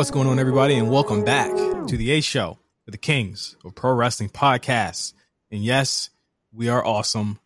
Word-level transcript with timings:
What's 0.00 0.10
going 0.10 0.28
on, 0.28 0.38
everybody, 0.38 0.76
and 0.76 0.90
welcome 0.90 1.24
back 1.24 1.50
to 1.50 1.96
the 1.96 2.12
A 2.12 2.20
Show 2.20 2.58
the 2.90 2.98
Kings 2.98 3.56
of 3.64 3.74
Pro 3.74 3.92
Wrestling 3.92 4.28
Podcast. 4.30 5.12
And 5.50 5.62
yes, 5.64 6.10
we 6.52 6.68
are 6.68 6.84
awesome. 6.84 7.38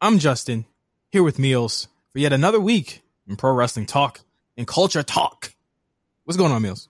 I'm 0.00 0.18
Justin, 0.18 0.64
here 1.10 1.22
with 1.22 1.36
Meelz 1.38 1.86
for 2.12 2.18
yet 2.18 2.32
another 2.32 2.60
week 2.60 3.02
in 3.28 3.36
pro 3.36 3.52
wrestling 3.52 3.86
talk 3.86 4.20
and 4.56 4.66
culture 4.66 5.02
talk. 5.02 5.54
What's 6.24 6.36
going 6.36 6.52
on, 6.52 6.62
Meelz? 6.62 6.88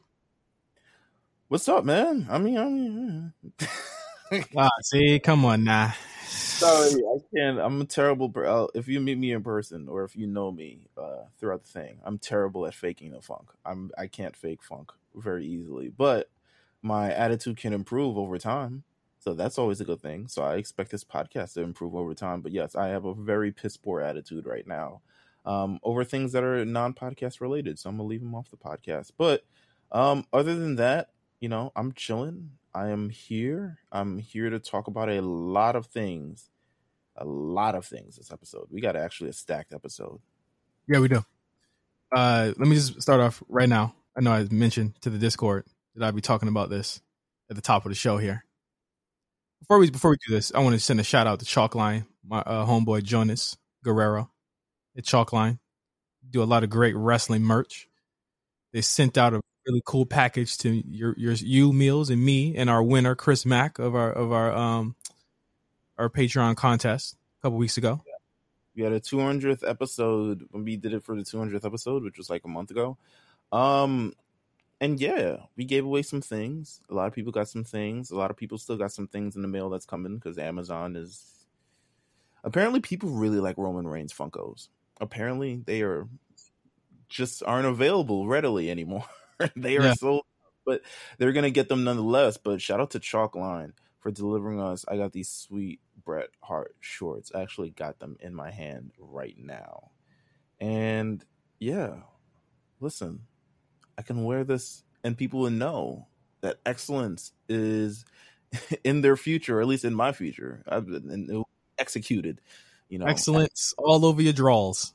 What's 1.48 1.68
up, 1.68 1.84
man? 1.84 2.27
I 2.30 2.38
mean, 2.38 2.56
I 2.58 2.64
mean, 2.64 3.32
Ah, 4.56 4.70
see, 4.83 5.19
come 5.20 5.44
on 5.44 5.64
now. 5.64 5.92
sorry, 6.27 6.92
I 6.94 7.19
can't. 7.36 7.58
I'm 7.60 7.83
a 7.83 7.84
terrible. 7.84 8.30
per- 8.30 8.46
uh, 8.46 8.66
If 8.74 8.88
you 8.88 8.98
meet 9.00 9.19
me 9.19 9.33
in 9.33 9.42
person 9.42 9.88
or 9.88 10.05
if 10.05 10.16
you 10.16 10.27
know 10.27 10.50
me 10.50 10.86
uh, 10.96 11.24
throughout 11.38 11.64
the 11.64 11.69
thing, 11.69 11.98
I'm 12.02 12.19
terrible 12.19 12.66
at 12.66 12.74
faking 12.74 13.12
the 13.12 13.20
funk. 13.20 13.50
I'm 13.66 13.91
I 13.98 14.06
can't 14.06 14.34
fake 14.34 14.62
funk 14.62 14.91
very 15.14 15.44
easily, 15.46 15.91
but 15.91 16.30
my 16.82 17.12
attitude 17.12 17.56
can 17.56 17.72
improve 17.72 18.18
over 18.18 18.38
time. 18.38 18.84
So 19.18 19.34
that's 19.34 19.56
always 19.56 19.80
a 19.80 19.84
good 19.84 20.02
thing. 20.02 20.27
So 20.27 20.42
I 20.42 20.56
expect 20.56 20.91
this 20.91 21.05
podcast 21.05 21.55
to 21.55 21.62
improve 21.62 21.94
over 21.94 22.12
time. 22.12 22.41
But 22.41 22.52
yes, 22.52 22.75
I 22.75 22.88
have 22.88 23.05
a 23.05 23.14
very 23.14 23.52
piss 23.52 23.77
poor 23.77 24.00
attitude 24.00 24.47
right 24.47 24.66
now 24.66 25.00
um, 25.44 25.78
over 25.83 26.05
things 26.05 26.33
that 26.33 26.44
are 26.44 26.64
non 26.64 26.94
podcast 26.94 27.41
related. 27.41 27.78
So 27.78 27.88
I'm 27.88 27.97
gonna 27.97 28.08
leave 28.08 28.20
them 28.20 28.34
off 28.34 28.50
the 28.50 28.56
podcast. 28.56 29.12
But 29.16 29.44
um, 29.91 30.27
other 30.33 30.55
than 30.55 30.77
that, 30.77 31.10
you 31.41 31.48
know, 31.48 31.72
I'm 31.77 31.92
chilling. 31.92 32.50
I 32.75 32.88
am 32.88 33.10
here. 33.10 33.78
I'm 33.91 34.19
here 34.19 34.48
to 34.50 34.58
talk 34.58 34.86
about 34.86 35.10
a 35.10 35.20
lot 35.20 35.77
of 35.77 35.86
things. 35.86 36.48
A 37.16 37.25
lot 37.25 37.75
of 37.75 37.84
things 37.84 38.16
this 38.16 38.33
episode. 38.33 38.69
We 38.70 38.80
got 38.80 38.97
actually 38.97 39.30
a 39.30 39.34
stacked 39.34 39.75
episode. 39.75 40.20
Yeah, 40.88 41.00
we 41.00 41.08
do. 41.08 41.25
Uh, 42.10 42.53
let 42.56 42.69
me 42.69 42.75
just 42.75 43.00
start 43.03 43.20
off 43.20 43.42
right 43.48 43.69
now. 43.69 43.94
I 44.16 44.20
know 44.20 44.33
I 44.33 44.47
mentioned 44.50 44.94
to 45.03 45.10
the 45.10 45.19
Discord 45.19 45.66
that 45.94 46.06
I'd 46.06 46.14
be 46.14 46.20
talking 46.20 46.48
about 46.48 46.70
this 46.70 47.00
at 47.50 47.56
the 47.56 47.62
top 47.62 47.84
of 47.84 47.90
the 47.90 47.94
show 47.94 48.18
here. 48.18 48.44
Before 49.60 49.78
we 49.78 49.90
before 49.90 50.10
we 50.10 50.16
do 50.26 50.34
this, 50.34 50.52
I 50.54 50.60
want 50.60 50.74
to 50.74 50.80
send 50.80 51.00
a 51.00 51.04
shout 51.04 51.26
out 51.26 51.40
to 51.40 51.46
Chalkline, 51.46 52.06
my 52.26 52.40
uh, 52.40 52.66
homeboy 52.66 53.04
Jonas 53.04 53.56
Guerrero 53.84 54.30
at 54.96 55.04
Chalkline. 55.04 55.58
Do 56.28 56.42
a 56.42 56.44
lot 56.44 56.64
of 56.64 56.70
great 56.70 56.96
wrestling 56.96 57.42
merch. 57.42 57.88
They 58.72 58.80
sent 58.80 59.18
out 59.18 59.34
a 59.34 59.40
really 59.66 59.82
cool 59.84 60.06
package 60.06 60.58
to 60.58 60.70
your 60.70 61.14
your 61.16 61.32
you 61.34 61.72
Meelz 61.72 62.10
and 62.10 62.24
me 62.24 62.56
and 62.56 62.68
our 62.68 62.82
winner 62.82 63.14
Chris 63.14 63.46
Mack 63.46 63.78
of 63.78 63.94
our 63.94 64.12
of 64.12 64.32
our 64.32 64.52
um 64.52 64.96
our 65.98 66.08
Patreon 66.08 66.56
contest 66.56 67.16
a 67.38 67.42
couple 67.42 67.58
weeks 67.58 67.76
ago. 67.76 68.02
We 68.74 68.82
had 68.82 68.92
a 68.92 69.00
200th 69.00 69.68
episode 69.68 70.46
when 70.50 70.64
we 70.64 70.76
did 70.76 70.94
it 70.94 71.04
for 71.04 71.14
the 71.14 71.22
200th 71.22 71.64
episode, 71.64 72.02
which 72.02 72.16
was 72.16 72.30
like 72.30 72.42
a 72.44 72.48
month 72.48 72.70
ago. 72.70 72.96
Um, 73.52 74.14
and 74.83 75.00
yeah, 75.00 75.38
we 75.56 75.64
gave 75.64 75.86
away 75.86 76.02
some 76.02 76.22
things. 76.22 76.83
A 76.91 76.94
lot 76.94 77.08
of 77.08 77.14
people 77.14 77.33
got 77.33 77.48
some 77.48 77.64
things. 77.64 78.11
A 78.12 78.16
lot 78.16 78.33
of 78.33 78.36
people 78.38 78.58
still 78.58 78.77
got 78.77 78.92
some 78.92 79.08
things 79.08 79.36
in 79.36 79.42
the 79.42 79.48
mail 79.48 79.70
that's 79.70 79.86
coming 79.86 80.16
because 80.16 80.38
Amazon 80.38 80.97
is. 80.97 81.47
Apparently, 82.44 82.80
people 82.80 83.10
really 83.10 83.41
like 83.41 83.58
Roman 83.58 83.86
Reigns 83.88 84.12
Funkos. 84.12 84.69
Apparently, 85.00 85.62
they 85.66 85.82
are 85.82 86.09
just 87.09 87.43
aren't 87.44 87.66
available 87.66 88.26
readily 88.26 88.70
anymore. 88.70 89.04
they 89.56 89.76
are 89.76 89.88
Yeah. 89.88 89.91
sold, 89.91 90.25
but 90.66 90.82
they're 91.19 91.32
gonna 91.32 91.50
get 91.50 91.69
them 91.69 91.84
nonetheless. 91.84 92.37
But 92.37 92.62
shout 92.62 92.81
out 92.81 92.91
to 92.93 93.00
Chalkline 93.00 93.72
for 94.00 94.10
delivering 94.10 94.60
us. 94.60 94.84
I 94.88 94.97
got 94.97 95.12
these 95.12 95.31
sweet 95.31 95.81
Bret 96.04 96.31
Hart 96.43 96.76
shorts. 96.81 97.32
I 97.34 97.43
actually 97.43 97.70
got 97.70 98.00
them 98.00 98.16
in 98.20 98.34
my 98.34 98.50
hand 98.50 98.93
right 98.99 99.37
now. 99.38 99.93
And 100.60 101.25
yeah, 101.60 102.03
listen, 102.81 103.26
I 103.98 104.03
can 104.03 104.25
wear 104.25 104.44
this 104.44 104.82
and 105.04 105.16
people 105.16 105.41
will 105.41 105.50
know 105.50 106.06
that 106.41 106.58
excellence 106.66 107.32
is 107.48 108.04
in 108.84 109.00
their 109.00 109.16
future, 109.16 109.58
or 109.58 109.60
at 109.62 109.66
least 109.66 109.84
in 109.84 109.94
my 109.94 110.12
future. 110.12 110.62
I've 110.69 110.86
been 110.86 111.44
executed, 111.78 112.41
you 112.88 112.98
know. 112.98 113.06
Excellence 113.06 113.75
all 113.78 114.04
over 114.04 114.22
your 114.22 114.32
draws. 114.32 114.92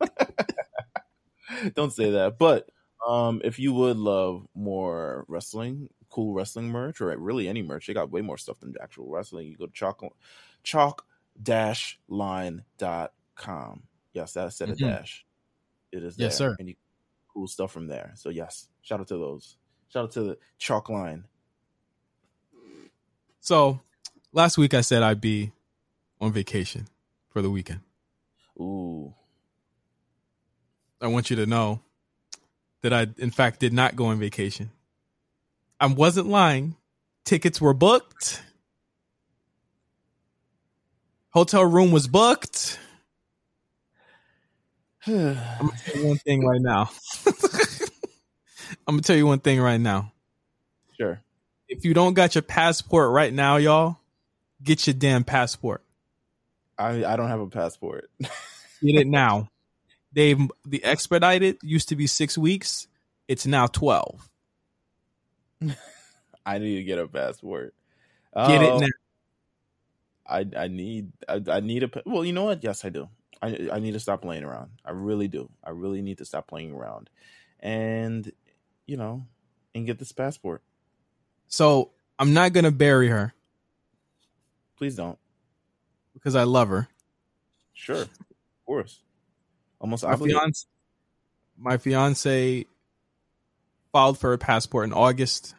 Don't 1.74 1.92
say 1.92 2.10
that. 2.12 2.38
But 2.38 2.68
um, 3.06 3.40
if 3.44 3.58
you 3.58 3.72
would 3.72 3.96
love 3.96 4.46
more 4.54 5.24
wrestling, 5.28 5.88
cool 6.10 6.34
wrestling 6.34 6.68
merch, 6.68 7.00
or 7.00 7.16
really 7.16 7.48
any 7.48 7.62
merch, 7.62 7.86
they 7.86 7.94
got 7.94 8.10
way 8.10 8.20
more 8.20 8.38
stuff 8.38 8.60
than 8.60 8.74
actual 8.82 9.08
wrestling. 9.08 9.46
You 9.46 9.56
go 9.56 9.66
to 9.66 9.72
chalk 9.72 10.02
chalk 10.62 11.06
dash 11.42 11.98
line 12.08 12.64
dot 12.78 13.12
com. 13.34 13.84
Yes, 14.12 14.32
that 14.32 14.52
said 14.52 14.70
a 14.70 14.74
Mhm. 14.74 14.90
dash. 14.90 15.24
It 15.92 16.02
is 16.02 16.16
there. 16.16 16.26
Yes, 16.26 16.36
sir. 16.36 16.56
And 16.58 16.68
you 16.68 16.74
cool 17.36 17.46
stuff 17.46 17.70
from 17.70 17.86
there. 17.86 18.12
So 18.14 18.30
yes, 18.30 18.68
shout 18.80 18.98
out 18.98 19.08
to 19.08 19.18
those. 19.18 19.58
Shout 19.88 20.04
out 20.04 20.12
to 20.12 20.22
the 20.22 20.38
chalk 20.56 20.88
line. 20.88 21.24
So 23.40 23.80
last 24.32 24.56
week 24.56 24.72
I 24.72 24.80
said 24.80 25.02
I'd 25.02 25.20
be 25.20 25.52
on 26.18 26.32
vacation 26.32 26.88
for 27.28 27.42
the 27.42 27.50
weekend. 27.50 27.80
Ooh. 28.58 29.14
I 30.98 31.08
want 31.08 31.28
you 31.28 31.36
to 31.36 31.44
know 31.44 31.82
that 32.80 32.94
I, 32.94 33.06
in 33.18 33.30
fact, 33.30 33.60
did 33.60 33.74
not 33.74 33.96
go 33.96 34.06
on 34.06 34.18
vacation. 34.18 34.70
I 35.78 35.88
wasn't 35.88 36.28
lying. 36.28 36.76
Tickets 37.26 37.60
were 37.60 37.74
booked. 37.74 38.42
Hotel 41.30 41.66
room 41.66 41.90
was 41.90 42.08
booked. 42.08 42.78
I'm 45.08 45.34
gonna 45.66 45.72
tell 45.84 45.96
you 46.00 46.08
one 46.08 46.18
thing 46.18 46.44
right 46.44 46.60
now. 46.60 46.90
I'm 48.88 48.94
gonna 48.96 49.02
tell 49.02 49.16
you 49.16 49.26
one 49.26 49.40
thing 49.40 49.60
right 49.60 49.80
now. 49.80 50.12
sure. 50.98 51.20
If 51.68 51.84
you 51.84 51.94
don't 51.94 52.14
got 52.14 52.34
your 52.34 52.42
passport 52.42 53.10
right 53.12 53.32
now, 53.32 53.56
y'all, 53.56 53.98
get 54.62 54.86
your 54.86 54.94
damn 54.94 55.24
passport. 55.24 55.82
I 56.78 57.04
I 57.04 57.16
don't 57.16 57.28
have 57.28 57.40
a 57.40 57.46
passport. 57.48 58.10
Get 58.82 58.96
it 59.00 59.06
now. 59.06 59.48
They've 60.12 60.38
the 60.66 60.84
expedited 60.84 61.56
used 61.62 61.88
to 61.88 61.96
be 61.96 62.06
six 62.06 62.36
weeks. 62.36 62.86
It's 63.26 63.46
now 63.46 63.66
twelve. 63.66 64.28
I 66.46 66.58
need 66.58 66.76
to 66.76 66.82
get 66.84 66.98
a 66.98 67.08
passport. 67.08 67.74
Get 68.34 68.62
Oh, 68.62 68.76
it 68.76 68.80
now. 68.80 68.86
I 70.26 70.46
I 70.64 70.68
need 70.68 71.12
I, 71.28 71.40
I 71.50 71.60
need 71.60 71.82
a 71.84 71.90
well. 72.04 72.24
You 72.24 72.32
know 72.34 72.44
what? 72.44 72.62
Yes, 72.62 72.84
I 72.84 72.90
do. 72.90 73.08
I 73.42 73.68
I 73.72 73.78
need 73.80 73.92
to 73.92 74.00
stop 74.00 74.22
playing 74.22 74.44
around. 74.44 74.70
I 74.84 74.90
really 74.92 75.28
do. 75.28 75.50
I 75.64 75.70
really 75.70 76.02
need 76.02 76.18
to 76.18 76.24
stop 76.24 76.46
playing 76.46 76.72
around, 76.72 77.10
and 77.60 78.30
you 78.86 78.96
know, 78.96 79.26
and 79.74 79.86
get 79.86 79.98
this 79.98 80.12
passport. 80.12 80.62
So 81.48 81.90
I'm 82.18 82.32
not 82.32 82.52
gonna 82.52 82.70
bury 82.72 83.08
her 83.08 83.34
Please 84.76 84.96
don't. 84.96 85.18
because 86.14 86.34
I 86.34 86.42
love 86.44 86.68
her. 86.68 86.88
Sure, 87.72 88.02
of 88.02 88.08
course. 88.66 89.00
Almost 89.80 90.04
My 90.04 90.12
obligated. 90.12 90.40
fiance, 90.40 90.66
my 91.58 91.76
fiance 91.76 92.66
filed 93.92 94.18
for 94.18 94.32
a 94.32 94.38
passport 94.38 94.84
in 94.86 94.92
August. 94.92 95.54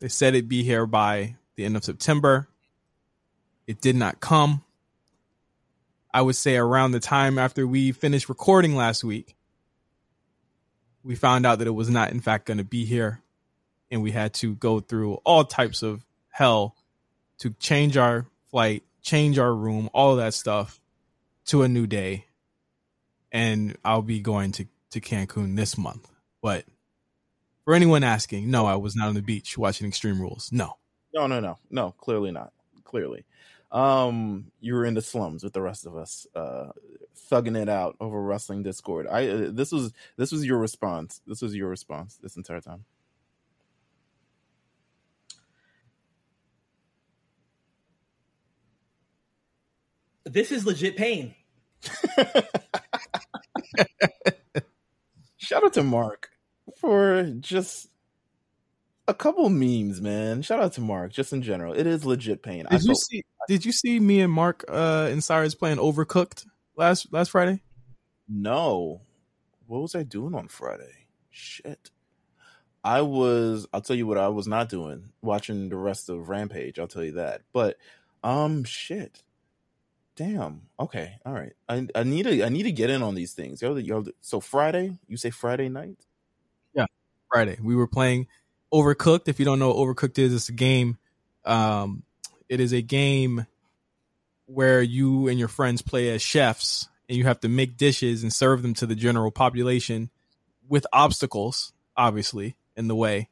They 0.00 0.08
said 0.08 0.34
it'd 0.34 0.48
be 0.48 0.62
here 0.62 0.86
by 0.86 1.36
the 1.56 1.64
end 1.64 1.76
of 1.76 1.84
September. 1.84 2.48
It 3.66 3.80
did 3.80 3.96
not 3.96 4.20
come. 4.20 4.62
I 6.12 6.22
would 6.22 6.36
say 6.36 6.56
around 6.56 6.92
the 6.92 7.00
time 7.00 7.38
after 7.38 7.66
we 7.66 7.92
finished 7.92 8.28
recording 8.28 8.74
last 8.74 9.04
week, 9.04 9.36
we 11.02 11.14
found 11.14 11.46
out 11.46 11.58
that 11.58 11.68
it 11.68 11.72
was 11.72 11.90
not, 11.90 12.10
in 12.12 12.20
fact, 12.20 12.46
going 12.46 12.58
to 12.58 12.64
be 12.64 12.84
here. 12.84 13.22
And 13.90 14.02
we 14.02 14.10
had 14.10 14.34
to 14.34 14.54
go 14.54 14.80
through 14.80 15.14
all 15.24 15.44
types 15.44 15.82
of 15.82 16.04
hell 16.30 16.76
to 17.38 17.50
change 17.50 17.96
our 17.96 18.26
flight, 18.50 18.82
change 19.02 19.38
our 19.38 19.54
room, 19.54 19.88
all 19.94 20.12
of 20.12 20.18
that 20.18 20.34
stuff 20.34 20.80
to 21.46 21.62
a 21.62 21.68
new 21.68 21.86
day. 21.86 22.26
And 23.32 23.76
I'll 23.84 24.02
be 24.02 24.20
going 24.20 24.52
to, 24.52 24.66
to 24.90 25.00
Cancun 25.00 25.56
this 25.56 25.78
month. 25.78 26.10
But 26.42 26.64
for 27.64 27.74
anyone 27.74 28.04
asking, 28.04 28.50
no, 28.50 28.66
I 28.66 28.76
was 28.76 28.96
not 28.96 29.08
on 29.08 29.14
the 29.14 29.22
beach 29.22 29.56
watching 29.58 29.86
Extreme 29.86 30.20
Rules. 30.20 30.50
No. 30.52 30.76
No, 31.14 31.26
no, 31.26 31.40
no, 31.40 31.58
no. 31.70 31.92
Clearly 31.92 32.30
not. 32.30 32.52
Clearly, 32.84 33.26
um, 33.70 34.50
you 34.60 34.74
were 34.74 34.84
in 34.84 34.94
the 34.94 35.02
slums 35.02 35.44
with 35.44 35.52
the 35.52 35.62
rest 35.62 35.86
of 35.86 35.96
us, 35.96 36.26
uh, 36.34 36.68
thugging 37.30 37.60
it 37.60 37.68
out 37.68 37.96
over 38.00 38.20
wrestling 38.22 38.62
Discord. 38.62 39.06
I 39.06 39.28
uh, 39.28 39.50
this 39.50 39.72
was 39.72 39.92
this 40.16 40.32
was 40.32 40.46
your 40.46 40.58
response. 40.58 41.20
This 41.26 41.42
was 41.42 41.54
your 41.54 41.68
response 41.68 42.18
this 42.22 42.36
entire 42.36 42.60
time. 42.60 42.84
This 50.24 50.52
is 50.52 50.66
legit 50.66 50.96
pain. 50.96 51.34
Shout 55.36 55.64
out 55.64 55.72
to 55.74 55.82
Mark 55.82 56.30
for 56.76 57.24
just 57.40 57.88
a 59.08 59.14
couple 59.14 59.48
memes, 59.48 60.00
man. 60.00 60.42
Shout 60.42 60.60
out 60.60 60.74
to 60.74 60.80
Mark, 60.80 61.12
just 61.12 61.32
in 61.32 61.42
general. 61.42 61.72
It 61.72 61.86
is 61.86 62.04
legit 62.04 62.42
pain. 62.42 62.66
Did 62.70 62.80
I 62.80 62.84
you 62.84 62.94
see? 62.94 63.24
Did 63.48 63.64
you 63.64 63.72
see 63.72 63.98
me 63.98 64.20
and 64.20 64.32
Mark 64.32 64.64
uh, 64.68 65.08
and 65.10 65.24
Cyrus 65.24 65.54
playing 65.54 65.78
Overcooked 65.78 66.46
last 66.76 67.12
last 67.12 67.30
Friday? 67.30 67.62
No. 68.28 69.00
What 69.66 69.82
was 69.82 69.94
I 69.94 70.02
doing 70.02 70.34
on 70.34 70.48
Friday? 70.48 71.06
Shit. 71.30 71.90
I 72.84 73.00
was. 73.00 73.66
I'll 73.72 73.80
tell 73.80 73.96
you 73.96 74.06
what 74.06 74.18
I 74.18 74.28
was 74.28 74.46
not 74.46 74.68
doing. 74.68 75.10
Watching 75.22 75.70
the 75.70 75.76
rest 75.76 76.10
of 76.10 76.28
Rampage. 76.28 76.78
I'll 76.78 76.86
tell 76.86 77.04
you 77.04 77.12
that. 77.12 77.42
But 77.52 77.78
um, 78.22 78.64
shit. 78.64 79.22
Damn. 80.16 80.62
Okay. 80.78 81.14
All 81.24 81.32
right. 81.32 81.52
I 81.68 81.88
I 81.94 82.02
need 82.02 82.24
to 82.24 82.44
I 82.44 82.50
need 82.50 82.64
to 82.64 82.72
get 82.72 82.90
in 82.90 83.02
on 83.02 83.14
these 83.14 83.32
things. 83.32 83.62
Yo, 83.62 83.74
yo, 83.76 84.04
so 84.20 84.40
Friday, 84.40 84.98
you 85.06 85.16
say 85.16 85.30
Friday 85.30 85.68
night? 85.68 85.96
Yeah, 86.74 86.86
Friday. 87.32 87.58
We 87.62 87.74
were 87.74 87.86
playing 87.86 88.26
Overcooked. 88.72 89.28
If 89.28 89.38
you 89.38 89.44
don't 89.44 89.58
know 89.58 89.68
what 89.68 89.76
Overcooked 89.76 90.18
is, 90.18 90.34
it's 90.34 90.48
a 90.48 90.52
game. 90.52 90.98
Um, 91.44 92.02
it 92.48 92.60
is 92.60 92.72
a 92.72 92.82
game 92.82 93.46
where 94.46 94.82
you 94.82 95.28
and 95.28 95.38
your 95.38 95.48
friends 95.48 95.82
play 95.82 96.10
as 96.10 96.22
chefs, 96.22 96.88
and 97.08 97.16
you 97.16 97.24
have 97.24 97.40
to 97.40 97.48
make 97.48 97.76
dishes 97.76 98.22
and 98.22 98.32
serve 98.32 98.62
them 98.62 98.74
to 98.74 98.86
the 98.86 98.94
general 98.94 99.30
population 99.30 100.10
with 100.68 100.86
obstacles, 100.92 101.72
obviously, 101.96 102.56
in 102.76 102.88
the 102.88 102.96
way. 102.96 103.28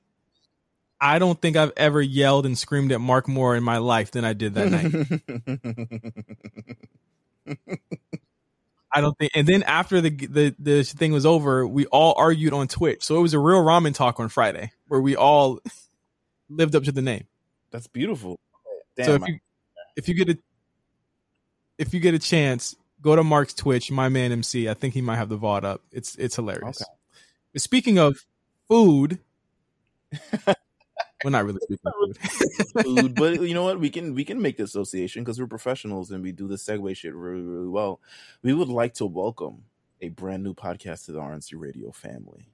I 1.00 1.18
don't 1.18 1.40
think 1.40 1.56
I've 1.56 1.72
ever 1.76 2.00
yelled 2.00 2.46
and 2.46 2.56
screamed 2.56 2.92
at 2.92 3.00
Mark 3.00 3.28
more 3.28 3.54
in 3.54 3.62
my 3.62 3.78
life 3.78 4.12
than 4.12 4.24
I 4.24 4.32
did 4.32 4.54
that 4.54 5.22
night. 7.46 7.58
I 8.92 9.00
don't 9.00 9.16
think. 9.18 9.32
And 9.34 9.46
then 9.46 9.62
after 9.64 10.00
the, 10.00 10.10
the 10.10 10.54
the 10.58 10.84
thing 10.84 11.12
was 11.12 11.26
over, 11.26 11.66
we 11.66 11.86
all 11.86 12.14
argued 12.16 12.52
on 12.52 12.68
Twitch. 12.68 13.02
So 13.04 13.16
it 13.16 13.20
was 13.20 13.34
a 13.34 13.38
real 13.38 13.62
ramen 13.62 13.94
talk 13.94 14.20
on 14.20 14.28
Friday 14.28 14.70
where 14.88 15.00
we 15.00 15.16
all 15.16 15.60
lived 16.48 16.74
up 16.74 16.84
to 16.84 16.92
the 16.92 17.02
name. 17.02 17.24
That's 17.70 17.86
beautiful. 17.86 18.38
Damn, 18.96 19.06
so 19.06 19.14
if 19.14 19.22
you 19.26 19.38
if 19.96 20.08
you 20.08 20.14
get 20.14 20.28
a 20.30 20.38
if 21.78 21.92
you 21.92 22.00
get 22.00 22.14
a 22.14 22.18
chance, 22.18 22.76
go 23.02 23.16
to 23.16 23.22
Mark's 23.24 23.54
Twitch, 23.54 23.90
my 23.90 24.08
man 24.08 24.32
MC. 24.32 24.68
I 24.68 24.74
think 24.74 24.94
he 24.94 25.02
might 25.02 25.16
have 25.16 25.28
the 25.28 25.38
VOD 25.38 25.64
up. 25.64 25.82
It's 25.92 26.14
it's 26.16 26.36
hilarious. 26.36 26.80
Okay. 26.80 26.90
But 27.52 27.62
speaking 27.62 27.98
of 27.98 28.18
food, 28.68 29.18
We're 31.24 31.30
not 31.30 31.44
really 31.44 31.60
speaking 31.62 31.92
food. 31.92 32.18
food, 32.84 33.14
but 33.14 33.40
you 33.40 33.54
know 33.54 33.64
what? 33.64 33.80
We 33.80 33.90
can 33.90 34.14
we 34.14 34.24
can 34.24 34.40
make 34.40 34.58
the 34.58 34.64
association 34.64 35.24
because 35.24 35.40
we're 35.40 35.46
professionals 35.46 36.10
and 36.10 36.22
we 36.22 36.32
do 36.32 36.46
the 36.46 36.56
segue 36.56 36.96
shit 36.96 37.14
really 37.14 37.42
really 37.42 37.68
well. 37.68 38.00
We 38.42 38.52
would 38.52 38.68
like 38.68 38.94
to 38.94 39.06
welcome 39.06 39.64
a 40.00 40.10
brand 40.10 40.42
new 40.42 40.54
podcast 40.54 41.06
to 41.06 41.12
the 41.12 41.20
RNC 41.20 41.52
Radio 41.54 41.90
family, 41.90 42.48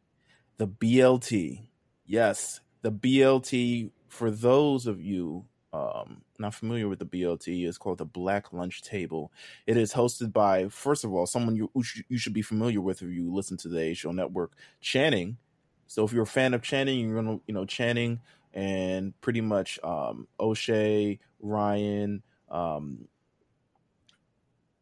the 0.58 0.68
BLT. 0.68 1.66
Yes, 2.06 2.60
the 2.82 2.92
BLT. 2.92 3.90
For 4.08 4.30
those 4.30 4.86
of 4.86 5.00
you 5.00 5.46
um, 5.72 6.22
not 6.38 6.54
familiar 6.54 6.88
with 6.88 6.98
the 6.98 7.06
BLT, 7.06 7.66
is 7.66 7.78
called 7.78 7.98
the 7.98 8.04
Black 8.04 8.52
Lunch 8.52 8.82
Table. 8.82 9.32
It 9.66 9.76
is 9.76 9.92
hosted 9.92 10.32
by, 10.32 10.68
first 10.68 11.04
of 11.04 11.12
all, 11.12 11.26
someone 11.26 11.56
you 11.56 11.70
you 12.08 12.18
should 12.18 12.34
be 12.34 12.42
familiar 12.42 12.80
with 12.80 13.02
if 13.02 13.10
you 13.10 13.32
listen 13.32 13.56
to 13.58 13.68
the 13.68 13.80
A 13.80 13.94
Show 13.94 14.12
Network, 14.12 14.52
Channing. 14.80 15.38
So 15.86 16.04
if 16.04 16.12
you're 16.12 16.24
a 16.24 16.26
fan 16.26 16.54
of 16.54 16.62
Channing, 16.62 17.00
you're 17.00 17.22
gonna, 17.22 17.40
you 17.46 17.54
know, 17.54 17.64
Channing 17.64 18.20
and 18.54 19.18
pretty 19.20 19.40
much 19.40 19.78
um, 19.82 20.28
O'Shea, 20.38 21.18
Ryan, 21.40 22.22
um, 22.50 23.08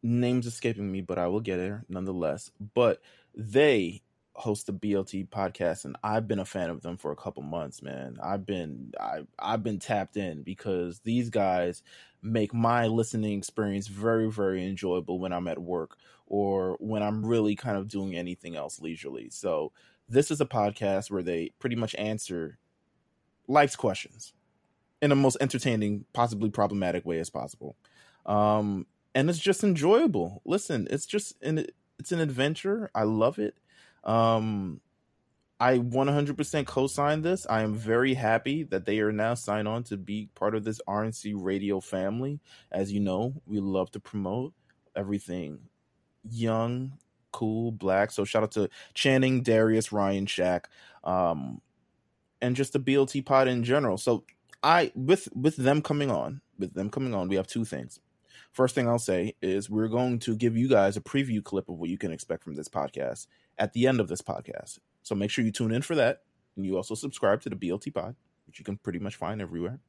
names 0.03 0.47
escaping 0.47 0.91
me, 0.91 1.01
but 1.01 1.17
I 1.17 1.27
will 1.27 1.39
get 1.39 1.57
there 1.57 1.85
nonetheless. 1.89 2.51
But 2.73 3.01
they 3.35 4.01
host 4.33 4.65
the 4.65 4.73
BLT 4.73 5.29
podcast, 5.29 5.85
and 5.85 5.95
I've 6.03 6.27
been 6.27 6.39
a 6.39 6.45
fan 6.45 6.69
of 6.69 6.81
them 6.81 6.97
for 6.97 7.11
a 7.11 7.15
couple 7.15 7.43
months, 7.43 7.81
man. 7.81 8.17
I've 8.21 8.45
been 8.45 8.93
I 8.99 9.21
I've 9.39 9.63
been 9.63 9.79
tapped 9.79 10.17
in 10.17 10.43
because 10.43 10.99
these 10.99 11.29
guys 11.29 11.83
make 12.21 12.53
my 12.53 12.87
listening 12.87 13.37
experience 13.37 13.87
very 13.87 14.29
very 14.29 14.65
enjoyable 14.67 15.19
when 15.19 15.33
I'm 15.33 15.47
at 15.47 15.59
work 15.59 15.97
or 16.27 16.77
when 16.79 17.03
I'm 17.03 17.25
really 17.25 17.55
kind 17.55 17.77
of 17.77 17.87
doing 17.87 18.15
anything 18.15 18.55
else 18.55 18.79
leisurely. 18.79 19.29
So 19.29 19.71
this 20.07 20.31
is 20.31 20.41
a 20.41 20.45
podcast 20.45 21.11
where 21.11 21.23
they 21.23 21.51
pretty 21.59 21.75
much 21.75 21.95
answer 21.95 22.57
life's 23.51 23.75
questions 23.75 24.33
in 25.01 25.09
the 25.09 25.15
most 25.15 25.37
entertaining, 25.41 26.05
possibly 26.13 26.49
problematic 26.49 27.05
way 27.05 27.19
as 27.19 27.29
possible. 27.29 27.75
Um, 28.25 28.85
and 29.13 29.29
it's 29.29 29.39
just 29.39 29.63
enjoyable. 29.63 30.41
Listen, 30.45 30.87
it's 30.89 31.05
just 31.05 31.41
an 31.43 31.65
it's 31.99 32.11
an 32.11 32.19
adventure. 32.19 32.89
I 32.95 33.03
love 33.03 33.37
it. 33.39 33.55
Um, 34.03 34.81
I 35.59 35.77
100% 35.77 36.65
co-sign 36.65 37.21
this. 37.21 37.45
I 37.47 37.61
am 37.61 37.75
very 37.75 38.15
happy 38.15 38.63
that 38.63 38.85
they 38.85 38.99
are 38.99 39.11
now 39.11 39.35
signed 39.35 39.67
on 39.67 39.83
to 39.83 39.97
be 39.97 40.29
part 40.33 40.55
of 40.55 40.63
this 40.63 40.81
RNC 40.87 41.35
radio 41.35 41.79
family. 41.79 42.39
As 42.71 42.91
you 42.91 42.99
know, 42.99 43.35
we 43.45 43.59
love 43.59 43.91
to 43.91 43.99
promote 43.99 44.53
everything 44.95 45.59
young, 46.27 46.93
cool, 47.31 47.71
black. 47.71 48.09
So 48.09 48.25
shout 48.25 48.43
out 48.43 48.51
to 48.53 48.69
Channing, 48.95 49.43
Darius, 49.43 49.91
Ryan, 49.91 50.25
Shaq. 50.25 50.65
Um, 51.03 51.61
and 52.41 52.55
just 52.55 52.73
the 52.73 52.79
BLT 52.79 53.25
pod 53.25 53.47
in 53.47 53.63
general. 53.63 53.97
So 53.97 54.23
I 54.63 54.91
with 54.95 55.29
with 55.35 55.55
them 55.55 55.81
coming 55.81 56.11
on, 56.11 56.41
with 56.57 56.73
them 56.73 56.89
coming 56.89 57.13
on, 57.13 57.27
we 57.27 57.35
have 57.35 57.47
two 57.47 57.65
things. 57.65 57.99
First 58.51 58.75
thing 58.75 58.87
I'll 58.87 58.99
say 58.99 59.35
is 59.41 59.69
we're 59.69 59.87
going 59.87 60.19
to 60.19 60.35
give 60.35 60.57
you 60.57 60.67
guys 60.67 60.97
a 60.97 61.01
preview 61.01 61.43
clip 61.43 61.69
of 61.69 61.77
what 61.77 61.89
you 61.89 61.97
can 61.97 62.11
expect 62.11 62.43
from 62.43 62.55
this 62.55 62.67
podcast 62.67 63.27
at 63.57 63.73
the 63.73 63.87
end 63.87 63.99
of 63.99 64.09
this 64.09 64.21
podcast. 64.21 64.79
So 65.03 65.15
make 65.15 65.31
sure 65.31 65.45
you 65.45 65.51
tune 65.51 65.71
in 65.71 65.81
for 65.81 65.95
that. 65.95 66.23
And 66.55 66.65
you 66.65 66.75
also 66.75 66.95
subscribe 66.95 67.41
to 67.41 67.49
the 67.49 67.55
BLT 67.55 67.93
pod, 67.93 68.15
which 68.45 68.59
you 68.59 68.65
can 68.65 68.77
pretty 68.77 68.99
much 68.99 69.15
find 69.15 69.41
everywhere. 69.41 69.79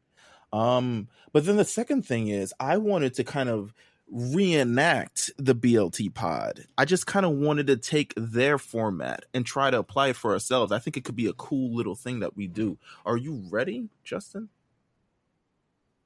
Um, 0.52 1.08
but 1.32 1.44
then 1.44 1.56
the 1.56 1.64
second 1.64 2.02
thing 2.06 2.28
is 2.28 2.54
I 2.60 2.76
wanted 2.76 3.14
to 3.14 3.25
kind 3.25 3.49
of 3.49 3.75
reenact 4.12 5.31
the 5.38 5.55
BLT 5.55 6.12
pod. 6.12 6.67
I 6.76 6.85
just 6.85 7.06
kind 7.06 7.25
of 7.25 7.32
wanted 7.32 7.67
to 7.69 7.76
take 7.76 8.12
their 8.17 8.59
format 8.59 9.25
and 9.32 9.47
try 9.47 9.70
to 9.70 9.79
apply 9.79 10.09
it 10.09 10.17
for 10.17 10.32
ourselves. 10.32 10.70
I 10.70 10.79
think 10.79 10.97
it 10.97 11.05
could 11.05 11.17
be 11.17 11.26
a 11.26 11.32
cool 11.32 11.75
little 11.75 11.94
thing 11.94 12.20
that 12.20 12.37
we 12.37 12.47
do. 12.47 12.76
Are 13.06 13.17
you 13.17 13.43
ready, 13.50 13.88
Justin? 14.05 14.50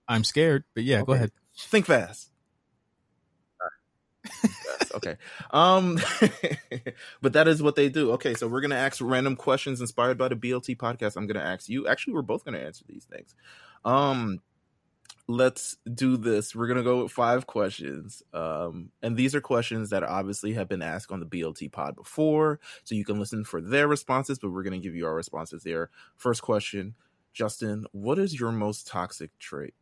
I'm 0.08 0.23
scared, 0.23 0.63
but 0.75 0.84
yeah, 0.84 0.98
okay. 0.98 1.06
go 1.06 1.13
ahead. 1.15 1.32
Think 1.58 1.86
fast. 1.86 2.31
okay. 4.94 5.17
Um 5.51 5.98
but 7.20 7.32
that 7.32 7.48
is 7.48 7.63
what 7.63 7.75
they 7.75 7.89
do. 7.89 8.13
Okay, 8.13 8.34
so 8.34 8.46
we're 8.46 8.60
going 8.60 8.70
to 8.70 8.77
ask 8.77 8.98
random 9.01 9.36
questions 9.36 9.81
inspired 9.81 10.19
by 10.19 10.29
the 10.29 10.36
BLT 10.36 10.77
podcast. 10.77 11.17
I'm 11.17 11.27
going 11.27 11.41
to 11.41 11.46
ask 11.46 11.69
you. 11.69 11.86
Actually, 11.86 12.15
we're 12.15 12.22
both 12.22 12.44
going 12.44 12.58
to 12.58 12.65
answer 12.65 12.84
these 12.89 13.05
things. 13.05 13.34
Um 13.84 14.41
let's 15.29 15.77
do 15.93 16.17
this. 16.17 16.55
We're 16.55 16.67
gonna 16.67 16.83
go 16.83 17.03
with 17.03 17.13
five 17.13 17.47
questions, 17.47 18.23
um, 18.33 18.91
and 19.03 19.17
these 19.17 19.35
are 19.35 19.41
questions 19.41 19.91
that 19.91 20.03
obviously 20.03 20.53
have 20.55 20.69
been 20.69 20.83
asked 20.83 21.11
on 21.11 21.21
the 21.21 21.27
BLT 21.27 21.71
pod 21.71 21.97
before, 21.97 22.61
so 22.85 22.95
you 22.95 23.05
can 23.05 23.19
listen 23.19 23.45
for 23.45 23.61
their 23.61 23.89
responses. 23.89 24.39
But 24.39 24.51
we're 24.51 24.63
gonna 24.63 24.79
give 24.79 24.95
you 24.95 25.06
our 25.06 25.15
responses 25.15 25.63
there. 25.63 25.91
First 26.17 26.43
question, 26.43 26.95
Justin: 27.33 27.87
What 27.93 28.19
is 28.19 28.39
your 28.39 28.53
most 28.53 28.87
toxic 28.87 29.37
trait? 29.39 29.75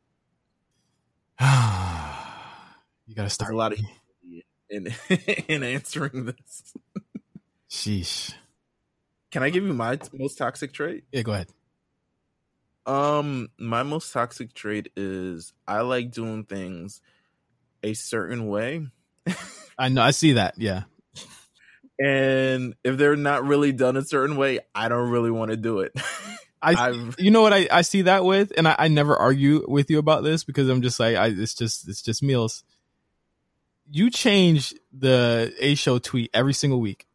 you 1.40 1.46
gotta 3.14 3.30
start 3.30 3.48
There's 3.48 3.54
a 3.54 3.56
lot 3.56 3.72
of 3.72 3.80
in 4.70 4.94
in 5.48 5.62
answering 5.62 6.26
this. 6.26 6.74
Sheesh. 7.70 8.34
Can 9.30 9.42
I 9.42 9.50
give 9.50 9.64
you 9.64 9.72
my 9.72 9.98
most 10.12 10.38
toxic 10.38 10.72
trait? 10.72 11.04
Yeah, 11.10 11.22
go 11.22 11.32
ahead. 11.32 11.48
Um, 12.86 13.48
my 13.58 13.82
most 13.82 14.12
toxic 14.12 14.52
trait 14.52 14.92
is 14.96 15.52
I 15.66 15.80
like 15.80 16.10
doing 16.10 16.44
things 16.44 17.00
a 17.82 17.94
certain 17.94 18.48
way. 18.48 18.86
I 19.78 19.88
know, 19.88 20.02
I 20.02 20.10
see 20.10 20.34
that. 20.34 20.54
Yeah. 20.58 20.82
And 21.98 22.74
if 22.82 22.96
they're 22.96 23.16
not 23.16 23.44
really 23.44 23.72
done 23.72 23.96
a 23.96 24.04
certain 24.04 24.36
way, 24.36 24.60
I 24.74 24.88
don't 24.88 25.10
really 25.10 25.30
want 25.30 25.50
to 25.52 25.56
do 25.56 25.80
it. 25.80 25.92
I, 26.60 26.74
I've, 26.88 27.16
you 27.18 27.30
know 27.30 27.42
what 27.42 27.52
I, 27.52 27.68
I 27.70 27.82
see 27.82 28.02
that 28.02 28.24
with, 28.24 28.52
and 28.56 28.66
I, 28.66 28.74
I 28.78 28.88
never 28.88 29.16
argue 29.16 29.64
with 29.68 29.90
you 29.90 29.98
about 29.98 30.24
this 30.24 30.44
because 30.44 30.68
I'm 30.68 30.82
just 30.82 30.98
like, 30.98 31.16
I, 31.16 31.28
it's 31.28 31.54
just, 31.54 31.88
it's 31.88 32.02
just 32.02 32.22
Meelz. 32.22 32.64
You 33.90 34.10
change 34.10 34.74
the 34.92 35.54
A 35.60 35.74
show 35.74 35.98
tweet 35.98 36.30
every 36.34 36.54
single 36.54 36.80
week, 36.80 37.06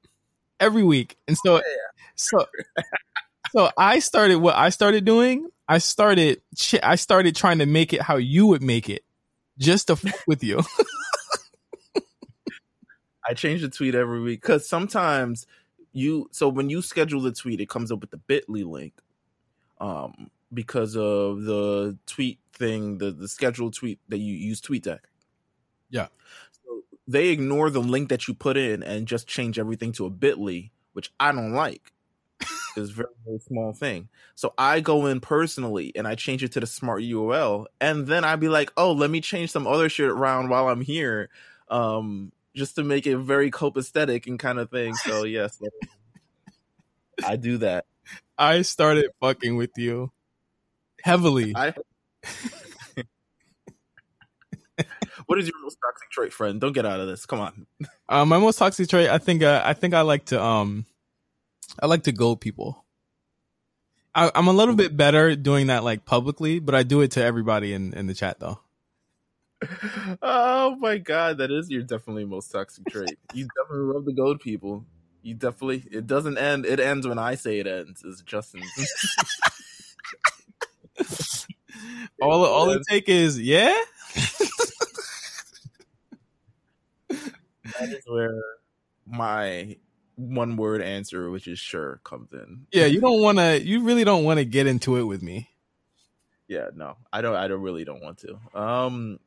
every 0.60 0.84
week, 0.84 1.18
and 1.28 1.36
so, 1.38 1.56
yeah. 1.56 1.62
so, 2.16 2.46
so 3.52 3.70
I 3.78 4.00
started 4.00 4.38
what 4.38 4.56
I 4.56 4.70
started 4.70 5.06
doing. 5.06 5.50
I 5.68 5.78
started 5.78 6.42
I 6.84 6.96
started 6.96 7.36
trying 7.36 7.60
to 7.60 7.66
make 7.66 7.94
it 7.94 8.02
how 8.02 8.18
you 8.18 8.48
would 8.48 8.64
make 8.64 8.90
it, 8.90 9.04
just 9.58 9.88
to 9.88 9.96
fuck 9.96 10.22
with 10.28 10.44
you. 10.44 10.62
I 13.30 13.34
change 13.36 13.62
the 13.62 13.70
tweet 13.70 13.94
every 13.94 14.22
week 14.22 14.42
because 14.42 14.68
sometimes 14.68 15.46
you. 15.92 16.30
So 16.32 16.50
when 16.50 16.70
you 16.70 16.82
schedule 16.82 17.22
the 17.22 17.32
tweet, 17.32 17.62
it 17.62 17.70
comes 17.70 17.92
up 17.92 18.02
with 18.02 18.10
the 18.10 18.18
Bitly 18.18 18.66
link, 18.66 18.94
um, 19.80 20.32
because 20.52 20.96
of 20.98 21.44
the 21.44 21.98
tweet 22.08 22.40
thing, 22.54 22.98
the 22.98 23.12
the 23.12 23.28
scheduled 23.28 23.76
tweet 23.76 24.00
that 24.10 24.18
you 24.18 24.34
use 24.34 24.62
TweetDeck. 24.62 25.00
Yeah. 25.92 26.08
they 27.08 27.30
ignore 27.30 27.72
the 27.72 27.82
link 27.82 28.10
that 28.10 28.28
you 28.28 28.36
put 28.36 28.56
in 28.58 28.84
and 28.84 29.08
just 29.08 29.28
change 29.28 29.58
everything 29.58 29.92
to 29.94 30.06
a 30.06 30.10
bit.ly, 30.12 30.70
which 30.94 31.12
I 31.20 31.32
don't 31.32 31.54
like. 31.54 31.92
It's 32.40 32.92
a 32.92 32.94
very, 32.94 33.10
very 33.26 33.40
small 33.40 33.74
thing. 33.74 34.10
So 34.36 34.54
I 34.58 34.80
go 34.80 35.06
in 35.08 35.20
personally 35.20 35.92
and 35.96 36.08
I 36.08 36.16
change 36.16 36.44
it 36.44 36.54
to 36.54 36.60
the 36.60 36.68
smart 36.68 37.02
URL. 37.02 37.66
And 37.82 38.08
then 38.08 38.24
I'd 38.24 38.40
be 38.40 38.50
like, 38.50 38.72
oh, 38.78 38.92
let 38.92 39.10
me 39.10 39.22
change 39.22 39.52
some 39.52 39.68
other 39.68 39.90
shit 39.90 40.10
around 40.10 40.50
while 40.50 40.70
I'm 40.70 40.82
here. 40.82 41.30
Um, 41.70 42.32
just 42.56 42.76
to 42.76 42.84
make 42.84 43.06
it 43.08 43.18
very 43.18 43.52
copacetic 43.52 44.28
and 44.28 44.40
kind 44.40 44.60
of 44.60 44.70
thing. 44.70 44.96
So 44.96 45.24
yes, 45.24 45.62
I 47.26 47.36
do 47.36 47.58
that. 47.60 47.86
I 48.38 48.62
started 48.64 49.12
fucking 49.20 49.56
with 49.56 49.72
you 49.78 50.12
heavily. 51.04 51.54
I, 51.56 51.74
what 55.26 55.40
is 55.40 55.48
your 55.48 55.62
most 55.62 55.78
toxic 55.86 56.10
trait, 56.10 56.34
friend? 56.34 56.60
Don't 56.60 56.74
get 56.74 56.86
out 56.86 57.00
of 57.00 57.08
this. 57.08 57.26
Come 57.26 57.40
on. 57.40 57.66
Uh, 58.08 58.26
my 58.26 58.40
most 58.40 58.58
toxic 58.58 58.90
trait, 58.90 59.10
I 59.10 59.18
think, 59.18 59.44
uh, 59.44 59.62
I 59.64 59.74
think 59.74 59.94
I 59.94 60.02
like 60.02 60.26
to, 60.26 60.42
um, 60.42 60.86
I 61.82 61.86
like 61.88 62.04
to 62.04 62.12
goad 62.12 62.42
people. 62.42 62.86
I, 64.14 64.32
am 64.36 64.48
a 64.48 64.54
little 64.54 64.76
bit 64.76 64.98
better 64.98 65.36
doing 65.36 65.68
that 65.68 65.84
like 65.84 66.06
publicly, 66.06 66.60
but 66.60 66.76
I 66.76 66.84
do 66.84 67.02
it 67.02 67.12
to 67.12 67.24
everybody 67.24 67.74
in 67.74 67.94
in 67.94 68.08
the 68.08 68.14
chat 68.14 68.40
though. 68.40 68.60
Oh 70.22 70.76
my 70.80 70.98
god, 70.98 71.38
that 71.40 71.52
is 71.52 71.70
your 71.70 71.84
definitely 71.84 72.26
most 72.26 72.50
toxic 72.50 72.86
trait. 72.90 73.18
you 73.34 73.48
definitely 73.58 73.94
love 73.94 74.06
the 74.06 74.14
goad 74.14 74.40
people. 74.40 74.86
You 75.22 75.34
definitely. 75.36 75.84
It 75.92 76.08
doesn't 76.08 76.38
end. 76.38 76.66
It 76.66 76.80
ends 76.80 77.06
when 77.08 77.20
I 77.20 77.36
say 77.36 77.60
it 77.60 77.68
ends. 77.68 78.04
Is 78.04 78.22
Justin. 78.22 78.62
all 82.22 82.46
all 82.46 82.70
it 82.70 82.82
take 82.90 83.10
is 83.10 83.40
yeah. 83.40 83.78
that 87.10 87.90
is 87.90 88.04
where 88.08 88.42
my 89.06 89.76
one 90.20 90.58
word 90.58 90.82
answer, 90.82 91.30
which 91.32 91.48
is 91.48 91.58
sure, 91.58 92.02
comes 92.04 92.34
in. 92.34 92.68
Yeah, 92.72 92.86
you 92.86 93.00
don't 93.00 93.22
want 93.22 93.38
to. 93.38 93.62
You 93.62 93.84
really 93.84 94.04
don't 94.04 94.26
want 94.26 94.40
to 94.40 94.46
get 94.46 94.68
into 94.68 94.98
it 94.98 95.04
with 95.04 95.24
me. 95.24 95.50
Yeah, 96.48 96.68
no, 96.76 96.98
I 97.12 97.22
don't. 97.22 97.36
I 97.36 97.48
don't 97.48 97.62
really 97.62 97.86
don't 97.86 98.04
want 98.04 98.20
to. 98.20 98.60
Um, 98.60 99.20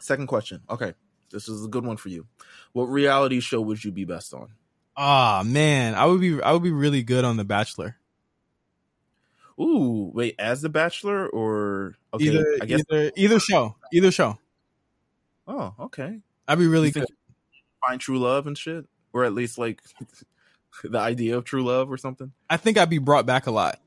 second 0.00 0.26
question. 0.28 0.62
Okay, 0.70 0.94
this 1.30 1.48
is 1.48 1.64
a 1.64 1.68
good 1.68 1.84
one 1.84 1.98
for 1.98 2.08
you. 2.08 2.26
What 2.72 2.84
reality 2.84 3.40
show 3.40 3.60
would 3.60 3.84
you 3.84 3.92
be 3.92 4.04
best 4.04 4.32
on? 4.32 4.48
Ah 4.96 5.40
oh, 5.40 5.44
man, 5.44 5.94
I 5.94 6.06
would 6.06 6.20
be. 6.20 6.40
I 6.42 6.52
would 6.52 6.62
be 6.62 6.72
really 6.72 7.02
good 7.02 7.24
on 7.24 7.36
The 7.36 7.44
Bachelor. 7.44 7.96
Ooh, 9.60 10.10
wait, 10.12 10.34
as 10.38 10.62
The 10.62 10.68
Bachelor 10.68 11.28
or 11.28 11.96
okay, 12.14 12.24
either, 12.24 12.56
I 12.62 12.66
guess 12.66 12.82
either, 12.90 13.12
either 13.16 13.38
show, 13.38 13.76
either 13.92 14.10
show. 14.10 14.38
Oh, 15.46 15.74
okay. 15.78 16.20
I'd 16.48 16.58
be 16.58 16.66
really 16.66 16.90
good. 16.90 17.06
Find 17.86 18.00
true 18.00 18.18
love 18.18 18.46
and 18.46 18.56
shit 18.56 18.86
or 19.14 19.24
at 19.24 19.32
least 19.32 19.56
like 19.56 19.80
the 20.84 20.98
idea 20.98 21.38
of 21.38 21.44
true 21.44 21.64
love 21.64 21.90
or 21.90 21.96
something? 21.96 22.32
I 22.50 22.58
think 22.58 22.76
I'd 22.76 22.90
be 22.90 22.98
brought 22.98 23.24
back 23.24 23.46
a 23.46 23.50
lot 23.50 23.80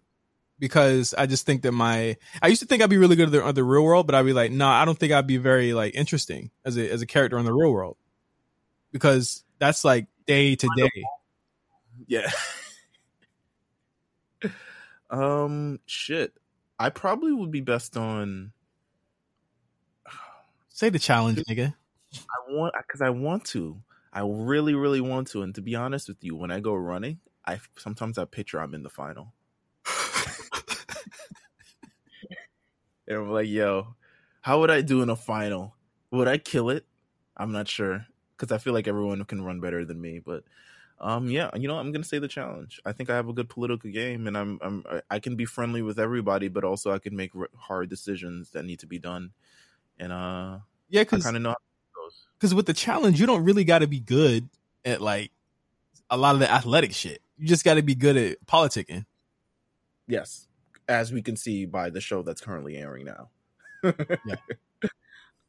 because 0.58 1.14
I 1.16 1.28
just 1.28 1.46
think 1.46 1.62
that 1.62 1.74
my 1.74 2.18
I 2.42 2.48
used 2.48 2.62
to 2.62 2.68
think 2.68 2.82
I'd 2.82 2.90
be 2.90 2.98
really 2.98 3.16
good 3.16 3.34
at 3.34 3.46
the, 3.46 3.52
the 3.52 3.64
real 3.64 3.84
world, 3.84 4.08
but 4.08 4.16
I'd 4.16 4.26
be 4.26 4.34
like, 4.34 4.52
no, 4.52 4.66
nah, 4.66 4.82
I 4.82 4.86
don't 4.86 4.98
think 4.98 5.14
I'd 5.14 5.28
be 5.28 5.38
very 5.38 5.74
like 5.74 5.94
interesting 5.94 6.50
as 6.66 6.78
a 6.78 6.90
as 6.90 7.04
a 7.04 7.06
character 7.06 7.38
in 7.38 7.46
the 7.46 7.54
real 7.54 7.72
world 7.72 7.98
because 8.92 9.44
that's 9.60 9.86
like 9.86 10.08
day 10.26 10.56
to 10.56 10.70
day. 10.76 11.04
Yeah. 12.08 12.32
um, 15.10 15.80
shit. 15.86 16.34
I 16.80 16.90
probably 16.90 17.34
would 17.34 17.52
be 17.52 17.62
best 17.62 17.98
on. 17.98 18.54
Say 20.70 20.90
the 20.90 21.00
challenge, 21.00 21.40
nigga. 21.50 21.74
I 22.14 22.54
want 22.54 22.74
because 22.82 23.02
I 23.02 23.10
want 23.10 23.46
to. 23.46 23.82
I 24.18 24.22
really, 24.22 24.74
really 24.74 25.00
want 25.00 25.28
to. 25.30 25.44
And 25.44 25.54
to 25.54 25.62
be 25.62 25.76
honest 25.76 26.08
with 26.08 26.24
you, 26.24 26.36
when 26.36 26.50
I 26.50 26.60
go 26.60 26.74
running, 26.74 27.20
I 27.46 27.60
sometimes 27.78 28.18
I 28.18 28.26
picture 28.26 28.60
I'm 28.60 28.74
in 28.74 28.82
the 28.82 28.90
final. 28.90 29.36
and 33.08 33.18
I'm 33.18 33.30
like, 33.30 33.48
yo, 33.48 33.94
how 34.42 34.60
would 34.60 34.72
I 34.72 34.82
do 34.82 35.04
in 35.04 35.12
a 35.12 35.16
final? 35.16 35.76
Would 36.10 36.28
I 36.28 36.40
kill 36.40 36.72
it? 36.72 36.88
I'm 37.38 37.52
not 37.52 37.68
sure 37.68 38.08
because 38.36 38.52
I 38.52 38.58
feel 38.58 38.74
like 38.74 38.88
everyone 38.88 39.24
can 39.26 39.44
run 39.44 39.60
better 39.60 39.86
than 39.86 40.02
me. 40.02 40.18
But 40.18 40.46
um, 41.00 41.30
yeah, 41.30 41.52
you 41.56 41.68
know, 41.68 41.78
I'm 41.78 41.92
gonna 41.92 42.04
say 42.04 42.18
the 42.18 42.28
challenge. 42.28 42.82
I 42.88 42.94
think 42.94 43.12
I 43.12 43.16
have 43.16 43.30
a 43.30 43.34
good 43.34 43.50
political 43.50 43.92
game, 43.92 44.26
and 44.26 44.36
I'm, 44.36 44.58
I'm 44.64 44.84
I 45.12 45.20
can 45.20 45.36
be 45.36 45.46
friendly 45.46 45.84
with 45.84 46.00
everybody, 46.00 46.48
but 46.48 46.64
also 46.64 46.92
I 46.92 46.98
can 46.98 47.16
make 47.16 47.34
hard 47.56 47.92
decisions 47.92 48.50
that 48.50 48.66
need 48.66 48.80
to 48.80 48.88
be 48.88 48.98
done. 48.98 49.34
And 50.00 50.12
uh, 50.12 50.58
yeah, 50.90 51.04
because 51.04 51.24
I 51.24 51.28
kind 51.28 51.38
of 51.38 51.44
know 51.44 51.56
because 52.38 52.54
with 52.54 52.66
the 52.66 52.74
challenge, 52.74 53.20
you 53.20 53.26
don't 53.26 53.44
really 53.44 53.64
got 53.64 53.80
to 53.80 53.88
be 53.88 54.00
good 54.00 54.50
at 54.86 55.02
like 55.02 55.32
a 56.10 56.18
lot 56.18 56.36
of 56.36 56.40
the 56.40 56.52
athletic 56.52 56.94
shit. 56.94 57.22
You 57.38 57.48
just 57.48 57.64
got 57.64 57.76
to 57.76 57.82
be 57.82 57.96
good 57.96 58.18
at 58.18 58.46
politicking. 58.46 59.06
Yes, 60.08 60.48
as 60.88 61.12
we 61.12 61.22
can 61.22 61.36
see 61.36 61.66
by 61.66 61.90
the 61.90 62.02
show 62.02 62.22
that's 62.22 62.42
currently 62.42 62.78
airing 62.78 63.06
now. 63.06 63.30
yeah. 63.84 64.36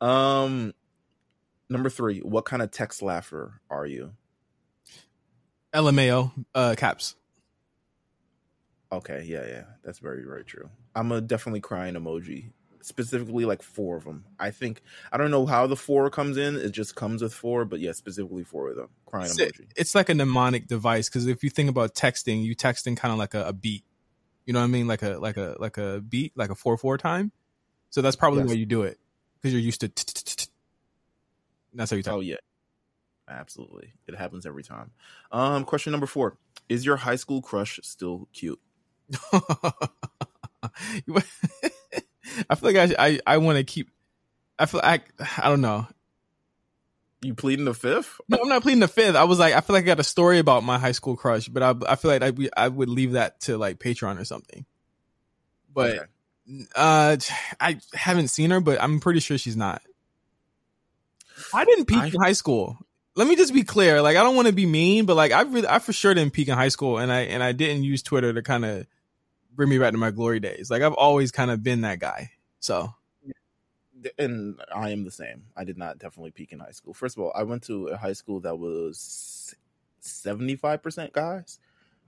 Um, 0.00 0.74
number 1.68 1.90
three, 1.90 2.20
what 2.20 2.44
kind 2.44 2.62
of 2.62 2.70
text 2.70 3.02
laugher 3.02 3.60
are 3.68 3.84
you? 3.84 4.12
LMAO, 5.74 6.30
uh, 6.54 6.76
caps. 6.78 7.16
Okay, 8.92 9.24
yeah, 9.26 9.44
yeah, 9.46 9.64
that's 9.82 9.98
very, 9.98 10.24
very 10.24 10.44
true. 10.44 10.70
I'm 10.94 11.10
a 11.10 11.20
definitely 11.20 11.60
crying 11.60 11.94
emoji 11.94 12.52
specifically 12.82 13.44
like 13.44 13.62
four 13.62 13.96
of 13.96 14.04
them. 14.04 14.24
I 14.38 14.50
think 14.50 14.82
I 15.12 15.16
don't 15.16 15.30
know 15.30 15.46
how 15.46 15.66
the 15.66 15.76
four 15.76 16.10
comes 16.10 16.36
in. 16.36 16.56
It 16.56 16.70
just 16.70 16.94
comes 16.94 17.22
with 17.22 17.34
four, 17.34 17.64
but 17.64 17.80
yeah, 17.80 17.92
specifically 17.92 18.44
four 18.44 18.68
of 18.70 18.76
them. 18.76 18.88
Crying 19.06 19.26
it's, 19.26 19.38
emoji. 19.38 19.66
It's 19.76 19.94
like 19.94 20.08
a 20.08 20.14
mnemonic 20.14 20.66
device 20.66 21.08
because 21.08 21.26
if 21.26 21.42
you 21.42 21.50
think 21.50 21.70
about 21.70 21.94
texting, 21.94 22.42
you 22.42 22.54
texting 22.56 22.96
kind 22.96 23.12
of 23.12 23.18
like 23.18 23.34
a, 23.34 23.48
a, 23.48 23.52
beat. 23.52 23.84
You 24.46 24.52
know 24.52 24.60
what 24.60 24.64
I 24.64 24.68
mean? 24.68 24.86
Like 24.86 25.02
a 25.02 25.18
like 25.18 25.36
a 25.36 25.56
like 25.58 25.78
a 25.78 26.00
beat, 26.00 26.32
like 26.36 26.50
a 26.50 26.54
four 26.54 26.76
four 26.76 26.98
time. 26.98 27.32
So 27.90 28.02
that's 28.02 28.16
probably 28.16 28.40
yes. 28.40 28.48
why 28.48 28.54
you 28.54 28.66
do 28.66 28.82
it 28.82 28.98
because 29.40 29.52
you're 29.52 29.62
used 29.62 29.80
to. 29.80 30.48
That's 31.74 31.90
how 31.90 31.96
you 31.96 32.02
talk. 32.02 32.14
Oh 32.14 32.20
yeah, 32.20 32.36
absolutely. 33.28 33.92
It 34.06 34.14
happens 34.14 34.46
every 34.46 34.62
time. 34.62 34.90
Um, 35.30 35.64
question 35.64 35.90
number 35.90 36.06
four: 36.06 36.36
Is 36.68 36.84
your 36.84 36.96
high 36.96 37.16
school 37.16 37.42
crush 37.42 37.78
still 37.82 38.28
cute? 38.32 38.60
I 42.48 42.54
feel 42.54 42.72
like 42.72 42.90
I 42.98 43.06
I, 43.06 43.20
I 43.26 43.38
want 43.38 43.58
to 43.58 43.64
keep. 43.64 43.90
I 44.58 44.66
feel 44.66 44.80
like 44.82 45.04
I 45.38 45.48
don't 45.48 45.60
know. 45.60 45.86
You 47.20 47.34
pleading 47.34 47.64
the 47.64 47.74
fifth? 47.74 48.20
No, 48.28 48.38
I'm 48.40 48.48
not 48.48 48.62
pleading 48.62 48.80
the 48.80 48.88
fifth. 48.88 49.16
I 49.16 49.24
was 49.24 49.40
like, 49.40 49.52
I 49.52 49.60
feel 49.60 49.74
like 49.74 49.84
I 49.84 49.86
got 49.86 50.00
a 50.00 50.04
story 50.04 50.38
about 50.38 50.62
my 50.62 50.78
high 50.78 50.92
school 50.92 51.16
crush, 51.16 51.48
but 51.48 51.62
I 51.62 51.74
I 51.92 51.96
feel 51.96 52.10
like 52.10 52.22
I 52.22 52.32
I 52.56 52.68
would 52.68 52.88
leave 52.88 53.12
that 53.12 53.40
to 53.42 53.58
like 53.58 53.78
Patreon 53.78 54.20
or 54.20 54.24
something. 54.24 54.64
But 55.72 55.90
okay. 55.90 56.64
uh, 56.76 57.16
I 57.60 57.80
haven't 57.92 58.28
seen 58.28 58.50
her, 58.50 58.60
but 58.60 58.80
I'm 58.80 59.00
pretty 59.00 59.20
sure 59.20 59.36
she's 59.36 59.56
not. 59.56 59.82
I 61.52 61.64
didn't 61.64 61.86
peak 61.86 61.98
I, 61.98 62.06
in 62.06 62.20
high 62.20 62.32
school. 62.32 62.78
Let 63.16 63.26
me 63.26 63.36
just 63.36 63.52
be 63.52 63.64
clear. 63.64 64.00
Like, 64.00 64.16
I 64.16 64.22
don't 64.22 64.36
want 64.36 64.46
to 64.46 64.54
be 64.54 64.66
mean, 64.66 65.04
but 65.04 65.16
like, 65.16 65.32
I 65.32 65.42
really, 65.42 65.66
I 65.66 65.80
for 65.80 65.92
sure 65.92 66.14
didn't 66.14 66.32
peak 66.32 66.48
in 66.48 66.54
high 66.54 66.68
school, 66.68 66.98
and 66.98 67.12
I 67.12 67.22
and 67.22 67.42
I 67.42 67.52
didn't 67.52 67.82
use 67.82 68.02
Twitter 68.02 68.32
to 68.32 68.42
kind 68.42 68.64
of 68.64 68.86
bring 69.54 69.68
me 69.68 69.78
back 69.78 69.92
to 69.92 69.98
my 69.98 70.10
glory 70.10 70.40
days. 70.40 70.70
Like 70.70 70.82
I've 70.82 70.94
always 70.94 71.30
kind 71.30 71.50
of 71.50 71.62
been 71.62 71.82
that 71.82 71.98
guy. 71.98 72.30
So 72.60 72.94
and 74.18 74.60
I 74.74 74.90
am 74.90 75.04
the 75.04 75.10
same. 75.10 75.44
I 75.56 75.64
did 75.64 75.76
not 75.76 75.98
definitely 75.98 76.30
peak 76.30 76.52
in 76.52 76.60
high 76.60 76.70
school. 76.70 76.94
First 76.94 77.16
of 77.16 77.22
all, 77.22 77.32
I 77.34 77.42
went 77.42 77.64
to 77.64 77.88
a 77.88 77.96
high 77.96 78.12
school 78.12 78.40
that 78.40 78.58
was 78.58 79.54
75% 80.02 81.12
guys 81.12 81.58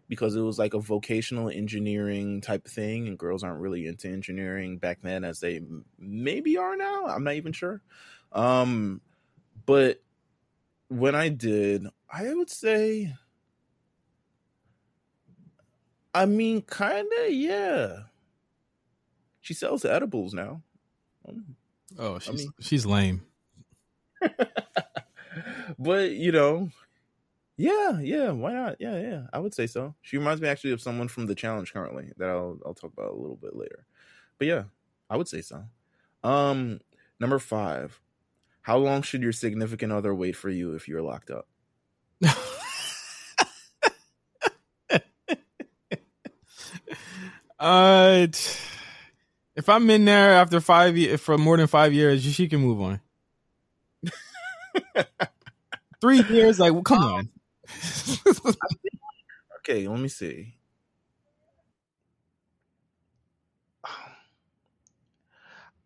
because 0.08 0.34
it 0.34 0.40
was 0.40 0.58
like 0.58 0.74
a 0.74 0.80
vocational 0.80 1.48
engineering 1.48 2.40
type 2.40 2.66
thing 2.66 3.06
and 3.06 3.18
girls 3.18 3.44
aren't 3.44 3.60
really 3.60 3.86
into 3.86 4.08
engineering 4.08 4.78
back 4.78 5.00
then 5.02 5.24
as 5.24 5.40
they 5.40 5.60
maybe 5.98 6.56
are 6.56 6.76
now. 6.76 7.06
I'm 7.06 7.24
not 7.24 7.34
even 7.34 7.52
sure. 7.52 7.80
Um 8.32 9.00
but 9.66 10.02
when 10.88 11.14
I 11.14 11.28
did, 11.28 11.86
I 12.12 12.34
would 12.34 12.50
say 12.50 13.14
I 16.14 16.26
mean, 16.26 16.62
kinda, 16.62 17.28
yeah. 17.30 18.00
She 19.40 19.54
sells 19.54 19.84
edibles 19.84 20.34
now. 20.34 20.62
Oh, 21.98 22.18
she's 22.18 22.28
I 22.28 22.32
mean, 22.32 22.52
she's 22.60 22.86
lame. 22.86 23.22
but 25.78 26.10
you 26.10 26.32
know, 26.32 26.70
yeah, 27.56 27.98
yeah, 28.00 28.30
why 28.30 28.52
not? 28.52 28.76
Yeah, 28.80 29.00
yeah, 29.00 29.22
I 29.32 29.38
would 29.38 29.54
say 29.54 29.66
so. 29.66 29.94
She 30.02 30.16
reminds 30.18 30.40
me 30.40 30.48
actually 30.48 30.72
of 30.72 30.80
someone 30.80 31.08
from 31.08 31.26
the 31.26 31.34
challenge 31.34 31.72
currently 31.72 32.12
that 32.16 32.28
I'll 32.28 32.58
I'll 32.64 32.74
talk 32.74 32.92
about 32.92 33.12
a 33.12 33.20
little 33.20 33.36
bit 33.36 33.56
later. 33.56 33.86
But 34.38 34.46
yeah, 34.48 34.64
I 35.08 35.16
would 35.16 35.28
say 35.28 35.42
so. 35.42 35.64
Um, 36.22 36.80
number 37.18 37.38
five. 37.38 38.00
How 38.62 38.76
long 38.76 39.02
should 39.02 39.22
your 39.22 39.32
significant 39.32 39.90
other 39.90 40.14
wait 40.14 40.36
for 40.36 40.50
you 40.50 40.74
if 40.74 40.86
you're 40.86 41.02
locked 41.02 41.30
up? 41.30 41.48
Uh, 47.60 48.26
if 49.54 49.68
I'm 49.68 49.90
in 49.90 50.06
there 50.06 50.32
after 50.32 50.60
five 50.60 50.96
years 50.96 51.20
for 51.20 51.36
more 51.36 51.58
than 51.58 51.66
five 51.66 51.92
years, 51.92 52.24
she 52.24 52.48
can 52.48 52.60
move 52.60 52.80
on. 52.80 53.00
Three 56.00 56.22
years, 56.22 56.58
like, 56.58 56.72
well, 56.72 56.82
come 56.82 57.02
on. 57.02 57.28
okay, 59.58 59.86
let 59.86 60.00
me 60.00 60.08
see. 60.08 60.54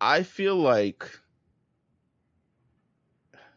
I 0.00 0.22
feel 0.22 0.54
like 0.54 1.08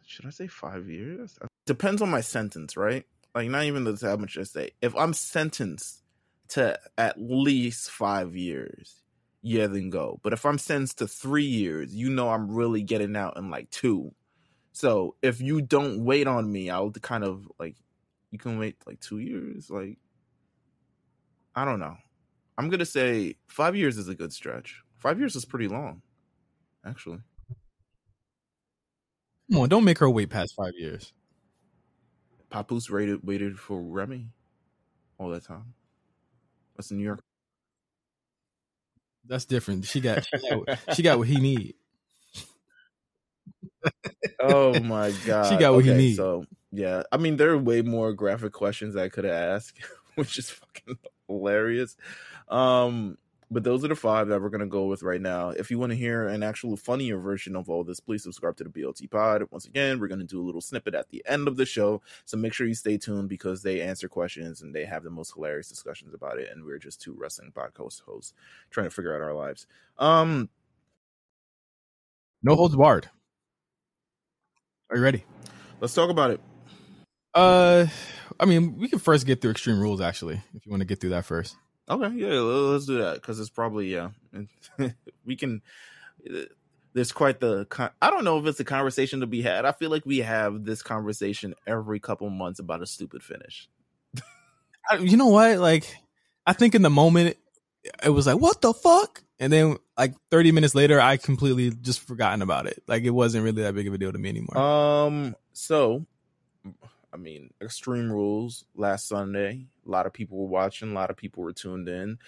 should 0.05 0.25
I 0.25 0.29
say 0.29 0.47
five 0.47 0.89
years? 0.89 1.37
Depends 1.65 2.01
on 2.01 2.09
my 2.09 2.21
sentence, 2.21 2.77
right? 2.77 3.05
Like 3.35 3.49
not 3.49 3.65
even 3.65 3.83
the 3.83 3.97
how 4.01 4.15
much 4.15 4.37
I 4.37 4.43
say. 4.43 4.71
If 4.81 4.95
I'm 4.95 5.13
sentenced 5.13 6.01
to 6.49 6.79
at 6.97 7.19
least 7.19 7.91
five 7.91 8.35
years, 8.35 9.01
yeah, 9.41 9.67
then 9.67 9.89
go. 9.89 10.19
But 10.23 10.33
if 10.33 10.45
I'm 10.45 10.57
sentenced 10.57 10.99
to 10.99 11.07
three 11.07 11.45
years, 11.45 11.93
you 11.93 12.09
know 12.09 12.29
I'm 12.29 12.51
really 12.51 12.83
getting 12.83 13.15
out 13.15 13.37
in 13.37 13.49
like 13.49 13.69
two. 13.69 14.13
So 14.71 15.15
if 15.21 15.41
you 15.41 15.61
don't 15.61 16.05
wait 16.05 16.27
on 16.27 16.51
me, 16.51 16.69
I'll 16.69 16.91
kind 16.91 17.23
of 17.23 17.47
like 17.59 17.75
you 18.31 18.37
can 18.37 18.59
wait 18.59 18.75
like 18.85 18.99
two 18.99 19.19
years. 19.19 19.69
Like 19.69 19.97
I 21.55 21.65
don't 21.65 21.79
know. 21.79 21.95
I'm 22.57 22.69
gonna 22.69 22.85
say 22.85 23.35
five 23.47 23.75
years 23.75 23.97
is 23.97 24.07
a 24.07 24.15
good 24.15 24.33
stretch. 24.33 24.81
Five 24.97 25.19
years 25.19 25.35
is 25.35 25.45
pretty 25.45 25.67
long, 25.67 26.01
actually. 26.85 27.19
Come 29.51 29.61
on, 29.61 29.69
don't 29.69 29.85
make 29.85 29.99
her 29.99 30.09
wait 30.09 30.29
past 30.29 30.55
five 30.55 30.73
years. 30.75 31.13
Papoose 32.49 32.89
waited 32.89 33.23
waited 33.23 33.57
for 33.57 33.81
Remy 33.81 34.27
all 35.17 35.29
that 35.29 35.45
time. 35.45 35.73
That's 36.77 36.91
New 36.91 37.03
York. 37.03 37.21
That's 39.25 39.45
different. 39.45 39.85
She 39.85 39.99
got 39.99 40.25
she 40.25 40.49
got, 40.49 40.95
she 40.95 41.03
got 41.03 41.17
what 41.17 41.27
he 41.27 41.39
need. 41.39 41.75
oh 44.39 44.79
my 44.83 45.11
god. 45.25 45.49
She 45.49 45.57
got 45.57 45.73
what 45.73 45.83
okay, 45.83 45.91
he 45.91 45.97
need. 45.97 46.15
So 46.15 46.45
yeah, 46.71 47.03
I 47.11 47.17
mean 47.17 47.37
there 47.37 47.49
are 47.51 47.57
way 47.57 47.81
more 47.81 48.13
graphic 48.13 48.53
questions 48.53 48.95
I 48.95 49.09
could 49.09 49.25
have 49.25 49.33
asked, 49.33 49.79
which 50.15 50.37
is 50.37 50.49
fucking 50.49 50.97
hilarious. 51.27 51.97
Um 52.47 53.17
but 53.49 53.63
those 53.63 53.83
are 53.85 53.87
the 53.87 53.95
five 53.95 54.27
that 54.27 54.41
we're 54.41 54.49
going 54.49 54.59
to 54.59 54.67
go 54.67 54.85
with 54.85 55.03
right 55.03 55.21
now. 55.21 55.49
If 55.49 55.71
you 55.71 55.79
want 55.79 55.91
to 55.91 55.95
hear 55.95 56.27
an 56.27 56.43
actual 56.43 56.75
funnier 56.75 57.17
version 57.17 57.55
of 57.55 57.69
all 57.69 57.83
this, 57.83 57.99
please 57.99 58.23
subscribe 58.23 58.57
to 58.57 58.65
the 58.65 58.69
BLT 58.69 59.09
Pod. 59.09 59.43
Once 59.51 59.65
again, 59.65 59.99
we're 59.99 60.09
going 60.09 60.19
to 60.19 60.25
do 60.25 60.41
a 60.41 60.43
little 60.43 60.59
snippet 60.61 60.93
at 60.93 61.09
the 61.09 61.23
end 61.25 61.47
of 61.47 61.55
the 61.55 61.65
show. 61.65 62.01
So 62.25 62.35
make 62.35 62.53
sure 62.53 62.67
you 62.67 62.75
stay 62.75 62.97
tuned 62.97 63.29
because 63.29 63.63
they 63.63 63.81
answer 63.81 64.09
questions 64.09 64.61
and 64.61 64.75
they 64.75 64.83
have 64.85 65.03
the 65.03 65.09
most 65.09 65.33
hilarious 65.33 65.69
discussions 65.69 66.13
about 66.13 66.39
it. 66.39 66.49
And 66.51 66.65
we're 66.65 66.77
just 66.77 67.01
two 67.01 67.15
wrestling 67.17 67.53
podcast 67.55 68.01
hosts 68.03 68.33
trying 68.69 68.85
to 68.87 68.91
figure 68.91 69.15
out 69.15 69.21
our 69.21 69.33
lives. 69.33 69.65
Um, 69.97 70.49
No 72.43 72.55
holds 72.55 72.75
barred. 72.75 73.09
Are 74.89 74.97
you 74.97 75.03
ready? 75.03 75.23
Let's 75.79 75.93
talk 75.93 76.09
about 76.09 76.31
it. 76.31 76.41
Uh, 77.33 77.87
I 78.39 78.45
mean, 78.45 78.77
we 78.77 78.89
can 78.89 78.99
first 78.99 79.25
get 79.25 79.41
through 79.41 79.51
Extreme 79.51 79.79
Rules, 79.79 80.01
actually, 80.01 80.41
if 80.53 80.65
you 80.65 80.71
want 80.71 80.81
to 80.81 80.85
get 80.85 80.99
through 80.99 81.11
that 81.11 81.25
first. 81.25 81.55
Okay, 81.89 82.15
yeah, 82.15 82.39
let's 82.39 82.85
do 82.85 82.97
that 82.99 83.15
because 83.15 83.39
it's 83.39 83.49
probably 83.49 83.93
yeah. 83.93 84.09
we 85.25 85.35
can. 85.35 85.61
Uh, 86.29 86.41
there's 86.93 87.11
quite 87.11 87.39
the. 87.39 87.67
I 88.01 88.09
don't 88.09 88.23
know 88.23 88.39
if 88.39 88.45
it's 88.45 88.59
a 88.59 88.65
conversation 88.65 89.19
to 89.21 89.27
be 89.27 89.41
had. 89.41 89.65
I 89.65 89.71
feel 89.71 89.89
like 89.89 90.05
we 90.05 90.19
have 90.19 90.65
this 90.65 90.81
conversation 90.81 91.53
every 91.65 91.99
couple 91.99 92.29
months 92.29 92.59
about 92.59 92.81
a 92.81 92.87
stupid 92.87 93.23
finish. 93.23 93.69
you 94.99 95.15
know 95.15 95.27
what? 95.27 95.59
Like, 95.59 95.95
I 96.45 96.53
think 96.53 96.75
in 96.75 96.81
the 96.81 96.89
moment 96.89 97.37
it 98.03 98.09
was 98.09 98.27
like, 98.27 98.39
what 98.39 98.61
the 98.61 98.73
fuck? 98.73 99.23
And 99.39 99.53
then 99.53 99.77
like 99.97 100.13
30 100.31 100.51
minutes 100.51 100.75
later, 100.75 100.99
I 100.99 101.17
completely 101.17 101.71
just 101.71 102.01
forgotten 102.01 102.41
about 102.41 102.67
it. 102.67 102.81
Like 102.87 103.03
it 103.03 103.11
wasn't 103.11 103.43
really 103.43 103.63
that 103.63 103.75
big 103.75 103.87
of 103.87 103.93
a 103.93 103.97
deal 103.97 104.11
to 104.11 104.17
me 104.17 104.29
anymore. 104.29 104.57
Um, 104.57 105.35
so 105.53 106.05
I 107.13 107.17
mean, 107.17 107.53
Extreme 107.61 108.11
Rules 108.11 108.65
last 108.75 109.07
Sunday. 109.07 109.65
A 109.87 109.91
lot 109.91 110.05
of 110.05 110.13
people 110.13 110.37
were 110.37 110.47
watching. 110.47 110.91
A 110.91 110.93
lot 110.93 111.09
of 111.09 111.17
people 111.17 111.43
were 111.43 111.53
tuned 111.53 111.87
in. 111.87 112.19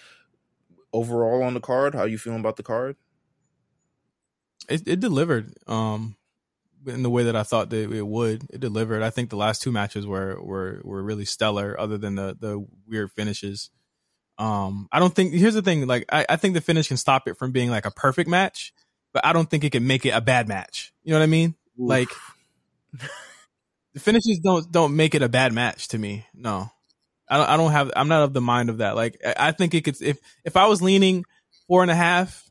Overall 0.92 1.42
on 1.42 1.54
the 1.54 1.60
card, 1.60 1.94
how 1.94 2.04
you 2.04 2.18
feeling 2.18 2.40
about 2.40 2.56
the 2.56 2.62
card? 2.62 2.96
It, 4.68 4.86
it 4.86 5.00
delivered. 5.00 5.54
Um, 5.66 6.16
in 6.86 7.02
the 7.02 7.10
way 7.10 7.24
that 7.24 7.36
I 7.36 7.42
thought 7.42 7.70
that 7.70 7.92
it 7.92 8.06
would. 8.06 8.46
It 8.50 8.60
delivered. 8.60 9.02
I 9.02 9.10
think 9.10 9.30
the 9.30 9.36
last 9.36 9.62
two 9.62 9.72
matches 9.72 10.06
were 10.06 10.40
were 10.42 10.80
were 10.84 11.02
really 11.02 11.24
stellar. 11.24 11.78
Other 11.78 11.98
than 11.98 12.14
the 12.14 12.36
the 12.38 12.66
weird 12.86 13.12
finishes. 13.12 13.70
Um, 14.38 14.88
I 14.90 14.98
don't 14.98 15.14
think. 15.14 15.34
Here's 15.34 15.54
the 15.54 15.62
thing. 15.62 15.86
Like, 15.86 16.06
I, 16.10 16.24
I 16.28 16.36
think 16.36 16.54
the 16.54 16.60
finish 16.60 16.88
can 16.88 16.96
stop 16.96 17.28
it 17.28 17.36
from 17.36 17.52
being 17.52 17.70
like 17.70 17.84
a 17.84 17.90
perfect 17.90 18.28
match, 18.28 18.72
but 19.12 19.24
I 19.24 19.32
don't 19.32 19.50
think 19.50 19.64
it 19.64 19.72
can 19.72 19.86
make 19.86 20.06
it 20.06 20.10
a 20.10 20.20
bad 20.20 20.48
match. 20.48 20.92
You 21.02 21.12
know 21.12 21.18
what 21.18 21.24
I 21.24 21.28
mean? 21.28 21.50
Oof. 21.78 21.88
Like. 21.88 22.08
the 23.94 24.00
finishes 24.00 24.40
don't 24.42 24.70
don't 24.72 24.96
make 24.96 25.14
it 25.14 25.22
a 25.22 25.28
bad 25.28 25.52
match 25.52 25.88
to 25.88 25.98
me. 25.98 26.26
No, 26.34 26.70
I 27.30 27.36
don't. 27.36 27.48
I 27.48 27.56
don't 27.56 27.72
have. 27.72 27.90
I'm 27.96 28.08
not 28.08 28.22
of 28.22 28.32
the 28.32 28.40
mind 28.40 28.68
of 28.68 28.78
that. 28.78 28.96
Like 28.96 29.22
I 29.24 29.52
think 29.52 29.74
it 29.74 29.84
could. 29.84 30.00
If 30.02 30.18
if 30.44 30.56
I 30.56 30.66
was 30.66 30.82
leaning 30.82 31.24
four 31.66 31.82
and 31.82 31.90
a 31.90 31.94
half, 31.94 32.50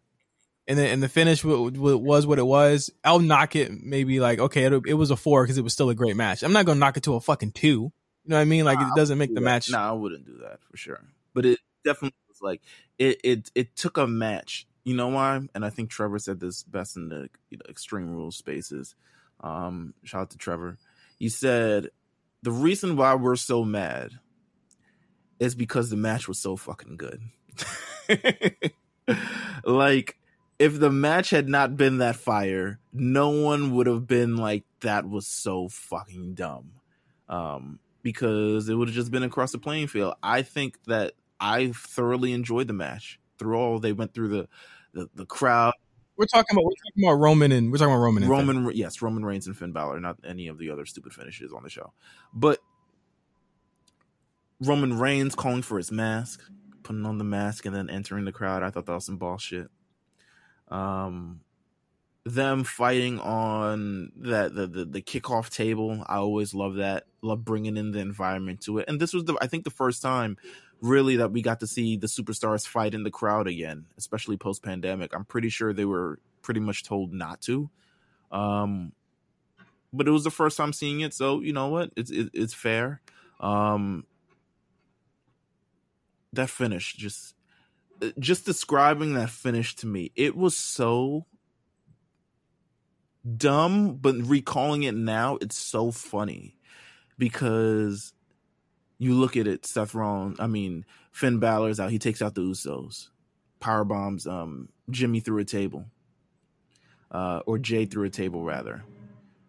and 0.68 0.80
the 0.80 0.88
and 0.88 1.04
the 1.04 1.10
finish 1.10 1.42
w- 1.42 1.70
w- 1.70 1.98
was 1.98 2.26
what 2.26 2.40
it 2.40 2.46
was, 2.46 2.90
I'll 3.04 3.20
knock 3.20 3.56
it 3.56 3.72
maybe 3.72 4.20
like 4.20 4.40
okay, 4.40 4.64
it, 4.64 4.74
it 4.88 4.94
was 4.94 5.12
a 5.12 5.16
four 5.16 5.44
because 5.44 5.58
it 5.58 5.64
was 5.64 5.74
still 5.74 5.90
a 5.90 5.96
great 5.96 6.16
match. 6.16 6.44
I'm 6.44 6.54
not 6.54 6.66
gonna 6.66 6.80
knock 6.80 6.98
it 6.98 7.04
to 7.04 7.16
a 7.16 7.22
fucking 7.22 7.52
two. 7.52 7.68
You 7.68 7.92
know 8.26 8.38
what 8.38 8.42
I 8.42 8.46
mean? 8.46 8.66
Like 8.66 8.80
nah, 8.80 8.88
it 8.88 8.96
doesn't 8.96 9.18
make 9.18 9.30
do 9.30 9.36
the 9.36 9.42
that. 9.42 9.46
match. 9.46 9.70
No, 9.70 9.78
nah, 9.78 9.90
I 9.90 9.92
wouldn't 9.92 10.26
do 10.26 10.38
that 10.44 10.60
for 10.64 10.78
sure. 10.78 11.02
But 11.34 11.46
it 11.46 11.60
definitely 11.84 12.18
was 12.28 12.42
like 12.42 12.62
it. 12.98 13.20
It 13.24 13.52
it 13.56 13.76
took 13.76 13.98
a 13.98 14.08
match. 14.08 14.68
You 14.84 14.96
know 14.96 15.10
why? 15.10 15.42
And 15.54 15.66
I 15.66 15.70
think 15.70 15.90
Trevor 15.90 16.20
said 16.20 16.40
this 16.40 16.64
best 16.64 16.96
in 16.96 17.10
the 17.10 17.30
you 17.50 17.58
know, 17.58 17.66
Extreme 17.70 18.12
Rules 18.12 18.38
spaces. 18.38 18.96
Um, 19.42 19.94
shout 20.04 20.22
out 20.22 20.30
to 20.32 20.38
Trevor 20.38 20.78
he 21.20 21.30
said 21.30 21.90
the 22.42 22.52
reason 22.52 22.96
why 22.96 23.14
we're 23.14 23.36
so 23.36 23.64
mad 23.64 24.18
is 25.40 25.56
because 25.56 25.90
the 25.90 25.98
match 25.98 26.28
was 26.28 26.40
so 26.40 26.56
fucking 26.56 26.98
good. 26.98 27.22
like 29.64 30.18
if 30.58 30.80
the 30.80 30.92
match 30.92 31.30
had 31.30 31.48
not 31.48 31.78
been 31.78 32.00
that 32.00 32.16
fire, 32.16 32.80
no 32.94 33.30
one 33.30 33.74
would 33.76 33.88
have 33.88 34.08
been 34.08 34.38
like 34.38 34.64
that 34.82 35.08
was 35.08 35.28
so 35.28 35.68
fucking 35.70 36.36
dumb. 36.36 36.72
Um 37.28 37.80
because 38.02 38.70
it 38.70 38.76
would 38.76 38.88
have 38.88 38.96
just 38.96 39.12
been 39.12 39.24
across 39.24 39.52
the 39.52 39.58
playing 39.58 39.88
field. 39.88 40.14
I 40.24 40.42
think 40.42 40.82
that 40.86 41.14
I 41.40 41.72
thoroughly 41.74 42.34
enjoyed 42.34 42.68
the 42.68 42.74
match. 42.74 43.20
Through 43.38 43.58
all 43.58 43.80
they 43.80 43.94
went 43.94 44.14
through 44.14 44.30
the 44.30 44.48
the, 44.94 45.10
the 45.16 45.26
crowd 45.26 45.74
we're 46.20 46.26
talking 46.26 46.58
about 46.58 46.66
we're 46.66 46.72
talking 46.72 47.04
about 47.06 47.14
Roman 47.14 47.52
and 47.54 47.72
we're 47.72 47.78
talking 47.78 47.94
about 47.94 48.04
Roman. 48.04 48.28
Roman, 48.28 48.72
yes, 48.76 49.02
Roman 49.02 49.24
Reigns 49.24 49.48
and 49.48 49.56
Finn 49.58 49.72
Balor, 49.72 50.02
not 50.02 50.18
any 50.28 50.50
of 50.50 50.58
the 50.58 50.70
other 50.70 50.86
stupid 50.86 51.14
finishes 51.14 51.54
on 51.54 51.64
the 51.64 51.70
show. 51.70 51.94
But 52.34 52.60
Roman 54.62 54.98
Reigns 54.98 55.36
calling 55.36 55.62
for 55.62 55.78
his 55.78 55.92
mask, 55.92 56.42
putting 56.84 57.06
on 57.06 57.18
the 57.18 57.24
mask, 57.24 57.66
and 57.66 57.76
then 57.76 57.90
entering 57.90 58.26
the 58.26 58.32
crowd. 58.32 58.64
I 58.64 58.70
thought 58.70 58.86
that 58.86 58.94
was 58.94 59.06
some 59.06 59.18
bullshit. 59.18 59.70
Um, 60.68 61.42
them 62.26 62.64
fighting 62.64 63.20
on 63.20 64.12
that 64.18 64.54
the, 64.54 64.68
the 64.68 64.86
the 64.86 65.02
kickoff 65.02 65.50
table. 65.50 66.04
I 66.08 66.18
always 66.18 66.54
love 66.54 66.76
that. 66.76 67.06
Love 67.22 67.44
bringing 67.44 67.78
in 67.78 67.92
the 67.92 68.00
environment 68.00 68.62
to 68.62 68.80
it. 68.80 68.86
And 68.88 69.00
this 69.00 69.14
was 69.14 69.26
the 69.26 69.36
I 69.42 69.48
think 69.48 69.64
the 69.64 69.70
first 69.70 70.02
time 70.02 70.38
really 70.82 71.18
that 71.18 71.32
we 71.32 71.42
got 71.42 71.60
to 71.60 71.68
see 71.68 71.98
the 71.98 72.08
superstars 72.08 72.66
fight 72.68 72.94
in 72.94 73.04
the 73.04 73.12
crowd 73.12 73.48
again, 73.48 73.86
especially 73.98 74.38
post 74.38 74.64
pandemic. 74.64 75.14
I'm 75.14 75.26
pretty 75.26 75.50
sure 75.50 75.74
they 75.74 75.86
were 75.86 76.20
pretty 76.42 76.60
much 76.60 76.84
told 76.84 77.14
not 77.14 77.42
to. 77.42 77.70
Um, 78.32 78.94
but 79.92 80.08
it 80.08 80.12
was 80.12 80.24
the 80.24 80.32
first 80.32 80.56
time 80.56 80.72
seeing 80.72 81.02
it, 81.02 81.14
so 81.14 81.42
you 81.42 81.52
know 81.52 81.68
what? 81.68 81.92
It's 81.96 82.12
it, 82.12 82.30
it's 82.34 82.54
fair. 82.54 83.02
Um, 83.40 84.06
that 86.34 86.50
finish 86.50 86.94
just 86.96 87.36
just 88.18 88.46
describing 88.46 89.14
that 89.14 89.30
finish 89.30 89.76
to 89.76 89.88
me, 89.88 90.12
it 90.16 90.36
was 90.36 90.56
so 90.56 91.26
dumb, 93.38 93.96
but 93.96 94.16
recalling 94.16 94.84
it 94.84 94.96
now, 94.96 95.38
it's 95.42 95.58
so 95.58 95.92
funny 95.92 96.58
because 97.18 98.14
you 98.98 99.14
look 99.14 99.38
at 99.38 99.48
it, 99.48 99.66
Seth 99.66 99.94
Rollins. 99.94 100.40
I 100.40 100.48
mean, 100.48 100.86
Finn 101.12 101.40
Balor's 101.40 101.80
out. 101.80 101.92
He 101.92 102.00
takes 102.00 102.22
out 102.22 102.36
the 102.36 102.42
Usos. 102.42 103.10
Power 103.60 103.84
bombs 103.84 104.26
um, 104.26 104.70
Jimmy 104.90 105.20
through 105.20 105.40
a 105.40 105.46
table, 105.46 105.86
uh, 107.12 107.42
or 107.46 107.58
Jay 107.58 107.86
through 107.86 108.06
a 108.06 108.10
table 108.10 108.44
rather. 108.44 108.84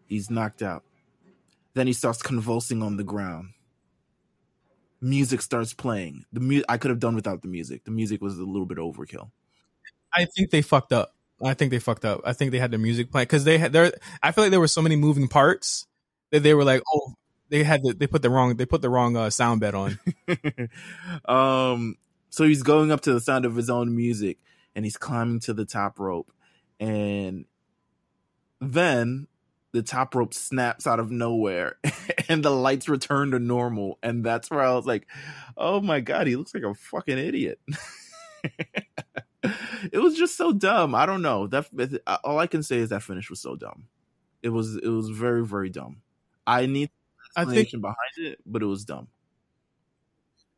He's 0.08 0.30
knocked 0.30 0.62
out. 0.62 0.82
Then 1.74 1.86
he 1.86 1.92
starts 1.92 2.20
convulsing 2.20 2.82
on 2.82 2.96
the 2.96 3.04
ground. 3.04 3.50
Music 5.00 5.40
starts 5.42 5.72
playing. 5.72 6.24
The 6.32 6.40
mu- 6.40 6.62
I 6.68 6.76
could 6.76 6.90
have 6.90 7.00
done 7.00 7.14
without 7.14 7.42
the 7.42 7.48
music. 7.48 7.84
The 7.84 7.90
music 7.90 8.20
was 8.20 8.38
a 8.38 8.44
little 8.44 8.66
bit 8.66 8.78
overkill. 8.78 9.30
I 10.14 10.26
think 10.26 10.50
they 10.50 10.62
fucked 10.62 10.92
up. 10.92 11.14
I 11.42 11.54
think 11.54 11.70
they 11.70 11.78
fucked 11.78 12.04
up. 12.04 12.20
I 12.24 12.32
think 12.32 12.52
they 12.52 12.58
had 12.58 12.70
the 12.70 12.78
music 12.78 13.10
playing 13.10 13.24
because 13.24 13.44
they 13.44 13.58
had 13.58 13.72
there. 13.72 13.92
I 14.22 14.32
feel 14.32 14.44
like 14.44 14.50
there 14.50 14.60
were 14.60 14.68
so 14.68 14.82
many 14.82 14.96
moving 14.96 15.28
parts 15.28 15.86
that 16.30 16.42
they 16.42 16.52
were 16.52 16.64
like, 16.64 16.82
"Oh, 16.92 17.14
they 17.50 17.64
had 17.64 17.82
the, 17.82 17.94
they 17.94 18.06
put 18.06 18.22
the 18.22 18.30
wrong 18.30 18.56
they 18.56 18.66
put 18.66 18.82
the 18.82 18.90
wrong 18.90 19.16
uh, 19.16 19.30
sound 19.30 19.60
bed 19.60 19.74
on. 19.74 19.98
um, 21.24 21.96
so 22.30 22.44
he's 22.44 22.62
going 22.62 22.90
up 22.90 23.02
to 23.02 23.12
the 23.12 23.20
sound 23.20 23.44
of 23.44 23.56
his 23.56 23.68
own 23.68 23.94
music, 23.94 24.38
and 24.74 24.84
he's 24.84 24.96
climbing 24.96 25.40
to 25.40 25.52
the 25.52 25.64
top 25.64 25.98
rope, 25.98 26.32
and 26.78 27.44
then 28.60 29.26
the 29.72 29.82
top 29.82 30.14
rope 30.14 30.34
snaps 30.34 30.86
out 30.86 31.00
of 31.00 31.10
nowhere 31.10 31.76
and 32.28 32.44
the 32.44 32.50
lights 32.50 32.88
return 32.88 33.30
to 33.30 33.38
normal. 33.38 33.98
And 34.02 34.24
that's 34.24 34.50
where 34.50 34.60
I 34.60 34.74
was 34.74 34.86
like, 34.86 35.06
oh 35.56 35.80
my 35.80 36.00
God, 36.00 36.26
he 36.26 36.36
looks 36.36 36.54
like 36.54 36.64
a 36.64 36.74
fucking 36.74 37.18
idiot. 37.18 37.60
it 39.42 39.98
was 40.00 40.16
just 40.16 40.36
so 40.36 40.52
dumb. 40.52 40.94
I 40.94 41.06
don't 41.06 41.22
know. 41.22 41.46
That 41.46 41.68
all 42.24 42.38
I 42.38 42.46
can 42.46 42.62
say 42.62 42.78
is 42.78 42.90
that 42.90 43.02
finish 43.02 43.30
was 43.30 43.40
so 43.40 43.56
dumb. 43.56 43.84
It 44.42 44.48
was 44.48 44.76
it 44.76 44.88
was 44.88 45.10
very 45.10 45.44
very 45.44 45.70
dumb. 45.70 46.02
I 46.46 46.66
need 46.66 46.90
explanation 47.36 47.58
I 47.60 47.70
think, 47.70 47.82
behind 47.82 48.32
it, 48.32 48.38
but 48.46 48.62
it 48.62 48.66
was 48.66 48.84
dumb. 48.84 49.08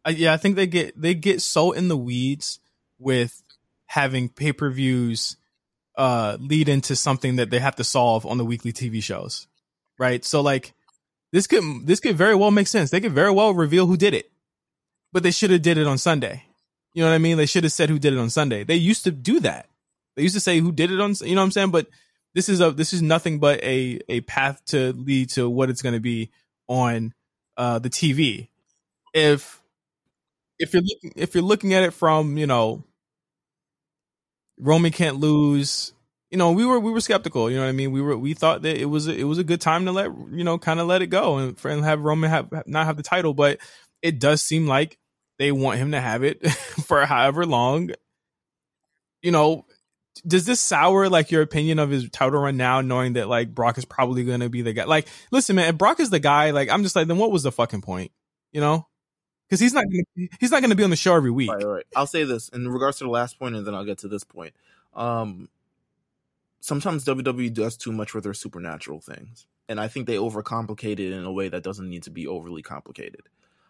I, 0.05 0.11
yeah, 0.11 0.33
I 0.33 0.37
think 0.37 0.57
they 0.57 0.67
get 0.67 1.01
they 1.01 1.15
get 1.15 1.43
so 1.43 1.73
in 1.73 1.89
the 1.89 1.97
weeds 1.97 2.61
with 2.99 3.43
having 3.87 4.29
pay 4.29 4.53
per 4.53 4.71
views 4.71 5.37
uh, 5.97 6.37
lead 6.41 6.69
into 6.69 6.97
something 6.97 7.37
that 7.37 7.51
they 7.51 7.59
have 7.59 7.77
to 7.77 7.85
solve 7.85 8.25
on 8.27 8.39
the 8.39 8.45
weekly 8.45 8.73
TV 8.73 9.03
shows, 9.03 9.47
right? 9.99 10.25
So 10.25 10.41
like 10.41 10.73
this 11.33 11.47
could 11.47 11.63
this 11.85 12.01
could 12.01 12.17
very 12.17 12.35
well 12.35 12.51
make 12.51 12.67
sense. 12.67 12.91
They 12.91 13.01
could 13.01 13.13
very 13.13 13.31
well 13.31 13.55
reveal 13.55 13.87
who 13.87 13.97
did 13.97 14.15
it, 14.15 14.31
but 15.13 15.23
they 15.23 15.31
should 15.31 15.51
have 15.51 15.63
did 15.63 15.79
it 15.79 15.87
on 15.87 15.99
Sunday. 15.99 16.45
You 16.95 17.03
know 17.03 17.09
what 17.09 17.15
I 17.15 17.19
mean? 17.19 17.37
They 17.39 17.47
should 17.47 17.65
have 17.65 17.73
said 17.73 17.89
who 17.89 17.99
did 17.99 18.13
it 18.13 18.19
on 18.19 18.31
Sunday. 18.31 18.65
They 18.65 18.77
used 18.77 19.05
to 19.05 19.11
do 19.11 19.41
that. 19.41 19.67
They 20.17 20.23
used 20.23 20.35
to 20.35 20.41
say 20.41 20.59
who 20.59 20.73
did 20.73 20.91
it 20.91 21.01
on. 21.01 21.15
You 21.23 21.35
know 21.35 21.41
what 21.41 21.47
I'm 21.47 21.51
saying? 21.51 21.71
But 21.71 21.87
this 22.35 22.49
is 22.49 22.61
a 22.61 22.71
this 22.71 22.93
is 22.93 23.03
nothing 23.03 23.39
but 23.39 23.63
a 23.63 24.01
a 24.09 24.21
path 24.23 24.65
to 24.67 24.93
lead 24.93 25.31
to 25.31 25.49
what 25.49 25.71
it's 25.71 25.83
going 25.83 25.95
to 25.95 26.01
be 26.01 26.31
on 26.69 27.15
uh, 27.57 27.79
the 27.79 27.91
TV. 27.91 28.49
If 29.15 29.63
if 30.59 30.73
you're 30.73 30.83
looking 30.83 31.13
if 31.17 31.35
you're 31.35 31.43
looking 31.43 31.75
at 31.75 31.83
it 31.83 31.93
from 31.93 32.37
you 32.37 32.47
know 32.47 32.85
Roman 34.63 34.93
can't 34.93 35.17
lose. 35.17 35.93
You 36.31 36.39
know, 36.39 36.53
we 36.53 36.65
were 36.65 36.81
we 36.81 36.91
were 36.91 37.01
skeptical. 37.01 37.51
You 37.51 37.57
know 37.57 37.65
what 37.65 37.69
I 37.69 37.73
mean? 37.73 37.93
We 37.93 38.01
were 38.01 38.17
we 38.17 38.33
thought 38.33 38.63
that 38.63 38.81
it 38.81 38.87
was 38.87 39.09
a, 39.09 39.15
it 39.15 39.25
was 39.25 39.39
a 39.39 39.45
good 39.45 39.61
time 39.61 39.85
to 39.85 39.93
let 39.93 40.11
you 40.31 40.45
know 40.45 40.57
kind 40.59 40.81
of 40.81 40.87
let 40.87 41.03
it 41.03 41.09
go 41.09 41.39
and, 41.39 41.57
and 41.65 41.85
have 41.85 42.01
Roman 42.01 42.31
have 42.31 42.49
not 42.67 42.87
have 42.87 42.97
the 42.97 43.03
title, 43.03 43.35
but 43.35 43.59
it 44.01 44.19
does 44.19 44.43
seem 44.43 44.67
like 44.67 44.99
they 45.39 45.53
want 45.53 45.79
him 45.79 45.93
to 45.93 46.01
have 46.01 46.23
it 46.23 46.49
for 46.87 47.05
however 47.05 47.45
long. 47.45 47.91
You 49.21 49.31
know, 49.31 49.67
does 50.27 50.47
this 50.47 50.61
sour 50.61 51.09
like 51.09 51.31
your 51.31 51.43
opinion 51.43 51.79
of 51.79 51.91
his 51.91 52.09
title 52.11 52.41
run 52.41 52.57
now, 52.57 52.81
knowing 52.81 53.15
that 53.15 53.29
like 53.29 53.55
Brock 53.55 53.79
is 53.79 53.85
probably 53.85 54.25
going 54.25 54.41
to 54.41 54.49
be 54.49 54.63
the 54.63 54.73
guy? 54.73 54.85
Like, 54.85 55.09
listen, 55.31 55.57
man, 55.57 55.69
if 55.69 55.79
Brock 55.79 56.01
is 56.01 56.11
the 56.11 56.19
guy, 56.19 56.51
like 56.51 56.71
I'm 56.71 56.83
just 56.83 56.97
like, 56.97 57.09
then 57.09 57.19
what 57.19 57.31
was 57.31 57.43
the 57.43 57.53
fucking 57.53 57.83
point? 57.83 58.13
You 58.53 58.61
know, 58.61 58.87
because 59.53 59.61
he's 59.61 59.75
not 59.75 59.85
gonna, 59.85 60.29
he's 60.41 60.51
not 60.51 60.63
going 60.63 60.71
to 60.71 60.77
be 60.77 60.83
on 60.83 60.89
the 60.89 60.97
show 60.97 61.15
every 61.15 61.31
week. 61.31 61.51
Right, 61.51 61.63
right. 61.63 61.85
I'll 61.95 62.07
say 62.07 62.25
this 62.25 62.49
in 62.49 62.67
regards 62.67 62.97
to 62.99 63.05
the 63.05 63.11
last 63.11 63.39
point, 63.39 63.55
and 63.55 63.67
then 63.67 63.75
I'll 63.75 63.85
get 63.85 63.99
to 63.99 64.09
this 64.09 64.25
point. 64.25 64.55
Um, 64.95 65.51
sometimes 66.61 67.05
WWE 67.05 67.53
does 67.53 67.77
too 67.77 67.93
much 67.93 68.15
with 68.15 68.25
their 68.25 68.33
supernatural 68.33 69.01
things, 69.01 69.47
and 69.69 69.79
I 69.79 69.89
think 69.89 70.07
they 70.07 70.17
overcomplicate 70.17 70.99
it 71.01 71.13
in 71.13 71.27
a 71.27 71.31
way 71.31 71.51
that 71.51 71.63
doesn't 71.63 71.87
need 71.87 72.05
to 72.05 72.11
be 72.11 72.27
overly 72.27 72.63
complicated. 72.63 73.29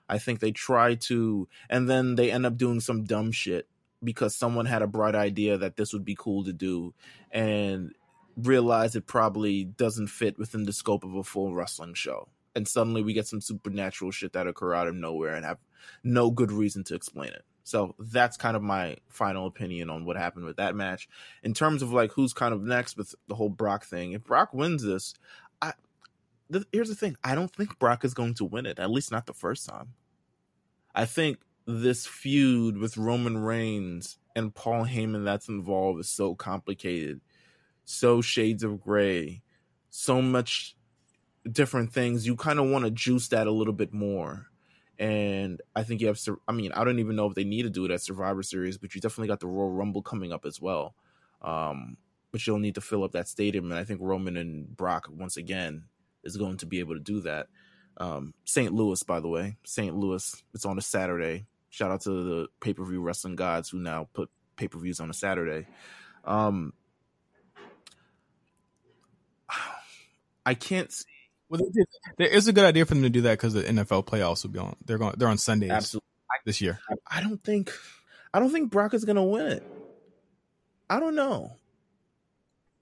I 0.08 0.18
think 0.18 0.38
they 0.38 0.52
try 0.52 0.94
to, 0.94 1.48
and 1.68 1.90
then 1.90 2.14
they 2.14 2.30
end 2.30 2.46
up 2.46 2.56
doing 2.56 2.78
some 2.78 3.02
dumb 3.02 3.32
shit 3.32 3.66
because 4.04 4.36
someone 4.36 4.66
had 4.66 4.82
a 4.82 4.86
bright 4.86 5.16
idea 5.16 5.58
that 5.58 5.76
this 5.76 5.92
would 5.92 6.04
be 6.04 6.14
cool 6.16 6.44
to 6.44 6.52
do, 6.52 6.94
and 7.32 7.92
realize 8.36 8.94
it 8.94 9.08
probably 9.08 9.64
doesn't 9.64 10.06
fit 10.06 10.38
within 10.38 10.62
the 10.62 10.72
scope 10.72 11.02
of 11.02 11.16
a 11.16 11.24
full 11.24 11.52
wrestling 11.52 11.94
show 11.94 12.28
and 12.54 12.66
suddenly 12.66 13.02
we 13.02 13.12
get 13.12 13.26
some 13.26 13.40
supernatural 13.40 14.10
shit 14.10 14.32
that 14.32 14.46
occur 14.46 14.74
out 14.74 14.88
of 14.88 14.94
nowhere 14.94 15.34
and 15.34 15.44
have 15.44 15.58
no 16.04 16.30
good 16.30 16.52
reason 16.52 16.84
to 16.84 16.94
explain 16.94 17.30
it. 17.30 17.44
So 17.64 17.94
that's 17.98 18.36
kind 18.36 18.56
of 18.56 18.62
my 18.62 18.96
final 19.08 19.46
opinion 19.46 19.88
on 19.88 20.04
what 20.04 20.16
happened 20.16 20.44
with 20.44 20.56
that 20.56 20.74
match. 20.74 21.08
In 21.42 21.54
terms 21.54 21.82
of 21.82 21.92
like 21.92 22.12
who's 22.12 22.32
kind 22.32 22.52
of 22.52 22.62
next 22.62 22.96
with 22.96 23.14
the 23.28 23.34
whole 23.34 23.48
Brock 23.48 23.84
thing, 23.84 24.12
if 24.12 24.24
Brock 24.24 24.52
wins 24.52 24.82
this, 24.82 25.14
I 25.60 25.72
th- 26.50 26.66
here's 26.72 26.88
the 26.88 26.94
thing: 26.94 27.16
I 27.22 27.34
don't 27.34 27.54
think 27.54 27.78
Brock 27.78 28.04
is 28.04 28.14
going 28.14 28.34
to 28.34 28.44
win 28.44 28.66
it. 28.66 28.78
At 28.78 28.90
least 28.90 29.12
not 29.12 29.26
the 29.26 29.32
first 29.32 29.68
time. 29.68 29.94
I 30.94 31.04
think 31.04 31.38
this 31.66 32.06
feud 32.06 32.76
with 32.76 32.96
Roman 32.96 33.38
Reigns 33.38 34.18
and 34.34 34.54
Paul 34.54 34.84
Heyman 34.84 35.24
that's 35.24 35.48
involved 35.48 36.00
is 36.00 36.08
so 36.08 36.34
complicated, 36.34 37.20
so 37.84 38.20
shades 38.20 38.64
of 38.64 38.80
gray, 38.80 39.42
so 39.88 40.20
much 40.20 40.74
different 41.50 41.92
things, 41.92 42.26
you 42.26 42.36
kind 42.36 42.58
of 42.58 42.68
want 42.68 42.84
to 42.84 42.90
juice 42.90 43.28
that 43.28 43.46
a 43.46 43.52
little 43.52 43.72
bit 43.72 43.92
more. 43.92 44.46
And 44.98 45.60
I 45.74 45.82
think 45.82 46.00
you 46.00 46.06
have, 46.08 46.20
I 46.46 46.52
mean, 46.52 46.72
I 46.72 46.84
don't 46.84 46.98
even 47.00 47.16
know 47.16 47.26
if 47.26 47.34
they 47.34 47.44
need 47.44 47.62
to 47.62 47.70
do 47.70 47.84
it 47.84 47.90
at 47.90 48.02
Survivor 48.02 48.42
Series, 48.42 48.78
but 48.78 48.94
you 48.94 49.00
definitely 49.00 49.28
got 49.28 49.40
the 49.40 49.48
Royal 49.48 49.70
Rumble 49.70 50.02
coming 50.02 50.32
up 50.32 50.44
as 50.44 50.60
well. 50.60 50.94
Um, 51.40 51.96
but 52.30 52.46
you'll 52.46 52.58
need 52.58 52.76
to 52.76 52.80
fill 52.80 53.04
up 53.04 53.12
that 53.12 53.28
stadium. 53.28 53.70
And 53.70 53.80
I 53.80 53.84
think 53.84 54.00
Roman 54.00 54.36
and 54.36 54.76
Brock, 54.76 55.08
once 55.10 55.36
again, 55.36 55.84
is 56.22 56.36
going 56.36 56.58
to 56.58 56.66
be 56.66 56.78
able 56.80 56.94
to 56.94 57.00
do 57.00 57.20
that. 57.22 57.48
Um, 57.98 58.34
St. 58.44 58.72
Louis, 58.72 59.02
by 59.02 59.20
the 59.20 59.28
way, 59.28 59.56
St. 59.64 59.94
Louis, 59.94 60.42
it's 60.54 60.64
on 60.64 60.78
a 60.78 60.82
Saturday. 60.82 61.46
Shout 61.68 61.90
out 61.90 62.02
to 62.02 62.10
the 62.10 62.48
pay 62.60 62.72
per 62.72 62.84
view 62.84 63.00
wrestling 63.00 63.36
gods 63.36 63.70
who 63.70 63.78
now 63.78 64.08
put 64.12 64.30
pay 64.56 64.68
per 64.68 64.78
views 64.78 65.00
on 65.00 65.10
a 65.10 65.14
Saturday. 65.14 65.66
Um, 66.24 66.72
I 70.46 70.54
can't 70.54 70.92
well, 71.52 71.60
there 72.16 72.28
is 72.28 72.48
a 72.48 72.52
good 72.54 72.64
idea 72.64 72.86
for 72.86 72.94
them 72.94 73.02
to 73.02 73.10
do 73.10 73.20
that 73.22 73.32
because 73.32 73.52
the 73.52 73.62
NFL 73.62 74.06
playoffs 74.06 74.42
will 74.42 74.52
be 74.52 74.58
on. 74.58 74.74
They're 74.86 74.96
going. 74.96 75.14
They're 75.18 75.28
on 75.28 75.36
Sundays 75.36 75.70
Absolutely. 75.70 76.08
this 76.46 76.62
year. 76.62 76.80
I 77.06 77.20
don't 77.20 77.44
think. 77.44 77.70
I 78.32 78.38
don't 78.38 78.50
think 78.50 78.70
Brock 78.70 78.94
is 78.94 79.04
going 79.04 79.16
to 79.16 79.22
win 79.22 79.46
it. 79.46 79.62
I 80.88 80.98
don't 80.98 81.14
know. 81.14 81.52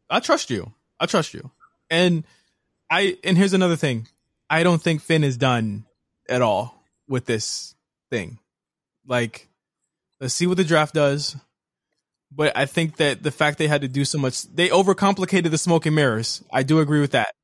I 0.08 0.20
trust 0.20 0.50
you. 0.50 0.72
I 1.00 1.06
trust 1.06 1.34
you. 1.34 1.50
And 1.90 2.22
I 2.88 3.18
and 3.24 3.36
here's 3.36 3.54
another 3.54 3.74
thing. 3.74 4.06
I 4.48 4.62
don't 4.62 4.80
think 4.80 5.02
Finn 5.02 5.24
is 5.24 5.36
done 5.36 5.84
at 6.28 6.40
all 6.40 6.84
with 7.08 7.26
this 7.26 7.74
thing. 8.08 8.38
Like, 9.04 9.48
let's 10.20 10.34
see 10.34 10.46
what 10.46 10.58
the 10.58 10.64
draft 10.64 10.94
does. 10.94 11.34
But 12.30 12.56
I 12.56 12.66
think 12.66 12.98
that 12.98 13.24
the 13.24 13.32
fact 13.32 13.58
they 13.58 13.66
had 13.66 13.80
to 13.80 13.88
do 13.88 14.04
so 14.04 14.16
much, 14.16 14.44
they 14.44 14.68
overcomplicated 14.68 15.50
the 15.50 15.58
smoke 15.58 15.86
and 15.86 15.96
mirrors. 15.96 16.44
I 16.52 16.62
do 16.62 16.78
agree 16.78 17.00
with 17.00 17.10
that. 17.10 17.34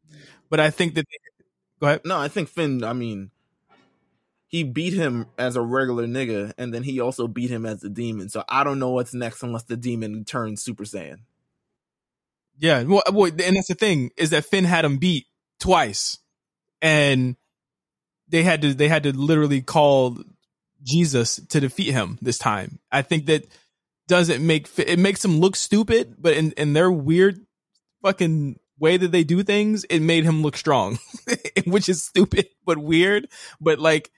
But 0.48 0.60
I 0.60 0.70
think 0.70 0.94
that 0.94 1.06
they, 1.10 1.44
go 1.80 1.86
ahead. 1.86 2.00
No, 2.04 2.18
I 2.18 2.28
think 2.28 2.48
Finn. 2.48 2.84
I 2.84 2.92
mean, 2.92 3.30
he 4.48 4.62
beat 4.62 4.92
him 4.92 5.26
as 5.38 5.56
a 5.56 5.60
regular 5.60 6.06
nigga, 6.06 6.52
and 6.56 6.72
then 6.72 6.82
he 6.82 7.00
also 7.00 7.26
beat 7.26 7.50
him 7.50 7.66
as 7.66 7.82
a 7.82 7.88
demon. 7.88 8.28
So 8.28 8.44
I 8.48 8.64
don't 8.64 8.78
know 8.78 8.90
what's 8.90 9.14
next 9.14 9.42
unless 9.42 9.64
the 9.64 9.76
demon 9.76 10.24
turns 10.24 10.62
Super 10.62 10.84
Saiyan. 10.84 11.18
Yeah, 12.58 12.82
well, 12.84 13.02
uh, 13.06 13.12
well, 13.12 13.30
and 13.30 13.56
that's 13.56 13.68
the 13.68 13.74
thing 13.74 14.10
is 14.16 14.30
that 14.30 14.46
Finn 14.46 14.64
had 14.64 14.84
him 14.84 14.98
beat 14.98 15.26
twice, 15.60 16.18
and 16.80 17.36
they 18.28 18.42
had 18.42 18.62
to 18.62 18.72
they 18.72 18.88
had 18.88 19.02
to 19.02 19.16
literally 19.16 19.60
call 19.60 20.18
Jesus 20.82 21.36
to 21.48 21.60
defeat 21.60 21.92
him 21.92 22.18
this 22.22 22.38
time. 22.38 22.78
I 22.90 23.02
think 23.02 23.26
that 23.26 23.46
doesn't 24.08 24.44
make 24.44 24.68
it 24.78 24.98
makes 24.98 25.24
him 25.24 25.40
look 25.40 25.56
stupid, 25.56 26.14
but 26.18 26.34
in 26.34 26.52
in 26.52 26.72
their 26.72 26.90
weird 26.90 27.44
fucking 28.02 28.58
way 28.78 28.96
that 28.96 29.12
they 29.12 29.24
do 29.24 29.42
things, 29.42 29.84
it 29.84 30.00
made 30.00 30.24
him 30.24 30.42
look 30.42 30.56
strong, 30.56 30.98
which 31.66 31.88
is 31.88 32.02
stupid 32.02 32.48
but 32.64 32.78
weird. 32.78 33.28
But 33.60 33.78
like, 33.78 34.10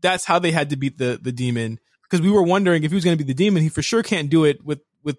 that's 0.00 0.24
how 0.24 0.38
they 0.38 0.50
had 0.50 0.70
to 0.70 0.76
beat 0.76 0.98
the 0.98 1.18
the 1.20 1.32
demon 1.32 1.78
because 2.02 2.20
we 2.20 2.30
were 2.30 2.42
wondering 2.42 2.84
if 2.84 2.90
he 2.90 2.94
was 2.94 3.04
going 3.04 3.16
to 3.16 3.24
be 3.24 3.26
the 3.26 3.36
demon. 3.36 3.62
He 3.62 3.68
for 3.68 3.82
sure 3.82 4.02
can't 4.02 4.30
do 4.30 4.44
it 4.44 4.64
with 4.64 4.80
with 5.02 5.18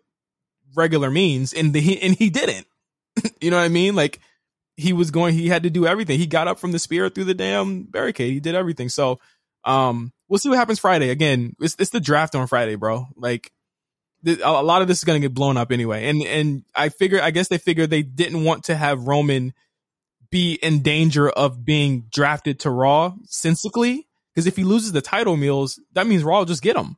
regular 0.76 1.10
means, 1.10 1.54
and 1.54 1.74
the 1.74 2.02
and 2.02 2.16
he 2.16 2.30
didn't. 2.30 2.68
you 3.42 3.52
know 3.52 3.58
what 3.58 3.64
I 3.64 3.70
mean? 3.70 3.96
Like 3.96 4.20
he 4.78 4.94
was 4.94 5.12
going, 5.12 5.34
he 5.34 5.48
had 5.48 5.64
to 5.64 5.70
do 5.70 5.86
everything. 5.86 6.20
He 6.20 6.28
got 6.28 6.48
up 6.48 6.60
from 6.60 6.72
the 6.72 6.80
spear 6.80 7.10
through 7.10 7.26
the 7.26 7.34
damn 7.34 7.84
barricade. 7.84 8.34
He 8.34 8.40
did 8.40 8.56
everything. 8.56 8.90
So, 8.90 9.20
um, 9.64 10.12
we'll 10.28 10.38
see 10.38 10.50
what 10.50 10.58
happens 10.58 10.80
Friday. 10.80 11.10
Again, 11.10 11.56
it's 11.60 11.76
it's 11.80 11.92
the 11.92 12.00
draft 12.00 12.36
on 12.36 12.48
Friday, 12.48 12.76
bro. 12.76 13.08
Like 13.16 13.52
a 14.26 14.64
lot 14.64 14.82
of 14.82 14.88
this 14.88 14.98
is 15.00 15.04
going 15.04 15.22
to 15.22 15.28
get 15.28 15.34
blown 15.34 15.58
up 15.58 15.72
anyway. 15.72 16.08
And 16.08 16.22
and 16.24 16.64
I 16.76 16.90
figure 16.90 17.22
I 17.22 17.32
guess 17.32 17.48
they 17.48 17.58
figured 17.58 17.90
they 17.90 18.04
didn't 18.04 18.44
want 18.44 18.66
to 18.66 18.76
have 18.76 19.08
Roman 19.08 19.54
be 20.32 20.56
in 20.56 20.82
danger 20.82 21.30
of 21.30 21.64
being 21.64 22.08
drafted 22.12 22.60
to 22.62 22.70
Raw 22.70 23.14
sensically 23.26 24.08
because 24.34 24.48
if 24.48 24.56
he 24.56 24.64
loses 24.64 24.92
the 24.92 25.02
title 25.02 25.38
Meelz, 25.38 25.80
that 25.94 26.08
means 26.08 26.24
Raw 26.24 26.40
will 26.40 26.46
just 26.46 26.62
get 26.62 26.76
him. 26.76 26.98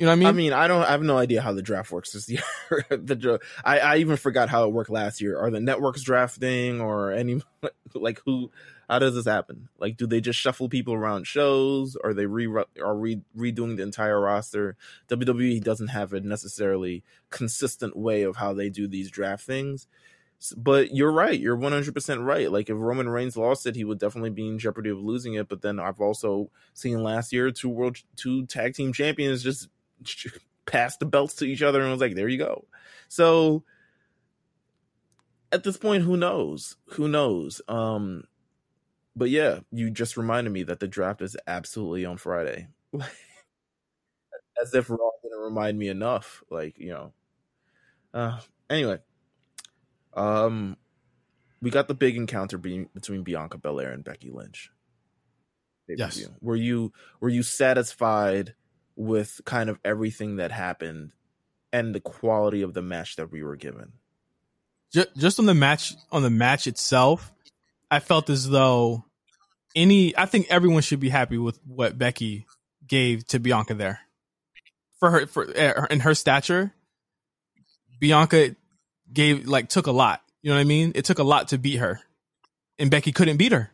You 0.00 0.06
know 0.06 0.12
what 0.12 0.16
I 0.16 0.16
mean? 0.16 0.28
I 0.28 0.32
mean, 0.32 0.52
I 0.54 0.66
don't. 0.66 0.82
I 0.82 0.92
have 0.92 1.02
no 1.02 1.18
idea 1.18 1.42
how 1.42 1.52
the 1.52 1.60
draft 1.60 1.92
works 1.92 2.12
this 2.12 2.26
year. 2.30 2.42
the 2.88 3.38
I, 3.62 3.80
I 3.80 3.96
even 3.98 4.16
forgot 4.16 4.48
how 4.48 4.64
it 4.64 4.72
worked 4.72 4.88
last 4.88 5.20
year. 5.20 5.38
Are 5.38 5.50
the 5.50 5.60
networks 5.60 6.02
drafting 6.02 6.80
or 6.80 7.12
any 7.12 7.42
like 7.94 8.22
who? 8.24 8.50
How 8.88 8.98
does 8.98 9.14
this 9.14 9.26
happen? 9.26 9.68
Like, 9.78 9.98
do 9.98 10.06
they 10.06 10.22
just 10.22 10.38
shuffle 10.38 10.70
people 10.70 10.94
around 10.94 11.26
shows? 11.26 11.98
Or 12.02 12.14
they 12.14 12.24
re 12.24 12.46
are 12.82 12.96
re- 12.96 13.20
redoing 13.36 13.76
the 13.76 13.82
entire 13.82 14.18
roster? 14.18 14.74
WWE 15.08 15.62
doesn't 15.62 15.88
have 15.88 16.14
a 16.14 16.20
necessarily 16.22 17.04
consistent 17.28 17.94
way 17.94 18.22
of 18.22 18.36
how 18.36 18.54
they 18.54 18.70
do 18.70 18.88
these 18.88 19.10
draft 19.10 19.44
things. 19.44 19.86
But 20.56 20.96
you're 20.96 21.12
right. 21.12 21.38
You're 21.38 21.58
100% 21.58 22.24
right. 22.24 22.50
Like, 22.50 22.70
if 22.70 22.76
Roman 22.78 23.10
Reigns 23.10 23.36
lost 23.36 23.66
it, 23.66 23.76
he 23.76 23.84
would 23.84 23.98
definitely 23.98 24.30
be 24.30 24.48
in 24.48 24.58
jeopardy 24.58 24.88
of 24.88 24.98
losing 24.98 25.34
it. 25.34 25.50
But 25.50 25.60
then 25.60 25.78
I've 25.78 26.00
also 26.00 26.50
seen 26.72 27.02
last 27.02 27.34
year 27.34 27.50
two 27.50 27.68
world, 27.68 27.98
two 28.16 28.46
tag 28.46 28.72
team 28.72 28.94
champions 28.94 29.42
just 29.42 29.68
pass 30.66 30.96
the 30.96 31.06
belts 31.06 31.34
to 31.36 31.44
each 31.44 31.62
other 31.62 31.80
and 31.80 31.90
was 31.90 32.00
like, 32.00 32.14
there 32.14 32.28
you 32.28 32.38
go. 32.38 32.66
So 33.08 33.64
at 35.52 35.64
this 35.64 35.76
point, 35.76 36.04
who 36.04 36.16
knows? 36.16 36.76
Who 36.90 37.08
knows? 37.08 37.60
Um, 37.68 38.24
but 39.16 39.30
yeah, 39.30 39.60
you 39.70 39.90
just 39.90 40.16
reminded 40.16 40.50
me 40.50 40.62
that 40.64 40.80
the 40.80 40.88
draft 40.88 41.22
is 41.22 41.36
absolutely 41.46 42.04
on 42.04 42.16
Friday. 42.16 42.68
As 44.60 44.74
if 44.74 44.90
Raw 44.90 45.10
didn't 45.22 45.40
remind 45.40 45.78
me 45.78 45.88
enough. 45.88 46.42
Like, 46.50 46.78
you 46.78 46.90
know. 46.90 47.12
Uh 48.12 48.40
anyway. 48.68 48.98
Um 50.14 50.76
we 51.62 51.70
got 51.70 51.88
the 51.88 51.94
big 51.94 52.16
encounter 52.16 52.58
being 52.58 52.88
between 52.94 53.22
Bianca 53.22 53.58
Belair 53.58 53.92
and 53.92 54.04
Becky 54.04 54.30
Lynch. 54.30 54.70
Yes. 55.88 56.26
Were 56.40 56.56
you 56.56 56.92
were 57.20 57.28
you 57.28 57.42
satisfied 57.42 58.54
with 59.00 59.40
kind 59.46 59.70
of 59.70 59.78
everything 59.82 60.36
that 60.36 60.52
happened 60.52 61.12
and 61.72 61.94
the 61.94 62.00
quality 62.00 62.60
of 62.60 62.74
the 62.74 62.82
match 62.82 63.16
that 63.16 63.32
we 63.32 63.42
were 63.42 63.56
given? 63.56 63.92
Just, 64.92 65.38
on 65.38 65.46
the 65.46 65.54
match 65.54 65.94
on 66.12 66.22
the 66.22 66.30
match 66.30 66.66
itself, 66.66 67.32
I 67.90 68.00
felt 68.00 68.28
as 68.28 68.48
though 68.48 69.04
any 69.74 70.16
I 70.18 70.26
think 70.26 70.48
everyone 70.50 70.82
should 70.82 71.00
be 71.00 71.08
happy 71.08 71.38
with 71.38 71.58
what 71.64 71.96
Becky 71.96 72.46
gave 72.86 73.26
to 73.28 73.38
Bianca 73.38 73.74
there. 73.74 74.00
For 74.98 75.10
her 75.10 75.26
for 75.26 75.48
uh, 75.48 75.86
in 75.90 76.00
her 76.00 76.14
stature, 76.14 76.72
Bianca 78.00 78.54
gave 79.10 79.46
like 79.46 79.68
took 79.68 79.86
a 79.86 79.92
lot. 79.92 80.22
You 80.42 80.50
know 80.50 80.56
what 80.56 80.62
I 80.62 80.64
mean? 80.64 80.92
It 80.94 81.04
took 81.04 81.20
a 81.20 81.24
lot 81.24 81.48
to 81.48 81.58
beat 81.58 81.76
her. 81.76 82.00
And 82.78 82.90
Becky 82.90 83.12
couldn't 83.12 83.36
beat 83.36 83.52
her. 83.52 83.70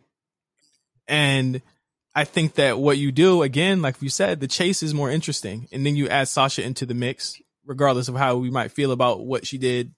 And 1.08 1.62
I 2.16 2.24
think 2.24 2.55
that 2.55 2.79
what 2.79 2.98
you 2.98 3.12
do 3.12 3.42
again, 3.42 3.83
like 3.83 4.02
you 4.02 4.09
said, 4.09 4.40
the 4.40 4.48
chase 4.48 4.83
is 4.83 4.92
more 4.92 5.11
interesting. 5.11 5.68
And 5.70 5.87
then 5.87 5.94
you 5.94 6.09
add 6.09 6.29
Sasha 6.29 6.64
into 6.64 6.85
the 6.85 6.94
mix, 6.94 7.40
regardless 7.64 8.09
of 8.09 8.16
how 8.16 8.37
we 8.37 8.50
might 8.50 8.72
feel 8.72 8.90
about 8.90 9.24
what 9.24 9.46
she 9.46 9.59
did 9.59 9.94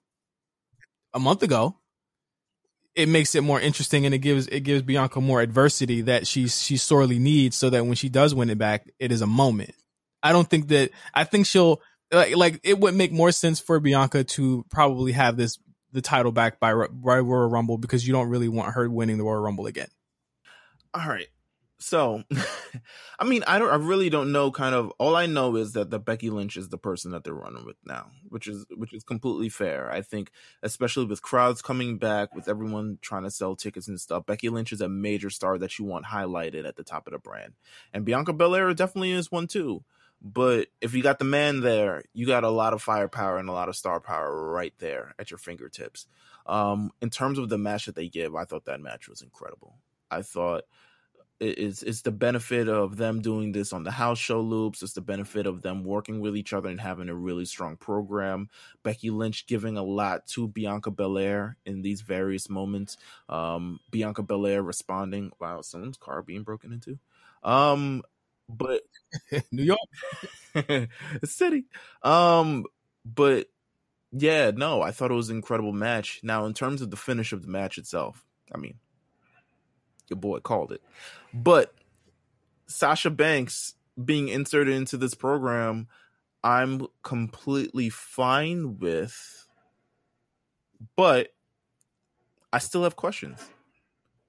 a 1.13 1.19
month 1.19 1.41
ago 1.41 1.79
it 2.99 3.07
makes 3.07 3.33
it 3.33 3.41
more 3.41 3.61
interesting 3.61 4.05
and 4.05 4.13
it 4.13 4.19
gives 4.19 4.47
it 4.47 4.61
gives 4.61 4.81
Bianca 4.81 5.21
more 5.21 5.41
adversity 5.41 6.01
that 6.01 6.27
she 6.27 6.49
she 6.49 6.75
sorely 6.75 7.17
needs 7.17 7.55
so 7.55 7.69
that 7.69 7.85
when 7.85 7.95
she 7.95 8.09
does 8.09 8.35
win 8.35 8.49
it 8.49 8.57
back, 8.57 8.89
it 8.99 9.11
is 9.11 9.21
a 9.21 9.27
moment. 9.27 9.73
I 10.21 10.33
don't 10.33 10.49
think 10.49 10.67
that 10.67 10.91
I 11.13 11.23
think 11.23 11.45
she'll 11.45 11.81
like 12.11 12.35
like 12.35 12.59
it 12.63 12.77
would 12.77 12.95
make 12.95 13.13
more 13.13 13.31
sense 13.31 13.59
for 13.59 13.79
Bianca 13.79 14.23
to 14.23 14.65
probably 14.69 15.13
have 15.13 15.37
this 15.37 15.59
the 15.93 16.01
title 16.01 16.31
back 16.31 16.59
by 16.59 16.73
by 16.73 17.19
Royal 17.19 17.49
Rumble 17.49 17.77
because 17.77 18.05
you 18.05 18.11
don't 18.11 18.27
really 18.27 18.49
want 18.49 18.73
her 18.73 18.89
winning 18.89 19.17
the 19.17 19.23
Royal 19.23 19.41
Rumble 19.41 19.67
again. 19.67 19.87
All 20.93 21.07
right. 21.07 21.27
So, 21.81 22.23
I 23.19 23.23
mean, 23.23 23.43
I 23.47 23.57
don't, 23.57 23.69
I 23.69 23.75
really 23.75 24.09
don't 24.09 24.33
know. 24.33 24.51
Kind 24.51 24.75
of, 24.75 24.91
all 24.97 25.15
I 25.15 25.27
know 25.27 25.55
is 25.55 25.73
that 25.73 25.89
the 25.89 25.99
Becky 25.99 26.29
Lynch 26.29 26.57
is 26.57 26.67
the 26.67 26.77
person 26.77 27.11
that 27.11 27.23
they're 27.23 27.33
running 27.33 27.65
with 27.65 27.77
now, 27.85 28.11
which 28.27 28.47
is 28.47 28.65
which 28.75 28.93
is 28.93 29.03
completely 29.03 29.47
fair. 29.47 29.89
I 29.89 30.01
think, 30.01 30.31
especially 30.61 31.05
with 31.05 31.21
crowds 31.21 31.61
coming 31.61 31.97
back, 31.97 32.35
with 32.35 32.49
everyone 32.49 32.99
trying 33.01 33.23
to 33.23 33.31
sell 33.31 33.55
tickets 33.55 33.87
and 33.87 33.99
stuff, 33.99 34.25
Becky 34.25 34.49
Lynch 34.49 34.73
is 34.73 34.81
a 34.81 34.89
major 34.89 35.29
star 35.29 35.57
that 35.57 35.79
you 35.79 35.85
want 35.85 36.05
highlighted 36.05 36.67
at 36.67 36.75
the 36.75 36.83
top 36.83 37.07
of 37.07 37.13
the 37.13 37.19
brand, 37.19 37.53
and 37.93 38.03
Bianca 38.03 38.33
Belair 38.33 38.73
definitely 38.73 39.11
is 39.11 39.31
one 39.31 39.47
too. 39.47 39.83
But 40.21 40.67
if 40.81 40.93
you 40.93 41.01
got 41.01 41.19
the 41.19 41.25
man 41.25 41.61
there, 41.61 42.03
you 42.13 42.27
got 42.27 42.43
a 42.43 42.49
lot 42.49 42.73
of 42.73 42.81
firepower 42.81 43.37
and 43.37 43.47
a 43.47 43.53
lot 43.53 43.69
of 43.69 43.77
star 43.77 44.01
power 44.01 44.51
right 44.51 44.73
there 44.79 45.15
at 45.17 45.31
your 45.31 45.37
fingertips. 45.37 46.07
Um, 46.45 46.91
in 47.01 47.09
terms 47.09 47.37
of 47.37 47.47
the 47.47 47.57
match 47.57 47.85
that 47.85 47.95
they 47.95 48.09
give, 48.09 48.35
I 48.35 48.43
thought 48.43 48.65
that 48.65 48.81
match 48.81 49.07
was 49.07 49.21
incredible. 49.21 49.77
I 50.11 50.23
thought 50.23 50.63
it's 51.39 51.83
it's 51.83 52.01
the 52.01 52.11
benefit 52.11 52.67
of 52.67 52.97
them 52.97 53.21
doing 53.21 53.51
this 53.51 53.71
on 53.71 53.83
the 53.83 53.91
house 53.91 54.19
show 54.19 54.41
loops. 54.41 54.83
It's 54.83 54.93
the 54.93 55.01
benefit 55.01 55.47
of 55.47 55.61
them 55.61 55.83
working 55.83 56.19
with 56.19 56.35
each 56.35 56.51
other 56.53 56.69
and 56.69 56.79
having 56.79 57.09
a 57.09 57.15
really 57.15 57.45
strong 57.45 57.77
program. 57.77 58.49
Becky 58.83 59.09
Lynch 59.09 59.47
giving 59.47 59.77
a 59.77 59.83
lot 59.83 60.27
to 60.27 60.47
Bianca 60.47 60.91
Belair 60.91 61.57
in 61.65 61.81
these 61.81 62.01
various 62.01 62.49
moments. 62.49 62.97
Um, 63.29 63.79
Bianca 63.89 64.21
Belair 64.21 64.61
responding. 64.61 65.31
Wow, 65.39 65.61
someone's 65.61 65.97
car 65.97 66.21
being 66.21 66.43
broken 66.43 66.73
into. 66.73 66.99
Um, 67.43 68.03
but 68.49 68.81
New 69.51 69.63
York 69.63 70.89
city. 71.23 71.65
Um, 72.03 72.65
but 73.05 73.47
yeah, 74.11 74.51
no, 74.53 74.81
I 74.81 74.91
thought 74.91 75.11
it 75.11 75.15
was 75.15 75.29
an 75.29 75.37
incredible 75.37 75.73
match. 75.73 76.19
Now, 76.23 76.45
in 76.45 76.53
terms 76.53 76.81
of 76.81 76.91
the 76.91 76.97
finish 76.97 77.31
of 77.31 77.43
the 77.43 77.47
match 77.47 77.77
itself, 77.77 78.25
I 78.53 78.57
mean, 78.57 78.75
your 80.09 80.17
boy 80.17 80.39
called 80.39 80.71
it. 80.71 80.81
But 81.33 81.73
Sasha 82.67 83.09
Banks 83.09 83.75
being 84.03 84.29
inserted 84.29 84.73
into 84.73 84.97
this 84.97 85.13
program, 85.13 85.87
I'm 86.43 86.87
completely 87.03 87.89
fine 87.89 88.77
with. 88.79 89.47
But 90.95 91.33
I 92.53 92.59
still 92.59 92.83
have 92.83 92.95
questions. 92.95 93.49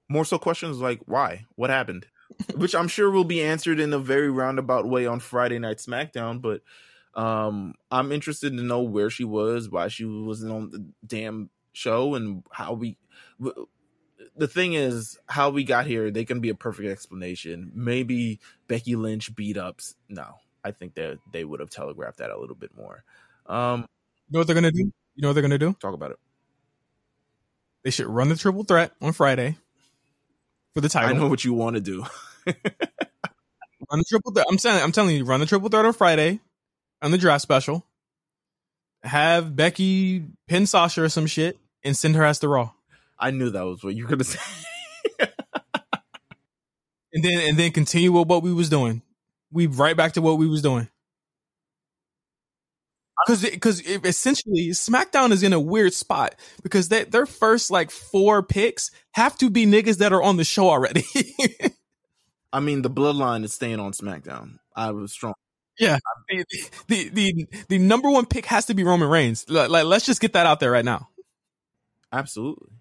More 0.09 0.25
so 0.25 0.37
questions 0.37 0.79
like 0.79 1.01
why? 1.05 1.45
What 1.55 1.69
happened? 1.69 2.07
Which 2.55 2.75
I'm 2.75 2.87
sure 2.87 3.09
will 3.09 3.23
be 3.23 3.41
answered 3.41 3.79
in 3.79 3.93
a 3.93 3.99
very 3.99 4.29
roundabout 4.29 4.87
way 4.87 5.05
on 5.05 5.19
Friday 5.19 5.59
night 5.59 5.77
SmackDown, 5.77 6.41
but 6.41 6.61
um 7.19 7.75
I'm 7.89 8.11
interested 8.11 8.55
to 8.55 8.63
know 8.63 8.81
where 8.81 9.09
she 9.09 9.23
was, 9.23 9.69
why 9.69 9.87
she 9.87 10.05
wasn't 10.05 10.51
on 10.51 10.69
the 10.69 10.85
damn 11.05 11.49
show 11.73 12.15
and 12.15 12.43
how 12.51 12.73
we 12.73 12.97
the 14.41 14.47
thing 14.47 14.73
is, 14.73 15.19
how 15.27 15.51
we 15.51 15.63
got 15.63 15.85
here, 15.85 16.09
they 16.09 16.25
can 16.25 16.39
be 16.39 16.49
a 16.49 16.55
perfect 16.55 16.89
explanation. 16.89 17.71
Maybe 17.75 18.39
Becky 18.67 18.95
Lynch 18.95 19.35
beat 19.35 19.55
ups. 19.55 19.93
No, 20.09 20.33
I 20.63 20.71
think 20.71 20.95
that 20.95 21.19
they 21.31 21.43
would 21.43 21.59
have 21.59 21.69
telegraphed 21.69 22.17
that 22.17 22.31
a 22.31 22.39
little 22.39 22.55
bit 22.55 22.75
more. 22.75 23.03
Um, 23.45 23.81
you 23.81 24.33
know 24.33 24.39
what 24.39 24.47
they're 24.47 24.55
gonna 24.55 24.71
do? 24.71 24.91
You 25.13 25.21
know 25.21 25.27
what 25.27 25.33
they're 25.33 25.43
gonna 25.43 25.59
do? 25.59 25.73
Talk 25.73 25.93
about 25.93 26.09
it. 26.09 26.17
They 27.83 27.91
should 27.91 28.07
run 28.07 28.29
the 28.29 28.35
triple 28.35 28.63
threat 28.63 28.93
on 28.99 29.13
Friday 29.13 29.57
for 30.73 30.81
the 30.81 30.89
title. 30.89 31.11
I 31.11 31.13
know 31.13 31.27
what 31.27 31.45
you 31.45 31.53
want 31.53 31.75
to 31.75 31.79
do. 31.79 32.03
run 32.47 32.55
the 33.91 34.05
triple 34.09 34.31
threat. 34.31 34.47
I'm 34.49 34.57
saying, 34.57 34.81
I'm 34.81 34.91
telling 34.91 35.15
you, 35.15 35.23
run 35.23 35.39
the 35.39 35.45
triple 35.45 35.69
threat 35.69 35.85
on 35.85 35.93
Friday 35.93 36.39
on 37.03 37.11
the 37.11 37.19
draft 37.19 37.43
special. 37.43 37.85
Have 39.03 39.55
Becky 39.55 40.25
pin 40.47 40.65
Sasha 40.65 41.03
or 41.03 41.09
some 41.09 41.27
shit 41.27 41.59
and 41.83 41.95
send 41.95 42.15
her 42.15 42.25
as 42.25 42.39
the 42.39 42.47
Raw. 42.47 42.71
I 43.21 43.31
knew 43.31 43.51
that 43.51 43.63
was 43.63 43.83
what 43.83 43.95
you 43.95 44.03
were 44.03 44.09
gonna 44.09 44.23
say. 44.25 44.39
and 47.13 47.23
then 47.23 47.39
and 47.49 47.57
then 47.57 47.71
continue 47.71 48.11
with 48.11 48.27
what 48.27 48.43
we 48.43 48.53
was 48.53 48.69
doing. 48.69 49.01
We 49.51 49.67
right 49.67 49.95
back 49.97 50.13
to 50.13 50.21
what 50.21 50.37
we 50.37 50.47
was 50.47 50.61
doing. 50.61 50.89
Because 53.25 53.43
because 53.43 53.81
essentially 53.87 54.69
SmackDown 54.69 55.31
is 55.31 55.43
in 55.43 55.53
a 55.53 55.59
weird 55.59 55.93
spot 55.93 56.35
because 56.63 56.89
they, 56.89 57.03
their 57.03 57.27
first 57.27 57.69
like 57.69 57.91
four 57.91 58.41
picks 58.41 58.89
have 59.11 59.37
to 59.37 59.49
be 59.49 59.65
niggas 59.65 59.99
that 59.99 60.11
are 60.11 60.23
on 60.23 60.37
the 60.37 60.43
show 60.43 60.69
already. 60.69 61.03
I 62.53 62.59
mean, 62.59 62.81
the 62.81 62.89
bloodline 62.89 63.43
is 63.43 63.53
staying 63.53 63.79
on 63.79 63.91
SmackDown. 63.93 64.57
I 64.75 64.91
was 64.91 65.11
strong. 65.11 65.33
Yeah, 65.79 65.99
the, 66.29 66.45
the 66.87 67.09
the 67.09 67.47
the 67.69 67.77
number 67.79 68.09
one 68.09 68.25
pick 68.25 68.45
has 68.47 68.65
to 68.65 68.73
be 68.73 68.83
Roman 68.83 69.07
Reigns. 69.09 69.45
Like, 69.49 69.85
let's 69.85 70.05
just 70.05 70.19
get 70.21 70.33
that 70.33 70.45
out 70.45 70.59
there 70.59 70.71
right 70.71 70.85
now. 70.85 71.09
Absolutely. 72.11 72.80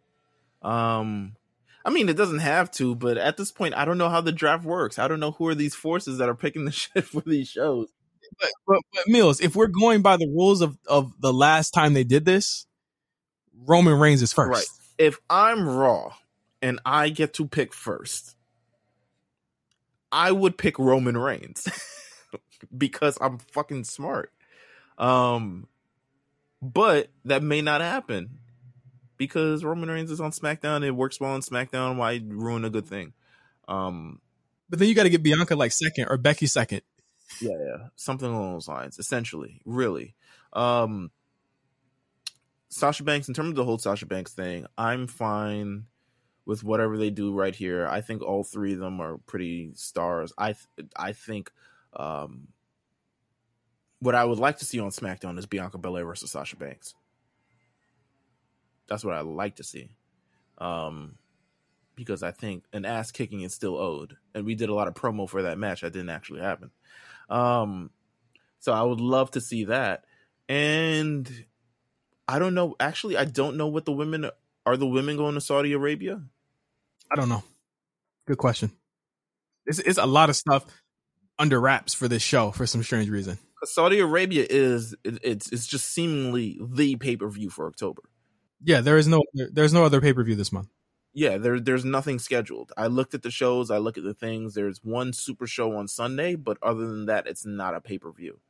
Um, 0.62 1.36
I 1.84 1.90
mean, 1.90 2.08
it 2.08 2.16
doesn't 2.16 2.40
have 2.40 2.70
to, 2.72 2.94
but 2.94 3.16
at 3.16 3.36
this 3.36 3.50
point, 3.50 3.74
I 3.74 3.84
don't 3.84 3.98
know 3.98 4.08
how 4.08 4.20
the 4.20 4.32
draft 4.32 4.64
works. 4.64 4.98
I 4.98 5.08
don't 5.08 5.20
know 5.20 5.32
who 5.32 5.46
are 5.48 5.54
these 5.54 5.74
forces 5.74 6.18
that 6.18 6.28
are 6.28 6.34
picking 6.34 6.64
the 6.64 6.72
shit 6.72 7.04
for 7.04 7.22
these 7.22 7.48
shows. 7.48 7.88
But, 8.38 8.50
but, 8.66 8.80
but 8.92 9.08
Mills, 9.08 9.40
if 9.40 9.56
we're 9.56 9.66
going 9.66 10.02
by 10.02 10.16
the 10.16 10.28
rules 10.28 10.60
of, 10.60 10.78
of 10.86 11.12
the 11.20 11.32
last 11.32 11.70
time 11.70 11.94
they 11.94 12.04
did 12.04 12.24
this, 12.24 12.66
Roman 13.66 13.98
Reigns 13.98 14.22
is 14.22 14.32
first. 14.32 14.50
Right. 14.50 14.66
If 14.98 15.18
I'm 15.28 15.68
Raw 15.68 16.12
and 16.62 16.80
I 16.84 17.08
get 17.08 17.34
to 17.34 17.48
pick 17.48 17.72
first, 17.72 18.36
I 20.12 20.32
would 20.32 20.58
pick 20.58 20.78
Roman 20.78 21.16
Reigns 21.16 21.66
because 22.76 23.16
I'm 23.20 23.38
fucking 23.38 23.84
smart. 23.84 24.32
Um, 24.98 25.66
but 26.60 27.08
that 27.24 27.42
may 27.42 27.62
not 27.62 27.80
happen 27.80 28.38
because 29.20 29.62
Roman 29.62 29.90
Reigns 29.90 30.10
is 30.10 30.18
on 30.18 30.30
SmackDown. 30.30 30.82
It 30.82 30.92
works 30.92 31.20
well 31.20 31.32
on 31.32 31.42
SmackDown. 31.42 31.96
Why 31.96 32.22
ruin 32.26 32.64
a 32.64 32.70
good 32.70 32.86
thing? 32.86 33.12
Um, 33.68 34.18
but 34.70 34.78
then 34.78 34.88
you 34.88 34.94
got 34.94 35.02
to 35.02 35.10
get 35.10 35.22
Bianca 35.22 35.54
like 35.54 35.72
second 35.72 36.06
or 36.08 36.16
Becky 36.16 36.46
second. 36.46 36.80
Yeah, 37.38 37.50
yeah, 37.60 37.76
something 37.96 38.26
along 38.26 38.54
those 38.54 38.66
lines. 38.66 38.98
Essentially, 38.98 39.60
really. 39.66 40.14
Um, 40.54 41.10
Sasha 42.70 43.04
Banks, 43.04 43.28
in 43.28 43.34
terms 43.34 43.50
of 43.50 43.56
the 43.56 43.64
whole 43.64 43.76
Sasha 43.76 44.06
Banks 44.06 44.32
thing, 44.32 44.64
I'm 44.78 45.06
fine 45.06 45.84
with 46.46 46.64
whatever 46.64 46.96
they 46.96 47.10
do 47.10 47.34
right 47.34 47.54
here. 47.54 47.86
I 47.86 48.00
think 48.00 48.22
all 48.22 48.42
three 48.42 48.72
of 48.72 48.78
them 48.78 49.02
are 49.02 49.18
pretty 49.18 49.72
stars. 49.74 50.32
I 50.38 50.54
th- 50.54 50.88
I 50.96 51.12
think 51.12 51.50
um, 51.92 52.48
what 53.98 54.14
I 54.14 54.24
would 54.24 54.38
like 54.38 54.56
to 54.58 54.64
see 54.64 54.80
on 54.80 54.88
SmackDown 54.88 55.38
is 55.38 55.44
Bianca 55.44 55.76
Belair 55.76 56.06
versus 56.06 56.30
Sasha 56.30 56.56
Banks. 56.56 56.94
That's 58.90 59.04
what 59.04 59.14
I 59.14 59.20
like 59.20 59.56
to 59.56 59.64
see. 59.64 59.90
Um, 60.58 61.16
because 61.94 62.22
I 62.22 62.32
think 62.32 62.64
an 62.72 62.84
ass 62.84 63.10
kicking 63.10 63.40
is 63.40 63.54
still 63.54 63.78
owed, 63.78 64.16
and 64.34 64.44
we 64.44 64.54
did 64.54 64.68
a 64.68 64.74
lot 64.74 64.88
of 64.88 64.94
promo 64.94 65.28
for 65.28 65.42
that 65.42 65.56
match. 65.56 65.80
That 65.80 65.92
didn't 65.92 66.10
actually 66.10 66.40
happen. 66.40 66.70
Um, 67.30 67.90
so 68.58 68.72
I 68.72 68.82
would 68.82 69.00
love 69.00 69.30
to 69.32 69.40
see 69.40 69.64
that. 69.64 70.04
And 70.48 71.46
I 72.28 72.38
don't 72.38 72.54
know. 72.54 72.74
Actually, 72.78 73.16
I 73.16 73.24
don't 73.24 73.56
know 73.56 73.68
what 73.68 73.84
the 73.86 73.92
women 73.92 74.28
are 74.66 74.76
the 74.76 74.86
women 74.86 75.16
going 75.16 75.34
to 75.34 75.40
Saudi 75.40 75.72
Arabia? 75.72 76.22
I 77.10 77.16
don't 77.16 77.28
know. 77.28 77.42
Good 78.26 78.38
question. 78.38 78.70
It's, 79.66 79.78
it's 79.78 79.98
a 79.98 80.06
lot 80.06 80.30
of 80.30 80.36
stuff 80.36 80.64
under 81.38 81.60
wraps 81.60 81.94
for 81.94 82.08
this 82.08 82.22
show 82.22 82.50
for 82.50 82.66
some 82.66 82.82
strange 82.82 83.08
reason. 83.08 83.38
Saudi 83.64 83.98
Arabia 84.00 84.46
is 84.48 84.94
it, 85.04 85.18
it's 85.22 85.52
it's 85.52 85.66
just 85.66 85.92
seemingly 85.92 86.58
the 86.62 86.96
pay 86.96 87.16
per 87.16 87.28
view 87.28 87.50
for 87.50 87.66
October. 87.66 88.02
Yeah, 88.62 88.80
there 88.80 88.98
is 88.98 89.08
no 89.08 89.22
there's 89.34 89.72
no 89.72 89.84
other 89.84 90.00
pay 90.00 90.12
per 90.12 90.22
view 90.22 90.34
this 90.34 90.52
month. 90.52 90.68
Yeah, 91.12 91.38
there 91.38 91.58
there's 91.58 91.84
nothing 91.84 92.18
scheduled. 92.18 92.72
I 92.76 92.86
looked 92.86 93.14
at 93.14 93.22
the 93.22 93.30
shows, 93.30 93.70
I 93.70 93.78
look 93.78 93.98
at 93.98 94.04
the 94.04 94.14
things. 94.14 94.54
There's 94.54 94.84
one 94.84 95.12
super 95.12 95.46
show 95.46 95.76
on 95.76 95.88
Sunday, 95.88 96.36
but 96.36 96.58
other 96.62 96.86
than 96.86 97.06
that, 97.06 97.26
it's 97.26 97.46
not 97.46 97.74
a 97.74 97.80
pay 97.80 97.98
per 97.98 98.12
view. 98.12 98.40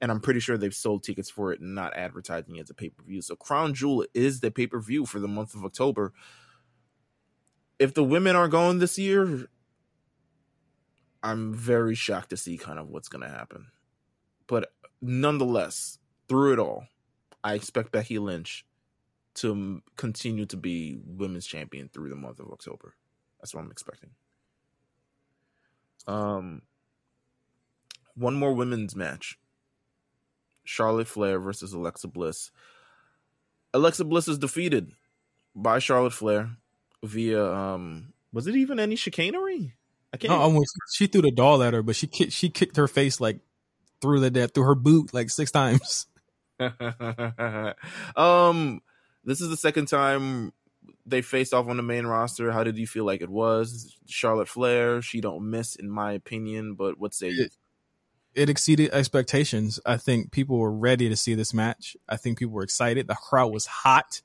And 0.00 0.10
I'm 0.10 0.20
pretty 0.20 0.40
sure 0.40 0.58
they've 0.58 0.74
sold 0.74 1.04
tickets 1.04 1.30
for 1.30 1.52
it 1.52 1.60
and 1.60 1.76
not 1.76 1.94
advertising 1.94 2.56
it 2.56 2.62
as 2.62 2.70
a 2.70 2.74
pay 2.74 2.88
per 2.88 3.02
view. 3.04 3.22
So 3.22 3.36
Crown 3.36 3.72
Jewel 3.74 4.04
is 4.14 4.40
the 4.40 4.50
pay 4.50 4.66
per 4.66 4.80
view 4.80 5.06
for 5.06 5.20
the 5.20 5.28
month 5.28 5.54
of 5.54 5.64
October. 5.64 6.12
If 7.78 7.94
the 7.94 8.04
women 8.04 8.36
are 8.36 8.48
going 8.48 8.78
this 8.78 8.98
year, 8.98 9.46
I'm 11.22 11.54
very 11.54 11.94
shocked 11.94 12.30
to 12.30 12.36
see 12.36 12.56
kind 12.56 12.78
of 12.78 12.88
what's 12.88 13.08
going 13.08 13.22
to 13.22 13.28
happen. 13.28 13.68
But 14.48 14.72
nonetheless, 15.00 15.98
through 16.28 16.54
it 16.54 16.58
all, 16.58 16.86
I 17.44 17.54
expect 17.54 17.92
Becky 17.92 18.18
Lynch 18.18 18.64
to 19.34 19.82
continue 19.96 20.46
to 20.46 20.56
be 20.56 20.98
women's 21.04 21.46
champion 21.46 21.88
through 21.88 22.08
the 22.08 22.16
month 22.16 22.40
of 22.40 22.50
October. 22.50 22.94
That's 23.40 23.54
what 23.54 23.62
I'm 23.64 23.70
expecting. 23.70 24.10
Um, 26.06 26.62
one 28.14 28.34
more 28.34 28.52
women's 28.52 28.94
match: 28.94 29.38
Charlotte 30.64 31.08
Flair 31.08 31.38
versus 31.38 31.72
Alexa 31.72 32.08
Bliss. 32.08 32.50
Alexa 33.74 34.04
Bliss 34.04 34.28
is 34.28 34.38
defeated 34.38 34.92
by 35.54 35.78
Charlotte 35.78 36.12
Flair 36.12 36.50
via 37.02 37.44
um 37.44 38.12
was 38.32 38.46
it 38.46 38.56
even 38.56 38.80
any 38.80 38.96
chicanery? 38.96 39.74
I 40.12 40.16
can't. 40.16 40.32
No, 40.32 40.38
almost, 40.38 40.72
she 40.92 41.06
threw 41.06 41.22
the 41.22 41.30
doll 41.30 41.62
at 41.62 41.74
her, 41.74 41.82
but 41.82 41.96
she 41.96 42.06
kicked, 42.06 42.32
she 42.32 42.48
kicked 42.48 42.76
her 42.76 42.88
face 42.88 43.20
like 43.20 43.40
through 44.00 44.20
the 44.20 44.30
death 44.30 44.54
through 44.54 44.64
her 44.64 44.74
boot 44.74 45.12
like 45.14 45.30
six 45.30 45.50
times. 45.50 46.06
um, 48.16 48.80
this 49.24 49.40
is 49.40 49.48
the 49.48 49.56
second 49.56 49.86
time 49.86 50.52
they 51.06 51.22
faced 51.22 51.54
off 51.54 51.68
on 51.68 51.76
the 51.76 51.82
main 51.82 52.06
roster. 52.06 52.50
How 52.52 52.64
did 52.64 52.78
you 52.78 52.86
feel 52.86 53.04
like 53.04 53.20
it 53.20 53.28
was? 53.28 53.96
Charlotte 54.06 54.48
Flair, 54.48 55.02
she 55.02 55.20
don't 55.20 55.50
miss 55.50 55.76
in 55.76 55.90
my 55.90 56.12
opinion, 56.12 56.74
but 56.74 56.98
what 56.98 57.14
say 57.14 57.30
you? 57.30 57.44
It, 57.44 57.56
it 58.34 58.50
exceeded 58.50 58.90
expectations. 58.92 59.78
I 59.84 59.96
think 59.96 60.32
people 60.32 60.58
were 60.58 60.72
ready 60.72 61.08
to 61.08 61.16
see 61.16 61.34
this 61.34 61.52
match. 61.52 61.96
I 62.08 62.16
think 62.16 62.38
people 62.38 62.54
were 62.54 62.62
excited. 62.62 63.06
The 63.06 63.14
crowd 63.14 63.52
was 63.52 63.66
hot. 63.66 64.22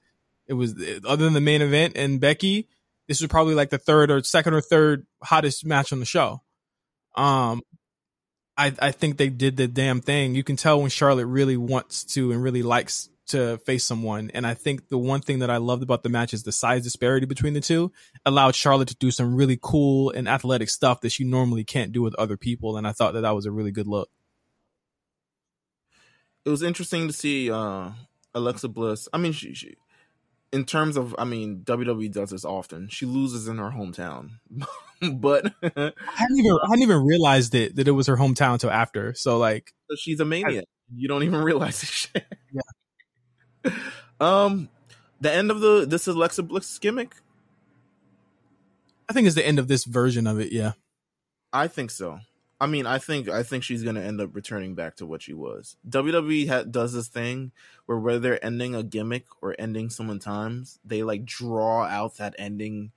It 0.48 0.54
was 0.54 0.74
other 1.06 1.26
than 1.26 1.34
the 1.34 1.42
main 1.42 1.62
event 1.62 1.98
and 1.98 2.20
Becky, 2.20 2.68
this 3.08 3.22
was 3.22 3.30
probably 3.30 3.56
like 3.56 3.70
the 3.70 3.78
third 3.78 4.12
or 4.12 4.24
second 4.24 4.54
or 4.54 4.62
third 4.62 5.06
hottest 5.24 5.66
match 5.66 5.92
on 5.92 6.00
the 6.00 6.06
show. 6.06 6.42
Um, 7.16 7.62
I 8.58 8.74
I 8.80 8.92
think 8.92 9.18
they 9.18 9.30
did 9.30 9.58
the 9.58 9.68
damn 9.68 10.02
thing. 10.02 10.36
You 10.36 10.44
can 10.44 10.56
tell 10.56 10.82
when 10.82 10.90
Charlotte 10.90 11.26
really 11.26 11.58
wants 11.58 12.04
to 12.16 12.32
and 12.32 12.42
really 12.42 12.64
likes 12.64 13.10
to 13.28 13.58
face 13.60 13.84
someone. 13.84 14.32
And 14.34 14.46
I 14.46 14.54
think 14.54 14.90
the 14.90 14.98
one 14.98 15.22
thing 15.22 15.40
that 15.40 15.50
I 15.50 15.58
loved 15.58 15.84
about 15.84 16.04
the 16.04 16.10
match 16.10 16.34
is 16.34 16.44
the 16.44 16.52
size 16.52 16.84
disparity 16.84 17.26
between 17.26 17.54
the 17.54 17.62
two 17.62 17.92
allowed 18.26 18.56
Charlotte 18.56 18.90
to 18.90 18.96
do 18.96 19.12
some 19.12 19.36
really 19.36 19.60
cool 19.62 20.12
and 20.12 20.28
athletic 20.28 20.70
stuff 20.70 21.02
that 21.02 21.12
she 21.12 21.24
normally 21.24 21.64
can't 21.64 21.92
do 21.92 22.02
with 22.02 22.16
other 22.16 22.38
people. 22.38 22.78
And 22.78 22.88
I 22.88 22.92
thought 22.92 23.14
that 23.14 23.22
that 23.22 23.36
was 23.36 23.46
a 23.46 23.52
really 23.52 23.72
good 23.72 23.88
look. 23.88 24.10
It 26.46 26.50
was 26.50 26.64
interesting 26.64 27.08
to 27.08 27.14
see 27.14 27.52
uh, 27.52 27.90
Alexa 28.34 28.70
Bliss. 28.70 29.10
I 29.12 29.18
mean, 29.18 29.34
she, 29.34 29.54
she 29.54 29.76
in 30.52 30.66
terms 30.66 30.96
of, 30.98 31.16
I 31.18 31.26
mean, 31.26 31.62
WWE 31.66 32.12
does 32.12 32.30
this 32.30 32.46
often. 32.46 32.88
She 32.90 33.06
loses 33.06 33.48
in 33.48 33.58
her 33.58 33.72
hometown, 33.72 34.32
but 35.14 35.52
I 35.62 35.92
hadn't 36.16 36.38
even 36.38 36.58
I 36.64 36.70
hadn't 36.70 36.84
even 36.84 37.04
realized 37.04 37.54
it 37.54 37.76
that 37.76 37.88
it 37.88 37.92
was 37.92 38.08
her 38.08 38.16
hometown 38.16 38.54
until 38.54 38.72
after. 38.72 39.14
So 39.14 39.38
like, 39.38 39.74
she's 39.98 40.20
a 40.20 40.26
maniac. 40.26 40.64
I, 40.64 40.96
you 40.96 41.08
don't 41.08 41.24
even 41.24 41.42
realize 41.42 41.82
this 41.82 41.90
shit. 41.90 42.26
Yeah. 42.54 42.62
um, 44.20 44.70
the 45.22 45.32
end 45.32 45.52
of 45.52 45.60
the 45.60 45.86
this 45.86 46.08
is 46.08 46.16
Alexa 46.16 46.44
Bliss 46.44 46.78
gimmick. 46.80 47.16
I 49.10 49.14
think 49.14 49.26
it's 49.26 49.36
the 49.36 49.46
end 49.46 49.60
of 49.60 49.68
this 49.68 49.86
version 49.86 50.28
of 50.28 50.40
it. 50.40 50.52
Yeah, 50.52 50.74
I 51.54 51.68
think 51.68 51.92
so. 51.92 52.20
I 52.60 52.66
mean, 52.66 52.86
I 52.86 52.98
think 52.98 53.30
I 53.30 53.44
think 53.44 53.64
she's 53.64 53.84
gonna 53.84 54.02
end 54.02 54.20
up 54.20 54.36
returning 54.36 54.76
back 54.76 54.96
to 54.98 55.06
what 55.06 55.22
she 55.22 55.34
was. 55.34 55.78
WWE 55.88 56.48
ha- 56.50 56.64
does 56.64 56.94
this 56.94 57.08
thing 57.08 57.52
where 57.86 58.00
whether 58.00 58.20
they're 58.20 58.46
ending 58.46 58.74
a 58.76 58.84
gimmick 58.84 59.26
or 59.42 59.56
ending 59.60 59.90
someone 59.90 60.20
times, 60.20 60.80
they 60.84 61.04
like 61.04 61.24
draw 61.24 61.84
out 61.84 62.18
that 62.18 62.36
ending 62.38 62.92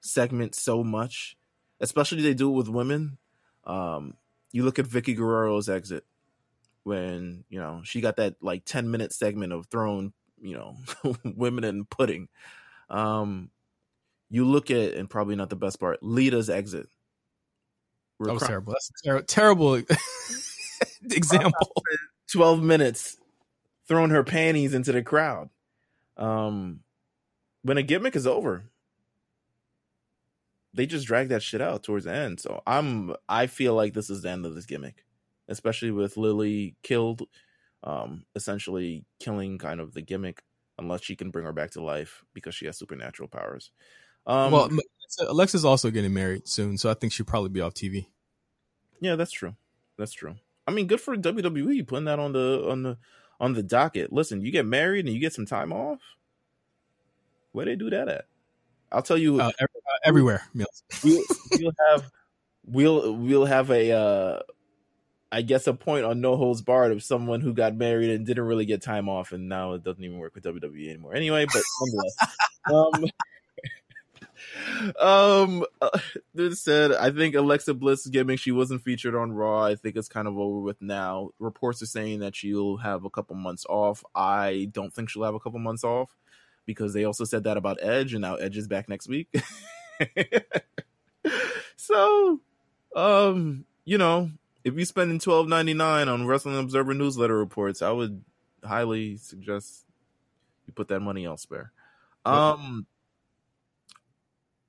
segment 0.00 0.54
so 0.54 0.82
much. 0.82 1.36
Especially 1.80 2.22
they 2.22 2.34
do 2.34 2.50
it 2.50 2.56
with 2.56 2.68
women. 2.68 3.18
Um, 3.64 4.14
you 4.52 4.64
look 4.64 4.78
at 4.78 4.86
Vickie 4.86 5.16
Guerrero's 5.16 5.68
exit 5.68 6.04
when 6.84 7.44
you 7.48 7.58
know 7.58 7.80
she 7.84 8.00
got 8.00 8.16
that 8.16 8.36
like 8.40 8.64
ten 8.64 8.90
minute 8.90 9.12
segment 9.12 9.52
of 9.52 9.66
throwing 9.66 10.12
you 10.40 10.54
know 10.54 10.76
women 11.24 11.64
in 11.64 11.84
pudding. 11.84 12.28
Um, 12.88 13.50
you 14.30 14.44
look 14.44 14.70
at 14.70 14.94
and 14.94 15.10
probably 15.10 15.36
not 15.36 15.50
the 15.50 15.56
best 15.56 15.80
part, 15.80 16.02
Lita's 16.02 16.48
exit 16.48 16.88
that 18.20 18.34
was 18.34 18.42
terrible. 18.42 18.72
That's 18.72 18.90
a 18.90 19.08
ter- 19.08 19.22
terrible 19.22 19.74
example. 21.10 21.72
Twelve 22.32 22.62
minutes 22.62 23.16
throwing 23.86 24.10
her 24.10 24.24
panties 24.24 24.74
into 24.74 24.92
the 24.92 25.02
crowd. 25.02 25.50
Um, 26.16 26.80
when 27.62 27.76
a 27.76 27.82
gimmick 27.82 28.16
is 28.16 28.26
over, 28.26 28.64
they 30.72 30.86
just 30.86 31.06
drag 31.06 31.28
that 31.28 31.42
shit 31.42 31.60
out 31.60 31.82
towards 31.82 32.06
the 32.06 32.12
end. 32.12 32.40
So 32.40 32.62
I'm 32.66 33.14
I 33.28 33.46
feel 33.46 33.74
like 33.74 33.94
this 33.94 34.10
is 34.10 34.22
the 34.22 34.30
end 34.30 34.46
of 34.46 34.54
this 34.54 34.66
gimmick, 34.66 35.04
especially 35.48 35.90
with 35.90 36.16
Lily 36.16 36.76
killed, 36.82 37.22
um, 37.82 38.24
essentially 38.34 39.04
killing 39.20 39.58
kind 39.58 39.80
of 39.80 39.94
the 39.94 40.02
gimmick 40.02 40.42
unless 40.78 41.02
she 41.02 41.16
can 41.16 41.30
bring 41.30 41.44
her 41.44 41.52
back 41.52 41.70
to 41.72 41.82
life 41.82 42.24
because 42.34 42.54
she 42.54 42.66
has 42.66 42.78
supernatural 42.78 43.28
powers. 43.28 43.70
Um, 44.26 44.52
well, 44.52 44.70
Alexa's 45.20 45.64
also 45.64 45.90
getting 45.90 46.14
married 46.14 46.48
soon, 46.48 46.78
so 46.78 46.90
I 46.90 46.94
think 46.94 47.12
she'll 47.12 47.26
probably 47.26 47.50
be 47.50 47.60
off 47.60 47.74
TV. 47.74 48.06
Yeah, 49.00 49.16
that's 49.16 49.32
true. 49.32 49.54
That's 49.98 50.12
true. 50.12 50.36
I 50.66 50.70
mean, 50.70 50.86
good 50.86 51.00
for 51.00 51.16
WWE 51.16 51.86
putting 51.86 52.06
that 52.06 52.18
on 52.18 52.32
the 52.32 52.66
on 52.68 52.82
the 52.82 52.98
on 53.38 53.52
the 53.52 53.62
docket. 53.62 54.12
Listen, 54.12 54.40
you 54.40 54.50
get 54.50 54.64
married 54.64 55.04
and 55.04 55.14
you 55.14 55.20
get 55.20 55.34
some 55.34 55.46
time 55.46 55.72
off. 55.72 56.00
Where 57.52 57.66
they 57.66 57.76
do 57.76 57.90
that 57.90 58.08
at? 58.08 58.24
I'll 58.90 59.02
tell 59.02 59.18
you. 59.18 59.40
Uh, 59.40 59.50
every, 59.58 59.80
uh, 59.86 59.98
everywhere. 60.04 60.42
We'll, 60.54 61.22
we'll 61.52 61.72
have 61.88 62.10
we'll 62.64 63.14
we'll 63.14 63.44
have 63.44 63.70
a 63.70 63.92
uh, 63.92 64.40
I 65.34 65.42
guess 65.42 65.66
a 65.66 65.74
point 65.74 66.04
on 66.04 66.20
No 66.20 66.36
Holds 66.36 66.62
Barred 66.62 66.92
of 66.92 67.02
someone 67.02 67.40
who 67.40 67.52
got 67.52 67.74
married 67.74 68.10
and 68.10 68.24
didn't 68.24 68.44
really 68.44 68.66
get 68.66 68.82
time 68.82 69.08
off, 69.08 69.32
and 69.32 69.48
now 69.48 69.72
it 69.72 69.82
doesn't 69.82 70.02
even 70.02 70.18
work 70.18 70.34
with 70.36 70.44
WWE 70.44 70.88
anymore. 70.88 71.12
Anyway, 71.12 71.44
but 71.52 71.62
nonetheless, 71.80 72.16
um, 72.72 73.04
um, 75.00 75.64
uh, 75.80 75.98
said, 76.52 76.92
I 76.92 77.10
think 77.10 77.34
Alexa 77.34 77.74
Bliss 77.74 78.06
gimmick, 78.06 78.38
she 78.38 78.52
wasn't 78.52 78.82
featured 78.82 79.16
on 79.16 79.32
Raw. 79.32 79.64
I 79.64 79.74
think 79.74 79.96
it's 79.96 80.08
kind 80.08 80.28
of 80.28 80.38
over 80.38 80.60
with 80.60 80.80
now. 80.80 81.30
Reports 81.40 81.82
are 81.82 81.86
saying 81.86 82.20
that 82.20 82.36
she'll 82.36 82.76
have 82.76 83.04
a 83.04 83.10
couple 83.10 83.34
months 83.34 83.66
off. 83.68 84.04
I 84.14 84.68
don't 84.70 84.94
think 84.94 85.10
she'll 85.10 85.24
have 85.24 85.34
a 85.34 85.40
couple 85.40 85.58
months 85.58 85.82
off 85.82 86.16
because 86.64 86.94
they 86.94 87.02
also 87.04 87.24
said 87.24 87.42
that 87.44 87.56
about 87.56 87.78
Edge, 87.82 88.14
and 88.14 88.22
now 88.22 88.36
Edge 88.36 88.56
is 88.56 88.68
back 88.68 88.88
next 88.88 89.08
week. 89.08 89.34
so, 91.76 92.40
um, 92.94 93.64
you 93.84 93.98
know, 93.98 94.30
if 94.64 94.74
you're 94.74 94.84
spending 94.86 95.18
twelve 95.18 95.46
ninety 95.48 95.74
nine 95.74 96.08
on 96.08 96.26
Wrestling 96.26 96.58
Observer 96.58 96.94
newsletter 96.94 97.36
reports, 97.36 97.82
I 97.82 97.90
would 97.90 98.24
highly 98.64 99.18
suggest 99.18 99.84
you 100.66 100.72
put 100.72 100.88
that 100.88 101.00
money 101.00 101.26
elsewhere. 101.26 101.72
Um, 102.24 102.86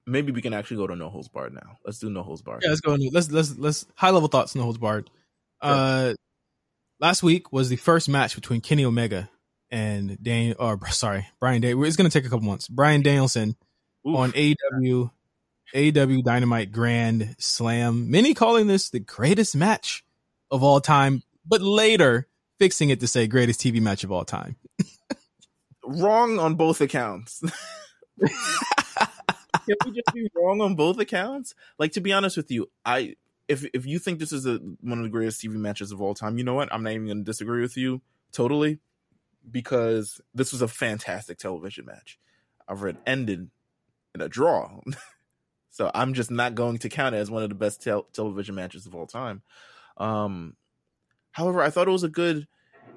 maybe 0.06 0.32
we 0.32 0.42
can 0.42 0.54
actually 0.54 0.78
go 0.78 0.88
to 0.88 0.96
No 0.96 1.10
Holds 1.10 1.30
Barred 1.30 1.54
now. 1.54 1.78
Let's 1.86 2.00
do 2.00 2.10
No 2.10 2.24
Holds 2.24 2.42
Barred. 2.42 2.62
Yeah, 2.64 2.70
let's 2.70 2.82
go. 2.82 2.98
Let's 3.12 3.32
let's 3.32 3.58
let's 3.58 3.86
high 3.96 4.10
level 4.10 4.28
thoughts. 4.28 4.56
No 4.56 4.64
Holds 4.64 4.78
Barred. 4.78 5.10
Sure. 5.64 5.74
Uh, 5.74 6.14
last 7.00 7.24
week 7.24 7.54
was 7.54 7.70
the 7.70 7.78
first 7.78 8.10
match 8.10 8.36
between 8.36 8.62
Kenny 8.62 8.84
Omega 8.84 9.30
and 9.72 10.22
Dan. 10.22 10.56
Or 10.60 10.80
sorry, 10.90 11.28
Brian 11.40 11.62
Day. 11.62 11.74
It's 11.74 11.96
going 11.96 12.10
to 12.10 12.14
take 12.20 12.26
a 12.26 12.30
couple 12.30 12.46
months. 12.46 12.68
Brian 12.68 13.02
Danielson 13.02 13.56
Oof. 14.08 14.18
on 14.18 14.32
AEW 14.34 15.12
AEW 15.76 16.24
Dynamite 16.24 16.72
Grand 16.72 17.36
Slam. 17.38 18.10
Many 18.10 18.34
calling 18.34 18.68
this 18.68 18.90
the 18.90 19.02
greatest 19.02 19.58
match 19.58 20.06
of 20.50 20.64
all 20.64 20.80
time, 20.80 21.22
but 21.46 21.62
later 21.62 22.28
fixing 22.58 22.90
it 22.90 23.02
to 23.02 23.08
say 23.08 23.28
greatest 23.28 23.60
TV 23.60 23.82
match 23.82 24.06
of 24.06 24.12
all 24.12 24.24
time. 24.24 24.56
Wrong 25.86 26.40
on 26.40 26.56
both 26.56 26.80
accounts. 26.80 27.42
can 28.20 29.76
we 29.86 29.92
just 29.92 30.14
be 30.14 30.30
wrong 30.34 30.62
on 30.62 30.76
both 30.76 30.98
accounts? 30.98 31.54
Like 31.78 31.92
to 31.92 32.02
be 32.02 32.14
honest 32.14 32.38
with 32.38 32.50
you, 32.50 32.70
I 32.86 33.16
if 33.50 33.66
if 33.74 33.86
you 33.86 34.00
think 34.00 34.20
this 34.20 34.32
is 34.32 34.46
a, 34.46 34.60
one 34.80 35.00
of 35.00 35.04
the 35.04 35.10
greatest 35.10 35.44
TV 35.44 35.56
matches 35.56 35.92
of 35.92 36.02
all 36.02 36.16
time, 36.16 36.38
you 36.38 36.46
know 36.46 36.54
what? 36.54 36.74
I'm 36.74 36.84
not 36.84 36.94
even 36.94 37.08
going 37.08 37.18
to 37.18 37.24
disagree 37.24 37.62
with 37.62 37.76
you 37.76 38.02
totally 38.32 38.80
because 39.52 40.22
this 40.34 40.54
was 40.54 40.62
a 40.62 40.70
fantastic 40.70 41.38
television 41.38 41.86
match. 41.86 42.18
I've 42.66 42.82
read 42.82 42.98
ended 43.06 43.50
in 44.16 44.22
a 44.22 44.30
draw. 44.30 44.80
so 45.76 45.92
I'm 45.94 46.14
just 46.14 46.32
not 46.32 46.56
going 46.56 46.78
to 46.78 46.90
count 46.90 47.16
it 47.16 47.18
as 47.18 47.30
one 47.30 47.44
of 47.44 47.50
the 47.50 47.56
best 47.56 47.84
tel- 47.84 48.08
television 48.14 48.56
matches 48.56 48.86
of 48.86 48.96
all 48.96 49.06
time. 49.06 49.42
Um, 49.98 50.56
however, 51.32 51.62
I 51.62 51.70
thought 51.70 51.90
it 51.90 51.92
was 51.92 52.06
a 52.06 52.10
good, 52.10 52.48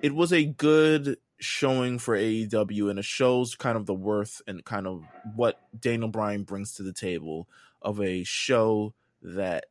it 0.01 0.15
was 0.15 0.33
a 0.33 0.45
good 0.45 1.17
showing 1.41 1.99
for 1.99 2.17
AEW, 2.17 2.89
and 2.89 3.01
it 3.01 3.05
shows 3.05 3.57
kind 3.57 3.77
of 3.77 3.87
the 3.87 3.95
worth 3.95 4.43
and 4.47 4.65
kind 4.65 4.87
of 4.87 5.03
what 5.35 5.61
Daniel 5.77 6.09
Bryan 6.09 6.45
brings 6.45 6.75
to 6.75 6.85
the 6.85 6.93
table 6.93 7.49
of 7.83 8.01
a 8.01 8.23
show 8.23 8.95
that 9.23 9.67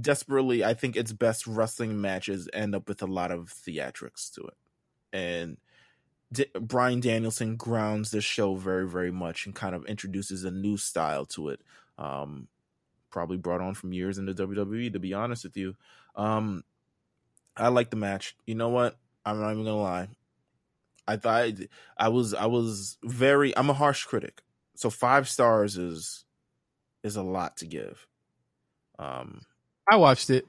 desperately, 0.00 0.64
I 0.64 0.74
think 0.74 0.94
its 0.94 1.12
best 1.12 1.48
wrestling 1.48 2.00
matches 2.00 2.48
end 2.52 2.76
up 2.76 2.88
with 2.88 3.02
a 3.02 3.06
lot 3.06 3.32
of 3.32 3.52
theatrics 3.52 4.32
to 4.34 4.42
it, 4.42 4.56
and. 5.12 5.56
D- 6.32 6.46
Bryan 6.58 6.98
Danielson 6.98 7.54
grounds 7.54 8.10
this 8.10 8.24
show 8.24 8.56
very, 8.56 8.88
very 8.88 9.12
much 9.12 9.46
and 9.46 9.54
kind 9.54 9.72
of 9.72 9.84
introduces 9.84 10.42
a 10.42 10.50
new 10.50 10.76
style 10.76 11.26
to 11.26 11.50
it. 11.50 11.60
Um, 11.98 12.48
probably 13.10 13.36
brought 13.36 13.60
on 13.60 13.74
from 13.74 13.92
years 13.92 14.18
in 14.18 14.26
the 14.26 14.34
WWE, 14.34 14.92
to 14.92 14.98
be 14.98 15.14
honest 15.14 15.44
with 15.44 15.56
you. 15.56 15.76
Um, 16.16 16.64
I 17.56 17.68
like 17.68 17.90
the 17.90 17.96
match. 17.96 18.36
You 18.46 18.54
know 18.54 18.68
what? 18.68 18.96
I'm 19.24 19.40
not 19.40 19.52
even 19.52 19.64
gonna 19.64 19.80
lie. 19.80 20.08
I 21.06 21.16
thought 21.16 21.50
I 21.96 22.08
was 22.08 22.34
I 22.34 22.46
was 22.46 22.98
very 23.02 23.56
I'm 23.56 23.70
a 23.70 23.74
harsh 23.74 24.04
critic. 24.04 24.42
So 24.74 24.90
five 24.90 25.28
stars 25.28 25.76
is 25.76 26.24
is 27.02 27.16
a 27.16 27.22
lot 27.22 27.58
to 27.58 27.66
give. 27.66 28.06
Um 28.98 29.42
I 29.90 29.96
watched 29.96 30.30
it 30.30 30.46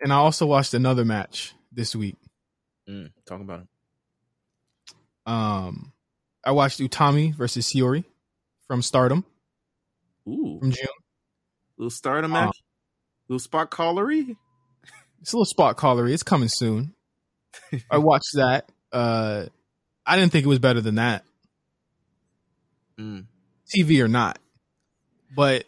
and 0.00 0.12
I 0.12 0.16
also 0.16 0.46
watched 0.46 0.74
another 0.74 1.04
match 1.04 1.52
this 1.72 1.94
week. 1.94 2.16
Mm, 2.88 3.10
talk 3.26 3.40
about 3.40 3.62
it. 3.62 3.66
Um 5.26 5.92
I 6.44 6.52
watched 6.52 6.80
Utami 6.80 7.34
versus 7.34 7.66
Syuri 7.66 8.04
from 8.66 8.82
Stardom. 8.82 9.24
Ooh. 10.28 10.58
From 10.60 10.70
June. 10.70 10.86
Little 11.76 11.90
Stardom 11.90 12.34
uh, 12.34 12.46
match. 12.46 12.62
Little 13.28 13.38
spot 13.38 13.70
callery. 13.70 14.36
It's 15.20 15.32
a 15.32 15.36
little 15.36 15.44
spot 15.44 15.76
callery. 15.76 16.12
It's 16.12 16.22
coming 16.22 16.48
soon. 16.48 16.94
I 17.90 17.98
watched 17.98 18.34
that. 18.34 18.70
Uh 18.92 19.46
I 20.06 20.16
didn't 20.16 20.32
think 20.32 20.44
it 20.46 20.48
was 20.48 20.58
better 20.58 20.80
than 20.80 20.96
that. 20.96 21.24
Mm. 22.98 23.26
TV 23.68 24.02
or 24.02 24.08
not. 24.08 24.38
But 25.34 25.64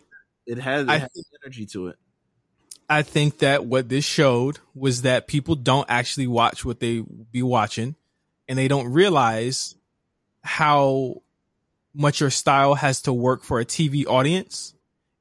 it 0.47 0.59
has, 0.59 0.85
it 0.85 0.91
I, 0.91 0.99
has 0.99 1.11
energy 1.45 1.67
to 1.67 1.89
it. 1.89 1.97
I 2.89 3.03
think 3.03 3.39
that 3.39 3.67
what 3.67 3.89
this 3.89 4.05
showed 4.05 4.59
was 4.75 5.03
that 5.03 5.29
people 5.29 5.55
don't 5.55 5.87
actually 5.89 6.27
watch 6.27 6.65
what 6.65 6.81
they 6.81 7.01
be 7.01 7.43
watching 7.43 7.95
and 8.49 8.59
they 8.59 8.67
don't 8.67 8.93
realize 8.93 9.77
how 10.43 11.23
much 11.95 12.21
your 12.21 12.31
style 12.31 12.75
has 12.75 13.03
to 13.03 13.13
work 13.13 13.43
for 13.43 13.61
a 13.61 13.65
TV 13.65 14.07
audience. 14.07 14.75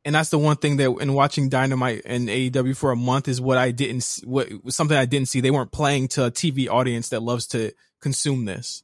And 0.06 0.16
that's 0.16 0.30
the 0.30 0.38
one 0.40 0.58
thing 0.58 0.78
that 0.78 0.92
in 1.02 1.14
watching 1.14 1.50
Dynamite 1.50 2.04
and 2.06 2.30
AEW 2.30 2.76
for 2.76 2.92
a 2.92 2.96
month 2.96 3.28
is 3.28 3.42
what 3.42 3.58
I 3.58 3.72
didn't, 3.72 4.22
what 4.24 4.50
something 4.70 4.98
I 4.98 5.06
didn't 5.06 5.28
see. 5.28 5.42
They 5.42 5.52
weren't 5.52 5.72
playing 5.72 6.08
to 6.10 6.26
a 6.26 6.32
TV 6.32 6.70
audience 6.70 7.10
that 7.10 7.22
loves 7.22 7.48
to 7.48 7.74
consume 8.02 8.46
this. 8.46 8.84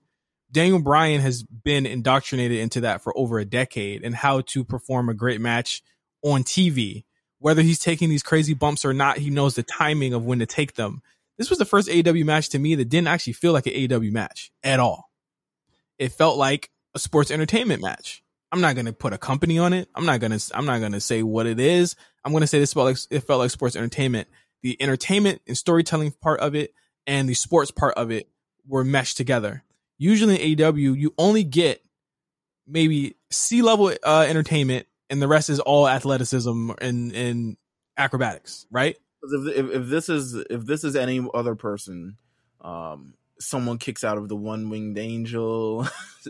Daniel 0.52 0.80
Bryan 0.80 1.22
has 1.22 1.44
been 1.44 1.86
indoctrinated 1.86 2.60
into 2.60 2.82
that 2.82 3.02
for 3.02 3.18
over 3.18 3.40
a 3.40 3.46
decade 3.46 4.04
and 4.04 4.16
how 4.16 4.42
to 4.42 4.64
perform 4.64 5.10
a 5.10 5.14
great 5.14 5.42
match 5.42 5.82
on 6.22 6.44
TV. 6.44 7.06
Whether 7.40 7.62
he's 7.62 7.80
taking 7.80 8.10
these 8.10 8.24
crazy 8.24 8.54
bumps 8.54 8.86
or 8.86 8.94
not, 8.94 9.18
he 9.18 9.30
knows 9.30 9.56
the 9.56 9.64
timing 9.64 10.14
of 10.14 10.26
when 10.26 10.40
to 10.40 10.46
take 10.46 10.76
them. 10.76 11.02
This 11.38 11.50
was 11.50 11.60
the 11.60 11.66
first 11.66 11.90
AEW 11.90 12.26
match 12.26 12.50
to 12.50 12.60
me 12.60 12.76
that 12.76 12.90
didn't 12.90 13.08
actually 13.08 13.34
feel 13.34 13.52
like 13.52 13.68
an 13.68 13.74
AEW 13.74 14.12
match 14.12 14.52
at 14.64 14.80
all. 14.80 15.10
It 15.98 16.14
felt 16.14 16.38
like 16.38 16.70
a 16.96 17.00
sports 17.00 17.30
entertainment 17.30 17.82
match. 17.82 18.24
I'm 18.52 18.62
not 18.62 18.76
gonna 18.76 18.94
put 18.94 19.14
a 19.14 19.18
company 19.18 19.60
on 19.60 19.74
it. 19.74 19.90
I'm 19.94 20.06
not 20.06 20.20
gonna 20.20 20.40
I'm 20.54 20.66
not 20.66 20.80
gonna 20.80 21.02
say 21.02 21.22
what 21.22 21.46
it 21.46 21.60
is. 21.60 21.96
I'm 22.24 22.32
gonna 22.32 22.48
say 22.48 22.60
this 22.60 22.74
felt 22.74 22.86
like 22.88 22.98
it 23.10 23.20
felt 23.22 23.40
like 23.40 23.52
sports 23.52 23.76
entertainment. 23.76 24.28
The 24.64 24.82
entertainment 24.82 25.42
and 25.48 25.58
storytelling 25.58 26.12
part 26.22 26.40
of 26.40 26.56
it 26.56 26.74
and 27.06 27.30
the 27.30 27.34
sports 27.36 27.70
part 27.70 27.96
of 27.96 28.12
it 28.12 28.28
were 28.68 28.84
meshed 28.84 29.18
together 29.18 29.64
usually 29.98 30.42
in 30.42 30.58
AEW, 30.58 30.98
you 30.98 31.14
only 31.18 31.44
get 31.44 31.84
maybe 32.68 33.16
C 33.32 33.62
level 33.62 33.94
uh, 34.04 34.26
entertainment, 34.28 34.88
and 35.10 35.22
the 35.22 35.28
rest 35.28 35.50
is 35.50 35.60
all 35.60 35.88
athleticism 35.88 36.72
and 36.82 37.12
and 37.14 37.58
acrobatics, 37.98 38.66
right? 38.72 38.98
If, 39.24 39.58
if, 39.58 39.72
if 39.72 39.88
this 39.88 40.10
is 40.10 40.36
if 40.50 40.66
this 40.66 40.84
is 40.84 40.96
any 40.96 41.26
other 41.34 41.56
person, 41.56 42.18
um, 42.62 43.16
someone 43.40 43.78
kicks 43.78 44.04
out 44.04 44.18
of 44.18 44.30
the 44.30 44.36
one 44.36 44.70
winged 44.70 44.98
angel. 44.98 45.88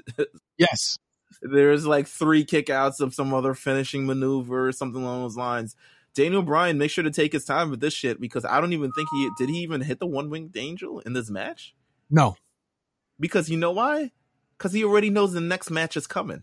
yes, 0.57 0.97
there's 1.41 1.85
like 1.85 2.07
three 2.07 2.45
kickouts 2.45 2.99
of 2.99 3.13
some 3.13 3.33
other 3.33 3.53
finishing 3.53 4.05
maneuver 4.05 4.67
or 4.67 4.71
something 4.71 5.01
along 5.01 5.21
those 5.21 5.37
lines. 5.37 5.75
Daniel 6.13 6.41
Bryan, 6.41 6.77
make 6.77 6.91
sure 6.91 7.03
to 7.03 7.11
take 7.11 7.33
his 7.33 7.43
time 7.43 7.69
with 7.69 7.81
this 7.81 7.93
shit 7.93 8.21
because 8.21 8.45
I 8.45 8.61
don't 8.61 8.73
even 8.73 8.91
think 8.93 9.09
he 9.11 9.29
did 9.37 9.49
he 9.49 9.57
even 9.59 9.81
hit 9.81 9.99
the 9.99 10.07
one 10.07 10.29
winged 10.29 10.55
angel 10.55 10.99
in 10.99 11.13
this 11.13 11.29
match. 11.29 11.75
No, 12.09 12.37
because 13.19 13.49
you 13.49 13.57
know 13.57 13.71
why? 13.71 14.11
Because 14.57 14.73
he 14.73 14.83
already 14.83 15.09
knows 15.09 15.33
the 15.33 15.41
next 15.41 15.69
match 15.69 15.97
is 15.97 16.07
coming. 16.07 16.41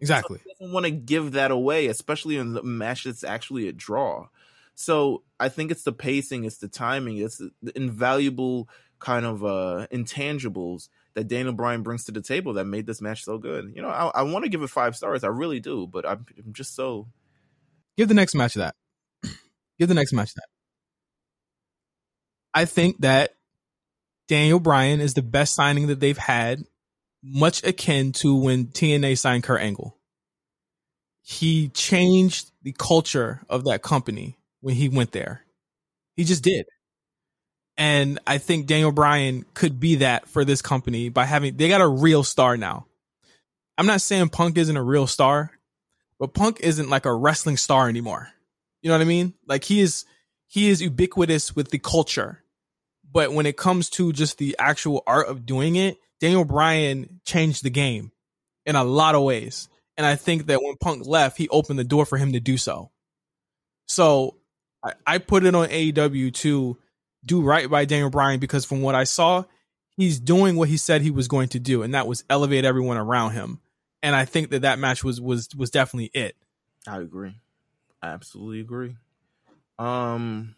Exactly. 0.00 0.38
So 0.38 0.42
he 0.44 0.54
doesn't 0.58 0.74
want 0.74 0.86
to 0.86 0.90
give 0.90 1.32
that 1.32 1.50
away, 1.50 1.86
especially 1.86 2.36
in 2.36 2.54
the 2.54 2.62
match 2.62 3.04
that's 3.04 3.22
actually 3.22 3.68
a 3.68 3.72
draw. 3.72 4.28
So 4.74 5.24
I 5.38 5.50
think 5.50 5.70
it's 5.70 5.82
the 5.82 5.92
pacing, 5.92 6.44
it's 6.44 6.58
the 6.58 6.68
timing, 6.68 7.18
it's 7.18 7.36
the 7.36 7.52
invaluable 7.76 8.68
kind 9.00 9.26
of 9.26 9.44
uh 9.44 9.86
intangibles 9.92 10.88
that 11.14 11.28
Daniel 11.28 11.52
Bryan 11.52 11.82
brings 11.82 12.04
to 12.04 12.12
the 12.12 12.22
table 12.22 12.54
that 12.54 12.64
made 12.64 12.86
this 12.86 13.00
match 13.00 13.24
so 13.24 13.38
good. 13.38 13.72
You 13.74 13.82
know, 13.82 13.88
I, 13.88 14.20
I 14.20 14.22
want 14.22 14.44
to 14.44 14.48
give 14.48 14.62
it 14.62 14.70
five 14.70 14.96
stars, 14.96 15.24
I 15.24 15.28
really 15.28 15.60
do, 15.60 15.86
but 15.86 16.06
I'm, 16.06 16.24
I'm 16.38 16.52
just 16.52 16.74
so. 16.74 17.08
Give 17.96 18.08
the 18.08 18.14
next 18.14 18.34
match 18.34 18.54
that. 18.54 18.74
give 19.78 19.88
the 19.88 19.94
next 19.94 20.12
match 20.12 20.34
that. 20.34 20.44
I 22.54 22.64
think 22.64 23.00
that 23.00 23.34
Daniel 24.28 24.60
Bryan 24.60 25.00
is 25.00 25.14
the 25.14 25.22
best 25.22 25.54
signing 25.54 25.88
that 25.88 26.00
they've 26.00 26.16
had, 26.16 26.64
much 27.22 27.64
akin 27.64 28.12
to 28.12 28.34
when 28.36 28.66
TNA 28.66 29.18
signed 29.18 29.42
Kurt 29.42 29.60
Angle. 29.60 29.96
He 31.22 31.68
changed 31.68 32.50
the 32.62 32.72
culture 32.72 33.42
of 33.48 33.64
that 33.64 33.82
company 33.82 34.38
when 34.60 34.74
he 34.74 34.88
went 34.88 35.12
there. 35.12 35.42
He 36.16 36.24
just 36.24 36.42
did. 36.42 36.66
And 37.80 38.20
I 38.26 38.38
think 38.38 38.66
Daniel 38.66 38.92
Bryan 38.92 39.44
could 39.54 39.80
be 39.80 39.96
that 39.96 40.28
for 40.28 40.44
this 40.44 40.62
company 40.62 41.08
by 41.08 41.24
having, 41.24 41.56
they 41.56 41.68
got 41.68 41.80
a 41.80 41.88
real 41.88 42.22
star 42.22 42.56
now. 42.56 42.86
I'm 43.76 43.86
not 43.86 44.02
saying 44.02 44.28
Punk 44.28 44.56
isn't 44.56 44.76
a 44.76 44.82
real 44.82 45.08
star, 45.08 45.50
but 46.20 46.34
Punk 46.34 46.60
isn't 46.60 46.90
like 46.90 47.06
a 47.06 47.14
wrestling 47.14 47.56
star 47.56 47.88
anymore. 47.88 48.28
You 48.82 48.90
know 48.90 48.94
what 48.94 49.02
I 49.02 49.06
mean? 49.06 49.34
Like 49.46 49.64
he 49.64 49.80
is, 49.80 50.04
he 50.46 50.68
is 50.68 50.80
ubiquitous 50.80 51.56
with 51.56 51.70
the 51.70 51.78
culture 51.78 52.44
but 53.12 53.32
when 53.32 53.46
it 53.46 53.56
comes 53.56 53.90
to 53.90 54.12
just 54.12 54.38
the 54.38 54.56
actual 54.58 55.02
art 55.06 55.28
of 55.28 55.46
doing 55.46 55.76
it, 55.76 55.98
Daniel 56.20 56.44
Bryan 56.44 57.20
changed 57.24 57.64
the 57.64 57.70
game 57.70 58.12
in 58.66 58.76
a 58.76 58.84
lot 58.84 59.14
of 59.14 59.22
ways. 59.22 59.68
And 59.96 60.06
I 60.06 60.16
think 60.16 60.46
that 60.46 60.62
when 60.62 60.76
Punk 60.76 61.06
left, 61.06 61.36
he 61.36 61.48
opened 61.48 61.78
the 61.78 61.84
door 61.84 62.06
for 62.06 62.18
him 62.18 62.32
to 62.32 62.40
do 62.40 62.56
so. 62.56 62.90
So 63.86 64.36
I, 64.82 64.92
I 65.06 65.18
put 65.18 65.44
it 65.44 65.54
on 65.54 65.68
AEW 65.68 66.32
to 66.34 66.78
do 67.24 67.42
right 67.42 67.68
by 67.68 67.84
Daniel 67.84 68.10
Bryan 68.10 68.40
because 68.40 68.64
from 68.64 68.82
what 68.82 68.94
I 68.94 69.04
saw, 69.04 69.44
he's 69.96 70.18
doing 70.20 70.56
what 70.56 70.68
he 70.68 70.76
said 70.76 71.02
he 71.02 71.10
was 71.10 71.28
going 71.28 71.48
to 71.50 71.60
do, 71.60 71.82
and 71.82 71.94
that 71.94 72.06
was 72.06 72.24
elevate 72.30 72.64
everyone 72.64 72.96
around 72.96 73.32
him. 73.32 73.60
And 74.02 74.16
I 74.16 74.24
think 74.24 74.50
that 74.50 74.62
that 74.62 74.78
match 74.78 75.04
was 75.04 75.20
was 75.20 75.48
was 75.56 75.70
definitely 75.70 76.10
it. 76.14 76.36
I 76.86 76.98
agree. 76.98 77.36
I 78.02 78.08
absolutely 78.08 78.60
agree. 78.60 78.96
Um, 79.78 80.54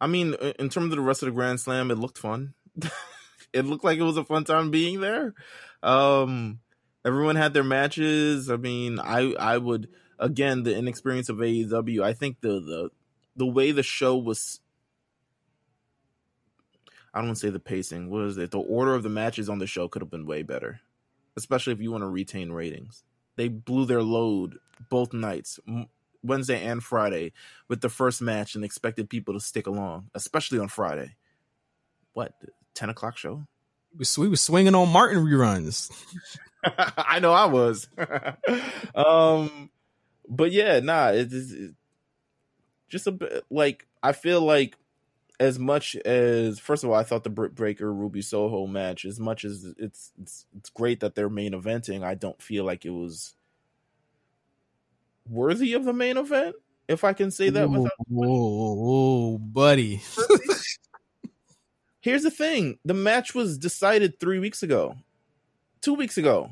I 0.00 0.06
mean, 0.06 0.34
in 0.58 0.68
terms 0.68 0.92
of 0.92 0.96
the 0.96 1.00
rest 1.00 1.22
of 1.22 1.26
the 1.26 1.32
Grand 1.32 1.60
Slam, 1.60 1.90
it 1.90 1.98
looked 1.98 2.18
fun. 2.18 2.54
it 3.52 3.64
looked 3.64 3.84
like 3.84 3.98
it 3.98 4.02
was 4.02 4.16
a 4.16 4.24
fun 4.24 4.44
time 4.44 4.70
being 4.70 5.00
there. 5.00 5.34
Um, 5.82 6.60
everyone 7.04 7.36
had 7.36 7.54
their 7.54 7.64
matches. 7.64 8.50
I 8.50 8.56
mean, 8.56 8.98
I 9.00 9.32
I 9.38 9.58
would 9.58 9.88
again 10.18 10.62
the 10.62 10.76
inexperience 10.76 11.28
of 11.28 11.38
AEW. 11.38 12.02
I 12.02 12.12
think 12.12 12.40
the 12.40 12.60
the 12.60 12.90
the 13.36 13.46
way 13.46 13.72
the 13.72 13.82
show 13.82 14.16
was. 14.16 14.60
I 17.16 17.20
don't 17.20 17.28
want 17.28 17.38
to 17.38 17.46
say 17.46 17.50
the 17.50 17.58
pacing. 17.58 18.10
What 18.10 18.24
is 18.24 18.36
it? 18.36 18.50
The 18.50 18.58
order 18.58 18.94
of 18.94 19.02
the 19.02 19.08
matches 19.08 19.48
on 19.48 19.58
the 19.58 19.66
show 19.66 19.88
could 19.88 20.02
have 20.02 20.10
been 20.10 20.26
way 20.26 20.42
better, 20.42 20.80
especially 21.34 21.72
if 21.72 21.80
you 21.80 21.90
want 21.90 22.02
to 22.02 22.08
retain 22.08 22.52
ratings. 22.52 23.04
They 23.36 23.48
blew 23.48 23.86
their 23.86 24.02
load 24.02 24.58
both 24.90 25.14
nights. 25.14 25.58
Wednesday 26.22 26.62
and 26.62 26.82
Friday 26.82 27.32
with 27.68 27.80
the 27.80 27.88
first 27.88 28.20
match 28.20 28.54
and 28.54 28.62
expected 28.64 29.08
people 29.08 29.32
to 29.32 29.40
stick 29.40 29.66
along, 29.66 30.10
especially 30.14 30.58
on 30.58 30.68
Friday. 30.68 31.16
What 32.12 32.34
ten 32.74 32.90
o'clock 32.90 33.16
show? 33.16 33.46
We 33.96 34.04
we 34.18 34.28
was 34.28 34.42
swinging 34.42 34.74
on 34.74 34.90
Martin 34.90 35.24
reruns. 35.24 35.90
I 36.98 37.18
know 37.20 37.32
I 37.32 37.46
was. 37.46 37.88
um, 38.94 39.70
but 40.28 40.52
yeah, 40.52 40.80
nah, 40.80 41.12
it's 41.12 41.32
it, 41.32 41.74
just 42.90 43.06
a 43.06 43.12
bit 43.12 43.44
like 43.50 43.86
I 44.02 44.12
feel 44.12 44.42
like 44.42 44.76
as 45.38 45.58
much 45.58 45.96
as 45.96 46.58
first 46.58 46.84
of 46.84 46.90
all, 46.90 46.96
I 46.96 47.02
thought 47.02 47.24
the 47.24 47.30
Britt 47.30 47.54
Breaker 47.54 47.92
Ruby 47.92 48.22
Soho 48.22 48.66
match, 48.66 49.04
as 49.04 49.20
much 49.20 49.44
as 49.44 49.64
it's 49.78 50.12
it's 50.20 50.46
it's 50.56 50.70
great 50.70 51.00
that 51.00 51.14
they're 51.14 51.28
main 51.28 51.52
eventing, 51.52 52.02
I 52.02 52.14
don't 52.14 52.40
feel 52.40 52.64
like 52.64 52.84
it 52.84 52.90
was 52.90 53.34
worthy 55.28 55.74
of 55.74 55.84
the 55.84 55.92
main 55.92 56.16
event. 56.16 56.56
If 56.88 57.04
I 57.04 57.12
can 57.12 57.30
say 57.30 57.50
that 57.50 57.68
whoa, 57.68 57.80
without 57.82 57.92
whoa, 58.08 58.74
whoa, 58.74 59.38
buddy. 59.38 60.02
Here's 62.00 62.22
the 62.22 62.30
thing: 62.30 62.78
the 62.84 62.94
match 62.94 63.34
was 63.34 63.58
decided 63.58 64.18
three 64.18 64.38
weeks 64.38 64.62
ago, 64.62 64.94
two 65.82 65.94
weeks 65.94 66.16
ago, 66.16 66.50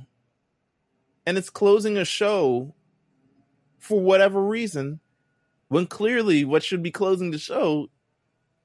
and 1.25 1.39
it's 1.39 1.51
closing 1.51 1.97
a 1.97 2.05
show 2.05 2.75
for 3.79 4.01
whatever 4.01 4.43
reason. 4.43 5.01
When 5.69 5.87
clearly, 5.87 6.45
what 6.45 6.63
should 6.63 6.83
be 6.83 6.91
closing 6.91 7.31
the 7.31 7.39
show 7.39 7.89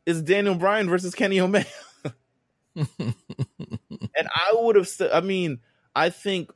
is 0.10 0.24
Daniel 0.24 0.56
Bryan 0.56 0.90
versus 0.90 1.14
Kenny 1.14 1.40
Omega. 1.40 1.68
and 2.76 3.14
I 4.16 4.54
would 4.54 4.76
have 4.76 4.88
said, 4.88 5.12
I 5.12 5.22
mean, 5.22 5.60
I 5.96 6.10
think 6.10 6.52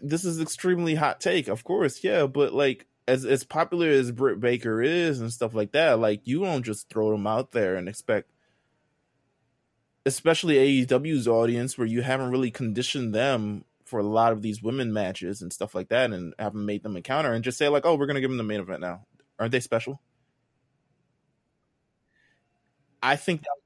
this 0.00 0.24
is 0.24 0.40
extremely 0.40 0.94
hot 0.94 1.20
take, 1.20 1.48
of 1.48 1.64
course, 1.64 2.04
yeah, 2.04 2.26
but 2.26 2.54
like 2.54 2.86
as 3.08 3.24
as 3.24 3.42
popular 3.42 3.88
as 3.88 4.12
Britt 4.12 4.38
Baker 4.38 4.80
is 4.80 5.20
and 5.20 5.32
stuff 5.32 5.54
like 5.54 5.72
that, 5.72 5.98
like 5.98 6.20
you 6.24 6.40
don't 6.40 6.62
just 6.62 6.88
throw 6.88 7.10
them 7.10 7.26
out 7.26 7.50
there 7.50 7.74
and 7.74 7.88
expect 7.88 8.30
especially 10.06 10.84
AEW's 10.86 11.26
audience 11.26 11.76
where 11.76 11.86
you 11.86 12.00
haven't 12.02 12.30
really 12.30 12.50
conditioned 12.50 13.14
them 13.14 13.64
for 13.84 13.98
a 13.98 14.04
lot 14.04 14.32
of 14.32 14.40
these 14.40 14.62
women 14.62 14.92
matches 14.92 15.42
and 15.42 15.52
stuff 15.52 15.74
like 15.74 15.88
that 15.88 16.12
and 16.12 16.32
haven't 16.38 16.64
made 16.64 16.82
them 16.82 16.96
encounter 16.96 17.32
and 17.32 17.42
just 17.42 17.58
say 17.58 17.68
like, 17.68 17.84
"Oh, 17.84 17.96
we're 17.96 18.06
going 18.06 18.14
to 18.14 18.20
give 18.20 18.30
them 18.30 18.38
the 18.38 18.44
main 18.44 18.60
event 18.60 18.80
now." 18.80 19.04
Aren't 19.38 19.52
they 19.52 19.60
special? 19.60 20.00
I 23.02 23.16
think 23.16 23.42
that 23.42 23.58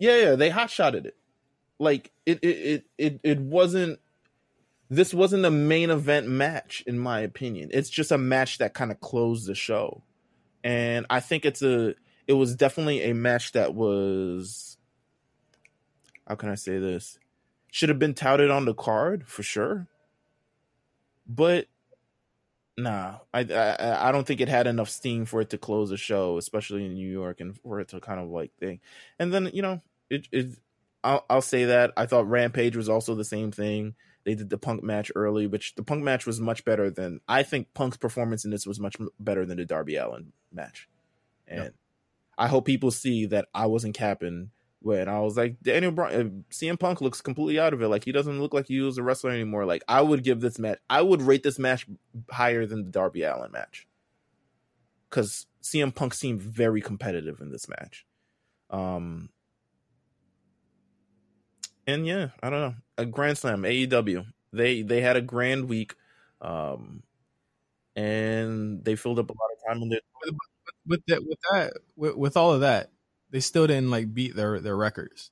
yeah, 0.00 0.16
yeah, 0.16 0.34
they 0.34 0.48
hot 0.48 0.70
shotted 0.70 1.06
it. 1.06 1.16
Like 1.78 2.10
it, 2.24 2.38
it, 2.42 2.46
it, 2.48 2.84
it, 2.98 3.20
it 3.22 3.38
wasn't. 3.38 4.00
This 4.88 5.14
wasn't 5.14 5.44
a 5.44 5.50
main 5.50 5.90
event 5.90 6.26
match, 6.26 6.82
in 6.86 6.98
my 6.98 7.20
opinion. 7.20 7.70
It's 7.72 7.90
just 7.90 8.10
a 8.10 8.18
match 8.18 8.58
that 8.58 8.74
kind 8.74 8.90
of 8.90 8.98
closed 9.00 9.46
the 9.46 9.54
show, 9.54 10.02
and 10.64 11.06
I 11.10 11.20
think 11.20 11.44
it's 11.44 11.62
a. 11.62 11.94
It 12.26 12.32
was 12.32 12.56
definitely 12.56 13.02
a 13.02 13.14
match 13.14 13.52
that 13.52 13.74
was. 13.74 14.78
How 16.26 16.34
can 16.34 16.48
I 16.48 16.54
say 16.54 16.78
this? 16.78 17.18
Should 17.70 17.90
have 17.90 17.98
been 17.98 18.14
touted 18.14 18.50
on 18.50 18.64
the 18.64 18.74
card 18.74 19.28
for 19.28 19.42
sure, 19.42 19.86
but 21.26 21.66
Nah, 22.82 23.18
I, 23.34 23.40
I 23.40 24.08
I 24.08 24.12
don't 24.12 24.26
think 24.26 24.40
it 24.40 24.48
had 24.48 24.66
enough 24.66 24.88
steam 24.88 25.24
for 25.24 25.40
it 25.40 25.50
to 25.50 25.58
close 25.58 25.90
a 25.90 25.96
show, 25.96 26.38
especially 26.38 26.86
in 26.86 26.94
New 26.94 27.10
York, 27.10 27.40
and 27.40 27.58
for 27.58 27.80
it 27.80 27.88
to 27.88 28.00
kind 28.00 28.20
of 28.20 28.28
like 28.28 28.52
thing. 28.58 28.80
And 29.18 29.32
then 29.32 29.50
you 29.52 29.62
know, 29.62 29.82
it 30.08 30.28
it 30.32 30.58
I'll 31.04 31.24
I'll 31.28 31.42
say 31.42 31.66
that 31.66 31.92
I 31.96 32.06
thought 32.06 32.28
Rampage 32.28 32.76
was 32.76 32.88
also 32.88 33.14
the 33.14 33.24
same 33.24 33.52
thing. 33.52 33.94
They 34.24 34.34
did 34.34 34.50
the 34.50 34.58
Punk 34.58 34.82
match 34.82 35.10
early, 35.14 35.46
which 35.46 35.74
the 35.74 35.82
Punk 35.82 36.02
match 36.02 36.26
was 36.26 36.40
much 36.40 36.64
better 36.64 36.90
than 36.90 37.20
I 37.28 37.42
think 37.42 37.72
Punk's 37.74 37.96
performance 37.96 38.44
in 38.44 38.50
this 38.50 38.66
was 38.66 38.80
much 38.80 38.96
better 39.18 39.46
than 39.46 39.58
the 39.58 39.64
Darby 39.64 39.96
Allin 39.96 40.32
match. 40.52 40.88
And. 41.46 41.72
I 42.38 42.48
hope 42.48 42.64
people 42.64 42.90
see 42.90 43.26
that 43.26 43.48
I 43.54 43.66
wasn't 43.66 43.94
capping 43.94 44.50
when 44.82 45.08
I 45.08 45.20
was 45.20 45.36
like 45.36 45.60
Daniel 45.62 45.92
Bryan, 45.92 46.44
uh, 46.48 46.52
CM 46.52 46.78
Punk 46.78 47.00
looks 47.00 47.20
completely 47.20 47.58
out 47.58 47.72
of 47.72 47.82
it. 47.82 47.88
Like 47.88 48.04
he 48.04 48.12
doesn't 48.12 48.40
look 48.40 48.54
like 48.54 48.66
he 48.66 48.80
was 48.80 48.98
a 48.98 49.02
wrestler 49.02 49.30
anymore. 49.30 49.64
Like 49.66 49.82
I 49.88 50.00
would 50.00 50.24
give 50.24 50.40
this 50.40 50.58
match, 50.58 50.78
I 50.88 51.02
would 51.02 51.22
rate 51.22 51.42
this 51.42 51.58
match 51.58 51.86
higher 52.30 52.66
than 52.66 52.84
the 52.84 52.90
Darby 52.90 53.22
Allin 53.22 53.52
match 53.52 53.86
because 55.08 55.46
CM 55.62 55.94
Punk 55.94 56.14
seemed 56.14 56.40
very 56.40 56.80
competitive 56.80 57.40
in 57.40 57.50
this 57.50 57.68
match. 57.68 58.06
Um, 58.70 59.30
and 61.86 62.06
yeah, 62.06 62.28
I 62.42 62.50
don't 62.50 62.60
know. 62.60 62.74
A 62.98 63.04
Grand 63.04 63.36
Slam, 63.38 63.62
AEW. 63.62 64.26
They 64.52 64.82
they 64.82 65.00
had 65.00 65.16
a 65.16 65.20
grand 65.20 65.68
week, 65.68 65.94
um, 66.40 67.02
and 67.94 68.84
they 68.84 68.96
filled 68.96 69.18
up 69.18 69.30
a 69.30 69.32
lot 69.32 69.50
of 69.52 69.74
time 69.74 69.82
in 69.82 69.88
there. 69.90 70.00
With 70.86 71.02
that, 71.06 71.24
with 71.24 71.38
that, 71.52 71.72
with, 71.96 72.16
with 72.16 72.36
all 72.36 72.52
of 72.52 72.60
that, 72.62 72.90
they 73.30 73.40
still 73.40 73.66
didn't 73.66 73.90
like 73.90 74.12
beat 74.12 74.36
their 74.36 74.60
their 74.60 74.76
records. 74.76 75.30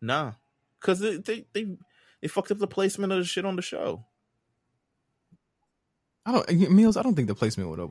Nah, 0.00 0.32
because 0.80 1.00
they, 1.00 1.16
they 1.16 1.46
they 1.52 1.76
they 2.20 2.28
fucked 2.28 2.50
up 2.50 2.58
the 2.58 2.66
placement 2.66 3.12
of 3.12 3.18
the 3.18 3.24
shit 3.24 3.44
on 3.44 3.56
the 3.56 3.62
show. 3.62 4.04
I 6.26 6.32
don't 6.32 6.50
eh, 6.50 6.66
Meelz. 6.66 6.96
I 6.96 7.02
don't 7.02 7.14
think 7.14 7.28
the 7.28 7.34
placement 7.34 7.70
would 7.70 7.78
have. 7.78 7.90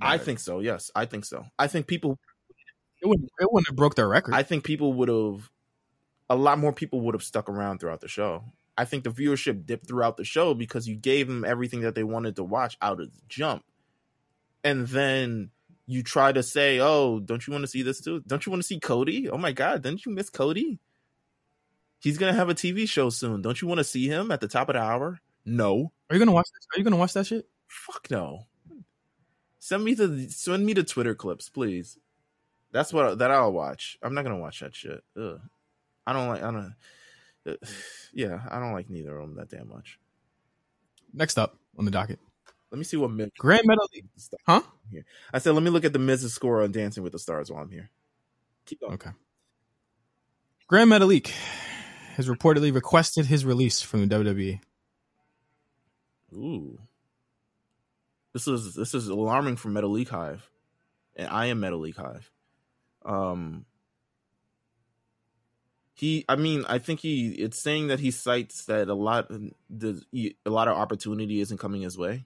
I 0.00 0.18
think 0.18 0.38
so. 0.38 0.60
Yes, 0.60 0.90
I 0.94 1.06
think 1.06 1.24
so. 1.24 1.46
I 1.58 1.66
think 1.66 1.86
people. 1.86 2.18
It 3.00 3.06
wouldn't. 3.06 3.30
It 3.40 3.48
wouldn't 3.50 3.68
have 3.68 3.76
broke 3.76 3.94
their 3.94 4.08
record. 4.08 4.34
I 4.34 4.42
think 4.42 4.64
people 4.64 4.92
would 4.94 5.08
have. 5.08 5.50
A 6.30 6.36
lot 6.36 6.58
more 6.58 6.72
people 6.72 7.00
would 7.02 7.14
have 7.14 7.22
stuck 7.22 7.48
around 7.48 7.78
throughout 7.78 8.00
the 8.00 8.08
show. 8.08 8.44
I 8.76 8.84
think 8.84 9.02
the 9.02 9.10
viewership 9.10 9.66
dipped 9.66 9.88
throughout 9.88 10.16
the 10.16 10.24
show 10.24 10.54
because 10.54 10.86
you 10.86 10.94
gave 10.94 11.26
them 11.26 11.44
everything 11.44 11.80
that 11.80 11.94
they 11.94 12.04
wanted 12.04 12.36
to 12.36 12.44
watch 12.44 12.76
out 12.82 13.00
of 13.00 13.12
the 13.12 13.20
jump, 13.28 13.64
and 14.62 14.86
then 14.86 15.50
you 15.88 16.02
try 16.02 16.30
to 16.32 16.42
say, 16.42 16.80
"Oh, 16.80 17.18
don't 17.18 17.46
you 17.46 17.52
want 17.52 17.62
to 17.62 17.66
see 17.68 17.82
this 17.82 18.00
too? 18.00 18.22
Don't 18.26 18.44
you 18.44 18.50
want 18.52 18.62
to 18.62 18.66
see 18.66 18.78
Cody? 18.78 19.30
Oh 19.30 19.38
my 19.38 19.52
God, 19.52 19.82
didn't 19.82 20.04
you 20.04 20.12
miss 20.12 20.28
Cody? 20.28 20.78
He's 21.98 22.18
gonna 22.18 22.34
have 22.34 22.50
a 22.50 22.54
TV 22.54 22.86
show 22.86 23.08
soon. 23.08 23.40
Don't 23.40 23.60
you 23.60 23.66
want 23.66 23.78
to 23.78 23.84
see 23.84 24.06
him 24.06 24.30
at 24.30 24.40
the 24.40 24.48
top 24.48 24.68
of 24.68 24.74
the 24.74 24.82
hour? 24.82 25.18
No. 25.46 25.90
Are 26.10 26.14
you 26.14 26.18
gonna 26.18 26.32
watch? 26.32 26.46
This? 26.52 26.66
Are 26.74 26.78
you 26.78 26.84
gonna 26.84 26.96
watch 26.96 27.14
that 27.14 27.26
shit? 27.26 27.48
Fuck 27.66 28.10
no. 28.10 28.46
Send 29.58 29.82
me 29.82 29.94
the 29.94 30.28
send 30.28 30.64
me 30.64 30.74
the 30.74 30.84
Twitter 30.84 31.14
clips, 31.14 31.48
please. 31.48 31.98
That's 32.70 32.92
what 32.92 33.18
that 33.18 33.30
I'll 33.30 33.52
watch. 33.52 33.98
I'm 34.02 34.12
not 34.12 34.24
gonna 34.24 34.38
watch 34.38 34.60
that 34.60 34.76
shit. 34.76 35.02
Ugh. 35.18 35.40
I 36.06 36.12
don't 36.12 36.28
like. 36.28 36.42
I 36.42 36.50
don't. 36.50 36.74
Uh, 37.46 37.54
yeah, 38.12 38.42
I 38.50 38.58
don't 38.60 38.74
like 38.74 38.90
neither 38.90 39.18
of 39.18 39.26
them 39.26 39.36
that 39.38 39.48
damn 39.48 39.68
much. 39.68 39.98
Next 41.14 41.38
up 41.38 41.56
on 41.78 41.86
the 41.86 41.90
docket, 41.90 42.18
let 42.70 42.78
me 42.78 42.84
see 42.84 42.96
what 42.96 43.10
Miz 43.10 43.30
Grand 43.38 43.64
Metalik. 43.66 44.04
Huh? 44.46 44.62
Here. 44.90 45.04
I 45.32 45.38
said, 45.38 45.52
let 45.54 45.62
me 45.62 45.70
look 45.70 45.84
at 45.84 45.92
the 45.92 45.98
Miz's 45.98 46.34
score 46.34 46.62
on 46.62 46.72
Dancing 46.72 47.02
with 47.02 47.12
the 47.12 47.18
Stars 47.18 47.50
while 47.50 47.62
I'm 47.62 47.70
here. 47.70 47.90
Keep 48.66 48.80
going. 48.80 48.94
Okay. 48.94 49.10
Grand 50.66 50.90
Metalik 50.90 51.32
has 52.16 52.28
reportedly 52.28 52.74
requested 52.74 53.26
his 53.26 53.44
release 53.44 53.80
from 53.80 54.06
the 54.06 54.14
WWE. 54.14 54.60
Ooh. 56.34 56.78
This 58.34 58.46
is 58.46 58.74
this 58.74 58.92
is 58.92 59.08
alarming 59.08 59.56
for 59.56 59.70
Metalik 59.70 60.08
Hive. 60.08 60.50
And 61.16 61.28
I 61.28 61.46
am 61.46 61.60
Metalik 61.60 61.96
Hive. 61.96 62.30
Um 63.04 63.64
he 65.98 66.24
i 66.28 66.36
mean 66.36 66.64
i 66.68 66.78
think 66.78 67.00
he 67.00 67.30
it's 67.30 67.58
saying 67.58 67.88
that 67.88 67.98
he 67.98 68.12
cites 68.12 68.66
that 68.66 68.86
a 68.86 68.94
lot 68.94 69.28
the 69.68 70.00
a 70.46 70.50
lot 70.50 70.68
of 70.68 70.76
opportunity 70.76 71.40
isn't 71.40 71.58
coming 71.58 71.82
his 71.82 71.98
way 71.98 72.24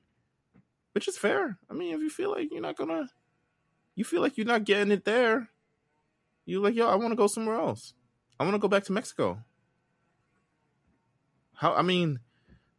which 0.93 1.09
is 1.09 1.19
fair. 1.19 1.59
I 1.71 1.75
mean, 1.75 1.95
if 1.95 2.01
you 2.01 2.11
feel 2.11 2.31
like 2.31 2.49
you're 2.51 2.61
not 2.63 2.77
gonna, 2.77 3.09
you 3.95 4.05
feel 4.05 4.21
like 4.21 4.37
you're 4.37 4.47
not 4.47 4.65
getting 4.65 4.93
it 4.93 5.05
there, 5.05 5.51
you 6.45 6.61
like, 6.61 6.75
yo, 6.75 6.89
I 6.89 6.97
want 6.97 7.13
to 7.13 7.17
go 7.17 7.27
somewhere 7.27 7.57
else. 7.57 7.95
I 8.39 8.45
want 8.45 8.55
to 8.55 8.59
go 8.61 8.69
back 8.69 8.85
to 8.85 8.93
Mexico. 8.93 9.39
How? 11.55 11.75
I 11.75 11.83
mean, 11.83 12.21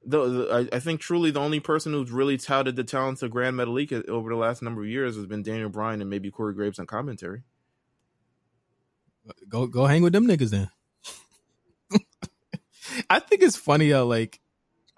the, 0.05 0.28
the 0.28 0.70
I, 0.74 0.76
I, 0.76 0.80
think 0.80 0.99
truly 0.99 1.32
the 1.32 1.39
only 1.39 1.59
person 1.59 1.93
who's 1.93 2.11
really 2.11 2.38
touted 2.38 2.76
the 2.76 2.84
talents 2.84 3.24
of 3.24 3.32
Grand 3.32 3.55
Metalik 3.55 4.07
over 4.09 4.30
the 4.30 4.36
last 4.36 4.61
number 4.61 4.82
of 4.82 4.89
years 4.89 5.16
has 5.16 5.26
been 5.26 5.43
Daniel 5.43 5.70
Bryan 5.70 6.01
and 6.01 6.09
maybe 6.09 6.30
Corey 6.32 6.53
Graves 6.53 6.80
on 6.80 6.86
commentary. 6.86 7.43
Go 9.47 9.68
go 9.68 9.86
hang 9.86 10.01
with 10.01 10.11
them 10.11 10.28
niggas 10.28 10.49
then. 10.49 10.70
I 13.09 13.20
think 13.20 13.41
it's 13.41 13.55
funny 13.55 13.91
how 13.91 14.03
like 14.03 14.41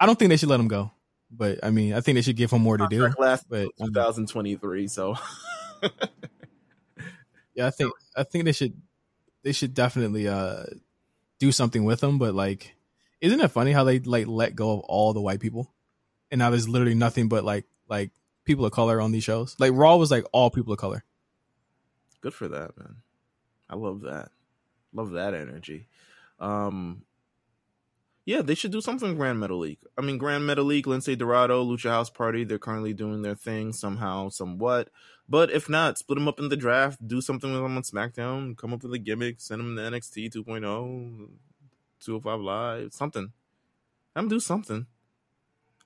I 0.00 0.06
don't 0.06 0.18
think 0.18 0.30
they 0.30 0.36
should 0.36 0.48
let 0.48 0.58
him 0.58 0.66
go. 0.66 0.90
But 1.30 1.58
I 1.62 1.70
mean, 1.70 1.92
I 1.92 2.00
think 2.00 2.16
they 2.16 2.22
should 2.22 2.36
give 2.36 2.52
him 2.52 2.62
more 2.62 2.76
to 2.76 2.86
do. 2.88 3.08
Last 3.18 3.48
but 3.48 3.68
2023, 3.78 4.88
so 4.88 5.16
yeah, 7.54 7.66
I 7.66 7.70
think 7.70 7.92
I 8.16 8.22
think 8.22 8.44
they 8.44 8.52
should 8.52 8.80
they 9.42 9.52
should 9.52 9.74
definitely 9.74 10.28
uh 10.28 10.64
do 11.38 11.52
something 11.52 11.84
with 11.84 12.02
him. 12.02 12.18
But 12.18 12.34
like, 12.34 12.74
isn't 13.20 13.40
it 13.40 13.50
funny 13.50 13.72
how 13.72 13.84
they 13.84 13.98
like 13.98 14.26
let 14.26 14.54
go 14.54 14.72
of 14.72 14.80
all 14.80 15.12
the 15.12 15.20
white 15.20 15.40
people, 15.40 15.72
and 16.30 16.38
now 16.38 16.50
there's 16.50 16.68
literally 16.68 16.94
nothing 16.94 17.28
but 17.28 17.44
like 17.44 17.64
like 17.88 18.10
people 18.44 18.64
of 18.64 18.72
color 18.72 19.00
on 19.00 19.12
these 19.12 19.24
shows. 19.24 19.56
Like 19.58 19.72
Raw 19.74 19.96
was 19.96 20.10
like 20.10 20.24
all 20.32 20.50
people 20.50 20.72
of 20.72 20.78
color. 20.78 21.04
Good 22.20 22.34
for 22.34 22.48
that, 22.48 22.78
man. 22.78 22.96
I 23.68 23.74
love 23.76 24.02
that. 24.02 24.30
Love 24.92 25.10
that 25.12 25.34
energy. 25.34 25.88
Um, 26.38 27.02
yeah, 28.26 28.42
they 28.42 28.56
should 28.56 28.72
do 28.72 28.80
something 28.80 29.14
Grand 29.14 29.38
Metalik. 29.38 29.78
I 29.96 30.02
mean, 30.02 30.18
Grand 30.18 30.42
Metalik, 30.42 30.84
Lince 30.84 31.16
Dorado, 31.16 31.64
Lucha 31.64 31.90
House 31.90 32.10
Party, 32.10 32.42
they're 32.42 32.58
currently 32.58 32.92
doing 32.92 33.22
their 33.22 33.36
thing 33.36 33.72
somehow, 33.72 34.30
somewhat. 34.30 34.90
But 35.28 35.52
if 35.52 35.68
not, 35.68 35.96
split 35.96 36.18
them 36.18 36.26
up 36.26 36.40
in 36.40 36.48
the 36.48 36.56
draft, 36.56 37.06
do 37.06 37.20
something 37.20 37.52
with 37.52 37.62
them 37.62 37.76
on 37.76 37.82
SmackDown, 37.84 38.56
come 38.56 38.74
up 38.74 38.82
with 38.82 38.92
a 38.92 38.98
gimmick, 38.98 39.40
send 39.40 39.60
them 39.60 39.76
to 39.76 39.82
NXT 39.82 40.34
2.0, 40.34 41.28
205 42.00 42.40
Live, 42.40 42.92
something. 42.92 43.32
Them 44.16 44.28
do 44.28 44.40
something. 44.40 44.86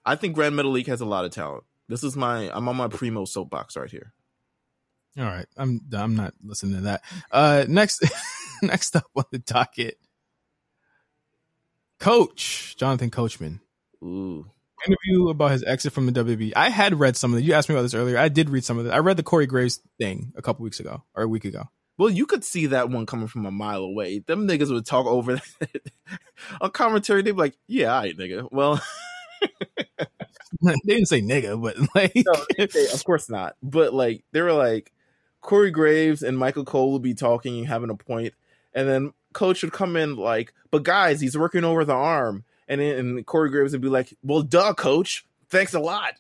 I 0.07 0.17
think 0.17 0.35
Grand 0.35 0.55
Metalik 0.55 0.87
has 0.87 1.03
a 1.03 1.07
lot 1.07 1.27
of 1.27 1.33
talent. 1.33 1.65
This 1.89 2.03
is 2.03 2.17
my, 2.17 2.51
I'm 2.55 2.69
on 2.71 2.77
my 2.77 2.89
primo 2.89 3.27
soapbox 3.27 3.77
right 3.77 3.91
here. 3.91 4.15
All 5.19 5.25
right, 5.25 5.47
I'm 5.57 5.81
I'm 5.93 6.15
not 6.15 6.35
listening 6.43 6.77
to 6.77 6.81
that. 6.83 7.03
Uh, 7.33 7.65
next, 7.69 8.09
next 8.63 8.95
up 8.95 9.11
on 9.17 9.25
the 9.33 9.41
docket, 9.41 9.99
Coach 12.01 12.77
Jonathan 12.77 13.11
Coachman. 13.11 13.61
Ooh, 14.03 14.47
interview 14.87 15.29
about 15.29 15.53
his 15.53 15.63
exit 15.65 15.93
from 15.93 16.07
the 16.07 16.13
WWE. 16.13 16.53
I 16.57 16.71
had 16.71 16.99
read 16.99 17.17
some 17.17 17.33
of 17.33 17.39
it. 17.39 17.45
You 17.45 17.53
asked 17.53 17.69
me 17.69 17.75
about 17.75 17.83
this 17.83 17.95
earlier. 17.95 18.19
I 18.19 18.29
did 18.29 18.51
read 18.51 18.65
some 18.65 18.79
of 18.79 18.87
it. 18.87 18.91
I 18.91 18.99
read 18.99 19.17
the 19.17 19.23
Corey 19.23 19.47
Graves 19.47 19.81
thing 19.99 20.33
a 20.37 20.43
couple 20.43 20.65
weeks 20.65 20.81
ago 20.81 21.05
or 21.15 21.23
a 21.23 21.29
week 21.29 21.45
ago. 21.45 21.65
Well, 21.99 22.09
you 22.09 22.25
could 22.25 22.45
see 22.45 22.67
that 22.67 22.89
one 22.89 23.05
coming 23.05 23.29
from 23.29 23.45
a 23.45 23.51
mile 23.51 23.83
away. 23.83 24.21
Them 24.21 24.49
niggas 24.49 24.73
would 24.73 24.87
talk 24.87 25.07
over 25.07 25.39
on 26.61 26.71
commentary. 26.71 27.21
They'd 27.21 27.33
be 27.33 27.37
like, 27.37 27.59
"Yeah, 27.67 27.95
all 27.95 28.01
right, 28.01 28.17
nigga." 28.17 28.49
Well, 28.51 28.81
they 30.63 30.75
didn't 30.87 31.07
say 31.07 31.21
nigga, 31.21 31.61
but 31.61 31.77
like, 31.95 32.13
no, 32.17 32.45
they, 32.57 32.89
of 32.89 33.05
course 33.05 33.29
not. 33.29 33.57
But 33.63 33.93
like, 33.93 34.25
they 34.33 34.41
were 34.41 34.53
like, 34.53 34.93
Corey 35.41 35.71
Graves 35.71 36.23
and 36.23 36.39
Michael 36.39 36.65
Cole 36.65 36.93
would 36.93 37.03
be 37.03 37.15
talking 37.15 37.59
and 37.59 37.69
having 37.69 37.91
a 37.91 37.97
point, 37.97 38.35
and 38.75 38.89
then 38.89 39.13
Coach 39.33 39.63
would 39.63 39.73
come 39.73 39.97
in 39.97 40.17
like, 40.17 40.53
"But 40.71 40.83
guys, 40.83 41.21
he's 41.21 41.37
working 41.39 41.65
over 41.65 41.85
the 41.85 41.95
arm." 41.95 42.45
and 42.71 42.81
and 42.81 43.27
Corey 43.27 43.51
Graves 43.51 43.73
would 43.73 43.83
be 43.83 43.89
like, 43.89 44.17
"Well, 44.23 44.43
duh, 44.43 44.73
coach, 44.75 45.27
thanks 45.51 45.75
a 45.75 45.81
lot." 45.81 46.15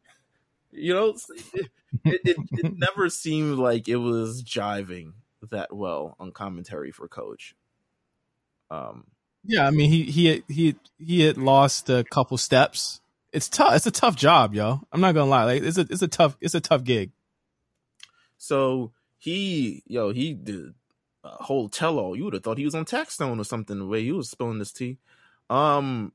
you 0.70 0.92
know, 0.92 1.16
it, 2.04 2.20
it, 2.24 2.36
it 2.52 2.78
never 2.78 3.08
seemed 3.08 3.58
like 3.58 3.88
it 3.88 3.96
was 3.96 4.42
jiving 4.42 5.14
that 5.50 5.74
well 5.74 6.14
on 6.20 6.30
commentary 6.30 6.92
for 6.92 7.08
coach. 7.08 7.56
Um, 8.70 9.06
yeah, 9.44 9.66
I 9.66 9.70
mean 9.70 9.90
he 9.90 10.04
he 10.04 10.42
he 10.46 10.76
he 10.98 11.22
had 11.22 11.38
lost 11.38 11.88
a 11.88 12.04
couple 12.04 12.36
steps. 12.36 13.00
It's 13.32 13.48
tough. 13.48 13.74
It's 13.74 13.86
a 13.86 13.90
tough 13.90 14.14
job, 14.14 14.54
yo. 14.54 14.82
I'm 14.92 15.00
not 15.00 15.14
gonna 15.14 15.30
lie. 15.30 15.44
Like 15.44 15.62
it's 15.62 15.78
a 15.78 15.86
it's 15.88 16.02
a 16.02 16.08
tough 16.08 16.36
it's 16.42 16.54
a 16.54 16.60
tough 16.60 16.84
gig. 16.84 17.12
So 18.36 18.92
he 19.16 19.82
yo 19.86 20.12
he 20.12 20.34
did 20.34 20.74
whole 21.24 21.68
tell 21.68 21.98
all. 21.98 22.16
You 22.16 22.24
would 22.24 22.34
have 22.34 22.42
thought 22.42 22.58
he 22.58 22.64
was 22.64 22.74
on 22.74 22.84
Taxstone 22.84 23.40
or 23.40 23.44
something. 23.44 23.78
The 23.78 23.86
way 23.86 24.02
he 24.04 24.12
was 24.12 24.30
spilling 24.30 24.58
this 24.58 24.72
tea. 24.72 24.98
Um, 25.50 26.12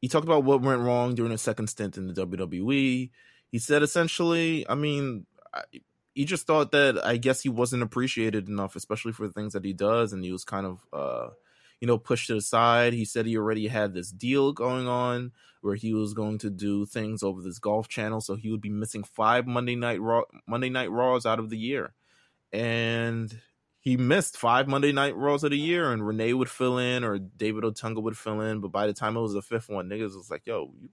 he 0.00 0.08
talked 0.08 0.26
about 0.26 0.44
what 0.44 0.60
went 0.60 0.82
wrong 0.82 1.14
during 1.14 1.32
his 1.32 1.40
second 1.40 1.68
stint 1.68 1.96
in 1.96 2.08
the 2.08 2.26
WWE. 2.26 3.10
He 3.50 3.58
said 3.58 3.82
essentially, 3.82 4.68
I 4.68 4.74
mean, 4.74 5.26
he 6.14 6.24
just 6.24 6.46
thought 6.46 6.72
that 6.72 7.04
I 7.04 7.16
guess 7.16 7.40
he 7.40 7.48
wasn't 7.48 7.82
appreciated 7.82 8.48
enough, 8.48 8.76
especially 8.76 9.12
for 9.12 9.26
the 9.26 9.32
things 9.32 9.52
that 9.52 9.64
he 9.64 9.72
does, 9.72 10.12
and 10.12 10.24
he 10.24 10.32
was 10.32 10.44
kind 10.44 10.66
of, 10.66 10.86
uh, 10.92 11.30
you 11.80 11.86
know, 11.86 11.98
pushed 11.98 12.28
to 12.28 12.34
the 12.34 12.40
side. 12.40 12.92
He 12.92 13.04
said 13.04 13.26
he 13.26 13.36
already 13.36 13.66
had 13.66 13.94
this 13.94 14.10
deal 14.10 14.52
going 14.52 14.86
on 14.86 15.32
where 15.60 15.74
he 15.74 15.94
was 15.94 16.14
going 16.14 16.38
to 16.38 16.50
do 16.50 16.84
things 16.86 17.22
over 17.22 17.42
this 17.42 17.58
golf 17.58 17.88
channel, 17.88 18.20
so 18.20 18.36
he 18.36 18.50
would 18.50 18.60
be 18.60 18.68
missing 18.68 19.02
five 19.02 19.46
Monday 19.46 19.74
night 19.74 20.00
Raw 20.00 20.22
Monday 20.46 20.68
night 20.68 20.90
Raws 20.90 21.26
out 21.26 21.38
of 21.38 21.50
the 21.50 21.58
year, 21.58 21.94
and 22.52 23.34
he 23.84 23.98
missed 23.98 24.38
five 24.38 24.66
Monday 24.66 24.92
Night 24.92 25.14
Raws 25.14 25.44
of 25.44 25.50
the 25.50 25.58
year, 25.58 25.92
and 25.92 26.04
Renee 26.04 26.32
would 26.32 26.48
fill 26.48 26.78
in 26.78 27.04
or 27.04 27.18
David 27.18 27.64
Otunga 27.64 28.02
would 28.02 28.16
fill 28.16 28.40
in. 28.40 28.60
But 28.60 28.72
by 28.72 28.86
the 28.86 28.94
time 28.94 29.14
it 29.14 29.20
was 29.20 29.34
the 29.34 29.42
fifth 29.42 29.68
one, 29.68 29.90
niggas 29.90 30.16
was 30.16 30.30
like, 30.30 30.46
"Yo, 30.46 30.72
you, 30.80 30.88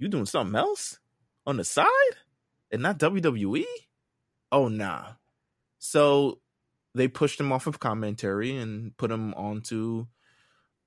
you 0.00 0.08
doing 0.08 0.26
something 0.26 0.56
else 0.56 0.98
on 1.46 1.58
the 1.58 1.64
side 1.64 1.86
and 2.72 2.82
not 2.82 2.98
WWE?" 2.98 3.64
Oh 4.50 4.66
nah. 4.66 5.12
So 5.78 6.40
they 6.96 7.06
pushed 7.06 7.38
him 7.38 7.52
off 7.52 7.68
of 7.68 7.78
commentary 7.78 8.56
and 8.56 8.96
put 8.96 9.12
him 9.12 9.32
onto 9.34 10.06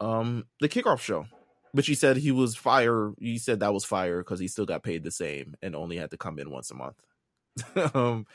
um 0.01 0.45
the 0.59 0.67
kickoff 0.67 0.99
show. 0.99 1.25
But 1.73 1.85
he 1.85 1.95
said 1.95 2.17
he 2.17 2.31
was 2.31 2.57
fire. 2.57 3.13
He 3.17 3.37
said 3.37 3.61
that 3.61 3.73
was 3.73 3.85
fire 3.85 4.17
because 4.17 4.41
he 4.41 4.49
still 4.49 4.65
got 4.65 4.83
paid 4.83 5.03
the 5.03 5.11
same 5.11 5.55
and 5.61 5.73
only 5.73 5.95
had 5.95 6.11
to 6.11 6.17
come 6.17 6.37
in 6.37 6.51
once 6.51 6.69
a 6.69 6.75
month. 6.75 7.01
um, 7.95 8.25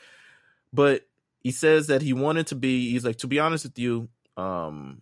but 0.73 1.03
he 1.41 1.51
says 1.51 1.87
that 1.87 2.01
he 2.01 2.13
wanted 2.13 2.47
to 2.47 2.55
be 2.55 2.91
he's 2.91 3.05
like 3.05 3.17
to 3.17 3.27
be 3.27 3.39
honest 3.39 3.65
with 3.65 3.77
you 3.77 4.07
um 4.37 5.01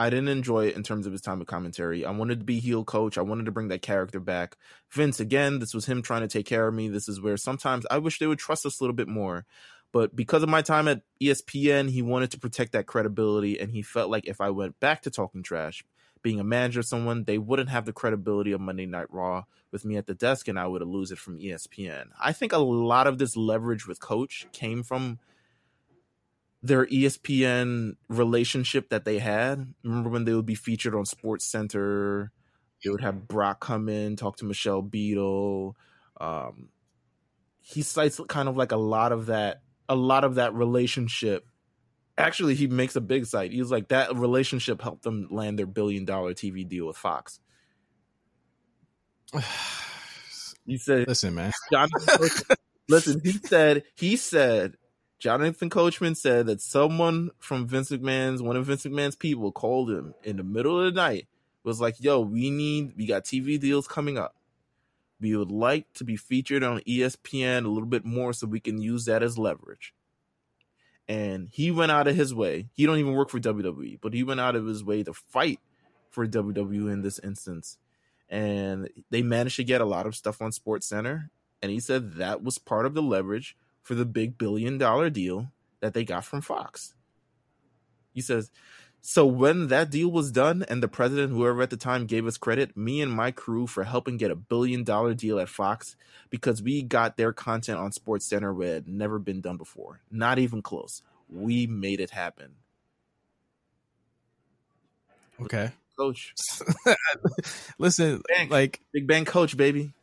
I 0.00 0.10
didn't 0.10 0.28
enjoy 0.28 0.68
it 0.68 0.76
in 0.76 0.84
terms 0.84 1.06
of 1.06 1.12
his 1.12 1.20
time 1.20 1.40
of 1.40 1.48
commentary. 1.48 2.04
I 2.04 2.12
wanted 2.12 2.38
to 2.38 2.44
be 2.44 2.60
heel 2.60 2.84
coach. 2.84 3.18
I 3.18 3.22
wanted 3.22 3.46
to 3.46 3.50
bring 3.50 3.66
that 3.68 3.82
character 3.82 4.20
back. 4.20 4.56
Vince, 4.92 5.18
again, 5.18 5.58
this 5.58 5.74
was 5.74 5.86
him 5.86 6.02
trying 6.02 6.20
to 6.20 6.28
take 6.28 6.46
care 6.46 6.68
of 6.68 6.74
me. 6.74 6.88
This 6.88 7.08
is 7.08 7.20
where 7.20 7.36
sometimes 7.36 7.84
I 7.90 7.98
wish 7.98 8.20
they 8.20 8.28
would 8.28 8.38
trust 8.38 8.64
us 8.64 8.78
a 8.78 8.84
little 8.84 8.94
bit 8.94 9.08
more. 9.08 9.44
But 9.90 10.14
because 10.14 10.44
of 10.44 10.48
my 10.48 10.62
time 10.62 10.86
at 10.86 11.02
ESPN, 11.20 11.90
he 11.90 12.02
wanted 12.02 12.30
to 12.30 12.38
protect 12.38 12.72
that 12.72 12.86
credibility. 12.86 13.58
And 13.58 13.72
he 13.72 13.82
felt 13.82 14.08
like 14.08 14.28
if 14.28 14.40
I 14.40 14.50
went 14.50 14.78
back 14.78 15.02
to 15.02 15.10
talking 15.10 15.42
trash, 15.42 15.84
being 16.22 16.38
a 16.38 16.44
manager 16.44 16.80
of 16.80 16.86
someone, 16.86 17.24
they 17.24 17.38
wouldn't 17.38 17.70
have 17.70 17.84
the 17.84 17.92
credibility 17.92 18.52
of 18.52 18.60
Monday 18.60 18.86
Night 18.86 19.06
Raw 19.10 19.44
with 19.72 19.84
me 19.84 19.96
at 19.96 20.06
the 20.06 20.14
desk 20.14 20.46
and 20.46 20.58
I 20.58 20.66
would 20.66 20.82
lose 20.82 21.10
it 21.10 21.18
from 21.18 21.38
ESPN. 21.38 22.06
I 22.20 22.32
think 22.32 22.52
a 22.52 22.58
lot 22.58 23.06
of 23.06 23.18
this 23.18 23.36
leverage 23.36 23.86
with 23.86 24.00
coach 24.00 24.46
came 24.52 24.82
from 24.82 25.18
their 26.62 26.86
ESPN 26.86 27.92
relationship 28.08 28.90
that 28.90 29.04
they 29.04 29.18
had. 29.18 29.74
Remember 29.84 30.10
when 30.10 30.24
they 30.24 30.34
would 30.34 30.46
be 30.46 30.54
featured 30.54 30.94
on 30.94 31.04
Sports 31.04 31.44
Center? 31.44 32.32
They 32.82 32.90
would 32.90 33.00
have 33.00 33.28
Brock 33.28 33.60
come 33.60 33.88
in, 33.88 34.16
talk 34.16 34.36
to 34.38 34.44
Michelle 34.44 34.82
Beadle. 34.82 35.76
Um, 36.20 36.70
he 37.60 37.82
cites 37.82 38.20
kind 38.28 38.48
of 38.48 38.56
like 38.56 38.72
a 38.72 38.76
lot 38.76 39.12
of 39.12 39.26
that, 39.26 39.62
a 39.88 39.94
lot 39.94 40.24
of 40.24 40.36
that 40.36 40.54
relationship. 40.54 41.46
Actually, 42.16 42.54
he 42.56 42.66
makes 42.66 42.96
a 42.96 43.00
big 43.00 43.26
site. 43.26 43.52
He's 43.52 43.70
like 43.70 43.88
that 43.88 44.16
relationship 44.16 44.82
helped 44.82 45.04
them 45.04 45.28
land 45.30 45.58
their 45.58 45.66
billion 45.66 46.04
dollar 46.04 46.34
TV 46.34 46.68
deal 46.68 46.86
with 46.86 46.96
Fox. 46.96 47.38
he 50.66 50.76
said, 50.78 51.06
"Listen, 51.06 51.34
man, 51.34 51.52
listen." 52.88 53.20
He 53.22 53.32
said, 53.32 53.84
he 53.94 54.16
said 54.16 54.74
Jonathan 55.18 55.68
Coachman 55.68 56.14
said 56.14 56.46
that 56.46 56.60
someone 56.60 57.30
from 57.38 57.66
Vince 57.66 57.90
McMahon's, 57.90 58.40
one 58.40 58.56
of 58.56 58.66
Vince 58.66 58.84
McMahon's 58.84 59.16
people, 59.16 59.50
called 59.50 59.90
him 59.90 60.14
in 60.22 60.36
the 60.36 60.44
middle 60.44 60.78
of 60.78 60.94
the 60.94 61.00
night. 61.00 61.26
Was 61.64 61.80
like, 61.80 62.00
"Yo, 62.00 62.20
we 62.20 62.50
need, 62.50 62.94
we 62.96 63.04
got 63.04 63.24
TV 63.24 63.58
deals 63.58 63.88
coming 63.88 64.16
up. 64.16 64.36
We 65.20 65.36
would 65.36 65.50
like 65.50 65.92
to 65.94 66.04
be 66.04 66.16
featured 66.16 66.62
on 66.62 66.80
ESPN 66.80 67.64
a 67.64 67.68
little 67.68 67.88
bit 67.88 68.04
more, 68.04 68.32
so 68.32 68.46
we 68.46 68.60
can 68.60 68.80
use 68.80 69.04
that 69.06 69.22
as 69.22 69.36
leverage." 69.36 69.92
And 71.08 71.48
he 71.50 71.70
went 71.70 71.90
out 71.90 72.06
of 72.06 72.14
his 72.14 72.34
way. 72.34 72.68
He 72.74 72.86
don't 72.86 72.98
even 72.98 73.14
work 73.14 73.30
for 73.30 73.40
WWE, 73.40 73.98
but 74.00 74.14
he 74.14 74.22
went 74.22 74.40
out 74.40 74.54
of 74.54 74.66
his 74.66 74.84
way 74.84 75.02
to 75.02 75.12
fight 75.12 75.58
for 76.10 76.26
WWE 76.26 76.92
in 76.92 77.02
this 77.02 77.18
instance. 77.18 77.78
And 78.28 78.88
they 79.10 79.22
managed 79.22 79.56
to 79.56 79.64
get 79.64 79.80
a 79.80 79.86
lot 79.86 80.06
of 80.06 80.14
stuff 80.14 80.40
on 80.40 80.52
Sports 80.52 80.86
Center. 80.86 81.30
And 81.62 81.72
he 81.72 81.80
said 81.80 82.14
that 82.14 82.42
was 82.42 82.58
part 82.58 82.86
of 82.86 82.94
the 82.94 83.02
leverage 83.02 83.56
for 83.88 83.94
the 83.94 84.04
big 84.04 84.36
billion 84.36 84.76
dollar 84.76 85.08
deal 85.08 85.50
that 85.80 85.94
they 85.94 86.04
got 86.04 86.22
from 86.22 86.42
Fox. 86.42 86.92
He 88.12 88.20
says, 88.20 88.50
so 89.00 89.24
when 89.24 89.68
that 89.68 89.88
deal 89.88 90.10
was 90.10 90.30
done 90.30 90.62
and 90.68 90.82
the 90.82 90.88
president, 90.88 91.32
whoever 91.32 91.62
at 91.62 91.70
the 91.70 91.78
time 91.78 92.04
gave 92.04 92.26
us 92.26 92.36
credit, 92.36 92.76
me 92.76 93.00
and 93.00 93.10
my 93.10 93.30
crew 93.30 93.66
for 93.66 93.84
helping 93.84 94.18
get 94.18 94.30
a 94.30 94.36
billion 94.36 94.84
dollar 94.84 95.14
deal 95.14 95.40
at 95.40 95.48
Fox 95.48 95.96
because 96.28 96.60
we 96.60 96.82
got 96.82 97.16
their 97.16 97.32
content 97.32 97.78
on 97.78 97.90
Sports 97.92 98.26
Center 98.26 98.52
where 98.52 98.68
it 98.68 98.74
had 98.74 98.88
never 98.88 99.18
been 99.18 99.40
done 99.40 99.56
before. 99.56 100.02
Not 100.10 100.38
even 100.38 100.60
close. 100.60 101.00
We 101.30 101.66
made 101.66 101.98
it 101.98 102.10
happen. 102.10 102.56
Okay. 105.40 105.70
Coach. 105.98 106.34
Listen, 107.78 108.20
like 108.50 108.82
Big 108.92 109.06
Bang 109.06 109.24
coach, 109.24 109.56
baby. 109.56 109.94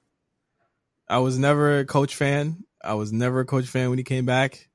I 1.08 1.20
was 1.20 1.38
never 1.38 1.80
a 1.80 1.86
coach 1.86 2.16
fan. 2.16 2.64
I 2.84 2.94
was 2.96 3.12
never 3.12 3.40
a 3.40 3.46
coach 3.46 3.66
fan 3.66 3.90
when 3.90 3.98
he 3.98 4.04
came 4.04 4.26
back. 4.26 4.70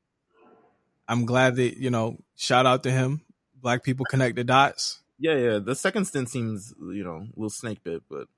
I'm 1.08 1.26
glad 1.26 1.56
that 1.56 1.76
you 1.76 1.90
know. 1.90 2.18
Shout 2.36 2.66
out 2.66 2.84
to 2.84 2.90
him. 2.90 3.22
Black 3.60 3.84
people 3.84 4.06
connect 4.08 4.36
the 4.36 4.44
dots. 4.44 5.00
Yeah, 5.18 5.34
yeah. 5.34 5.58
The 5.58 5.74
second 5.74 6.06
stint 6.06 6.30
seems 6.30 6.72
you 6.80 7.04
know 7.04 7.16
a 7.16 7.36
little 7.36 7.50
snake 7.50 7.82
bit, 7.84 8.02
but 8.08 8.28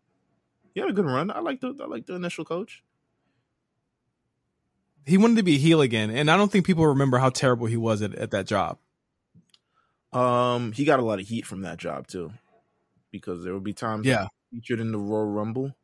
he 0.74 0.80
had 0.80 0.90
a 0.90 0.92
good 0.92 1.06
run. 1.06 1.30
I 1.30 1.40
like 1.40 1.60
the 1.60 1.74
I 1.80 1.86
like 1.86 2.06
the 2.06 2.14
initial 2.14 2.44
coach. 2.44 2.82
He 5.04 5.18
wanted 5.18 5.36
to 5.36 5.42
be 5.42 5.56
a 5.56 5.58
heel 5.58 5.80
again, 5.80 6.10
and 6.10 6.30
I 6.30 6.36
don't 6.36 6.50
think 6.50 6.64
people 6.64 6.86
remember 6.86 7.18
how 7.18 7.30
terrible 7.30 7.66
he 7.66 7.76
was 7.76 8.02
at, 8.02 8.14
at 8.14 8.30
that 8.30 8.46
job. 8.46 8.78
Um, 10.12 10.72
he 10.72 10.84
got 10.84 11.00
a 11.00 11.02
lot 11.02 11.20
of 11.20 11.26
heat 11.26 11.46
from 11.46 11.62
that 11.62 11.78
job 11.78 12.06
too, 12.06 12.32
because 13.10 13.44
there 13.44 13.52
would 13.54 13.64
be 13.64 13.72
times 13.72 14.06
yeah 14.06 14.28
featured 14.52 14.80
in 14.80 14.92
the 14.92 14.98
Royal 14.98 15.26
Rumble, 15.26 15.74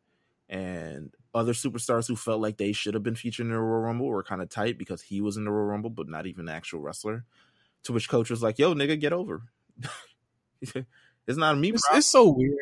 and 0.49 1.13
other 1.35 1.53
superstars 1.53 2.09
who 2.09 2.17
felt 2.17 2.41
like 2.41 2.57
they 2.57 2.73
should 2.73 2.95
have 2.95 3.03
been 3.03 3.15
featured 3.15 3.47
in 3.47 3.53
the 3.53 3.59
Royal 3.59 3.83
Rumble 3.83 4.07
were 4.07 4.23
kind 4.23 4.43
of 4.43 4.49
tight 4.49 4.79
because 4.79 5.03
he 5.03 5.21
was 5.21 5.37
in 5.37 5.45
the 5.45 5.51
Royal 5.51 5.67
Rumble, 5.67 5.91
but 5.91 6.09
not 6.09 6.27
even 6.27 6.49
an 6.49 6.55
actual 6.55 6.81
wrestler. 6.81 7.25
To 7.85 7.93
which 7.93 8.09
coach 8.09 8.31
was 8.31 8.43
like, 8.43 8.59
"Yo, 8.59 8.75
nigga, 8.75 8.99
get 8.99 9.13
over." 9.13 9.43
it's 10.63 10.75
not 11.29 11.57
me. 11.57 11.71
It's, 11.71 11.83
it's, 11.93 12.07
so 12.07 12.29
weird. 12.29 12.57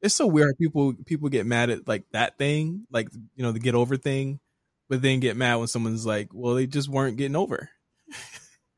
It's 0.00 0.14
so 0.14 0.26
weird. 0.26 0.56
People 0.56 0.94
people 1.04 1.28
get 1.28 1.46
mad 1.46 1.70
at 1.70 1.88
like 1.88 2.04
that 2.12 2.38
thing, 2.38 2.86
like 2.92 3.08
you 3.34 3.42
know 3.42 3.52
the 3.52 3.58
get 3.58 3.74
over 3.74 3.96
thing, 3.96 4.38
but 4.88 5.02
then 5.02 5.20
get 5.20 5.36
mad 5.36 5.56
when 5.56 5.66
someone's 5.66 6.06
like, 6.06 6.28
"Well, 6.32 6.54
they 6.54 6.66
just 6.66 6.88
weren't 6.88 7.16
getting 7.16 7.36
over." 7.36 7.70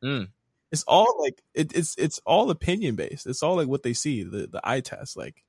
Mm. 0.02 0.28
It's 0.70 0.84
all 0.86 1.16
like 1.18 1.40
it, 1.54 1.74
it's 1.74 1.94
it's 1.96 2.20
all 2.26 2.50
opinion 2.50 2.94
based. 2.94 3.26
It's 3.26 3.42
all 3.42 3.56
like 3.56 3.68
what 3.68 3.82
they 3.82 3.94
see 3.94 4.22
the 4.22 4.46
the 4.46 4.60
eye 4.62 4.80
test. 4.80 5.16
Like, 5.16 5.42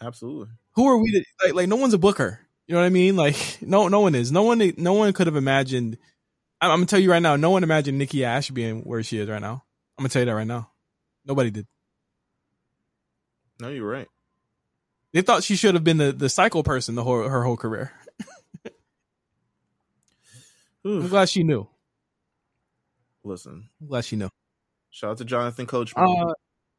absolutely. 0.00 0.48
Who 0.76 0.86
are 0.86 0.96
we 0.96 1.12
to 1.12 1.24
like? 1.44 1.52
Like 1.52 1.68
no 1.68 1.76
one's 1.76 1.92
a 1.92 1.98
booker. 1.98 2.40
You 2.70 2.74
know 2.76 2.82
what 2.82 2.86
I 2.86 2.90
mean? 2.90 3.16
Like 3.16 3.58
no, 3.60 3.88
no 3.88 3.98
one 3.98 4.14
is. 4.14 4.30
No 4.30 4.44
one, 4.44 4.62
no 4.76 4.92
one 4.92 5.12
could 5.12 5.26
have 5.26 5.34
imagined 5.34 5.98
I'm, 6.60 6.70
I'm 6.70 6.76
gonna 6.76 6.86
tell 6.86 7.00
you 7.00 7.10
right 7.10 7.18
now. 7.18 7.34
No 7.34 7.50
one 7.50 7.64
imagined 7.64 7.98
Nikki 7.98 8.24
Ash 8.24 8.48
being 8.48 8.82
where 8.82 9.02
she 9.02 9.18
is 9.18 9.28
right 9.28 9.40
now. 9.40 9.64
I'm 9.98 10.02
gonna 10.04 10.10
tell 10.10 10.22
you 10.22 10.26
that 10.26 10.36
right 10.36 10.46
now. 10.46 10.70
Nobody 11.26 11.50
did. 11.50 11.66
No, 13.58 13.70
you're 13.70 13.90
right. 13.90 14.06
They 15.12 15.22
thought 15.22 15.42
she 15.42 15.56
should 15.56 15.74
have 15.74 15.82
been 15.82 15.96
the, 15.96 16.12
the 16.12 16.28
cycle 16.28 16.62
person 16.62 16.94
the 16.94 17.02
whole 17.02 17.28
her 17.28 17.42
whole 17.42 17.56
career. 17.56 17.90
I'm 20.84 21.08
glad 21.08 21.28
she 21.28 21.42
knew. 21.42 21.66
Listen, 23.24 23.68
I'm 23.80 23.88
glad 23.88 24.04
she 24.04 24.14
knew. 24.14 24.30
Shout 24.90 25.10
out 25.10 25.18
to 25.18 25.24
Jonathan 25.24 25.66
Coach 25.66 25.92
Uh, 25.96 26.34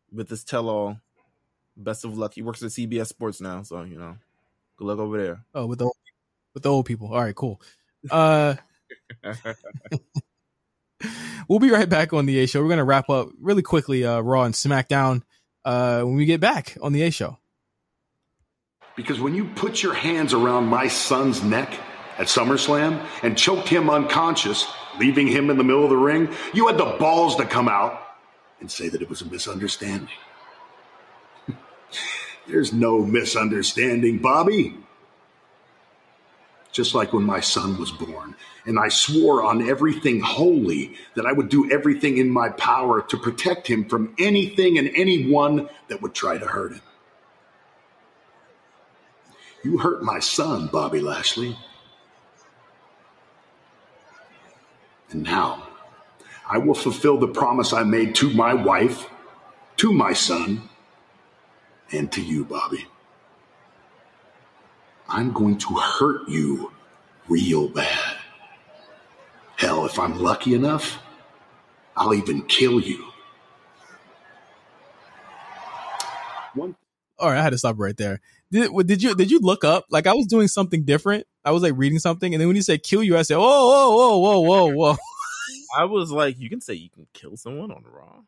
with 0.10 0.30
this 0.30 0.46
tell 0.46 0.70
all. 0.70 1.02
Best 1.76 2.06
of 2.06 2.18
luck. 2.18 2.36
He 2.36 2.42
works 2.42 2.64
at 2.64 2.70
CBS 2.70 3.08
Sports 3.08 3.42
now, 3.42 3.64
so 3.64 3.84
you 3.84 3.98
know, 3.98 4.16
good 4.82 4.88
luck 4.88 5.00
over 5.00 5.22
there. 5.22 5.46
oh, 5.54 5.68
with 5.68 5.80
the 5.80 5.92
with 6.54 6.64
the 6.64 6.70
old 6.70 6.86
people. 6.86 7.14
All 7.14 7.22
right, 7.22 7.36
cool. 7.36 7.62
Uh, 8.10 8.56
we'll 11.48 11.60
be 11.60 11.70
right 11.70 11.88
back 11.88 12.14
on 12.14 12.26
the 12.26 12.40
A 12.40 12.48
show. 12.48 12.62
We're 12.62 12.70
gonna 12.70 12.84
wrap 12.84 13.10
up 13.10 13.30
really 13.40 13.62
quickly. 13.62 14.04
Uh, 14.06 14.22
Raw 14.22 14.44
and 14.44 14.56
SmackDown. 14.56 15.22
Uh, 15.64 16.02
when 16.02 16.16
we 16.16 16.26
get 16.26 16.42
back 16.42 16.76
on 16.82 16.94
the 16.94 17.04
A 17.04 17.12
show. 17.12 17.38
Because 18.96 19.20
when 19.20 19.36
you 19.36 19.46
put 19.56 19.84
your 19.84 19.94
hands 19.94 20.34
around 20.34 20.66
my 20.66 20.88
son's 20.88 21.44
neck 21.44 21.72
at 22.18 22.28
SummerSlam 22.28 23.06
and 23.22 23.38
choked 23.38 23.70
him 23.70 23.90
unconscious, 23.90 24.68
leaving 25.00 25.28
him 25.28 25.50
in 25.52 25.58
the 25.58 25.64
middle 25.64 25.84
of 25.84 25.92
the 25.92 25.98
ring, 25.98 26.30
you 26.54 26.68
had 26.68 26.78
the 26.78 26.98
balls 27.00 27.36
to 27.36 27.46
come 27.46 27.70
out 27.70 28.02
and 28.60 28.70
say 28.70 28.90
that 28.90 29.02
it 29.02 29.10
was 29.10 29.22
a 29.22 29.26
misunderstanding. 29.26 30.10
There's 32.48 32.74
no 32.74 33.00
misunderstanding, 33.04 34.18
Bobby. 34.20 34.76
Just 36.72 36.96
like 36.96 37.12
when 37.14 37.24
my 37.24 37.42
son 37.42 37.78
was 37.78 37.92
born, 37.92 38.36
and 38.66 38.80
I 38.80 38.88
swore 38.88 39.44
on 39.44 39.68
everything 39.68 40.22
holy 40.22 40.96
that 41.16 41.26
I 41.26 41.34
would 41.34 41.50
do 41.50 41.70
everything 41.70 42.18
in 42.18 42.30
my 42.30 42.50
power 42.50 43.02
to 43.02 43.18
protect 43.18 43.68
him 43.68 43.86
from 43.86 44.16
anything 44.18 44.78
and 44.78 44.90
anyone 44.96 45.70
that 45.90 46.02
would 46.02 46.14
try 46.14 46.38
to 46.38 46.46
hurt 46.46 46.74
him. 46.74 46.82
You 49.64 49.78
hurt 49.78 50.02
my 50.02 50.20
son, 50.20 50.68
Bobby 50.68 51.02
Lashley. 51.02 51.58
And 55.12 55.24
now, 55.24 55.68
I 56.50 56.58
will 56.58 56.74
fulfill 56.74 57.18
the 57.18 57.28
promise 57.28 57.74
I 57.74 57.84
made 57.84 58.16
to 58.16 58.30
my 58.32 58.54
wife, 58.54 59.10
to 59.78 59.92
my 59.92 60.14
son, 60.14 60.70
and 61.92 62.12
to 62.12 62.22
you, 62.22 62.46
Bobby. 62.46 62.88
I'm 65.08 65.34
going 65.34 65.58
to 65.58 65.76
hurt 65.76 66.28
you 66.30 66.72
real 67.28 67.68
bad. 67.68 68.18
Hell, 69.58 69.86
if 69.86 70.00
I'm 70.00 70.18
lucky 70.18 70.56
enough, 70.56 71.00
I'll 71.96 72.14
even 72.14 72.44
kill 72.44 72.80
you. 72.80 73.06
One 76.54 76.76
All 77.20 77.30
right, 77.30 77.38
I 77.38 77.44
had 77.44 77.52
to 77.52 77.58
stop 77.58 77.76
right 77.78 77.96
there. 77.96 78.20
Did 78.52 78.72
did 78.88 79.04
you 79.04 79.16
did 79.16 79.32
you 79.32 79.40
look 79.40 79.64
up? 79.64 79.86
Like 79.90 80.08
I 80.08 80.14
was 80.14 80.26
doing 80.28 80.48
something 80.48 80.84
different. 80.84 81.26
I 81.46 81.52
was 81.52 81.64
like 81.64 81.74
reading 81.76 82.00
something, 82.00 82.34
and 82.34 82.42
then 82.42 82.48
when 82.48 82.56
you 82.56 82.62
said 82.62 82.84
"kill 82.84 83.04
you," 83.04 83.18
I 83.18 83.22
said, 83.22 83.38
"Whoa, 83.38 83.44
whoa, 83.46 84.18
whoa, 84.18 84.18
whoa, 84.18 84.40
whoa, 84.40 84.74
whoa." 84.74 84.98
I 85.78 85.86
was 85.86 86.12
like, 86.12 86.38
you 86.40 86.50
can 86.50 86.62
say 86.62 86.74
you 86.74 86.90
can 86.90 87.08
kill 87.14 87.38
someone 87.38 87.72
on 87.72 87.84
Raw. 87.84 88.22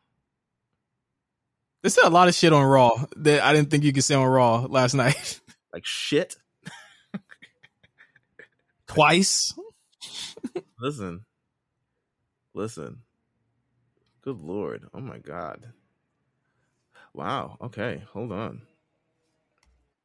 They 1.84 1.90
said 1.90 2.04
a 2.04 2.08
lot 2.10 2.28
of 2.28 2.34
shit 2.34 2.54
on 2.54 2.64
Raw 2.64 3.04
that 3.16 3.42
I 3.42 3.52
didn't 3.52 3.70
think 3.70 3.84
you 3.84 3.92
could 3.92 4.04
say 4.04 4.14
on 4.14 4.26
Raw 4.26 4.66
last 4.68 4.94
night. 4.94 5.40
Like 5.72 5.84
shit. 5.84 6.36
Twice. 8.86 9.52
Listen. 10.78 11.24
Listen. 12.54 12.98
Good 14.22 14.38
lord. 14.38 14.84
Oh 14.94 15.00
my 15.00 15.18
god. 15.18 15.72
Wow. 17.12 17.56
Okay. 17.60 18.04
Hold 18.12 18.30
on. 18.30 18.62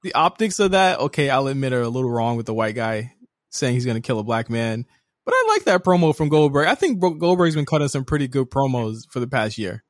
The 0.02 0.16
optics 0.16 0.60
of 0.60 0.72
that, 0.72 1.00
okay, 1.02 1.30
I'll 1.30 1.46
admit 1.46 1.72
are 1.72 1.84
a 1.84 1.88
little 1.88 2.10
wrong 2.10 2.36
with 2.36 2.48
the 2.48 2.54
white 2.56 2.74
guy 2.74 3.14
saying 3.52 3.76
he's 3.76 3.86
gonna 3.86 4.02
kill 4.02 4.18
a 4.18 4.24
black 4.24 4.50
man. 4.50 4.88
But 5.26 5.36
I 5.36 5.46
like 5.50 5.66
that 5.66 5.84
promo 5.84 6.16
from 6.16 6.30
Goldberg. 6.30 6.68
I 6.68 6.74
think 6.74 7.00
Goldberg's 7.00 7.54
been 7.54 7.68
cutting 7.68 7.90
some 7.90 8.06
pretty 8.06 8.28
good 8.28 8.50
promos 8.50 9.04
for 9.12 9.20
the 9.20 9.28
past 9.28 9.60
year. 9.60 9.84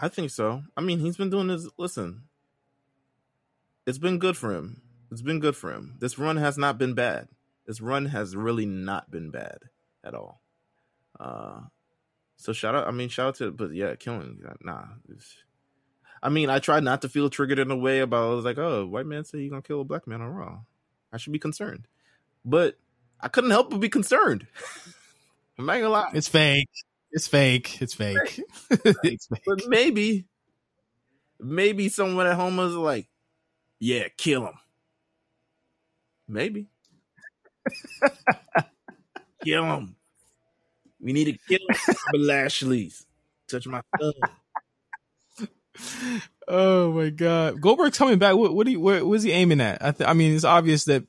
I 0.00 0.08
think 0.08 0.30
so. 0.30 0.62
I 0.76 0.80
mean, 0.80 0.98
he's 0.98 1.18
been 1.18 1.30
doing 1.30 1.48
this. 1.48 1.68
Listen, 1.76 2.22
it's 3.86 3.98
been 3.98 4.18
good 4.18 4.36
for 4.36 4.54
him. 4.54 4.80
It's 5.12 5.22
been 5.22 5.40
good 5.40 5.56
for 5.56 5.72
him. 5.72 5.96
This 5.98 6.18
run 6.18 6.38
has 6.38 6.56
not 6.56 6.78
been 6.78 6.94
bad. 6.94 7.28
This 7.66 7.80
run 7.80 8.06
has 8.06 8.34
really 8.34 8.64
not 8.64 9.10
been 9.10 9.30
bad 9.30 9.58
at 10.02 10.14
all. 10.14 10.40
Uh, 11.18 11.60
so 12.36 12.54
shout 12.54 12.74
out. 12.74 12.88
I 12.88 12.92
mean, 12.92 13.10
shout 13.10 13.28
out 13.28 13.34
to. 13.36 13.50
But 13.50 13.74
yeah, 13.74 13.94
killing. 13.96 14.42
Nah. 14.62 14.84
I 16.22 16.30
mean, 16.30 16.48
I 16.48 16.58
tried 16.58 16.84
not 16.84 17.02
to 17.02 17.08
feel 17.08 17.28
triggered 17.28 17.58
in 17.58 17.70
a 17.70 17.76
way 17.76 18.00
about. 18.00 18.30
I 18.30 18.34
was 18.34 18.44
like, 18.44 18.58
oh, 18.58 18.86
white 18.86 19.06
man 19.06 19.24
say 19.24 19.38
you 19.38 19.50
gonna 19.50 19.60
kill 19.60 19.82
a 19.82 19.84
black 19.84 20.06
man 20.06 20.22
on 20.22 20.28
Raw. 20.28 20.60
I 21.12 21.18
should 21.18 21.32
be 21.32 21.38
concerned, 21.38 21.86
but 22.44 22.78
I 23.20 23.28
couldn't 23.28 23.50
help 23.50 23.70
but 23.70 23.80
be 23.80 23.90
concerned. 23.90 24.46
I'm 25.58 25.66
not 25.66 25.74
gonna 25.74 25.90
lie. 25.90 26.10
It's 26.14 26.28
fake. 26.28 26.70
It's 27.12 27.26
fake. 27.26 27.80
It's 27.82 27.94
fake. 27.94 28.40
it's 28.70 29.26
fake. 29.26 29.42
But 29.46 29.66
maybe, 29.66 30.26
maybe 31.40 31.88
someone 31.88 32.26
at 32.26 32.36
home 32.36 32.56
was 32.56 32.74
like, 32.74 33.08
"Yeah, 33.78 34.08
kill 34.16 34.46
him." 34.46 34.54
Maybe, 36.28 36.68
kill 39.44 39.64
him. 39.64 39.96
We 41.00 41.12
need 41.12 41.24
to 41.24 41.38
kill 41.48 41.66
him. 41.68 41.96
Lashley's 42.14 43.06
touch 43.48 43.66
my 43.66 43.82
thumb. 43.98 44.12
Oh 46.46 46.92
my 46.92 47.10
god, 47.10 47.60
Goldberg's 47.60 47.98
coming 47.98 48.18
back. 48.18 48.36
What 48.36 48.54
what, 48.54 48.66
do 48.66 48.72
you, 48.72 48.80
what 48.80 49.04
was 49.04 49.22
he 49.22 49.32
aiming 49.32 49.60
at? 49.60 49.84
I, 49.84 49.90
th- 49.92 50.08
I 50.08 50.12
mean, 50.14 50.34
it's 50.34 50.44
obvious 50.44 50.84
that 50.84 51.04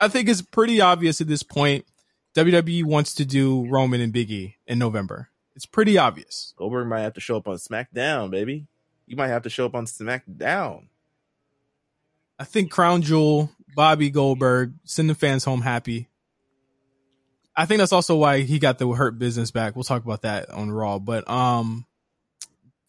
I 0.00 0.08
think 0.08 0.28
it's 0.28 0.42
pretty 0.42 0.80
obvious 0.80 1.20
at 1.20 1.28
this 1.28 1.42
point. 1.42 1.86
WWE 2.34 2.84
wants 2.84 3.14
to 3.14 3.24
do 3.24 3.68
Roman 3.68 4.00
and 4.00 4.12
Biggie 4.12 4.54
in 4.66 4.78
November. 4.78 5.28
It's 5.54 5.66
pretty 5.66 5.98
obvious. 5.98 6.54
Goldberg 6.56 6.88
might 6.88 7.00
have 7.00 7.14
to 7.14 7.20
show 7.20 7.36
up 7.36 7.48
on 7.48 7.56
SmackDown, 7.56 8.30
baby. 8.30 8.66
You 9.06 9.16
might 9.16 9.28
have 9.28 9.42
to 9.42 9.50
show 9.50 9.66
up 9.66 9.74
on 9.74 9.86
SmackDown. 9.86 10.86
I 12.38 12.44
think 12.44 12.70
Crown 12.70 13.02
Jewel, 13.02 13.50
Bobby 13.76 14.10
Goldberg, 14.10 14.74
send 14.84 15.10
the 15.10 15.14
fans 15.14 15.44
home 15.44 15.60
happy. 15.60 16.08
I 17.54 17.66
think 17.66 17.78
that's 17.78 17.92
also 17.92 18.16
why 18.16 18.40
he 18.40 18.58
got 18.58 18.78
the 18.78 18.88
hurt 18.88 19.18
business 19.18 19.50
back. 19.50 19.76
We'll 19.76 19.84
talk 19.84 20.04
about 20.04 20.22
that 20.22 20.50
on 20.50 20.70
Raw, 20.70 20.98
but 20.98 21.28
um, 21.28 21.84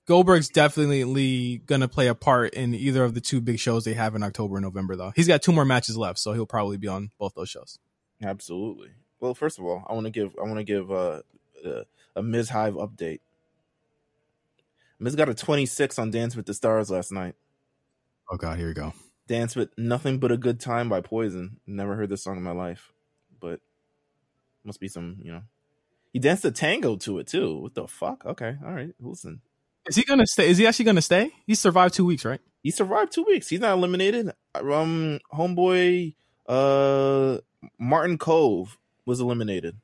Goldberg's 0.06 0.50
definitely 0.50 1.58
gonna 1.66 1.88
play 1.90 2.08
a 2.08 2.16
part 2.16 2.54
in 2.54 2.74
either 2.74 3.04
of 3.04 3.14
the 3.14 3.22
two 3.22 3.42
big 3.42 3.60
shows 3.60 3.84
they 3.84 3.94
have 3.94 4.16
in 4.16 4.24
October 4.24 4.56
and 4.56 4.64
November. 4.64 4.96
Though 4.96 5.12
he's 5.16 5.28
got 5.28 5.42
two 5.42 5.52
more 5.52 5.66
matches 5.66 5.98
left, 5.98 6.20
so 6.20 6.34
he'll 6.34 6.46
probably 6.46 6.78
be 6.78 6.88
on 6.88 7.12
both 7.20 7.34
those 7.36 7.50
shows. 7.50 7.78
Absolutely. 8.22 8.90
Well, 9.20 9.34
first 9.34 9.60
of 9.60 9.66
all, 9.66 9.86
I 9.88 9.94
want 9.94 10.06
to 10.06 10.12
give 10.12 10.34
I 10.40 10.44
want 10.44 10.58
to 10.58 10.64
give 10.64 10.92
uh, 10.92 11.22
uh, 11.66 11.84
a 12.16 12.24
Miz 12.24 12.50
Hive 12.50 12.76
update. 12.76 13.20
Miz 15.00 15.16
got 15.16 15.30
a 15.30 15.34
26 15.34 16.00
on 16.00 16.12
Dance 16.12 16.36
with 16.36 16.46
the 16.46 16.54
Stars 16.54 16.90
last 16.90 17.12
night. 17.12 17.36
Oh 18.32 18.38
God, 18.38 18.58
here 18.58 18.68
we 18.68 18.74
go. 18.74 18.94
Dance 19.28 19.56
with 19.56 19.70
Nothing 19.78 20.20
But 20.20 20.32
a 20.32 20.38
Good 20.38 20.60
Time 20.60 20.90
by 20.90 21.02
Poison. 21.02 21.58
Never 21.66 21.96
heard 21.96 22.10
this 22.10 22.24
song 22.24 22.38
in 22.38 22.44
my 22.44 22.52
life, 22.52 22.94
but 23.40 23.60
must 24.64 24.80
be 24.80 24.88
some, 24.88 25.18
you 25.22 25.32
know. 25.32 25.42
He 26.12 26.20
danced 26.20 26.46
a 26.46 26.52
tango 26.52 26.96
to 26.98 27.20
it 27.20 27.28
too. 27.28 27.58
What 27.58 27.74
the 27.74 27.88
fuck? 27.88 28.26
Okay, 28.26 28.56
all 28.64 28.72
right. 28.74 28.94
Listen, 29.00 29.42
Is 29.88 29.96
he 29.96 30.04
gonna 30.04 30.28
stay? 30.28 30.50
Is 30.50 30.58
he 30.58 30.68
actually 30.68 30.86
gonna 30.86 31.02
stay? 31.02 31.32
He 31.48 31.56
survived 31.56 31.94
two 31.96 32.06
weeks, 32.06 32.24
right? 32.24 32.40
he 32.62 32.72
survived 32.72 33.12
two 33.12 33.24
weeks. 33.24 33.50
He's 33.50 33.60
not 33.60 33.74
eliminated. 33.74 34.32
Um, 34.56 35.20
homeboy, 35.34 36.16
uh, 36.48 37.40
Martin 37.78 38.18
Kove 38.18 38.78
was 39.06 39.20
eliminated. 39.20 39.76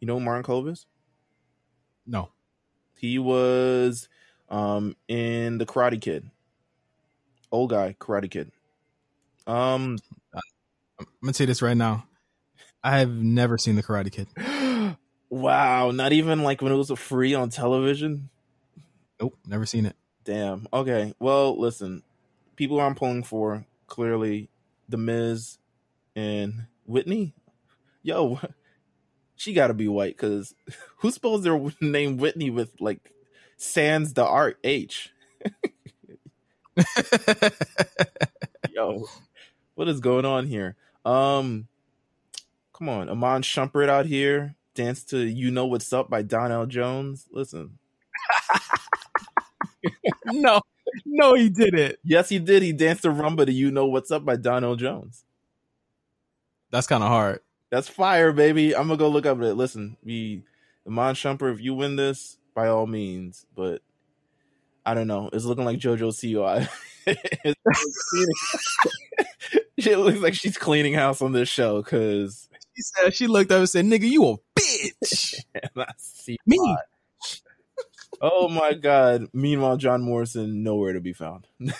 You 0.00 0.08
know 0.08 0.14
who 0.14 0.24
Martin 0.24 0.42
Kove 0.42 0.72
is? 0.72 0.86
No. 2.10 2.28
He 2.96 3.18
was 3.18 4.08
um 4.48 4.96
in 5.08 5.58
the 5.58 5.66
Karate 5.66 6.00
Kid. 6.00 6.28
Old 7.52 7.70
guy, 7.70 7.96
Karate 7.98 8.30
Kid. 8.30 8.50
Um, 9.46 9.98
I'm 10.98 11.06
gonna 11.22 11.32
say 11.32 11.44
this 11.46 11.62
right 11.62 11.76
now. 11.76 12.06
I 12.82 12.98
have 12.98 13.10
never 13.10 13.58
seen 13.58 13.76
the 13.76 13.82
Karate 13.82 14.12
Kid. 14.12 14.26
wow, 15.30 15.90
not 15.92 16.12
even 16.12 16.42
like 16.42 16.60
when 16.60 16.72
it 16.72 16.76
was 16.76 16.90
free 16.90 17.34
on 17.34 17.50
television. 17.50 18.28
Nope, 19.20 19.38
never 19.46 19.66
seen 19.66 19.86
it. 19.86 19.96
Damn. 20.24 20.66
Okay. 20.72 21.14
Well, 21.18 21.58
listen. 21.58 22.02
People 22.56 22.80
I'm 22.80 22.94
pulling 22.94 23.22
for 23.22 23.64
clearly 23.86 24.50
The 24.88 24.98
Miz 24.98 25.58
and 26.14 26.66
Whitney. 26.84 27.34
Yo, 28.02 28.40
she 29.40 29.54
got 29.54 29.68
to 29.68 29.74
be 29.74 29.88
white 29.88 30.18
because 30.18 30.54
who 30.98 31.10
spells 31.10 31.42
their 31.44 31.58
name 31.80 32.18
Whitney 32.18 32.50
with 32.50 32.78
like 32.78 33.10
sans 33.56 34.12
the 34.12 34.24
art 34.24 34.58
H? 34.62 35.10
Yo, 38.74 39.06
what 39.74 39.88
is 39.88 40.00
going 40.00 40.26
on 40.26 40.46
here? 40.46 40.76
Um, 41.06 41.68
come 42.74 42.90
on, 42.90 43.08
Iman 43.08 43.40
Shumpert 43.40 43.88
out 43.88 44.04
here. 44.04 44.56
dance 44.74 45.04
to 45.04 45.18
"You 45.18 45.50
Know 45.50 45.64
What's 45.66 45.90
Up" 45.92 46.10
by 46.10 46.20
Donell 46.20 46.66
Jones. 46.66 47.26
Listen, 47.32 47.78
no, 50.26 50.60
no, 51.06 51.34
he 51.34 51.48
didn't. 51.48 51.96
yes, 52.04 52.28
he 52.28 52.38
did. 52.38 52.62
He 52.62 52.72
danced 52.72 53.02
to 53.02 53.08
"Rumba" 53.08 53.46
to 53.46 53.52
"You 53.52 53.70
Know 53.70 53.86
What's 53.86 54.10
Up" 54.10 54.24
by 54.24 54.36
Donell 54.36 54.76
Jones. 54.76 55.24
That's 56.70 56.86
kind 56.86 57.02
of 57.02 57.08
hard. 57.08 57.40
That's 57.70 57.88
fire, 57.88 58.32
baby. 58.32 58.74
I'm 58.74 58.88
gonna 58.88 58.96
go 58.98 59.08
look 59.08 59.26
up 59.26 59.40
it. 59.40 59.54
Listen, 59.54 59.96
we 60.04 60.42
Iman 60.86 61.14
Shumpert, 61.14 61.54
if 61.54 61.60
you 61.60 61.74
win 61.74 61.96
this, 61.96 62.38
by 62.54 62.68
all 62.68 62.86
means. 62.86 63.46
But 63.54 63.82
I 64.84 64.94
don't 64.94 65.06
know. 65.06 65.30
It's 65.32 65.44
looking 65.44 65.64
like 65.64 65.78
JoJo 65.78 66.10
Siwa. 66.12 66.68
she 69.78 69.96
looks 69.96 70.18
like 70.20 70.34
she's 70.34 70.58
cleaning 70.58 70.94
house 70.94 71.22
on 71.22 71.32
this 71.32 71.48
show 71.48 71.82
because 71.82 72.48
She 72.76 72.82
said 72.82 73.14
she 73.14 73.26
looked 73.26 73.50
up 73.52 73.58
and 73.58 73.68
said, 73.68 73.84
"Nigga, 73.84 74.08
you 74.08 74.24
a 74.26 74.36
bitch." 74.58 75.34
Me. 76.46 76.76
Oh 78.20 78.48
my 78.48 78.74
god. 78.74 79.26
Meanwhile, 79.32 79.76
John 79.78 80.02
Morrison 80.02 80.62
nowhere 80.62 80.92
to 80.92 81.00
be 81.00 81.12
found. 81.12 81.46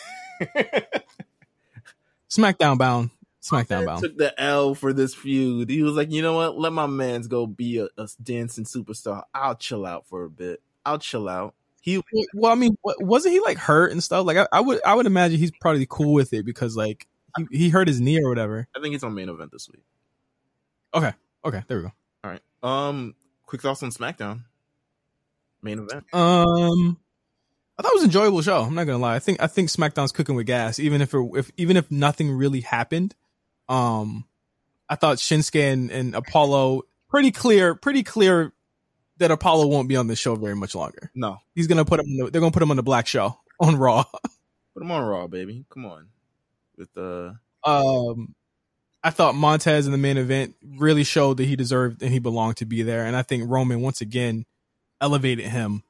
SmackDown 2.31 2.79
bound. 2.79 3.11
SmackDown 3.51 3.87
bound. 3.87 4.03
took 4.03 4.17
the 4.17 4.39
L 4.41 4.75
for 4.75 4.93
this 4.93 5.15
feud. 5.15 5.71
He 5.71 5.83
was 5.83 5.95
like, 5.95 6.11
you 6.11 6.23
know 6.23 6.35
what? 6.35 6.59
Let 6.59 6.73
my 6.73 6.87
man's 6.87 7.29
go 7.29 7.47
be 7.47 7.79
a, 7.79 7.89
a 7.99 8.09
dancing 8.23 8.65
superstar. 8.65 9.25
I'll 9.35 9.57
chill 9.57 9.87
out 9.87 10.07
for 10.07 10.25
a 10.25 10.31
bit. 10.31 10.63
I'll 10.85 10.99
chill 10.99 11.29
out. 11.29 11.55
He 11.83 12.03
Well, 12.35 12.53
I 12.53 12.57
mean, 12.57 12.77
wasn't 12.85 13.35
he 13.35 13.41
like 13.41 13.57
hurt 13.57 13.93
and 13.93 14.03
stuff? 14.03 14.27
Like, 14.27 14.37
I, 14.37 14.47
I 14.53 14.61
would, 14.61 14.81
I 14.85 14.95
would 14.95 15.07
imagine 15.07 15.39
he's 15.39 15.51
probably 15.51 15.87
cool 15.89 16.13
with 16.13 16.33
it 16.33 16.45
because 16.45 16.77
like 16.77 17.07
he, 17.39 17.59
he 17.59 17.69
hurt 17.71 17.89
his 17.89 18.01
knee 18.01 18.21
or 18.23 18.29
whatever. 18.29 18.69
I 18.77 18.81
think 18.81 18.93
he's 18.93 19.03
on 19.03 19.15
main 19.15 19.29
event 19.29 19.51
this 19.51 19.69
week. 19.71 19.83
Okay, 20.93 21.13
okay, 21.45 21.63
there 21.69 21.79
we 21.79 21.83
go. 21.85 21.93
All 22.25 22.31
right. 22.31 22.43
Um, 22.63 23.15
quick 23.47 23.63
thoughts 23.63 23.83
on 23.83 23.91
SmackDown. 23.91 24.45
Main 25.63 25.79
event. 25.79 26.05
Um, 26.13 26.99
I 27.79 27.83
thought 27.83 27.93
it 27.93 27.95
was 27.95 28.03
an 28.03 28.09
enjoyable 28.09 28.43
show. 28.43 28.63
I'm 28.63 28.75
not 28.75 28.85
gonna 28.85 28.99
lie. 28.99 29.15
I 29.15 29.21
think 29.21 29.43
I 29.43 29.47
think 29.47 29.71
SmackDown's 29.71 30.13
cooking 30.13 30.35
with 30.35 30.47
gas, 30.47 30.79
even 30.79 31.01
if 31.01 31.15
it, 31.15 31.31
if 31.35 31.51
even 31.57 31.79
if 31.79 31.91
nothing 31.91 32.31
really 32.31 32.61
happened. 32.61 33.15
Um, 33.71 34.25
I 34.89 34.97
thought 34.97 35.19
Shinsuke 35.19 35.73
and, 35.73 35.91
and 35.91 36.15
Apollo 36.15 36.83
pretty 37.09 37.31
clear, 37.31 37.75
pretty 37.75 38.03
clear 38.03 38.53
that 39.19 39.31
Apollo 39.31 39.69
won't 39.69 39.89
be 39.89 39.97
on 39.97 40.09
the 40.09 40.17
show 40.17 40.35
very 40.35 40.57
much 40.57 40.75
longer. 40.75 41.11
No, 41.15 41.39
He's 41.55 41.67
gonna 41.67 41.85
put 41.85 42.01
him. 42.01 42.07
On 42.07 42.17
the, 42.27 42.31
they're 42.31 42.41
gonna 42.41 42.53
put 42.53 42.63
him 42.63 42.71
on 42.71 42.77
the 42.77 42.83
Black 42.83 43.07
Show 43.07 43.39
on 43.61 43.77
Raw. 43.77 44.05
put 44.75 44.83
him 44.83 44.91
on 44.91 45.05
Raw, 45.05 45.27
baby. 45.29 45.65
Come 45.71 45.87
on. 45.87 46.09
With 46.77 46.93
the 46.95 47.39
um 47.65 48.35
I 49.03 49.11
thought 49.11 49.35
Montez 49.35 49.87
in 49.87 49.93
the 49.93 49.99
main 49.99 50.19
event 50.19 50.57
really 50.63 51.05
showed 51.05 51.39
that 51.39 51.45
he 51.47 51.57
deserved 51.57 52.03
and 52.03 52.13
he 52.13 52.19
belonged 52.19 52.59
to 52.59 52.67
be 52.67 52.83
there. 52.83 53.07
And 53.07 53.17
I 53.17 53.23
think 53.23 53.49
Roman 53.49 53.81
once 53.81 54.01
again 54.01 54.45
elevated 55.01 55.47
him 55.47 55.83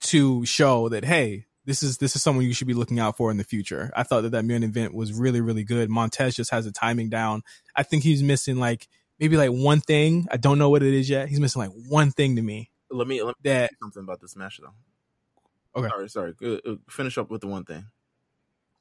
to 0.00 0.44
show 0.44 0.88
that 0.88 1.04
hey, 1.04 1.46
this 1.68 1.84
is 1.84 1.98
this 1.98 2.16
is 2.16 2.22
someone 2.22 2.44
you 2.44 2.52
should 2.52 2.66
be 2.66 2.74
looking 2.74 2.98
out 2.98 3.16
for 3.16 3.30
in 3.30 3.36
the 3.36 3.44
future. 3.44 3.92
I 3.94 4.02
thought 4.02 4.22
that 4.22 4.30
that 4.30 4.44
main 4.44 4.64
event 4.64 4.94
was 4.94 5.12
really 5.12 5.40
really 5.40 5.62
good. 5.62 5.88
Montez 5.88 6.34
just 6.34 6.50
has 6.50 6.64
the 6.64 6.72
timing 6.72 7.08
down. 7.08 7.42
I 7.76 7.84
think 7.84 8.02
he's 8.02 8.22
missing 8.22 8.56
like 8.56 8.88
maybe 9.20 9.36
like 9.36 9.50
one 9.50 9.80
thing. 9.80 10.26
I 10.30 10.36
don't 10.36 10.58
know 10.58 10.70
what 10.70 10.82
it 10.82 10.92
is 10.92 11.08
yet. 11.08 11.28
He's 11.28 11.38
missing 11.38 11.62
like 11.62 11.72
one 11.88 12.10
thing 12.10 12.34
to 12.36 12.42
me 12.42 12.70
let 12.90 13.06
me 13.06 13.22
let 13.22 13.36
me 13.42 13.50
that 13.50 13.70
say 13.70 13.76
something 13.80 14.02
about 14.02 14.20
this 14.20 14.36
match 14.36 14.60
though. 14.60 15.80
Okay. 15.80 15.88
Sorry, 15.88 16.08
sorry. 16.08 16.60
Uh, 16.66 16.74
Finish 16.88 17.18
up 17.18 17.30
with 17.30 17.42
the 17.42 17.46
one 17.46 17.64
thing. 17.64 17.84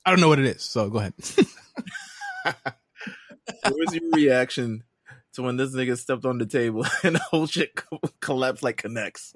I 0.05 0.09
don't 0.09 0.21
know 0.21 0.29
what 0.29 0.39
it 0.39 0.45
is. 0.45 0.63
So 0.63 0.89
go 0.89 0.99
ahead. 0.99 1.13
What 3.63 3.75
was 3.77 3.95
your 3.95 4.11
reaction 4.11 4.83
to 5.33 5.41
when 5.41 5.55
this 5.55 5.73
nigga 5.73 5.97
stepped 5.97 6.25
on 6.25 6.37
the 6.37 6.45
table 6.45 6.85
and 7.03 7.15
the 7.15 7.19
whole 7.19 7.47
shit 7.47 7.71
collapsed 8.19 8.61
like 8.61 8.75
connects? 8.75 9.33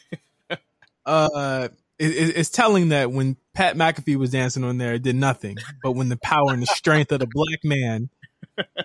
uh 1.06 1.68
it, 1.98 2.10
it- 2.10 2.36
it's 2.36 2.50
telling 2.50 2.88
that 2.90 3.10
when 3.12 3.36
Pat 3.54 3.76
McAfee 3.76 4.16
was 4.16 4.30
dancing 4.30 4.64
on 4.64 4.78
there, 4.78 4.94
it 4.94 5.02
did 5.02 5.16
nothing. 5.16 5.56
But 5.82 5.92
when 5.92 6.08
the 6.08 6.16
power 6.16 6.52
and 6.52 6.62
the 6.62 6.66
strength 6.66 7.12
of 7.12 7.20
the 7.20 7.28
black 7.30 7.60
man, 7.64 8.10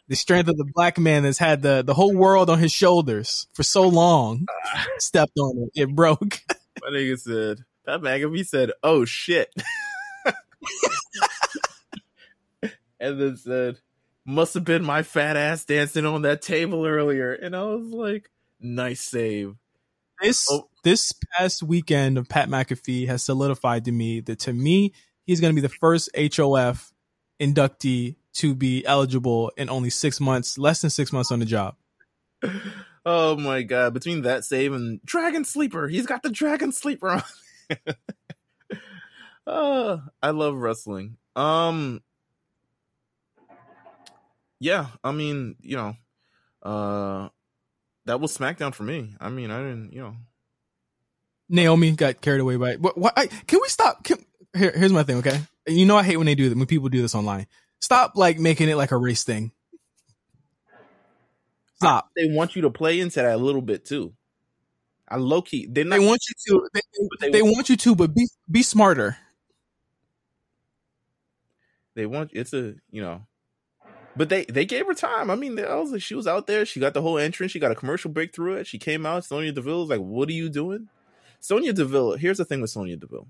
the 0.08 0.16
strength 0.16 0.48
of 0.50 0.58
the 0.58 0.70
black 0.74 0.98
man 0.98 1.24
that's 1.24 1.38
had 1.38 1.62
the, 1.62 1.84
the 1.84 1.94
whole 1.94 2.16
world 2.16 2.50
on 2.50 2.60
his 2.60 2.72
shoulders 2.72 3.48
for 3.54 3.64
so 3.64 3.88
long, 3.88 4.46
ah. 4.66 4.88
stepped 4.98 5.38
on 5.40 5.70
it, 5.74 5.82
it 5.84 5.96
broke. 5.96 6.42
My 6.82 6.90
nigga 6.92 7.20
said, 7.20 7.60
Pat 7.86 8.02
McAfee 8.02 8.46
said, 8.48 8.72
oh 8.84 9.06
shit. 9.06 9.54
and 13.00 13.20
then 13.20 13.38
said, 13.38 13.80
must 14.26 14.54
have 14.54 14.64
been 14.66 14.84
my 14.84 15.02
fat 15.04 15.36
ass 15.36 15.66
dancing 15.66 16.06
on 16.06 16.22
that 16.24 16.42
table 16.42 16.86
earlier. 16.86 17.34
And 17.34 17.56
I 17.56 17.64
was 17.64 17.88
like, 17.88 18.30
nice 18.60 19.02
save. 19.02 19.56
This 20.22 20.48
Oh. 20.52 20.70
this 20.84 21.14
past 21.38 21.64
weekend 21.64 22.18
of 22.18 22.28
Pat 22.28 22.50
McAfee 22.50 23.08
has 23.08 23.24
solidified 23.24 23.86
to 23.86 23.92
me 23.92 24.20
that 24.22 24.40
to 24.40 24.54
me 24.54 24.94
he's 25.26 25.40
going 25.40 25.56
to 25.56 25.62
be 25.62 25.66
the 25.66 25.74
first 25.74 26.10
HOF 26.16 26.92
inductee 27.40 28.16
to 28.34 28.54
be 28.54 28.86
eligible 28.86 29.52
in 29.58 29.70
only 29.70 29.90
six 29.90 30.20
months, 30.20 30.58
less 30.58 30.82
than 30.82 30.90
six 30.90 31.14
months 31.14 31.32
on 31.32 31.40
the 31.40 31.46
job. 31.46 31.76
Oh 33.06 33.38
my 33.38 33.64
god! 33.64 33.94
Between 33.94 34.24
that 34.24 34.44
save 34.44 34.74
and 34.74 35.00
Dragon 35.06 35.46
Sleeper, 35.46 35.88
he's 35.88 36.06
got 36.06 36.22
the 36.22 36.30
Dragon 36.30 36.74
Sleeper 36.74 37.10
on. 37.10 37.24
uh, 39.48 39.98
I 40.22 40.30
love 40.32 40.56
wrestling. 40.56 41.16
Um, 41.36 42.02
yeah, 44.60 44.88
I 45.04 45.12
mean, 45.14 45.56
you 45.62 45.78
know, 45.78 45.96
uh, 46.62 47.30
that 48.10 48.20
was 48.20 48.36
SmackDown 48.36 48.74
for 48.74 48.82
me. 48.82 49.14
I 49.20 49.30
mean, 49.30 49.52
I 49.52 49.60
didn't, 49.60 49.94
you 49.94 50.02
know, 50.02 50.16
Naomi 51.48 51.92
got 51.92 52.22
carried 52.22 52.42
away 52.42 52.56
by 52.56 52.76
what? 52.76 52.98
what 52.98 53.14
I, 53.16 53.28
can 53.28 53.60
we 53.62 53.68
stop? 53.70 54.04
Can, 54.04 54.18
here, 54.58 54.72
here's 54.76 54.92
my 54.92 55.04
thing. 55.04 55.18
Okay, 55.18 55.40
you 55.68 55.86
know 55.86 55.96
I 55.96 56.02
hate 56.04 56.18
when 56.18 56.26
they 56.26 56.34
do 56.36 56.50
that 56.50 56.58
when 56.58 56.66
people 56.68 56.90
do 56.90 57.02
this 57.04 57.14
online. 57.16 57.46
Stop 57.80 58.14
like 58.16 58.40
making 58.40 58.68
it 58.68 58.76
like 58.78 58.92
a 58.92 58.98
race 58.98 59.24
thing. 59.24 59.52
Stop. 61.76 62.10
they 62.16 62.28
want 62.28 62.56
you 62.56 62.64
to 62.64 62.70
play 62.72 63.00
into 63.00 63.22
that 63.22 63.36
a 63.36 63.38
little 63.38 63.62
bit 63.62 63.86
too. 63.86 64.14
I 65.08 65.18
low 65.18 65.42
key, 65.44 65.68
they're 65.70 65.86
not. 65.86 66.00
They 66.00 66.06
want 66.06 66.22
you 66.28 66.36
to. 66.60 66.70
They, 66.74 66.82
they- 67.22 67.32
they 67.32 67.42
want 67.44 67.70
you 67.70 67.78
to, 67.78 67.96
but 67.96 68.14
be 68.16 68.28
be 68.50 68.64
smarter. 68.64 69.18
they 71.96 72.06
want 72.08 72.32
it's 72.34 72.54
a 72.54 72.74
you 72.92 73.02
know 73.02 73.22
but 74.16 74.30
they 74.30 74.46
they 74.46 74.66
gave 74.66 74.86
her 74.88 74.94
time. 74.94 75.30
I 75.30 75.36
mean 75.36 75.56
they, 75.56 75.66
I 75.66 75.76
was 75.76 75.92
like, 75.92 76.02
she 76.02 76.16
was 76.16 76.28
out 76.28 76.48
there. 76.48 76.66
She 76.66 76.80
got 76.80 76.94
the 76.94 77.02
whole 77.02 77.18
entrance. 77.18 77.52
She 77.52 77.60
got 77.60 77.72
a 77.72 77.76
commercial 77.76 78.12
break 78.12 78.34
through 78.34 78.56
it. 78.56 78.68
She 78.68 78.78
came 78.78 79.06
out. 79.06 79.26
Sonya 79.26 79.52
Deville 79.52 79.82
was 79.82 79.90
like 79.90 80.00
what 80.00 80.30
are 80.30 80.34
you 80.34 80.50
doing? 80.50 80.90
Sonya 81.40 81.74
Deville 81.74 82.14
here's 82.14 82.38
the 82.38 82.46
thing 82.46 82.62
with 82.62 82.70
Sonya 82.70 82.98
Deville. 82.98 83.28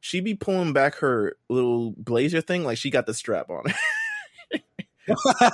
She 0.00 0.20
be 0.20 0.34
pulling 0.34 0.72
back 0.72 0.96
her 0.96 1.36
little 1.48 1.92
blazer 1.96 2.40
thing 2.40 2.64
like 2.64 2.78
she 2.78 2.90
got 2.90 3.06
the 3.06 3.14
strap 3.14 3.50
on 3.50 3.64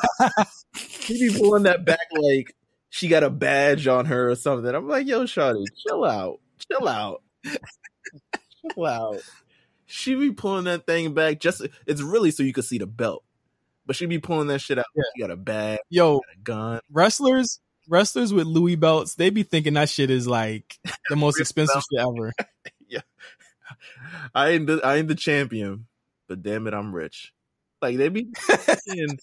she 0.76 1.28
be 1.28 1.38
pulling 1.38 1.64
that 1.64 1.84
back 1.84 1.98
like 2.18 2.54
she 2.90 3.08
got 3.08 3.22
a 3.24 3.30
badge 3.30 3.86
on 3.86 4.06
her 4.06 4.30
or 4.30 4.36
something. 4.36 4.74
I'm 4.74 4.88
like 4.88 5.06
yo 5.06 5.22
shawty 5.24 5.64
chill 5.76 6.04
out. 6.04 6.40
Chill 6.70 6.88
out. 6.88 7.22
Chill 7.44 8.86
out. 8.86 9.20
She 9.86 10.14
be 10.14 10.32
pulling 10.32 10.64
that 10.64 10.86
thing 10.86 11.14
back 11.14 11.40
just 11.40 11.66
it's 11.86 12.02
really 12.02 12.30
so 12.30 12.42
you 12.42 12.52
could 12.52 12.64
see 12.64 12.78
the 12.78 12.86
belt. 12.86 13.22
But 13.86 13.96
she 13.96 14.06
be 14.06 14.18
pulling 14.18 14.48
that 14.48 14.58
shit 14.60 14.78
out. 14.78 14.86
Yeah. 14.94 15.02
She 15.14 15.22
got 15.22 15.30
a 15.30 15.36
bag, 15.36 15.78
Yo, 15.90 16.18
a 16.18 16.38
gun. 16.42 16.80
wrestlers 16.90 17.60
wrestlers 17.88 18.32
with 18.32 18.46
Louis 18.46 18.76
belts, 18.76 19.14
they 19.14 19.30
be 19.30 19.42
thinking 19.42 19.74
that 19.74 19.88
shit 19.88 20.10
is 20.10 20.26
like 20.26 20.78
the 21.08 21.16
most 21.16 21.40
expensive 21.40 21.82
shit 21.90 22.00
ever. 22.00 22.32
I 24.34 24.50
ain't 24.50 24.66
the 24.66 24.80
I 24.84 24.96
ain't 24.96 25.08
the 25.08 25.14
champion, 25.14 25.86
but 26.28 26.42
damn 26.42 26.66
it, 26.66 26.74
I'm 26.74 26.94
rich. 26.94 27.32
Like 27.82 27.96
they 27.96 28.08
be 28.08 28.28
that 28.48 29.18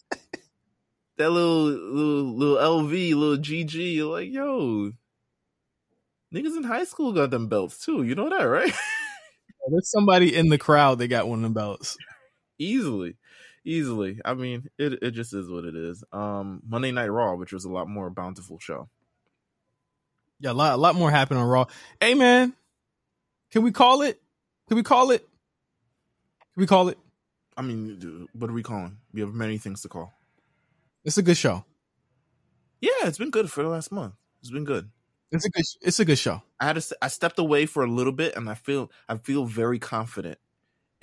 little 1.18 1.64
little 1.66 2.24
little 2.24 2.58
LV, 2.58 3.16
little 3.16 3.38
GG. 3.38 3.96
You're 3.96 4.12
like, 4.12 4.32
yo, 4.32 4.92
niggas 6.34 6.58
in 6.58 6.64
high 6.64 6.86
school 6.86 7.14
got 7.14 7.32
them 7.32 7.48
belts 7.48 7.84
too. 7.84 8.04
You 8.04 8.16
know 8.16 8.30
that, 8.30 8.44
right? 8.44 8.74
There's 9.70 9.90
somebody 9.90 10.36
in 10.36 10.50
the 10.50 10.58
crowd 10.58 11.00
that 11.00 11.08
got 11.08 11.28
one 11.28 11.40
of 11.40 11.44
them 11.44 11.54
belts. 11.54 11.98
easily 12.60 13.16
easily 13.66 14.20
i 14.26 14.34
mean 14.34 14.68
it, 14.78 14.94
it 15.02 15.12
just 15.12 15.34
is 15.34 15.50
what 15.50 15.64
it 15.66 15.76
is 15.76 16.04
um 16.12 16.62
monday 16.68 16.92
night 16.92 17.08
raw 17.08 17.34
which 17.36 17.54
was 17.54 17.66
a 17.66 17.70
lot 17.70 17.88
more 17.88 18.10
bountiful 18.10 18.60
show 18.60 18.90
Yeah, 20.40 20.52
a 20.52 20.54
lot, 20.54 20.74
a 20.74 20.78
lot 20.78 20.96
more 20.96 21.10
happened 21.12 21.40
on 21.40 21.48
Raw. 21.48 21.66
Hey 22.02 22.16
man, 22.16 22.54
can 23.52 23.64
we 23.64 23.72
call 23.72 24.02
it? 24.02 24.20
Can 24.68 24.76
we 24.76 24.84
call 24.84 25.12
it? 25.12 25.22
Can 26.54 26.62
we 26.62 26.68
call 26.68 26.90
it? 26.90 26.98
i 27.56 27.62
mean 27.62 27.98
dude, 28.00 28.28
what 28.34 28.50
are 28.50 28.54
we 28.54 28.64
calling 28.64 28.98
we 29.14 29.22
have 29.22 29.34
many 29.34 29.58
things 29.60 29.82
to 29.84 29.88
call 29.88 30.12
It's 31.06 31.18
a 31.20 31.22
good 31.22 31.38
show. 31.38 31.64
yeah 32.82 33.06
it's 33.08 33.20
been 33.20 33.30
good 33.30 33.52
for 33.52 33.62
the 33.64 33.70
last 33.70 33.92
month 33.92 34.16
it's 34.42 34.50
been 34.52 34.66
good 34.66 34.90
It's 35.32 35.46
a 35.46 35.50
good. 35.50 35.64
It's 35.82 36.00
a 36.00 36.06
good 36.06 36.18
show. 36.18 36.42
i 36.60 36.66
had 36.66 36.76
to 36.82 36.98
i 37.02 37.08
stepped 37.08 37.38
away 37.40 37.66
for 37.68 37.84
a 37.84 37.88
little 37.88 38.12
bit 38.12 38.36
and 38.36 38.50
i 38.50 38.56
feel 38.56 38.90
i 39.08 39.16
feel 39.18 39.46
very 39.46 39.78
confident 39.80 40.40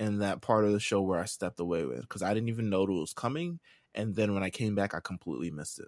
in 0.01 0.19
that 0.19 0.41
part 0.41 0.65
of 0.65 0.71
the 0.71 0.79
show 0.79 1.01
where 1.01 1.19
i 1.19 1.25
stepped 1.25 1.59
away 1.59 1.85
with 1.85 2.01
because 2.01 2.21
i 2.21 2.33
didn't 2.33 2.49
even 2.49 2.69
know 2.69 2.83
it 2.83 2.89
was 2.89 3.13
coming 3.13 3.59
and 3.93 4.15
then 4.15 4.33
when 4.33 4.43
i 4.43 4.49
came 4.49 4.75
back 4.75 4.93
i 4.93 4.99
completely 4.99 5.51
missed 5.51 5.79
it 5.79 5.87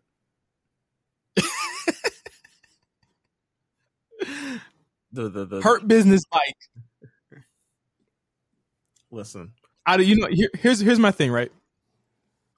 the 5.11 5.29
the, 5.29 5.45
the 5.45 5.61
Hurt 5.61 5.87
Business 5.87 6.23
Mike. 6.33 7.43
Listen, 9.11 9.53
I 9.85 9.97
you 9.97 10.15
know 10.15 10.27
here, 10.29 10.49
here's 10.59 10.79
here's 10.79 10.99
my 10.99 11.11
thing, 11.11 11.31
right? 11.31 11.51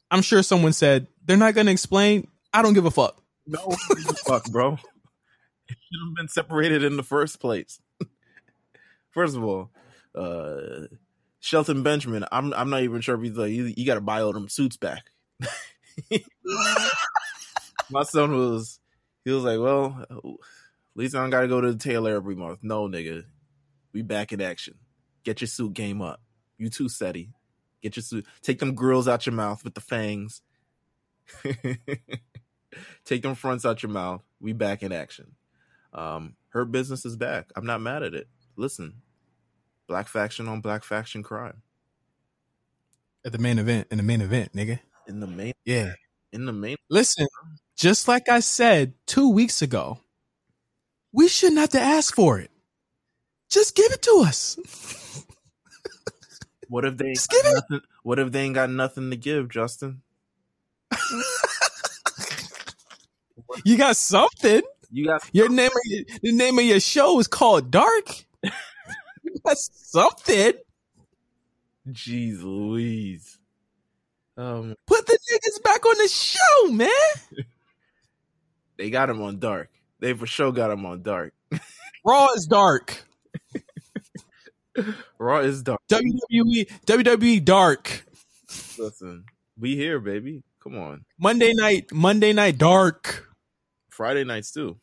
I'm 0.10 0.22
sure 0.22 0.42
someone 0.42 0.74
said 0.74 1.08
they're 1.26 1.38
not 1.38 1.54
going 1.54 1.66
to 1.66 1.72
explain. 1.72 2.28
I 2.54 2.62
don't 2.62 2.74
give 2.74 2.86
a 2.86 2.92
fuck. 2.92 3.22
no 3.46 3.72
fuck, 4.26 4.50
bro. 4.52 4.78
It 5.68 5.78
should 5.82 6.08
have 6.08 6.16
been 6.16 6.28
separated 6.28 6.84
in 6.84 6.96
the 6.96 7.02
first 7.02 7.40
place. 7.40 7.80
First 9.10 9.36
of 9.36 9.44
all, 9.44 9.72
uh 10.14 10.86
Shelton 11.46 11.84
Benjamin, 11.84 12.26
I'm 12.32 12.52
I'm 12.56 12.72
not 12.72 12.82
even 12.82 13.02
sure 13.02 13.14
if 13.14 13.22
he's 13.22 13.38
like 13.38 13.52
you, 13.52 13.72
you 13.78 13.86
got 13.86 13.94
to 13.96 14.02
buy 14.02 14.22
all 14.22 14.34
them 14.34 14.50
suits 14.50 14.78
back. 14.78 15.12
My 17.92 18.02
son 18.02 18.36
was 18.36 18.80
he 19.24 19.30
was 19.30 19.44
like, 19.44 19.60
well, 19.60 20.06
at 20.10 20.18
least 20.96 21.14
I 21.14 21.20
don't 21.20 21.30
got 21.30 21.42
to 21.42 21.48
go 21.48 21.62
to 21.62 21.72
the 21.72 21.78
tailor 21.78 22.16
every 22.16 22.34
month. 22.36 22.62
No, 22.64 22.88
nigga, 22.88 23.26
we 23.94 24.02
back 24.02 24.34
in 24.34 24.42
action. 24.42 24.74
Get 25.24 25.40
your 25.40 25.48
suit 25.48 25.76
game 25.76 26.02
up. 26.02 26.20
You 26.58 26.72
too, 26.72 26.90
Seti. 26.90 27.30
Get 27.84 27.96
your 27.96 28.02
suit. 28.02 28.26
Take 28.42 28.58
them 28.58 28.74
grills 28.74 29.08
out 29.08 29.28
your 29.28 29.36
mouth 29.36 29.64
with 29.64 29.76
the 29.76 29.82
fangs. 29.82 30.42
Take 33.06 33.22
them 33.22 33.36
fronts 33.36 33.66
out 33.68 33.84
your 33.84 33.92
mouth. 33.92 34.24
We 34.40 34.54
back 34.54 34.82
in 34.82 34.92
action. 34.92 35.36
Um, 35.94 36.38
Hurt 36.50 36.72
Business 36.72 37.06
is 37.06 37.16
back. 37.16 37.52
I'm 37.56 37.68
not 37.68 37.82
mad 37.82 38.02
at 38.02 38.16
it. 38.16 38.28
Listen, 38.56 39.04
black 39.88 40.08
faction 40.08 40.48
on 40.48 40.62
black 40.62 40.84
faction 40.84 41.22
crime 41.24 41.62
At 43.26 43.32
the 43.32 43.38
main 43.38 43.60
event, 43.60 43.88
in 43.92 43.98
the 43.98 44.04
main 44.04 44.22
event, 44.22 44.54
nigga. 44.54 44.80
in 45.08 45.20
the 45.20 45.28
main 45.28 45.54
Yeah. 45.66 45.94
in 46.32 46.46
the 46.46 46.54
main. 46.54 46.76
Listen, 46.90 47.28
just 47.78 48.08
like 48.08 48.28
I 48.30 48.40
said 48.40 48.94
two 49.06 49.30
weeks 49.30 49.62
ago, 49.62 50.00
we 51.12 51.28
shouldn't 51.28 51.60
have 51.60 51.70
to 51.70 51.80
ask 51.80 52.14
for 52.16 52.40
it. 52.40 52.52
Just 53.50 53.76
give 53.76 53.92
it 53.92 54.02
to 54.04 54.24
us. 54.26 54.58
What 56.68 56.84
if 56.84 56.98
they 56.98 57.06
ain't 57.10 57.16
Just 57.18 57.30
got 57.30 57.44
give 57.44 57.52
it- 57.52 57.54
nothing, 57.70 57.82
what 58.02 58.18
if 58.18 58.32
they 58.32 58.42
ain't 58.42 58.56
got 58.56 58.72
nothing 58.72 59.12
to 59.12 59.16
give, 59.16 59.50
Justin? 59.50 60.02
You 63.64 63.78
got 63.78 63.96
something. 63.96 64.62
You 64.92 65.06
got 65.06 65.24
Your 65.34 65.50
name, 65.50 65.68
of 65.68 65.82
your, 65.86 66.04
the 66.22 66.32
name 66.32 66.58
of 66.60 66.66
your 66.66 66.80
show 66.80 67.20
is 67.20 67.28
called 67.28 67.72
Dark. 67.72 68.26
got 69.44 69.58
something. 69.58 70.54
Jeez 71.90 72.42
Louise. 72.42 73.38
Um, 74.38 74.76
Put 74.86 75.06
the 75.06 75.18
niggas 75.32 75.64
back 75.64 75.86
on 75.86 75.98
the 75.98 76.08
show, 76.08 76.72
man. 76.72 76.90
they 78.78 78.90
got 78.90 79.10
him 79.10 79.22
on 79.22 79.40
dark. 79.40 79.70
They 80.00 80.14
for 80.14 80.26
sure 80.28 80.52
got 80.52 80.72
him 80.72 80.86
on 80.86 81.04
dark. 81.04 81.34
Raw 82.06 82.28
is 82.36 82.46
dark. 82.46 83.06
Raw 85.18 85.40
is 85.40 85.64
dark. 85.64 85.80
WWE, 85.90 86.70
WWE 86.86 87.46
dark. 87.46 88.06
Listen, 88.78 89.24
we 89.58 89.76
here, 89.76 90.00
baby. 90.00 90.44
Come 90.62 90.78
on. 90.78 91.06
Monday 91.18 91.54
night, 91.54 91.92
Monday 91.94 92.34
night 92.34 92.58
dark. 92.58 93.32
Friday 93.90 94.26
nights 94.26 94.52
too. 94.52 94.78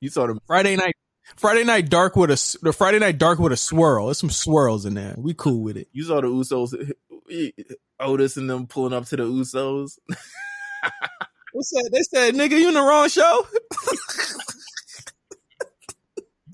you 0.00 0.08
saw 0.08 0.26
them. 0.26 0.40
Friday 0.46 0.76
night, 0.76 0.94
Friday 1.36 1.64
night 1.64 1.88
dark 1.88 2.16
with 2.16 2.30
a 2.30 2.58
the 2.62 2.72
Friday 2.72 2.98
night 2.98 3.18
dark 3.18 3.38
with 3.38 3.52
a 3.52 3.56
swirl. 3.56 4.06
There's 4.06 4.18
some 4.18 4.30
swirls 4.30 4.84
in 4.84 4.94
there. 4.94 5.14
We 5.16 5.34
cool 5.34 5.62
with 5.62 5.76
it. 5.76 5.88
You 5.92 6.04
saw 6.04 6.20
the 6.20 6.28
Usos. 6.28 6.92
Otis 8.00 8.36
and 8.36 8.50
them 8.50 8.66
pulling 8.66 8.92
up 8.92 9.06
to 9.06 9.16
the 9.16 9.24
Usos. 9.24 9.98
What's 11.52 11.70
said, 11.70 11.92
they 11.92 12.02
said, 12.02 12.34
nigga, 12.34 12.58
you 12.58 12.68
in 12.68 12.74
the 12.74 12.80
wrong 12.80 13.08
show. 13.08 13.46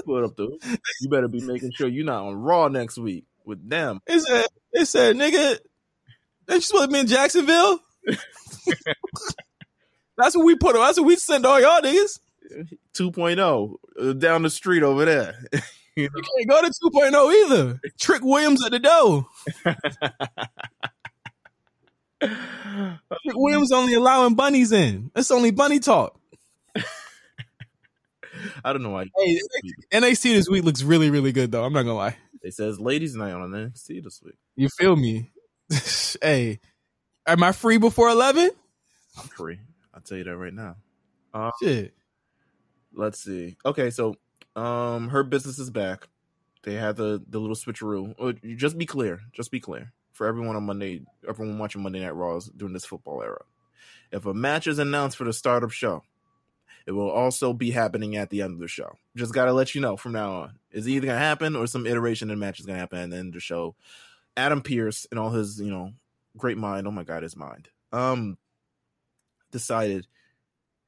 Put 0.04 0.24
up 0.24 0.36
the. 0.36 0.58
You 1.00 1.08
better 1.08 1.28
be 1.28 1.40
making 1.40 1.72
sure 1.72 1.88
you're 1.88 2.04
not 2.04 2.24
on 2.24 2.34
Raw 2.34 2.68
next 2.68 2.98
week 2.98 3.24
with 3.44 3.68
them. 3.68 4.00
They 4.06 4.18
said, 4.18 4.46
they 4.74 4.84
said, 4.84 5.16
nigga, 5.16 5.50
ain't 5.50 5.60
you 6.48 6.60
supposed 6.60 6.90
to 6.90 6.92
be 6.92 6.98
in 7.00 7.06
Jacksonville? 7.06 7.80
that's 10.16 10.36
what 10.36 10.44
we 10.44 10.56
put. 10.56 10.74
On. 10.76 10.82
That's 10.82 10.98
what 10.98 11.06
we 11.06 11.16
send 11.16 11.46
all 11.46 11.60
y'all 11.60 11.80
niggas. 11.80 12.18
2.0 12.94 13.74
uh, 14.00 14.12
down 14.14 14.42
the 14.42 14.50
street 14.50 14.82
over 14.82 15.04
there. 15.04 15.34
You 15.96 16.08
can't 16.10 16.48
go 16.48 16.62
to 16.62 16.70
2.0 16.70 17.44
either. 17.44 17.80
Trick 17.98 18.22
Williams 18.22 18.64
at 18.64 18.70
the 18.70 18.78
door. 18.78 19.26
Trick 22.20 23.34
Williams 23.34 23.72
only 23.72 23.94
allowing 23.94 24.36
bunnies 24.36 24.70
in. 24.70 25.10
It's 25.16 25.32
only 25.32 25.50
bunny 25.50 25.80
talk. 25.80 26.16
I 28.64 28.72
don't 28.72 28.84
know 28.84 28.90
why 28.90 29.06
Hey, 29.16 29.40
NXT 29.92 30.34
this 30.34 30.48
week 30.48 30.62
looks 30.62 30.84
really, 30.84 31.10
really 31.10 31.32
good 31.32 31.50
though. 31.50 31.64
I'm 31.64 31.72
not 31.72 31.82
gonna 31.82 31.94
lie. 31.96 32.16
it 32.42 32.54
says 32.54 32.78
ladies' 32.78 33.16
night 33.16 33.32
on 33.32 33.50
NXT 33.50 34.04
this 34.04 34.22
week. 34.24 34.36
You 34.54 34.68
feel 34.68 34.94
me? 34.94 35.32
hey, 36.22 36.60
am 37.26 37.42
I 37.42 37.50
free 37.50 37.78
before 37.78 38.08
11? 38.08 38.52
I'm 39.18 39.26
free. 39.26 39.58
I'll 39.92 40.00
tell 40.00 40.16
you 40.18 40.22
that 40.22 40.36
right 40.36 40.54
now. 40.54 40.76
Shit. 41.60 41.92
Let's 42.98 43.22
see. 43.22 43.56
Okay, 43.64 43.90
so 43.90 44.16
um, 44.56 45.08
Hurt 45.08 45.30
Business 45.30 45.60
is 45.60 45.70
back. 45.70 46.08
They 46.64 46.74
had 46.74 46.96
the 46.96 47.22
the 47.28 47.38
little 47.38 47.54
switcheroo. 47.54 48.16
Oh, 48.18 48.32
Just 48.56 48.76
be 48.76 48.86
clear. 48.86 49.20
Just 49.32 49.52
be 49.52 49.60
clear 49.60 49.92
for 50.12 50.26
everyone 50.26 50.56
on 50.56 50.64
Monday. 50.64 51.02
Everyone 51.26 51.58
watching 51.58 51.80
Monday 51.80 52.00
Night 52.00 52.16
Raws 52.16 52.50
during 52.56 52.74
this 52.74 52.84
football 52.84 53.22
era. 53.22 53.42
If 54.10 54.26
a 54.26 54.34
match 54.34 54.66
is 54.66 54.80
announced 54.80 55.16
for 55.16 55.22
the 55.22 55.32
start 55.32 55.62
of 55.62 55.72
show, 55.72 56.02
it 56.86 56.92
will 56.92 57.08
also 57.08 57.52
be 57.52 57.70
happening 57.70 58.16
at 58.16 58.30
the 58.30 58.42
end 58.42 58.54
of 58.54 58.58
the 58.58 58.66
show. 58.66 58.98
Just 59.14 59.32
got 59.32 59.44
to 59.44 59.52
let 59.52 59.76
you 59.76 59.80
know 59.80 59.96
from 59.96 60.12
now 60.12 60.32
on. 60.32 60.58
It's 60.72 60.88
either 60.88 61.06
gonna 61.06 61.18
happen 61.20 61.54
or 61.54 61.68
some 61.68 61.86
iteration 61.86 62.30
of 62.32 62.36
the 62.36 62.40
match 62.40 62.58
is 62.58 62.66
gonna 62.66 62.80
happen 62.80 62.98
at 62.98 63.10
the 63.10 63.16
end 63.16 63.28
of 63.28 63.34
the 63.34 63.40
show. 63.40 63.76
Adam 64.36 64.60
Pearce 64.60 65.06
and 65.12 65.20
all 65.20 65.30
his 65.30 65.60
you 65.60 65.70
know 65.70 65.92
great 66.36 66.58
mind. 66.58 66.88
Oh 66.88 66.90
my 66.90 67.04
god, 67.04 67.22
his 67.22 67.36
mind. 67.36 67.68
Um, 67.92 68.38
decided 69.52 70.08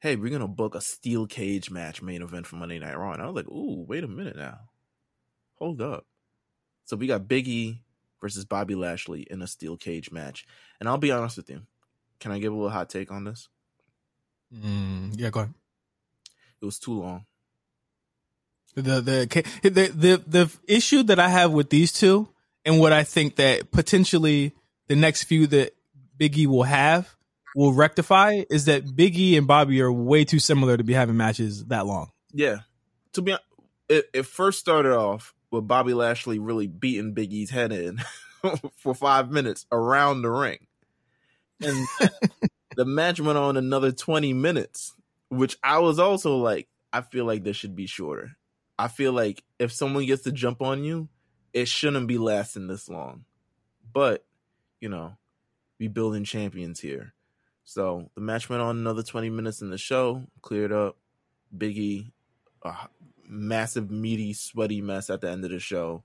hey, 0.01 0.17
we're 0.17 0.31
gonna 0.31 0.49
book 0.49 0.75
a 0.75 0.81
steel 0.81 1.27
cage 1.27 1.71
match 1.71 2.03
main 2.03 2.23
event 2.23 2.47
for 2.47 2.57
Monday 2.57 2.79
Night 2.79 2.99
Raw. 2.99 3.13
And 3.13 3.23
I 3.23 3.27
was 3.27 3.37
like, 3.37 3.49
ooh, 3.49 3.85
wait 3.87 4.05
a 4.05 4.09
minute 4.09 4.37
now. 4.37 4.59
Hold 5.57 5.81
up. 5.81 6.07
So 6.85 6.97
we 6.97 7.07
got 7.07 7.29
Big 7.29 7.47
E 7.47 7.83
versus 8.21 8.45
Bobby 8.45 8.75
Lashley 8.75 9.27
in 9.31 9.43
a 9.43 9.47
steel 9.47 9.77
cage 9.77 10.11
match. 10.11 10.47
And 10.81 10.89
I'll 10.89 10.99
be 10.99 11.13
honest 11.13 11.37
with 11.37 11.51
you. 11.51 11.63
Can 12.19 12.33
I 12.33 12.39
give 12.39 12.53
a 12.53 12.57
little 12.57 12.71
hot 12.71 12.91
take 12.91 13.13
on 13.13 13.25
this? 13.25 13.49
Mm, 14.53 15.19
yeah, 15.19 15.31
go 15.31 15.41
ahead. 15.41 15.55
It 16.61 16.65
was 16.65 16.79
too 16.79 17.01
long. 17.01 17.27
The, 18.75 18.83
the 18.83 19.43
the 19.63 19.87
the 19.89 20.25
the 20.27 20.59
issue 20.69 21.03
that 21.05 21.19
I 21.19 21.29
have 21.29 21.51
with 21.53 21.71
these 21.71 21.93
two, 21.93 22.29
and 22.65 22.79
what 22.79 22.93
I 22.93 23.03
think 23.03 23.37
that 23.37 23.71
potentially 23.73 24.55
the 24.87 24.97
next 24.97 25.25
few 25.25 25.47
that 25.49 25.75
Biggie 26.19 26.47
will 26.47 26.63
have 26.63 27.17
will 27.55 27.73
rectify 27.73 28.43
is 28.51 28.67
that 28.67 28.85
Biggie 28.85 29.37
and 29.37 29.47
Bobby 29.47 29.81
are 29.81 29.93
way 29.93 30.25
too 30.25 30.39
similar 30.39 30.77
to 30.77 30.85
be 30.85 30.93
having 30.93 31.17
matches 31.17 31.65
that 31.67 31.87
long. 31.87 32.11
Yeah. 32.33 32.59
To 33.15 33.23
be 33.23 33.33
honest, 33.33 33.45
it, 33.89 34.11
it 34.15 34.27
first 34.27 34.61
started 34.61 34.97
off 34.97 35.35
with 35.51 35.67
Bobby 35.67 35.95
Lashley 35.95 36.39
really 36.39 36.67
beating 36.67 37.13
Big 37.13 37.33
E's 37.33 37.51
head 37.51 37.73
in 37.73 38.01
for 38.77 38.95
five 38.95 39.31
minutes 39.31 39.67
around 39.73 40.23
the 40.23 40.31
ring. 40.31 40.59
And 41.61 41.87
the 42.77 42.85
match 42.85 43.21
went 43.21 43.39
on 43.39 43.57
another 43.57 43.93
20 43.93 44.33
minutes, 44.33 44.95
which 45.29 45.59
I 45.63 45.79
was 45.81 45.99
also 45.99 46.37
like, 46.37 46.69
I 46.93 47.03
feel 47.03 47.25
like 47.25 47.45
this 47.45 47.57
should 47.57 47.77
be 47.77 47.87
shorter. 47.87 48.37
I 48.79 48.89
feel 48.89 49.13
like 49.13 49.43
if 49.59 49.73
someone 49.73 50.07
gets 50.07 50.23
to 50.23 50.33
jump 50.33 50.63
on 50.63 50.85
you, 50.85 51.09
it 51.53 51.69
shouldn't 51.69 52.07
be 52.07 52.19
lasting 52.19 52.69
this 52.69 52.89
long. 52.89 53.25
But, 53.93 54.25
you 54.81 54.89
know, 54.89 55.17
we 55.79 55.89
building 55.89 56.25
champions 56.25 56.81
here. 56.81 57.13
So 57.71 58.11
the 58.17 58.21
match 58.21 58.49
went 58.49 58.63
on 58.63 58.79
another 58.79 59.05
20 59.05 59.31
minutes 59.31 59.63
in 59.63 59.71
the 59.71 59.79
show, 59.79 60.25
cleared 60.43 60.73
up. 60.73 60.97
Biggie, 61.57 62.11
a 62.65 62.75
massive, 63.29 63.93
meaty, 63.93 64.33
sweaty 64.33 64.81
mess 64.81 65.09
at 65.09 65.21
the 65.21 65.31
end 65.31 65.45
of 65.45 65.53
the 65.53 65.61
show, 65.61 66.03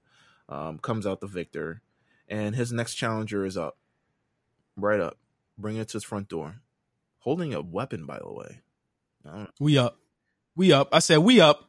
um, 0.47 0.78
comes 0.78 1.07
out 1.07 1.22
the 1.22 1.28
victor. 1.28 1.82
And 2.28 2.55
his 2.55 2.72
next 2.72 2.93
challenger 2.93 3.43
is 3.45 3.57
up. 3.57 3.80
Right 4.78 4.99
up. 4.99 5.18
Bring 5.57 5.78
it 5.78 5.88
to 5.88 5.93
his 5.93 6.03
front 6.03 6.28
door. 6.28 6.57
Holding 7.18 7.55
a 7.55 7.61
weapon, 7.61 8.05
by 8.05 8.20
the 8.20 8.32
way. 8.32 8.59
I 9.26 9.30
don't 9.30 9.39
know. 9.39 9.49
We 9.59 9.80
up, 9.80 9.97
we 10.55 10.72
up. 10.72 10.89
I 10.91 10.99
said 10.99 11.18
we 11.18 11.41
up. 11.41 11.68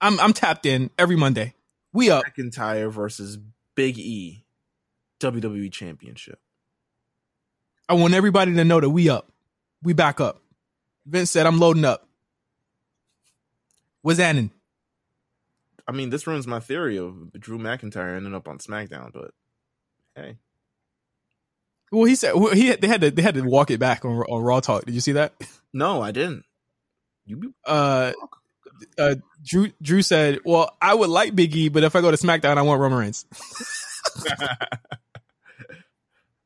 I'm 0.00 0.18
I'm 0.18 0.32
tapped 0.32 0.66
in 0.66 0.90
every 0.98 1.14
Monday. 1.14 1.54
We 1.92 2.10
up. 2.10 2.24
McIntyre 2.24 2.90
versus 2.90 3.38
Big 3.76 3.96
E 3.96 4.44
WWE 5.20 5.70
Championship. 5.70 6.40
I 7.88 7.94
want 7.94 8.14
everybody 8.14 8.54
to 8.54 8.64
know 8.64 8.80
that 8.80 8.90
we 8.90 9.08
up. 9.08 9.30
We 9.82 9.92
back 9.92 10.20
up. 10.20 10.40
Vince 11.06 11.30
said 11.30 11.46
I'm 11.46 11.58
loading 11.58 11.84
up. 11.84 12.06
What's 14.02 14.18
happening? 14.18 14.50
I 15.86 15.92
mean, 15.92 16.10
this 16.10 16.26
ruins 16.26 16.46
my 16.46 16.60
theory 16.60 16.98
of 16.98 17.32
Drew 17.32 17.58
McIntyre 17.58 18.16
ending 18.16 18.34
up 18.34 18.48
on 18.48 18.58
SmackDown, 18.58 19.12
but 19.12 19.32
hey. 20.14 20.36
Well, 21.92 22.04
he 22.04 22.14
said 22.14 22.34
well, 22.34 22.54
he 22.54 22.74
they 22.74 22.88
had 22.88 23.02
to 23.02 23.10
they 23.10 23.22
had 23.22 23.34
to 23.34 23.42
walk 23.42 23.70
it 23.70 23.78
back 23.78 24.04
on 24.04 24.16
on 24.16 24.42
Raw 24.42 24.60
Talk. 24.60 24.86
Did 24.86 24.94
you 24.94 25.00
see 25.00 25.12
that? 25.12 25.34
No, 25.72 26.00
I 26.02 26.10
didn't. 26.10 26.44
You 27.26 27.36
be 27.36 27.48
Uh, 27.66 28.12
uh, 28.98 29.16
Drew 29.44 29.70
Drew 29.82 30.02
said, 30.02 30.40
"Well, 30.44 30.74
I 30.80 30.94
would 30.94 31.10
like 31.10 31.36
Big 31.36 31.54
E, 31.54 31.68
but 31.68 31.84
if 31.84 31.94
I 31.94 32.00
go 32.00 32.10
to 32.10 32.16
SmackDown, 32.16 32.56
I 32.56 32.62
want 32.62 32.80
Roman 32.80 32.98
Reigns." 32.98 33.26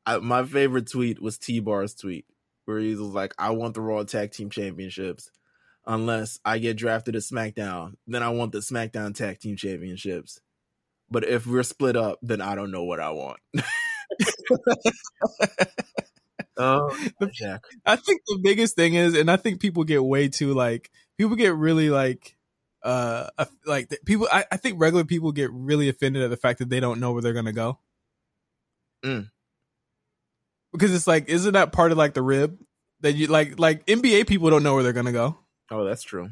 I, 0.09 0.17
my 0.17 0.43
favorite 0.43 0.87
tweet 0.87 1.21
was 1.21 1.37
T-Bar's 1.37 1.93
tweet, 1.93 2.25
where 2.65 2.79
he 2.79 2.95
was 2.95 2.99
like, 3.01 3.35
"I 3.37 3.51
want 3.51 3.75
the 3.75 3.81
Raw 3.81 4.03
Tag 4.03 4.31
Team 4.31 4.49
Championships, 4.49 5.29
unless 5.85 6.39
I 6.43 6.57
get 6.57 6.77
drafted 6.77 7.13
to 7.13 7.19
SmackDown. 7.19 7.93
Then 8.07 8.23
I 8.23 8.29
want 8.29 8.51
the 8.51 8.59
SmackDown 8.59 9.13
Tag 9.13 9.39
Team 9.39 9.55
Championships. 9.55 10.41
But 11.11 11.25
if 11.25 11.45
we're 11.45 11.61
split 11.61 11.95
up, 11.95 12.17
then 12.23 12.41
I 12.41 12.55
don't 12.55 12.71
know 12.71 12.85
what 12.85 12.99
I 12.99 13.11
want." 13.11 13.39
oh, 16.57 16.97
Jack. 17.31 17.61
I 17.85 17.95
think 17.95 18.21
the 18.25 18.39
biggest 18.41 18.75
thing 18.75 18.95
is, 18.95 19.15
and 19.15 19.29
I 19.29 19.35
think 19.35 19.61
people 19.61 19.83
get 19.83 20.03
way 20.03 20.27
too 20.27 20.55
like 20.55 20.89
people 21.19 21.35
get 21.35 21.53
really 21.53 21.91
like 21.91 22.35
uh 22.81 23.27
like 23.67 23.95
people 24.05 24.27
I, 24.31 24.45
I 24.51 24.57
think 24.57 24.81
regular 24.81 25.03
people 25.03 25.33
get 25.33 25.51
really 25.51 25.87
offended 25.87 26.23
at 26.23 26.31
the 26.31 26.37
fact 26.37 26.57
that 26.59 26.69
they 26.69 26.79
don't 26.79 26.99
know 26.99 27.11
where 27.11 27.21
they're 27.21 27.33
gonna 27.33 27.51
go 27.51 27.77
mm. 29.03 29.29
Because 30.71 30.93
it's 30.93 31.07
like 31.07 31.29
isn't 31.29 31.53
that 31.53 31.71
part 31.71 31.91
of 31.91 31.97
like 31.97 32.13
the 32.13 32.21
rib 32.21 32.57
that 33.01 33.13
you 33.13 33.27
like 33.27 33.59
like 33.59 33.85
nba 33.85 34.27
people 34.27 34.49
don't 34.49 34.63
know 34.63 34.73
where 34.73 34.83
they're 34.83 34.93
gonna 34.93 35.11
go 35.11 35.37
oh 35.71 35.83
that's 35.83 36.03
true 36.03 36.29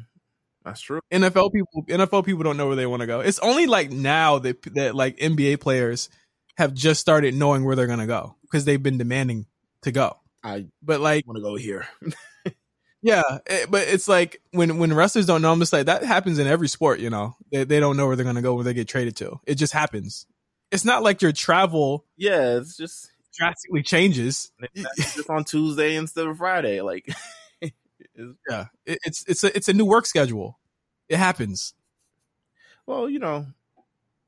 that's 0.64 0.80
true 0.80 1.00
nfl 1.12 1.52
people 1.52 1.84
nfl 1.88 2.24
people 2.24 2.42
don't 2.42 2.56
know 2.56 2.66
where 2.66 2.76
they 2.76 2.86
want 2.86 3.00
to 3.00 3.06
go 3.06 3.20
it's 3.20 3.38
only 3.40 3.66
like 3.66 3.90
now 3.90 4.38
that 4.38 4.60
that 4.74 4.94
like 4.94 5.16
nba 5.18 5.58
players 5.60 6.08
have 6.56 6.74
just 6.74 7.00
started 7.00 7.34
knowing 7.34 7.64
where 7.64 7.76
they're 7.76 7.86
gonna 7.86 8.06
go 8.06 8.36
because 8.42 8.64
they've 8.64 8.82
been 8.82 8.98
demanding 8.98 9.46
to 9.82 9.92
go 9.92 10.16
i 10.42 10.66
but 10.82 11.00
like 11.00 11.26
want 11.26 11.36
to 11.36 11.42
go 11.42 11.56
here 11.56 11.86
Yeah, 13.00 13.22
it, 13.30 13.42
eh, 13.46 13.66
but 13.68 13.86
it's 13.86 14.08
like 14.08 14.40
when 14.50 14.78
when 14.78 14.92
wrestlers 14.92 15.26
don't 15.26 15.42
know, 15.42 15.52
I'm 15.52 15.60
just 15.60 15.72
like 15.72 15.86
that 15.86 16.02
happens 16.04 16.38
in 16.38 16.46
every 16.46 16.68
sport. 16.68 17.00
You 17.00 17.10
know, 17.10 17.36
they 17.52 17.64
they 17.64 17.80
don't 17.80 17.96
know 17.96 18.06
where 18.06 18.16
they're 18.16 18.24
gonna 18.24 18.42
go 18.42 18.54
when 18.54 18.64
they 18.64 18.74
get 18.74 18.88
traded 18.88 19.16
to. 19.16 19.40
It 19.46 19.54
just 19.54 19.72
happens. 19.72 20.26
It's 20.70 20.84
not 20.84 21.02
like 21.02 21.22
your 21.22 21.32
travel. 21.32 22.04
Yeah, 22.16 22.56
it's 22.56 22.76
just 22.76 23.10
drastically 23.38 23.82
changes. 23.82 24.52
It's 24.74 25.14
just 25.14 25.30
on 25.30 25.44
Tuesday 25.44 25.96
instead 25.96 26.26
of 26.26 26.38
Friday. 26.38 26.80
Like, 26.80 27.08
yeah, 27.62 28.66
it, 28.84 28.98
it's 29.04 29.24
it's 29.26 29.44
a 29.44 29.56
it's 29.56 29.68
a 29.68 29.72
new 29.72 29.86
work 29.86 30.06
schedule. 30.06 30.58
It 31.08 31.16
happens. 31.16 31.74
Well, 32.86 33.08
you 33.08 33.18
know, 33.18 33.46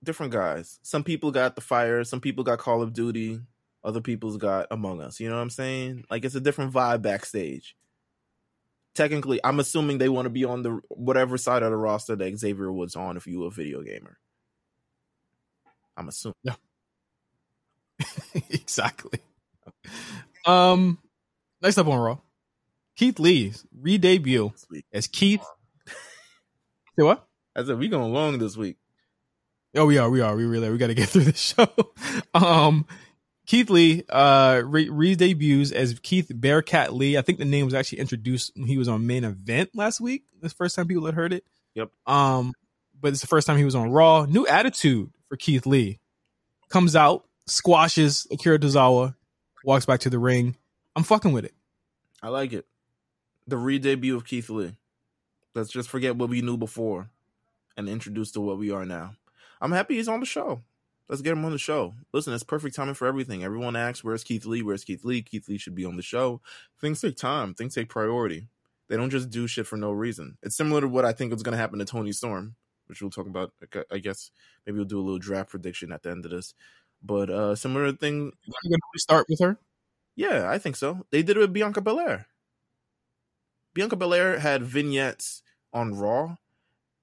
different 0.03 0.33
guys. 0.33 0.79
Some 0.83 1.05
people 1.05 1.31
got 1.31 1.55
the 1.55 1.61
fire. 1.61 2.05
Some 2.05 2.21
people 2.21 2.45
got 2.45 2.59
Call 2.59 2.83
of 2.83 2.93
Duty. 2.93 3.41
Other 3.83 4.01
people's 4.01 4.37
got 4.37 4.67
Among 4.71 5.01
Us. 5.01 5.21
You 5.21 5.29
know 5.29 5.37
what 5.37 5.43
I'm 5.43 5.51
saying? 5.51 6.05
Like, 6.11 6.25
it's 6.25 6.35
a 6.35 6.41
different 6.41 6.73
vibe 6.73 7.01
backstage 7.01 7.75
technically, 8.95 9.41
I'm 9.45 9.61
assuming 9.61 9.99
they 9.99 10.09
want 10.09 10.27
to 10.27 10.31
be 10.31 10.45
on 10.45 10.63
the 10.63 10.81
whatever 10.89 11.39
side 11.39 11.63
of 11.63 11.71
the 11.71 11.77
roster 11.77 12.17
that 12.17 12.39
Xavier 12.39 12.73
was 12.73 12.97
on 12.97 13.17
if 13.17 13.27
you 13.27 13.45
a 13.45 13.51
video 13.51 13.83
gamer. 13.83 14.19
I'm 15.97 16.09
assuming. 16.09 16.35
Yeah. 16.43 16.55
exactly. 18.51 19.21
Um, 20.47 20.99
next 21.63 21.79
up 21.79 21.87
on 21.87 21.99
Raw, 21.99 22.19
Keith 22.97 23.19
Lee 23.19 23.53
re-debut 23.79 24.53
as 24.93 25.07
Keith. 25.07 25.45
Say 25.87 27.03
what? 27.03 27.27
I 27.57 27.65
said 27.65 27.79
we 27.79 27.89
going 27.89 28.13
long 28.13 28.39
this 28.39 28.57
week. 28.57 28.77
Oh, 29.75 29.87
we 29.87 29.99
are. 29.99 30.11
We 30.11 30.21
are. 30.21 30.35
We 30.35 30.45
really. 30.45 30.69
Are. 30.69 30.73
We 30.73 30.79
got 30.79 30.89
to 30.89 30.95
get 30.95 31.09
through 31.09 31.25
this 31.25 31.39
show. 31.57 31.69
um, 32.35 32.87
Keith 33.47 33.71
Lee 33.71 34.05
uh, 34.09 34.63
re 34.65 35.15
debuts 35.17 35.73
as 35.73 35.99
Keith 36.01 36.31
Bearcat 36.33 36.93
Lee. 36.93 37.17
I 37.17 37.23
think 37.23 37.39
the 37.39 37.45
name 37.45 37.65
was 37.65 37.75
actually 37.75 37.99
introduced 37.99 38.53
when 38.57 38.67
he 38.67 38.79
was 38.79 38.89
on 38.89 39.07
main 39.07 39.25
event 39.25 39.71
last 39.75 40.01
week. 40.01 40.25
This 40.41 40.53
first 40.53 40.77
time 40.77 40.89
people 40.89 41.07
had 41.07 41.15
heard 41.15 41.33
it. 41.33 41.45
Yep. 41.75 41.91
Um, 42.07 42.53
but 43.01 43.13
it's 43.13 43.21
the 43.21 43.27
first 43.27 43.47
time 43.47 43.57
he 43.57 43.65
was 43.65 43.75
on 43.75 43.91
Raw. 43.91 44.25
New 44.27 44.47
attitude 44.47 45.11
for 45.29 45.37
Keith 45.37 45.67
Lee. 45.67 45.99
Comes 46.69 46.95
out, 46.95 47.25
squashes 47.47 48.27
Akira 48.31 48.59
Tozawa, 48.59 49.15
walks 49.65 49.87
back 49.87 50.01
to 50.01 50.11
the 50.11 50.19
ring. 50.19 50.57
I'm 50.97 51.05
fucking 51.05 51.33
with 51.33 51.45
it. 51.45 51.55
I 52.23 52.29
like 52.29 52.53
it. 52.53 52.67
The 53.47 53.57
re-debut 53.57 54.17
of 54.17 54.25
Keith 54.25 54.51
Lee. 54.51 54.77
Let's 55.55 55.71
just 55.71 55.89
forget 55.89 56.17
what 56.17 56.29
we 56.29 56.43
knew 56.43 56.57
before 56.57 57.11
and 57.77 57.89
introduce 57.89 58.31
to 58.33 58.41
what 58.41 58.59
we 58.59 58.71
are 58.71 58.85
now. 58.85 59.17
I'm 59.61 59.73
happy 59.73 59.97
he's 59.97 60.09
on 60.09 60.21
the 60.21 60.27
show. 60.27 60.63
Let's 61.09 61.23
get 61.23 61.33
him 61.33 61.45
on 61.45 61.51
the 61.51 61.59
show. 61.59 61.95
Listen, 62.13 62.33
it's 62.35 62.45
perfect 62.45 62.77
timing 62.77 62.95
for 62.95 63.09
everything. 63.09 63.43
Everyone 63.43 63.75
asks, 63.75 64.05
"Where's 64.05 64.23
Keith 64.23 64.47
Lee? 64.47 64.63
Where's 64.63 64.85
Keith 64.85 65.05
Lee?" 65.05 65.23
Keith 65.23 65.49
Lee 65.49 65.59
should 65.59 65.75
be 65.75 65.85
on 65.85 65.97
the 65.97 66.03
show. 66.03 66.41
Things 66.81 67.01
take 67.01 67.17
time. 67.17 67.53
Things 67.53 67.75
take 67.75 67.89
priority. 67.89 68.49
They 68.89 68.97
don't 68.97 69.11
just 69.11 69.29
do 69.29 69.49
shit 69.49 69.67
for 69.67 69.77
no 69.77 69.91
reason. 69.91 70.39
It's 70.43 70.57
similar 70.57 70.81
to 70.83 70.89
what 70.89 71.05
I 71.05 71.13
think 71.13 71.33
is 71.33 71.43
going 71.43 71.53
to 71.53 71.59
happen 71.59 71.81
to 71.81 71.85
Toni 71.85 72.13
Storm, 72.13 72.55
which 72.87 73.03
we'll 73.03 73.11
talk 73.11 73.27
about. 73.27 73.53
I 73.91 73.99
guess 73.99 74.31
maybe 74.65 74.77
we'll 74.77 74.85
do 74.85 75.01
a 75.01 75.03
little 75.03 75.19
draft 75.19 75.51
prediction 75.51 75.91
at 75.91 76.05
the 76.05 76.11
end 76.11 76.25
of 76.25 76.31
this. 76.31 76.55
But 77.03 77.31
uh 77.31 77.55
similar 77.55 77.93
thing. 77.93 78.33
You're 78.45 78.71
going 78.71 78.81
to 78.95 79.01
start 79.01 79.27
with 79.29 79.41
her? 79.41 79.59
Yeah, 80.17 80.51
I 80.51 80.59
think 80.59 80.77
so. 80.77 81.07
They 81.11 81.23
did 81.23 81.37
it 81.37 81.41
with 81.41 81.53
Bianca 81.53 81.81
Belair. 81.81 82.27
Bianca 83.73 83.97
Belair 83.97 84.39
had 84.39 84.63
vignettes 84.63 85.43
on 85.73 85.95
Raw 85.95 86.37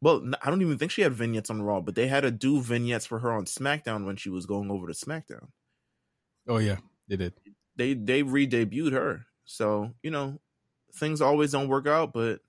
well, 0.01 0.23
I 0.41 0.49
don't 0.49 0.61
even 0.61 0.77
think 0.77 0.91
she 0.91 1.01
had 1.01 1.13
vignettes 1.13 1.49
on 1.49 1.61
Raw, 1.61 1.81
but 1.81 1.95
they 1.95 2.07
had 2.07 2.21
to 2.21 2.31
do 2.31 2.61
vignettes 2.61 3.05
for 3.05 3.19
her 3.19 3.31
on 3.31 3.45
SmackDown 3.45 4.05
when 4.05 4.15
she 4.15 4.29
was 4.29 4.45
going 4.45 4.69
over 4.69 4.87
to 4.87 4.93
SmackDown. 4.93 5.47
Oh 6.47 6.57
yeah, 6.57 6.77
they 7.07 7.17
did. 7.17 7.33
They 7.75 7.93
they 7.93 8.23
re-debuted 8.23 8.91
her, 8.91 9.25
so 9.45 9.91
you 10.03 10.11
know 10.11 10.39
things 10.93 11.21
always 11.21 11.51
don't 11.51 11.67
work 11.67 11.87
out, 11.87 12.13
but 12.13 12.41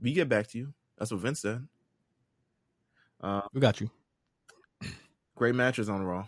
we 0.00 0.12
get 0.12 0.28
back 0.28 0.48
to 0.48 0.58
you. 0.58 0.72
That's 0.96 1.10
what 1.10 1.20
Vince 1.20 1.40
said. 1.40 1.66
Uh, 3.20 3.42
we 3.52 3.60
got 3.60 3.80
you. 3.80 3.90
Great 5.36 5.54
matches 5.54 5.88
on 5.88 6.02
Raw. 6.02 6.26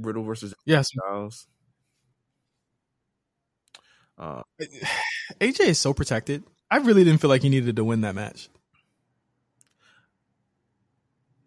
Riddle 0.00 0.24
versus 0.24 0.54
yes. 0.64 0.88
Styles. 0.88 1.46
Uh, 4.18 4.42
AJ 5.40 5.60
is 5.60 5.78
so 5.78 5.94
protected. 5.94 6.44
I 6.70 6.78
really 6.78 7.04
didn't 7.04 7.20
feel 7.20 7.30
like 7.30 7.42
he 7.42 7.48
needed 7.48 7.76
to 7.76 7.84
win 7.84 8.02
that 8.02 8.14
match. 8.14 8.48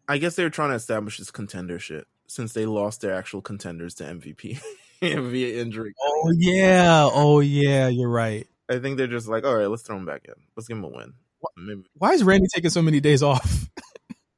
I 0.08 0.18
guess 0.18 0.36
they 0.36 0.43
were 0.43 0.49
trying 0.49 0.72
to 0.72 0.76
establish 0.76 1.18
this 1.18 1.32
contender 1.32 1.80
shit 1.80 2.06
since 2.28 2.54
they 2.54 2.66
lost 2.66 3.01
their 3.01 3.14
actual 3.14 3.41
contenders 3.41 3.93
to 3.95 4.04
MVP 4.04 4.60
via 5.01 5.62
injury. 5.62 5.93
Oh 6.01 6.34
yeah, 6.38 7.09
oh 7.12 7.39
yeah, 7.39 7.88
you're 7.88 8.09
right. 8.09 8.47
I 8.70 8.80
think 8.80 8.97
they're 8.97 9.08
just 9.08 9.28
like, 9.28 9.46
all 9.46 9.55
right, 9.55 9.67
let's 9.67 9.84
throw 9.84 9.96
him 9.96 10.05
back 10.05 10.25
in. 10.25 10.34
Let's 10.55 10.67
give 10.67 10.78
him 10.78 10.84
a 10.84 10.89
win. 10.89 11.13
Maybe. 11.58 11.84
Why 11.97 12.13
is 12.13 12.24
Randy 12.24 12.47
taking 12.54 12.70
so 12.70 12.82
many 12.82 13.00
days 13.00 13.21
off? 13.21 13.70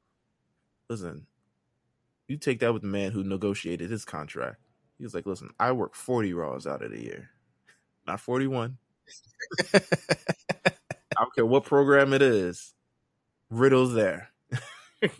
listen, 0.90 1.26
you 2.28 2.36
take 2.36 2.60
that 2.60 2.72
with 2.72 2.82
the 2.82 2.88
man 2.88 3.12
who 3.12 3.22
negotiated 3.22 3.90
his 3.90 4.04
contract. 4.04 4.56
He 4.98 5.04
was 5.04 5.14
like, 5.14 5.26
listen, 5.26 5.50
I 5.60 5.72
work 5.72 5.94
40 5.94 6.32
Raws 6.32 6.66
out 6.66 6.82
of 6.82 6.90
the 6.90 7.02
year, 7.02 7.30
not 8.06 8.20
41. 8.20 8.78
I 9.74 9.80
don't 11.18 11.34
care 11.34 11.46
what 11.46 11.64
program 11.64 12.12
it 12.12 12.22
is. 12.22 12.74
Riddle's 13.50 13.94
there. 13.94 14.30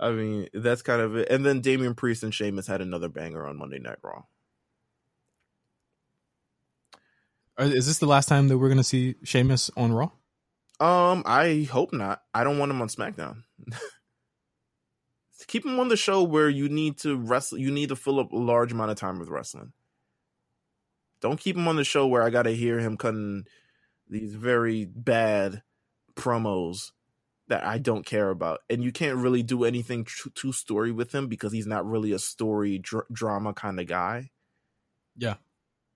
I 0.00 0.10
mean, 0.10 0.48
that's 0.52 0.82
kind 0.82 1.00
of 1.00 1.16
it. 1.16 1.28
And 1.30 1.46
then 1.46 1.60
Damian 1.60 1.94
Priest 1.94 2.22
and 2.22 2.34
Sheamus 2.34 2.66
had 2.66 2.80
another 2.80 3.08
banger 3.08 3.46
on 3.46 3.56
Monday 3.58 3.78
Night 3.78 3.98
Raw. 4.02 4.24
Is 7.58 7.86
this 7.86 7.98
the 7.98 8.06
last 8.06 8.28
time 8.28 8.48
that 8.48 8.58
we're 8.58 8.68
going 8.68 8.78
to 8.78 8.84
see 8.84 9.14
Sheamus 9.22 9.70
on 9.76 9.92
Raw? 9.92 10.10
Um, 10.80 11.22
I 11.24 11.68
hope 11.70 11.92
not. 11.92 12.22
I 12.34 12.42
don't 12.42 12.58
want 12.58 12.72
him 12.72 12.82
on 12.82 12.88
SmackDown. 12.88 13.44
Keep 15.46 15.66
him 15.66 15.78
on 15.78 15.88
the 15.88 15.96
show 15.96 16.22
where 16.22 16.48
you 16.48 16.68
need 16.68 16.98
to 16.98 17.16
wrestle. 17.16 17.58
You 17.58 17.70
need 17.70 17.90
to 17.90 17.96
fill 17.96 18.20
up 18.20 18.32
a 18.32 18.36
large 18.36 18.72
amount 18.72 18.90
of 18.90 18.96
time 18.96 19.18
with 19.18 19.28
wrestling. 19.28 19.72
Don't 21.20 21.40
keep 21.40 21.56
him 21.56 21.68
on 21.68 21.76
the 21.76 21.84
show 21.84 22.06
where 22.06 22.22
I 22.22 22.30
got 22.30 22.42
to 22.42 22.54
hear 22.54 22.78
him 22.78 22.96
cutting 22.96 23.44
these 24.08 24.34
very 24.34 24.84
bad 24.84 25.62
promos 26.14 26.92
that 27.48 27.64
I 27.64 27.78
don't 27.78 28.06
care 28.06 28.30
about. 28.30 28.60
And 28.70 28.82
you 28.82 28.92
can't 28.92 29.16
really 29.16 29.42
do 29.42 29.64
anything 29.64 30.04
tr- 30.04 30.30
to 30.30 30.52
story 30.52 30.92
with 30.92 31.14
him 31.14 31.28
because 31.28 31.52
he's 31.52 31.66
not 31.66 31.86
really 31.86 32.12
a 32.12 32.18
story 32.18 32.78
dr- 32.78 33.06
drama 33.12 33.52
kind 33.52 33.80
of 33.80 33.86
guy. 33.86 34.30
Yeah. 35.16 35.36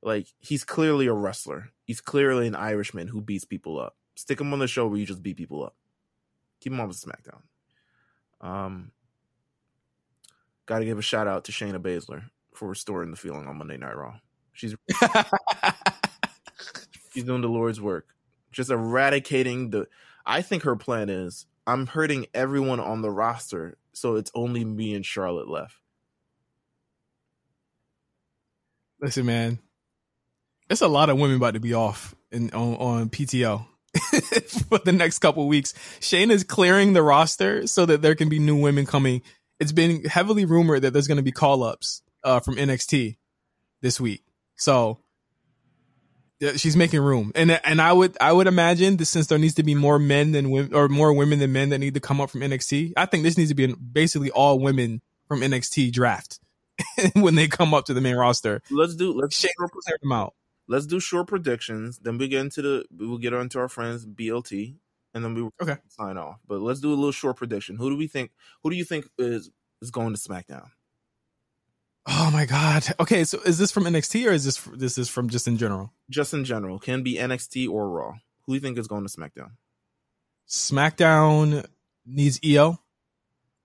Like 0.03 0.29
he's 0.39 0.65
clearly 0.65 1.07
a 1.07 1.13
wrestler. 1.13 1.71
He's 1.85 2.01
clearly 2.01 2.47
an 2.47 2.55
Irishman 2.55 3.09
who 3.09 3.21
beats 3.21 3.45
people 3.45 3.79
up. 3.79 3.97
Stick 4.15 4.41
him 4.41 4.53
on 4.53 4.59
the 4.59 4.69
show 4.69 4.87
where 4.87 4.99
you 4.99 5.07
just 5.07 5.23
beat 5.23 5.37
people 5.37 5.65
up. 5.65 5.75
Keep 6.61 6.73
him 6.73 6.81
on 6.81 6.89
with 6.89 7.01
SmackDown. 7.01 7.43
Um, 8.41 8.93
got 10.69 10.79
to 10.81 10.85
give 10.85 10.99
a 10.99 11.03
shout 11.03 11.27
out 11.27 11.45
to 11.45 11.53
Shayna 11.53 11.79
Baszler 11.79 12.25
for 12.55 12.69
restoring 12.69 13.11
the 13.11 13.17
feeling 13.17 13.49
on 13.49 13.57
Monday 13.57 13.79
Night 13.79 13.97
Raw. 13.97 14.17
She's 14.53 14.77
she's 17.15 17.25
doing 17.25 17.41
the 17.41 17.49
Lord's 17.49 17.81
work, 17.81 18.07
just 18.53 18.71
eradicating 18.71 19.71
the 19.71 19.89
I 20.25 20.43
think 20.43 20.63
her 20.65 20.77
plan 20.77 21.09
is 21.09 21.47
I'm 21.67 21.87
hurting 21.87 22.27
everyone 22.35 22.81
on 22.81 23.03
the 23.03 23.11
roster, 23.11 23.79
so 23.93 24.17
it's 24.17 24.31
only 24.35 24.65
me 24.65 24.95
and 24.95 25.05
Charlotte 25.05 25.49
left. 25.49 25.75
Listen, 29.01 29.27
man, 29.27 29.59
it's 30.69 30.83
a 30.83 30.89
lot 30.89 31.09
of 31.09 31.19
women 31.19 31.37
about 31.37 31.55
to 31.55 31.61
be 31.61 31.73
off 31.73 32.15
in 32.31 32.51
on, 32.51 32.75
on 32.75 33.11
PTO. 33.11 33.65
for 34.69 34.79
the 34.79 34.93
next 34.93 35.21
couple 35.21 35.49
weeks. 35.49 35.73
Shane 36.01 36.31
is 36.31 36.45
clearing 36.45 36.93
the 36.93 37.03
roster 37.03 37.67
so 37.67 37.87
that 37.87 38.03
there 38.03 38.15
can 38.15 38.29
be 38.29 38.39
new 38.39 38.57
women 38.57 38.85
coming. 38.85 39.23
It's 39.61 39.73
been 39.73 40.05
heavily 40.05 40.45
rumored 40.45 40.83
that 40.83 40.93
there's 40.93 41.09
going 41.09 41.17
to 41.17 41.23
be 41.23 41.33
call 41.33 41.63
ups 41.63 42.03
uh, 42.25 42.41
from 42.41 42.57
NXT 42.57 43.17
this 43.81 44.01
week. 44.01 44.23
So 44.57 45.01
she's 46.57 46.77
making 46.77 47.01
room, 47.01 47.33
and 47.35 47.51
and 47.51 47.81
I 47.81 47.93
would 47.93 48.17
I 48.21 48.33
would 48.33 48.47
imagine 48.47 48.97
that 48.99 49.07
since 49.07 49.27
there 49.27 49.39
needs 49.39 49.55
to 49.55 49.63
be 49.63 49.75
more 49.75 49.99
men 49.99 50.33
than 50.33 50.51
women 50.51 50.75
or 50.75 50.89
more 50.89 51.13
women 51.13 51.39
than 51.39 51.53
men 51.53 51.71
that 51.71 51.79
need 51.79 51.95
to 51.95 52.01
come 52.01 52.21
up 52.21 52.31
from 52.31 52.41
NXT, 52.41 52.93
I 52.97 53.07
think 53.07 53.25
this 53.25 53.37
needs 53.37 53.51
to 53.51 53.55
be 53.55 53.67
basically 53.75 54.31
all 54.31 54.59
women 54.59 55.01
from 55.27 55.41
NXT 55.41 55.93
draft 55.93 56.41
when 57.15 57.35
they 57.35 57.49
come 57.49 57.75
up 57.75 57.87
to 57.87 57.95
the 57.95 58.01
main 58.01 58.17
roster. 58.17 58.63
Let's 58.71 58.95
do 58.95 59.13
let's 59.13 59.41
clear 59.41 59.99
them 60.01 60.13
out. 60.13 60.35
let's 60.69 60.87
do 60.87 61.01
short 61.01 61.27
predictions. 61.27 61.99
Then 61.99 62.19
we 62.19 62.29
get 62.29 62.41
into 62.41 62.63
the 62.63 62.85
we 62.97 63.07
will 63.07 63.19
get 63.19 63.35
onto 63.35 63.59
our 63.59 63.69
friends 63.69 64.07
BLT, 64.07 64.77
and 65.25 65.25
then 65.25 65.35
we 65.35 65.51
Okay. 65.61 65.77
sign 65.89 66.17
off. 66.17 66.39
But 66.47 66.61
let's 66.61 66.81
do 66.81 66.89
a 66.91 66.95
little 66.95 67.13
short 67.13 67.37
prediction. 67.37 67.77
Who 67.77 67.91
do 67.91 67.97
we 67.97 68.07
think? 68.07 68.31
Who 68.63 68.71
do 68.71 68.77
you 68.77 68.85
think 68.85 69.09
is 69.19 69.51
is 69.83 69.91
going 69.91 70.15
to 70.15 70.19
SmackDown? 70.21 70.71
Oh 72.07 72.31
my 72.33 72.47
god. 72.47 72.85
Okay, 73.01 73.25
so 73.25 73.39
is 73.43 73.59
this 73.59 73.71
from 73.71 73.85
NXT 73.85 74.27
or 74.27 74.33
is 74.33 74.45
this 74.45 74.57
this 74.75 74.97
is 74.97 75.09
from 75.09 75.29
just 75.29 75.47
in 75.47 75.59
general? 75.59 75.93
Just 76.09 76.33
in 76.33 76.45
general, 76.45 76.79
can 76.79 77.03
be 77.03 77.17
NXT 77.17 77.69
or 77.69 77.89
Raw. 77.91 78.13
Who 78.47 78.53
do 78.53 78.55
you 78.55 78.61
think 78.61 78.79
is 78.79 78.87
going 78.89 79.07
to 79.07 79.11
SmackDown? 79.11 79.51
SmackDown 80.49 81.67
needs 82.07 82.41
EO. 82.43 82.79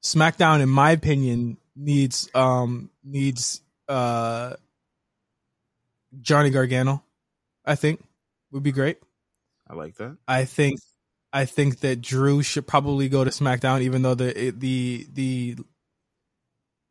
SmackDown, 0.04 0.62
in 0.62 0.68
my 0.70 0.92
opinion, 0.92 1.58
needs 1.76 2.30
um 2.36 2.90
needs 3.04 3.62
uh 3.88 4.56
Johnny 6.22 6.50
Gargano. 6.50 7.02
I 7.66 7.76
think 7.76 8.04
would 8.52 8.64
be 8.64 8.72
great. 8.74 8.98
I 9.70 9.74
like 9.76 9.96
that. 9.96 10.18
I 10.28 10.44
think 10.46 10.80
I 11.34 11.46
think 11.46 11.80
that 11.80 12.00
Drew 12.00 12.44
should 12.44 12.68
probably 12.68 13.10
go 13.10 13.24
to 13.24 13.32
SmackDown, 13.32 13.82
even 13.82 14.04
though 14.04 14.14
the 14.14 14.54
the 14.56 15.08
the 15.12 15.58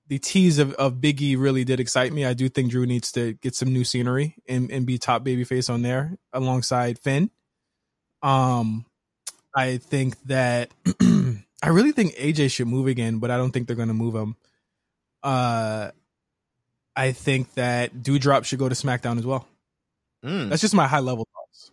the 0.08 0.18
tease 0.18 0.58
of, 0.58 0.72
of 0.74 0.94
Biggie 0.96 1.38
really 1.38 1.64
did 1.64 1.78
excite 1.78 2.12
me. 2.12 2.26
I 2.26 2.34
do 2.34 2.48
think 2.48 2.70
Drew 2.70 2.84
needs 2.84 3.12
to 3.12 3.34
get 3.34 3.54
some 3.54 3.72
new 3.72 3.84
scenery 3.84 4.34
and, 4.48 4.70
and 4.70 4.84
be 4.84 4.98
top 4.98 5.24
babyface 5.24 5.72
on 5.72 5.82
there 5.82 6.18
alongside 6.32 6.98
Finn. 6.98 7.30
Um, 8.20 8.84
I 9.54 9.78
think 9.78 10.20
that 10.24 10.70
I 11.00 11.68
really 11.68 11.92
think 11.92 12.14
AJ 12.16 12.50
should 12.50 12.66
move 12.66 12.88
again, 12.88 13.20
but 13.20 13.30
I 13.30 13.36
don't 13.36 13.52
think 13.52 13.68
they're 13.68 13.76
going 13.76 13.88
to 13.88 13.94
move 13.94 14.14
him. 14.14 14.36
Uh, 15.22 15.92
I 16.96 17.12
think 17.12 17.54
that 17.54 18.02
Dewdrop 18.02 18.44
should 18.44 18.58
go 18.58 18.68
to 18.68 18.74
SmackDown 18.74 19.18
as 19.18 19.24
well. 19.24 19.46
Mm. 20.24 20.50
That's 20.50 20.60
just 20.62 20.74
my 20.74 20.88
high 20.88 21.00
level 21.00 21.26
thoughts. 21.32 21.70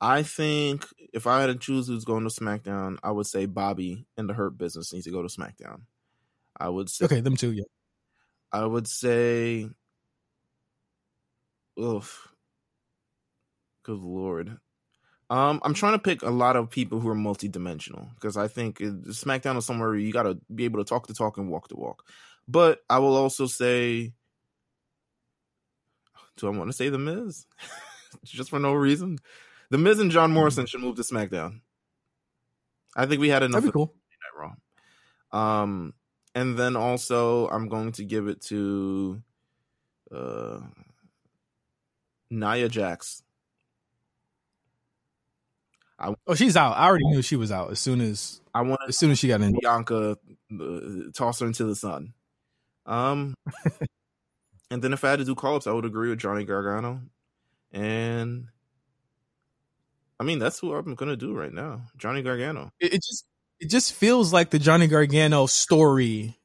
I 0.00 0.22
think 0.22 0.86
if 1.12 1.26
I 1.26 1.40
had 1.40 1.46
to 1.48 1.54
choose 1.56 1.86
who's 1.88 2.04
going 2.04 2.24
to 2.28 2.30
SmackDown, 2.34 2.98
I 3.02 3.10
would 3.10 3.26
say 3.26 3.46
Bobby 3.46 4.06
and 4.16 4.28
the 4.28 4.34
Hurt 4.34 4.56
Business 4.58 4.92
needs 4.92 5.04
to 5.06 5.10
go 5.10 5.22
to 5.22 5.28
SmackDown. 5.28 5.82
I 6.58 6.68
would 6.68 6.88
say 6.90 7.06
Okay, 7.06 7.20
them 7.20 7.36
two, 7.36 7.52
yeah. 7.52 7.64
I 8.52 8.64
would 8.66 8.86
say 8.88 9.68
oof. 11.78 12.28
Good 13.82 13.98
lord. 13.98 14.58
Um, 15.30 15.60
I'm 15.62 15.74
trying 15.74 15.92
to 15.92 15.98
pick 15.98 16.22
a 16.22 16.30
lot 16.30 16.56
of 16.56 16.70
people 16.70 16.98
who 16.98 17.08
are 17.08 17.14
multidimensional 17.14 18.12
because 18.14 18.36
I 18.36 18.48
think 18.48 18.78
SmackDown 18.78 19.56
is 19.56 19.64
somewhere 19.64 19.94
you 19.94 20.12
got 20.12 20.24
to 20.24 20.38
be 20.52 20.64
able 20.64 20.82
to 20.82 20.88
talk 20.88 21.06
the 21.06 21.14
talk 21.14 21.38
and 21.38 21.48
walk 21.48 21.68
the 21.68 21.76
walk. 21.76 22.04
But 22.48 22.80
I 22.90 22.98
will 22.98 23.16
also 23.16 23.46
say, 23.46 24.12
do 26.36 26.46
I 26.46 26.50
want 26.50 26.68
to 26.68 26.76
say 26.76 26.88
the 26.88 26.98
Miz? 26.98 27.46
Just 28.24 28.50
for 28.50 28.58
no 28.58 28.72
reason, 28.72 29.18
the 29.70 29.78
Miz 29.78 29.98
and 29.98 30.10
John 30.10 30.32
Morrison 30.32 30.66
should 30.66 30.80
move 30.80 30.96
to 30.96 31.02
SmackDown. 31.02 31.60
I 32.96 33.06
think 33.06 33.20
we 33.20 33.28
had 33.28 33.42
enough 33.42 33.62
That'd 33.62 33.72
be 33.74 33.82
of 33.82 33.88
cool. 33.88 33.94
Raw. 34.36 34.52
Um, 35.32 35.94
and 36.34 36.58
then 36.58 36.76
also 36.76 37.48
I'm 37.48 37.68
going 37.68 37.92
to 37.92 38.04
give 38.04 38.28
it 38.28 38.40
to 38.42 39.22
uh 40.12 40.60
Nia 42.30 42.68
Jax. 42.68 43.22
Oh, 46.26 46.34
she's 46.34 46.56
out. 46.56 46.78
I 46.78 46.86
already 46.86 47.06
knew 47.08 47.20
she 47.20 47.36
was 47.36 47.52
out 47.52 47.70
as 47.70 47.78
soon 47.78 48.00
as 48.00 48.40
I 48.54 48.62
want 48.62 48.80
as 48.88 48.96
soon 48.96 49.10
as 49.10 49.18
she 49.18 49.28
got 49.28 49.42
in. 49.42 49.54
Bianca 49.60 50.16
uh, 50.58 50.80
toss 51.14 51.40
her 51.40 51.46
into 51.46 51.64
the 51.64 51.76
sun. 51.76 52.14
Um, 52.86 53.34
and 54.70 54.80
then 54.80 54.94
if 54.94 55.04
I 55.04 55.10
had 55.10 55.18
to 55.18 55.26
do 55.26 55.34
call 55.34 55.56
ups, 55.56 55.66
I 55.66 55.72
would 55.72 55.84
agree 55.84 56.08
with 56.08 56.18
Johnny 56.18 56.44
Gargano, 56.44 57.02
and 57.70 58.46
I 60.20 60.22
mean 60.22 60.38
that's 60.38 60.62
what 60.62 60.76
I'm 60.76 60.94
gonna 60.94 61.16
do 61.16 61.32
right 61.34 61.52
now, 61.52 61.80
Johnny 61.96 62.22
Gargano. 62.22 62.70
It, 62.78 62.94
it 62.94 63.02
just 63.02 63.24
it 63.58 63.70
just 63.70 63.94
feels 63.94 64.32
like 64.32 64.50
the 64.50 64.58
Johnny 64.58 64.86
Gargano 64.86 65.46
story 65.46 66.38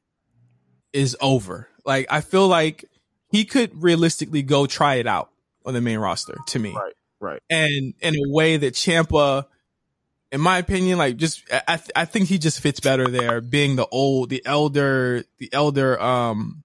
is 0.94 1.14
over. 1.20 1.68
Like 1.84 2.06
I 2.10 2.22
feel 2.22 2.48
like 2.48 2.86
he 3.30 3.44
could 3.44 3.82
realistically 3.82 4.42
go 4.42 4.66
try 4.66 4.94
it 4.94 5.06
out 5.06 5.30
on 5.66 5.74
the 5.74 5.82
main 5.82 5.98
roster 5.98 6.38
to 6.48 6.58
me. 6.58 6.74
Right, 6.74 6.94
right. 7.20 7.42
And 7.50 7.92
in 8.00 8.14
a 8.14 8.32
way 8.32 8.56
that 8.56 8.72
Ciampa 8.72 9.44
in 10.32 10.40
my 10.40 10.56
opinion, 10.56 10.96
like 10.96 11.18
just 11.18 11.42
I 11.52 11.78
I 11.94 12.04
think 12.06 12.28
he 12.28 12.38
just 12.38 12.60
fits 12.60 12.80
better 12.80 13.08
there, 13.08 13.42
being 13.42 13.76
the 13.76 13.86
old, 13.86 14.30
the 14.30 14.42
elder, 14.46 15.24
the 15.38 15.50
elder, 15.52 16.00
um, 16.00 16.64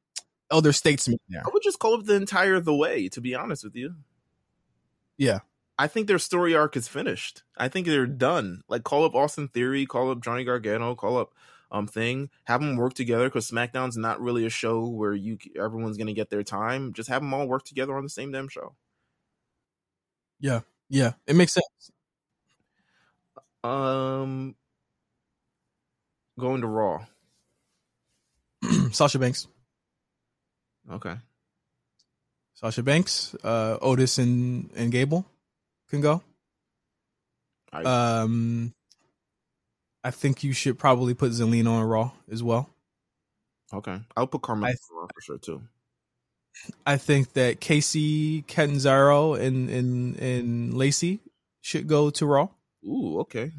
elder 0.50 0.72
statesman 0.72 1.20
there. 1.30 1.44
I 1.46 1.50
would 1.54 1.64
just 1.64 1.80
call 1.80 1.96
up 1.96 2.06
the 2.06 2.16
entire 2.16 2.60
the 2.62 2.74
way. 2.74 3.10
To 3.10 3.22
be 3.22 3.36
honest 3.36 3.64
with 3.66 3.76
you, 3.76 3.96
Yeah, 5.18 5.40
I 5.82 5.88
think 5.88 6.06
their 6.06 6.20
story 6.20 6.54
arc 6.56 6.78
is 6.78 6.88
finished. 6.88 7.42
I 7.58 7.68
think 7.68 7.88
they're 7.88 8.06
done. 8.06 8.62
Like 8.70 8.84
call 8.84 9.04
up 9.04 9.16
Austin 9.16 9.48
Theory, 9.48 9.88
call 9.88 10.12
up 10.12 10.22
Johnny 10.22 10.44
Gargano, 10.44 10.94
call 10.94 11.18
up 11.18 11.34
um 11.72 11.88
thing, 11.88 12.30
have 12.44 12.62
them 12.62 12.76
work 12.76 12.94
together 12.94 13.28
because 13.30 13.50
SmackDown's 13.50 13.98
not 13.98 14.22
really 14.22 14.46
a 14.46 14.50
show 14.52 14.86
where 14.88 15.16
you 15.16 15.40
everyone's 15.60 15.98
gonna 15.98 16.14
get 16.14 16.30
their 16.30 16.44
time. 16.44 16.94
Just 16.94 17.10
have 17.10 17.24
them 17.24 17.34
all 17.34 17.48
work 17.48 17.66
together 17.66 17.98
on 17.98 18.04
the 18.04 18.10
same 18.12 18.32
damn 18.32 18.48
show. 18.48 18.76
yeah, 20.40 20.60
yeah. 20.88 21.14
It 21.26 21.36
makes 21.36 21.54
sense. 21.54 21.92
Um, 23.64 24.54
going 26.40 26.62
to 26.62 26.68
Raw. 26.68 27.06
Sasha 28.92 29.18
Banks, 29.18 29.48
Okay. 30.92 31.16
Sasha 32.54 32.84
Banks, 32.84 33.34
uh, 33.44 33.80
Otis 33.82 34.20
and 34.20 34.70
and 34.76 34.92
Gable 34.92 35.26
can 35.92 36.02
go. 36.02 36.24
I, 37.72 37.84
Um, 37.84 38.74
I 40.04 40.12
think 40.12 40.44
you 40.44 40.52
should 40.54 40.80
probably 40.80 41.14
put 41.14 41.32
Zelina 41.32 41.70
on 41.70 41.84
Raw 41.84 42.12
as 42.32 42.42
well. 42.42 42.70
okay. 43.74 44.02
I'll 44.18 44.28
put 44.28 44.42
Carmella 44.42 44.66
I- 44.68 44.72
on 44.72 44.98
Raw 45.02 45.08
for 45.14 45.22
sure 45.22 45.38
too. 45.38 45.62
I 46.86 46.98
think 46.98 47.34
that 47.34 47.62
Kacy 47.62 48.46
Catanzaro 48.46 49.36
and 49.36 49.70
and 49.70 50.18
and 50.18 50.74
Lacey 50.74 51.20
should 51.62 51.88
go 51.88 52.10
to 52.10 52.26
Raw 52.26 52.50
Ooh, 52.86 53.20
okay. 53.22 53.52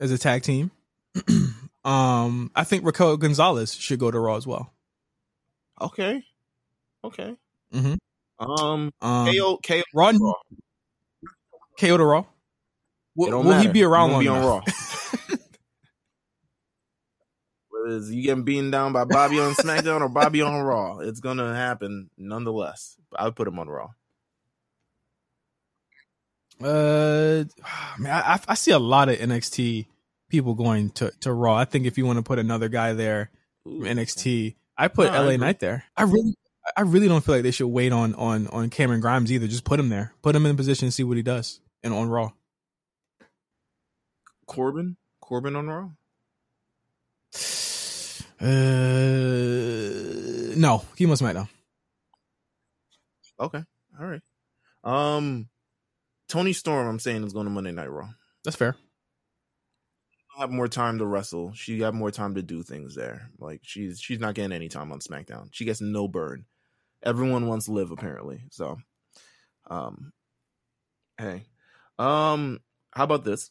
as 0.00 0.10
a 0.10 0.16
tag 0.18 0.42
team. 0.42 0.70
um, 1.84 2.50
I 2.56 2.64
think 2.64 2.84
Raquel 2.84 3.16
Gonzalez 3.18 3.74
should 3.74 3.98
go 3.98 4.10
to 4.10 4.18
Raw 4.18 4.36
as 4.36 4.46
well. 4.46 4.72
Okay. 5.80 6.24
Okay. 7.04 7.36
Mhm. 7.72 7.98
Um, 8.38 8.90
Um, 9.02 9.26
KO, 9.30 9.58
KO 9.58 9.82
Raw, 9.92 10.12
Raw. 10.18 10.32
KO 11.78 11.96
to 11.96 12.04
Raw. 12.04 12.20
It 12.20 12.26
Will, 13.16 13.30
don't 13.30 13.46
will 13.46 13.58
he 13.60 13.68
be 13.68 13.82
around 13.84 14.08
He 14.08 14.14
long 14.14 14.22
be 14.24 14.28
on? 14.28 14.44
Raw. 14.44 14.60
Whether 17.70 17.96
it's 17.96 18.10
you 18.10 18.22
getting 18.22 18.44
beaten 18.44 18.70
down 18.70 18.92
by 18.92 19.04
Bobby 19.04 19.38
on 19.40 19.54
SmackDown 19.54 20.00
or 20.00 20.08
Bobby 20.08 20.42
on 20.42 20.62
Raw, 20.62 20.98
it's 20.98 21.20
gonna 21.20 21.54
happen 21.54 22.10
nonetheless. 22.16 22.96
I 23.14 23.24
would 23.26 23.36
put 23.36 23.46
him 23.48 23.58
on 23.58 23.68
Raw. 23.68 23.90
Uh, 26.62 27.44
man, 27.98 28.22
I, 28.24 28.40
I 28.48 28.54
see 28.54 28.70
a 28.70 28.78
lot 28.78 29.08
of 29.08 29.18
NXT 29.18 29.86
people 30.28 30.54
going 30.54 30.90
to, 30.90 31.12
to 31.20 31.32
Raw. 31.32 31.56
I 31.56 31.64
think 31.64 31.86
if 31.86 31.98
you 31.98 32.06
want 32.06 32.18
to 32.18 32.22
put 32.22 32.38
another 32.38 32.68
guy 32.68 32.92
there 32.92 33.30
Ooh, 33.68 33.80
from 33.80 33.88
NXT, 33.88 34.54
I 34.76 34.88
put 34.88 35.12
No, 35.12 35.18
LA 35.18 35.24
agree. 35.24 35.36
Knight 35.36 35.60
there. 35.60 35.84
I 35.96 36.04
really, 36.04 36.34
I 36.76 36.82
really 36.82 37.08
don't 37.08 37.24
feel 37.24 37.34
like 37.36 37.44
they 37.44 37.50
should 37.50 37.68
wait 37.68 37.92
on 37.92 38.14
on 38.14 38.46
on 38.48 38.70
Cameron 38.70 39.00
Grimes 39.00 39.30
either. 39.30 39.46
Just 39.46 39.64
put 39.64 39.78
him 39.78 39.88
there, 39.88 40.12
put 40.22 40.34
him 40.34 40.46
in 40.46 40.52
a 40.52 40.56
position, 40.56 40.86
and 40.86 40.94
see 40.94 41.04
what 41.04 41.16
he 41.16 41.22
does, 41.22 41.60
and 41.84 41.94
on 41.94 42.08
Raw. 42.08 42.32
Corbin, 44.46 44.96
Corbin 45.20 45.54
on 45.54 45.68
Raw. 45.68 45.90
Uh, 48.40 48.46
no, 50.56 50.82
he 50.96 51.06
must 51.06 51.22
SmackDown. 51.22 51.48
Okay, 53.38 53.62
all 54.00 54.06
right. 54.06 54.22
Um, 54.82 55.48
Toni 56.28 56.52
Storm, 56.52 56.88
I'm 56.88 56.98
saying 56.98 57.24
is 57.24 57.32
going 57.32 57.46
to 57.46 57.50
Monday 57.50 57.72
Night 57.72 57.90
Raw. 57.90 58.08
That's 58.44 58.56
fair. 58.56 58.76
She'll 60.32 60.40
have 60.40 60.50
more 60.50 60.68
time 60.68 60.98
to 60.98 61.06
wrestle. 61.06 61.52
She 61.54 61.78
got 61.78 61.94
more 61.94 62.10
time 62.10 62.34
to 62.34 62.42
do 62.42 62.62
things 62.62 62.94
there. 62.94 63.30
Like 63.38 63.60
she's 63.62 64.00
she's 64.00 64.20
not 64.20 64.34
getting 64.34 64.52
any 64.52 64.68
time 64.68 64.92
on 64.92 65.00
SmackDown. 65.00 65.48
She 65.52 65.64
gets 65.64 65.80
no 65.80 66.08
burn. 66.08 66.44
Everyone 67.02 67.46
wants 67.46 67.68
live 67.68 67.90
apparently. 67.90 68.42
So, 68.50 68.78
um, 69.68 70.12
hey, 71.18 71.44
um, 71.98 72.60
how 72.92 73.04
about 73.04 73.24
this? 73.24 73.50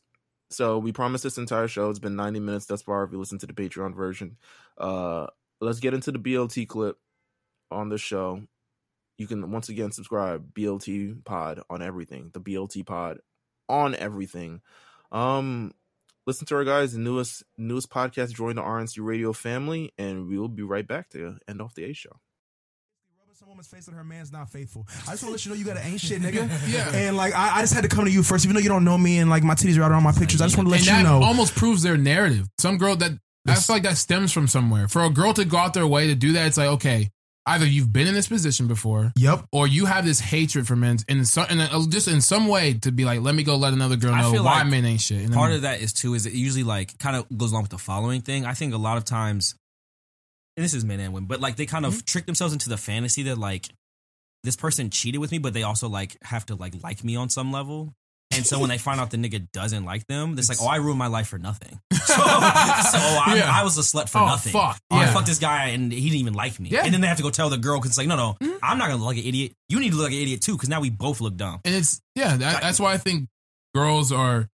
So 0.50 0.78
we 0.78 0.92
promised 0.92 1.24
this 1.24 1.38
entire 1.38 1.68
show. 1.68 1.90
It's 1.90 2.00
been 2.00 2.16
90 2.16 2.40
minutes 2.40 2.66
thus 2.68 2.82
far. 2.82 3.04
If 3.04 3.12
you 3.12 3.20
listen 3.20 3.40
to 3.40 3.48
the 3.48 3.54
Patreon 3.54 3.96
version, 3.96 4.38
uh, 4.78 5.28
let's 5.62 5.80
get 5.80 5.94
into 5.94 6.12
the 6.12 6.20
BLT 6.20 6.68
clip 6.68 6.98
on 7.72 7.90
the 7.90 7.98
show. 7.98 8.44
You 9.18 9.28
can 9.28 9.52
once 9.52 9.70
again 9.70 9.92
subscribe 9.92 10.54
BLT 10.54 11.24
Pod 11.26 11.62
on 11.70 11.82
everything. 11.82 12.32
The 12.34 12.42
BLT 12.42 12.86
Pod 12.86 13.20
on 13.68 13.96
everything. 13.96 14.62
Um, 15.12 15.74
listen 16.26 16.46
to 16.48 16.56
our 16.56 16.64
guys' 16.64 16.96
newest 16.96 17.44
newest 17.58 17.90
podcast. 17.90 18.34
Join 18.34 18.56
the 18.56 18.62
RNC 18.62 19.04
Radio 19.04 19.34
family, 19.34 19.92
and 19.98 20.28
we 20.28 20.38
will 20.38 20.50
be 20.50 20.64
right 20.64 20.88
back 20.88 21.10
to 21.12 21.38
end 21.48 21.62
off 21.62 21.76
the 21.76 21.86
A 21.86 21.94
show. 21.94 22.20
Some 23.54 23.58
woman's 23.58 23.68
face 23.68 23.86
that 23.86 23.94
her 23.94 24.04
man's 24.04 24.32
not 24.32 24.50
faithful. 24.50 24.88
I 25.08 25.12
just 25.12 25.22
want 25.24 25.28
to 25.28 25.30
let 25.32 25.46
you 25.46 25.52
know 25.52 25.58
you 25.58 25.64
got 25.64 25.78
an 25.78 25.84
ain't 25.86 26.02
shit, 26.02 26.20
nigga. 26.24 26.50
Yeah. 26.74 26.90
And 26.92 27.16
like, 27.16 27.36
I, 27.36 27.58
I 27.58 27.62
just 27.62 27.72
had 27.76 27.84
to 27.84 27.88
come 27.88 28.04
to 28.06 28.10
you 28.12 28.24
first, 28.24 28.46
even 28.46 28.56
though 28.56 28.62
you 28.64 28.68
don't 28.70 28.84
know 28.84 28.98
me 28.98 29.20
and 29.20 29.30
like 29.30 29.44
my 29.44 29.54
titties 29.54 29.78
are 29.78 29.84
out 29.84 29.92
on 29.92 30.02
my 30.02 30.12
pictures. 30.12 30.42
I 30.42 30.46
just 30.46 30.58
want 30.58 30.66
to 30.70 30.72
let 30.72 30.80
and 30.80 30.88
you 30.88 30.92
that 30.94 31.04
know. 31.04 31.22
almost 31.24 31.54
proves 31.54 31.84
their 31.84 31.96
narrative. 31.96 32.48
Some 32.58 32.80
girl 32.80 32.96
that 32.96 33.12
I 33.48 33.54
feel 33.54 33.76
like 33.76 33.84
that 33.84 33.98
stems 33.98 34.32
from 34.32 34.48
somewhere. 34.48 34.88
For 34.88 35.04
a 35.04 35.10
girl 35.12 35.34
to 35.34 35.46
go 35.46 35.58
out 35.58 35.76
their 35.76 35.86
way 35.86 36.08
to 36.08 36.16
do 36.16 36.32
that, 36.34 36.48
it's 36.48 36.58
like 36.58 36.70
okay, 36.70 37.12
either 37.46 37.68
you've 37.68 37.94
been 37.94 38.08
in 38.08 38.16
this 38.16 38.28
position 38.28 38.68
before, 38.68 39.12
Yep. 39.18 39.46
or 39.52 39.68
you 39.68 39.86
have 39.86 40.04
this 40.04 40.20
hatred 40.20 40.66
for 40.66 40.76
men, 40.76 40.98
and 41.08 41.20
in 41.20 41.26
some, 41.26 41.46
and 41.50 41.62
uh, 41.62 41.80
just 41.90 42.08
in 42.08 42.22
some 42.22 42.48
way 42.48 42.74
to 42.80 42.92
be 42.92 43.06
like, 43.06 43.22
let 43.22 43.36
me 43.36 43.44
go 43.44 43.56
let 43.56 43.74
another 43.74 43.98
girl 43.98 44.14
I 44.16 44.22
know 44.22 44.32
feel 44.32 44.44
why 44.46 44.62
like 44.62 44.68
men 44.68 44.84
ain't 44.86 45.02
shit. 45.02 45.22
And 45.22 45.32
part 45.34 45.50
then- 45.50 45.58
of 45.58 45.62
that 45.64 45.80
is 45.82 45.94
too 45.94 46.16
is 46.16 46.26
it 46.26 46.34
usually 46.34 46.64
like 46.64 46.98
kind 46.98 47.16
of 47.18 47.28
goes 47.38 47.52
along 47.52 47.64
with 47.66 47.72
the 47.72 47.78
following 47.78 48.22
thing. 48.22 48.46
I 48.48 48.54
think 48.56 48.74
a 48.74 48.78
lot 48.78 48.98
of 48.98 49.06
times, 49.06 49.54
and 49.54 49.60
this 50.58 50.74
is 50.74 50.86
men 50.86 51.00
and 51.00 51.14
women, 51.14 51.28
but 51.28 51.42
like 51.42 51.56
they 51.56 51.66
kind 51.66 51.86
of 51.86 51.94
mm-hmm. 51.94 52.06
trick 52.06 52.26
themselves 52.26 52.54
into 52.54 52.70
the 52.70 52.78
fantasy 52.78 53.24
that 53.24 53.38
like 53.38 53.70
this 54.44 54.56
person 54.56 54.90
cheated 54.90 55.20
with 55.22 55.32
me, 55.32 55.38
but 55.38 55.54
they 55.54 55.64
also 55.64 55.90
like 55.90 56.18
have 56.24 56.46
to 56.48 56.56
like 56.56 56.76
like 56.84 57.04
me 57.04 57.16
on 57.16 57.30
some 57.30 57.52
level. 57.52 57.94
And 58.36 58.46
so 58.48 58.60
when 58.60 58.70
they 58.70 58.80
find 58.80 59.00
out 59.00 59.12
the 59.12 59.18
nigga 59.18 59.48
doesn't 59.52 59.86
like 59.86 60.08
them, 60.08 60.36
it's 60.40 60.50
like, 60.50 60.58
oh, 60.60 60.68
I 60.68 60.78
ruined 60.78 60.98
my 60.98 61.08
life 61.08 61.28
for 61.28 61.38
nothing. 61.38 61.80
So, 62.04 62.16
so 62.16 62.22
oh, 62.22 63.24
I, 63.26 63.36
Yeah. 63.38 63.50
I 63.50 63.64
was 63.64 63.78
a 63.78 63.82
slut 63.82 64.10
for 64.10 64.18
Oh, 64.20 64.26
nothing. 64.26 64.52
fuck. 64.52 64.78
Oh, 64.92 64.98
I 64.98 65.08
fucked 65.08 65.26
this 65.26 65.40
guy 65.40 65.70
and 65.70 65.92
he 65.92 66.02
didn't 66.02 66.20
even 66.20 66.34
like 66.34 66.60
me. 66.60 66.70
Yeah. 66.70 66.84
And 66.84 66.94
then 66.94 67.00
they 67.00 67.08
have 67.08 67.18
to 67.18 67.24
go 67.24 67.30
tell 67.30 67.50
the 67.50 67.58
girl 67.58 67.80
because 67.80 67.92
it's 67.92 67.98
like, 67.98 68.08
no, 68.08 68.18
no, 68.18 68.36
mm-hmm. 68.42 68.58
I'm 68.62 68.78
not 68.78 68.90
gonna 68.90 68.98
look 68.98 69.16
like 69.16 69.18
an 69.18 69.24
idiot. 69.24 69.54
You 69.70 69.80
need 69.80 69.92
to 69.92 69.96
look 69.96 70.08
like 70.08 70.14
an 70.14 70.20
idiot 70.20 70.42
too 70.42 70.52
because 70.52 70.68
now 70.68 70.82
we 70.82 70.90
both 70.90 71.22
look 71.22 71.38
dumb. 71.38 71.62
and 71.64 71.74
it's 71.74 72.02
yeah, 72.16 72.36
that, 72.36 72.62
that's 72.62 72.80
why 72.80 72.94
I 72.94 72.98
think 72.98 73.30
girls 73.74 74.12
are 74.12 74.50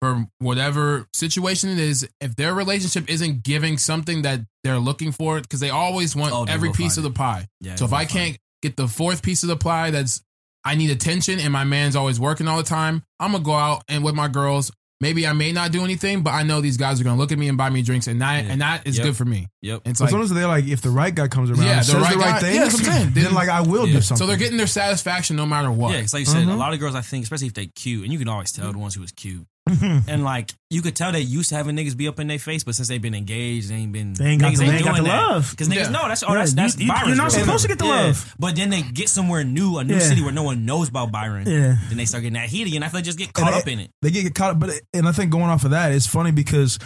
for 0.00 0.26
whatever 0.38 1.06
situation 1.12 1.70
it 1.70 1.78
is. 1.78 2.08
If 2.20 2.36
their 2.36 2.54
relationship 2.54 3.08
isn't 3.10 3.42
giving 3.42 3.78
something 3.78 4.22
that 4.22 4.40
they're 4.64 4.78
looking 4.78 5.12
for, 5.12 5.40
because 5.40 5.60
they 5.60 5.70
always 5.70 6.14
want 6.16 6.32
Oh, 6.32 6.44
every 6.48 6.72
piece 6.72 6.96
of 6.96 7.02
the 7.02 7.10
pie. 7.10 7.46
Yeah. 7.60 7.74
So 7.76 7.84
if 7.84 7.92
I 7.92 8.04
can't 8.04 8.36
get 8.62 8.76
the 8.76 8.88
fourth 8.88 9.22
piece 9.22 9.42
of 9.42 9.48
the 9.48 9.56
pie 9.56 9.90
that's 9.90 10.22
I 10.64 10.74
need 10.74 10.90
attention 10.90 11.38
and 11.40 11.52
my 11.52 11.64
man's 11.64 11.96
always 11.96 12.18
working 12.20 12.48
all 12.48 12.56
the 12.58 12.62
time, 12.64 13.02
I'm 13.20 13.32
gonna 13.32 13.44
go 13.44 13.52
out 13.54 13.82
and 13.88 14.04
with 14.04 14.14
my 14.14 14.28
girls. 14.28 14.70
Maybe 15.00 15.28
I 15.28 15.32
may 15.32 15.52
not 15.52 15.70
do 15.70 15.84
anything, 15.84 16.22
but 16.24 16.30
I 16.32 16.42
know 16.42 16.60
these 16.60 16.76
guys 16.76 17.00
are 17.00 17.04
gonna 17.04 17.16
look 17.16 17.30
at 17.30 17.38
me 17.38 17.46
and 17.48 17.56
buy 17.56 17.70
me 17.70 17.82
drinks, 17.82 18.08
and 18.08 18.20
that 18.20 18.44
Yeah. 18.44 18.50
and 18.52 18.60
that 18.60 18.84
is 18.84 18.96
Yep. 18.98 19.06
good 19.06 19.16
for 19.16 19.24
me. 19.24 19.46
Yep. 19.62 19.82
It's 19.84 20.00
But 20.00 20.06
like 20.06 20.10
sometimes 20.10 20.30
they're 20.34 20.48
like, 20.48 20.66
if 20.66 20.80
the 20.82 20.90
right 20.90 21.14
guy 21.14 21.28
comes 21.28 21.50
around, 21.50 21.62
Yeah, 21.62 21.78
the 21.78 21.84
says 21.84 21.94
right 21.94 22.12
the 22.14 22.18
right 22.18 22.30
guy- 22.32 22.40
thing, 22.40 22.54
yeah, 22.56 22.62
that's 22.64 22.74
what 22.74 22.88
I'm 22.88 22.92
saying. 22.92 23.10
then 23.14 23.32
like 23.32 23.48
I 23.48 23.60
will 23.60 23.86
Yeah. 23.86 23.94
do 23.94 24.02
something. 24.02 24.16
so 24.16 24.26
they're 24.26 24.36
getting 24.36 24.56
their 24.56 24.66
satisfaction 24.66 25.36
no 25.36 25.46
matter 25.46 25.70
what. 25.70 25.92
Yeah, 25.92 25.98
because 25.98 26.14
like 26.14 26.20
you 26.20 26.26
said, 26.26 26.42
a 26.42 26.46
Mhm. 26.46 26.58
lot 26.58 26.72
of 26.72 26.80
girls, 26.80 26.96
I 26.96 27.00
think, 27.02 27.22
especially 27.22 27.46
if 27.46 27.54
they 27.54 27.68
cute, 27.68 28.02
and 28.02 28.12
you 28.12 28.18
can 28.18 28.26
always 28.28 28.50
tell 28.50 28.72
the 28.72 28.78
ones 28.78 28.94
who 28.94 29.00
was 29.00 29.12
cute. 29.12 29.46
Mhm. 29.68 30.04
And 30.08 30.24
like 30.24 30.52
you 30.70 30.82
could 30.82 30.94
tell 30.96 31.12
they 31.12 31.20
used 31.20 31.48
to 31.50 31.54
having 31.56 31.76
niggas 31.76 31.96
be 31.96 32.08
up 32.08 32.18
in 32.20 32.26
their 32.26 32.38
face, 32.38 32.64
but 32.64 32.74
since 32.74 32.88
they've 32.88 33.00
been 33.00 33.14
engaged, 33.14 33.70
they 33.70 33.74
ain't 33.76 33.92
been. 33.92 34.12
They 34.14 34.26
ain't 34.26 34.40
got 34.40 34.52
niggas 34.52 34.58
the- 34.58 34.64
they 34.66 34.76
ain't 34.76 34.84
got 34.84 34.96
doing 34.96 35.04
the 35.04 35.08
love. 35.10 35.50
Because 35.50 35.68
niggas 35.68 35.74
Yeah. 35.76 35.88
know 35.90 36.08
that's 36.08 36.22
oh 36.22 36.28
Yeah, 36.32 36.38
that's 36.38 36.52
that's 36.54 36.76
you- 36.78 36.86
you- 36.86 36.92
Byron's 36.92 37.06
you're 37.08 37.16
not 37.16 37.30
girl. 37.32 37.40
supposed 37.40 37.62
to 37.62 37.68
get 37.68 37.78
the 37.78 37.84
Yeah. 37.86 37.90
love. 37.90 38.34
But 38.38 38.56
then 38.56 38.70
they 38.70 38.82
get 38.82 39.08
somewhere 39.08 39.44
new, 39.44 39.78
a 39.78 39.84
new 39.84 39.94
Yeah. 39.94 40.00
city 40.00 40.22
where 40.22 40.32
no 40.32 40.42
one 40.42 40.64
knows 40.66 40.88
about 40.88 41.10
Byron. 41.12 41.46
Yeah. 41.48 41.76
Then 41.88 41.96
they 41.98 42.04
start 42.04 42.22
getting 42.22 42.34
that 42.34 42.48
heat 42.48 42.66
again. 42.66 42.82
I 42.82 42.88
feel 42.88 42.98
like 42.98 43.04
just 43.04 43.18
get 43.18 43.32
caught 43.32 43.52
it- 43.52 43.60
up 43.62 43.68
in 43.68 43.78
it. 43.80 43.90
they 44.02 44.10
get 44.10 44.34
caught 44.34 44.50
up. 44.52 44.58
But 44.60 44.70
and 44.92 45.08
I 45.08 45.12
think 45.12 45.30
going 45.30 45.44
off 45.50 45.64
of 45.64 45.70
that, 45.70 45.92
it's 45.92 46.06
funny 46.06 46.30
because 46.32 46.78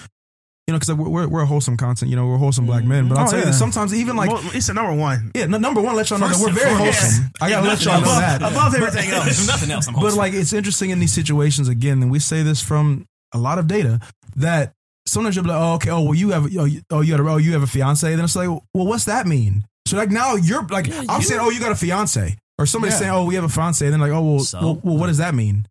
you 0.72 0.76
know 0.76 0.78
because 0.78 0.94
we're, 0.94 1.08
we're 1.08 1.28
we're 1.28 1.44
wholesome 1.44 1.76
content. 1.76 2.10
You 2.10 2.16
know, 2.16 2.26
we're 2.26 2.38
wholesome 2.38 2.66
black 2.66 2.84
men. 2.84 3.08
But 3.08 3.18
I'll 3.18 3.24
Oh, 3.26 3.30
tell 3.30 3.38
you 3.38 3.44
yeah. 3.44 3.50
this, 3.50 3.58
sometimes 3.58 3.94
even 3.94 4.16
like 4.16 4.30
Well, 4.30 4.42
it's 4.54 4.68
a 4.68 4.74
number 4.74 4.94
one. 4.94 5.30
yeah, 5.34 5.46
no, 5.46 5.58
number 5.58 5.80
one, 5.82 5.94
let 5.96 6.08
y'all 6.10 6.18
know 6.18 6.28
that 6.28 6.38
we're 6.40 6.52
very 6.52 6.70
foremost. 6.74 7.00
wholesome. 7.00 7.30
I 7.40 7.50
gotta 7.50 7.68
let 7.68 7.84
y'all 7.84 7.94
know 8.00 8.02
above, 8.02 8.20
that. 8.20 8.42
above 8.42 8.74
everything 8.74 9.08
If 9.10 9.14
else. 9.26 9.46
nothing 9.46 9.70
else, 9.70 9.88
I'm 9.88 9.94
But 9.94 10.14
like 10.14 10.32
it's 10.32 10.52
interesting 10.52 10.90
in 10.90 10.98
these 11.00 11.12
situations 11.12 11.68
again, 11.68 12.02
and 12.02 12.10
we 12.10 12.18
say 12.18 12.42
this 12.42 12.60
from 12.62 13.06
a 13.32 13.38
lot 13.38 13.58
of 13.58 13.66
data 13.66 14.00
that 14.36 14.72
sometimes 15.06 15.36
you'll 15.36 15.44
be 15.44 15.50
like, 15.50 15.60
oh, 15.60 15.74
okay, 15.74 15.90
oh, 15.90 16.02
well, 16.02 16.14
you 16.14 16.30
have, 16.30 16.44
oh, 16.56 16.64
you, 16.64 16.80
oh, 16.90 17.00
you, 17.00 17.16
got 17.16 17.20
a, 17.24 17.28
oh, 17.28 17.36
you 17.36 17.52
have 17.52 17.62
a 17.62 17.66
fiance. 17.66 18.08
Then 18.14 18.24
it's 18.24 18.36
like, 18.36 18.48
well, 18.48 18.62
what's 18.86 19.04
that 19.06 19.26
mean? 19.26 19.64
So 19.86 19.96
like 19.96 20.10
now 20.10 20.36
you're 20.36 20.62
like, 20.68 20.86
Yeah, 20.86 21.02
I'm 21.08 21.20
you- 21.20 21.26
saying, 21.26 21.40
oh, 21.42 21.50
you 21.50 21.60
got 21.60 21.72
a 21.72 21.76
fiance, 21.76 22.36
or 22.58 22.66
somebody's 22.66 22.94
Yeah. 22.94 22.98
saying, 23.00 23.10
oh, 23.12 23.24
we 23.24 23.34
have 23.34 23.44
a 23.44 23.48
fiance. 23.48 23.84
And 23.84 23.92
then 23.92 24.00
like, 24.00 24.12
oh, 24.12 24.22
well, 24.22 24.38
So? 24.40 24.60
well, 24.60 24.80
well, 24.82 24.96
what 24.98 25.06
does 25.08 25.18
that 25.18 25.34
mean? 25.34 25.66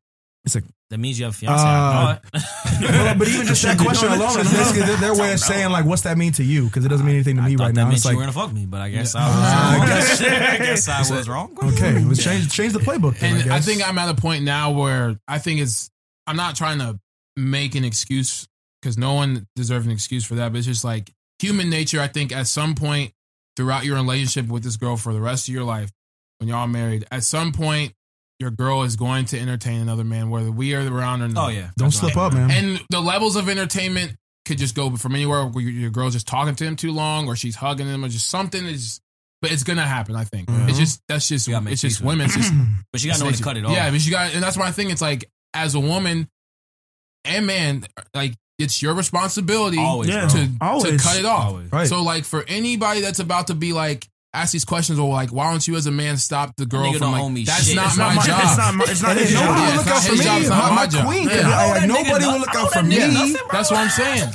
It's 0.45 0.53
like, 0.55 0.65
that 0.91 0.99
means 0.99 1.17
you 1.17 1.25
have 1.25 1.33
a 1.33 1.37
fiance. 1.37 1.63
Uh, 1.65 2.19
well, 2.81 3.15
but 3.17 3.27
even 3.27 3.47
just 3.47 3.63
that 3.63 3.79
You 3.79 3.85
question 3.85 4.09
know, 4.09 4.15
alone 4.17 4.39
is 4.41 4.51
that's- 4.51 4.57
basically 4.71 4.87
their, 4.87 4.97
their 4.97 5.15
way 5.15 5.33
of 5.33 5.39
saying 5.39 5.71
like, 5.71 5.85
what's 5.85 6.03
that 6.03 6.17
mean 6.17 6.33
to 6.33 6.43
you? 6.43 6.65
Because 6.65 6.85
it 6.85 6.89
doesn't 6.89 7.05
mean 7.05 7.15
anything 7.15 7.37
to 7.37 7.41
I 7.41 7.47
me 7.47 7.55
thought 7.57 7.63
right 7.63 7.73
that 7.75 7.81
now. 7.81 7.85
meant 7.87 7.95
It's 7.97 8.05
you 8.05 8.11
like, 8.11 8.17
were 8.17 8.23
gonna 8.23 8.33
fuck 8.33 8.53
me, 8.53 8.65
but 8.67 8.81
I 8.81 8.89
guess 8.89 9.15
Uh, 9.15 9.19
I 9.21 9.77
I 9.77 9.79
was. 9.79 9.89
guess- 10.19 10.21
I 10.51 10.57
guess 10.57 10.87
I 10.89 11.15
was 11.15 11.27
wrong. 11.27 11.57
okay, 11.73 11.99
let's 12.03 12.23
change 12.23 12.51
change 12.53 12.73
the 12.73 12.79
playbook. 12.79 13.17
Then, 13.19 13.41
and 13.41 13.51
I, 13.51 13.57
I, 13.57 13.59
think 13.61 13.87
I'm 13.87 13.97
at 13.97 14.09
a 14.09 14.19
point 14.21 14.43
now 14.43 14.71
where 14.71 15.17
I 15.27 15.39
think 15.39 15.61
it's 15.61 15.89
I'm 16.27 16.35
not 16.35 16.55
trying 16.55 16.79
to 16.79 16.99
make 17.35 17.73
an 17.75 17.83
excuse 17.85 18.47
because 18.81 18.97
no 18.97 19.13
one 19.13 19.47
deserves 19.55 19.85
an 19.85 19.91
excuse 19.91 20.25
for 20.25 20.35
that, 20.35 20.51
but 20.51 20.57
it's 20.59 20.67
just 20.67 20.83
like 20.83 21.11
human 21.39 21.69
nature. 21.69 21.99
I 22.01 22.07
think 22.07 22.31
at 22.31 22.47
some 22.47 22.75
point 22.75 23.13
throughout 23.55 23.85
your 23.85 23.95
relationship 23.95 24.47
with 24.51 24.63
this 24.63 24.75
girl 24.77 24.97
for 24.97 25.13
the 25.13 25.21
rest 25.21 25.47
of 25.47 25.53
your 25.53 25.63
life, 25.63 25.89
when 26.39 26.49
y'all 26.49 26.67
married, 26.67 27.05
at 27.11 27.23
some 27.23 27.51
point 27.53 27.93
your 28.41 28.51
girl 28.51 28.83
is 28.83 28.97
going 28.97 29.23
to 29.25 29.39
entertain 29.39 29.79
another 29.79 30.03
man, 30.03 30.29
whether 30.29 30.51
we 30.51 30.75
are 30.75 30.81
around 30.85 31.21
or 31.21 31.29
not. 31.29 31.45
Oh 31.45 31.49
yeah. 31.49 31.69
don't 31.77 31.91
slip 31.91 32.17
up, 32.17 32.33
man. 32.33 32.51
And 32.51 32.81
the 32.89 32.99
levels 32.99 33.35
of 33.37 33.47
entertainment 33.47 34.15
could 34.45 34.57
just 34.57 34.75
go 34.75 34.93
from 34.97 35.15
anywhere 35.15 35.45
where 35.45 35.63
your- 35.63 35.71
your 35.73 35.89
girl's 35.91 36.13
just 36.13 36.27
talking 36.27 36.55
to 36.55 36.65
him 36.65 36.75
too 36.75 36.91
long, 36.91 37.27
or 37.27 37.35
she's 37.37 37.55
hugging 37.55 37.87
him, 37.87 38.03
or 38.03 38.09
just 38.09 38.27
something 38.27 38.65
is. 38.65 38.99
But 39.41 39.51
it's 39.51 39.63
gonna 39.63 39.87
happen. 39.87 40.15
I 40.15 40.23
think 40.25 40.49
Mhm. 40.49 40.69
it's 40.69 40.77
just 40.77 41.01
that's 41.07 41.27
just 41.27 41.47
You 41.47 41.57
it's 41.67 41.81
just 41.81 42.01
with 42.01 42.07
women. 42.07 42.25
It's 42.29 42.35
just 42.35 42.53
But 42.91 43.03
you 43.03 43.09
gotta 43.09 43.19
know 43.21 43.25
when 43.27 43.33
to 43.35 43.43
cut 43.43 43.57
it 43.57 43.65
off. 43.65 43.71
yeah, 43.71 43.89
but 43.89 44.03
you 44.05 44.11
got, 44.11 44.33
and 44.33 44.43
that's 44.43 44.57
my 44.57 44.71
thing. 44.71 44.89
It's 44.91 45.01
like 45.01 45.29
as 45.53 45.73
a 45.75 45.79
woman 45.79 46.27
and 47.25 47.45
man, 47.47 47.85
like 48.13 48.35
it's 48.59 48.81
your 48.81 48.93
responsibility 48.93 49.79
Always, 49.79 50.09
Yeah. 50.09 50.27
bro. 50.27 50.29
to 50.29 50.35
to 50.47 50.51
Always. 50.61 51.01
cut 51.03 51.17
it 51.17 51.25
off. 51.25 51.45
Always. 51.47 51.71
Right. 51.71 51.87
So 51.87 52.03
like 52.03 52.25
for 52.25 52.43
anybody 52.47 53.01
that's 53.01 53.19
about 53.19 53.47
to 53.47 53.55
be 53.55 53.73
like 53.73 54.07
ask 54.33 54.53
these 54.53 54.63
questions 54.65 54.97
or 54.97 55.09
like 55.09 55.29
why 55.31 55.49
don't 55.51 55.67
you 55.67 55.75
as 55.75 55.87
a 55.87 55.91
man 55.91 56.15
stop 56.17 56.55
the 56.55 56.65
girl 56.65 56.89
from 56.93 56.99
don't 57.01 57.11
like 57.11 57.21
owe 57.21 57.29
me 57.29 57.43
that's 57.43 57.65
shit. 57.67 57.75
not 57.75 57.87
It's 57.87 57.97
my, 57.97 58.05
not 58.05 58.15
my- 58.15 58.25
job. 58.25 58.41
It's 58.43 58.57
not, 58.57 58.73
my- 58.75 58.85
it's 58.87 59.01
not 59.01 59.17
his 59.17 59.31
job. 59.31 59.43
nobody 59.45 59.61
will 59.71 59.75
look 59.77 59.87
out 59.87 60.03
for 60.03 60.11
me. 60.15 60.23
job, 60.23 60.41
it's 60.41 60.49
My, 60.49 60.57
not 60.57 60.69
my 60.69 60.75
my 60.75 60.87
job. 60.87 61.05
queen. 61.05 61.27
Yeah. 61.29 61.35
could- 61.35 61.45
I 61.45 61.77
I- 61.83 61.85
nobody 61.85 62.25
will 62.25 62.39
look 62.39 62.55
out 62.55 62.71
for 62.71 62.83
me. 62.83 62.95
nigga 62.95 63.13
nothing, 63.13 63.33
bro. 63.33 63.47
That's 63.51 63.71
what 63.71 63.79
I'm 63.81 63.89
saying. 63.89 64.31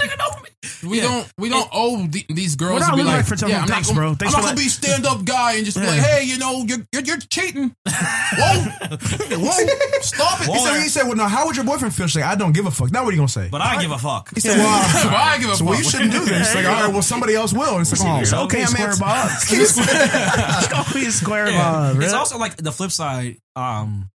This 0.66 0.82
nigga 0.82 0.82
know 0.82 0.88
me. 0.88 0.90
We 0.90 0.96
Yeah. 0.98 1.02
don't 1.04 1.32
we 1.38 1.48
don't 1.48 1.68
owe 1.72 2.06
the, 2.06 2.24
these 2.28 2.56
girls 2.56 2.72
We're 2.74 2.78
not 2.80 2.90
to 2.92 2.96
be 2.96 3.02
like, 3.04 3.16
like 3.18 3.26
for 3.26 3.36
something. 3.36 3.56
yeah, 3.56 3.62
I'm 3.62 3.68
Thanks, 3.68 3.88
not 3.88 3.94
gonna, 3.96 4.06
bro. 4.08 4.14
Thanks 4.16 4.34
I'm 4.34 4.40
not 4.42 4.46
gonna 4.48 4.56
that. 4.56 4.62
be 4.62 4.68
stand 4.68 5.06
up 5.06 5.24
guy 5.24 5.54
and 5.56 5.64
just 5.64 5.78
be 5.78 5.86
like, 5.86 6.00
hey, 6.00 6.24
you 6.24 6.38
know, 6.38 6.64
you're 6.66 6.78
you're, 6.92 7.02
you're 7.02 7.18
cheating. 7.18 7.74
Whoa, 7.86 8.60
whoa, 9.38 10.00
stop 10.02 10.40
it. 10.42 10.46
He 10.48 10.58
said, 10.58 10.82
he 10.82 10.88
said, 10.88 11.02
well, 11.04 11.16
now 11.16 11.28
how 11.28 11.46
would 11.46 11.56
your 11.56 11.64
boyfriend 11.64 11.94
feel? 11.94 12.06
She's 12.06 12.16
like, 12.16 12.24
I 12.24 12.34
don't 12.34 12.52
give 12.52 12.66
a 12.66 12.70
fuck. 12.70 12.90
Now 12.90 13.02
what 13.04 13.10
are 13.10 13.12
you 13.12 13.18
going 13.18 13.28
to 13.28 13.32
say? 13.32 13.48
But 13.50 13.60
I 13.60 13.80
give 13.80 13.90
a 13.90 13.98
fuck. 13.98 14.30
He 14.34 14.40
said, 14.40 14.58
well, 14.58 14.68
I 15.16 15.38
give 15.38 15.50
a 15.50 15.56
so 15.56 15.64
well, 15.64 15.76
you 15.78 15.84
shouldn't 15.84 16.12
do 16.12 16.24
this. 16.24 16.54
Like, 16.54 16.66
all 16.66 16.72
right, 16.84 16.92
well, 16.92 17.02
somebody 17.02 17.34
else 17.34 17.52
will. 17.52 17.72
And 17.78 17.80
it's 17.82 17.98
like, 17.98 18.08
oh, 18.08 18.20
It's 18.20 18.32
okay, 18.32 18.58
damn 18.58 18.68
Square 18.68 18.90
it. 18.92 19.00
Bob. 19.00 19.30
It's 19.50 20.68
gonna 20.68 20.94
be 20.94 21.10
Square 21.10 21.46
Bob. 21.46 22.00
It's 22.02 22.12
also 22.12 22.38
like 22.38 22.56
the 22.56 22.72
flip 22.72 22.90
side. 22.90 23.36
Um, 23.54 24.10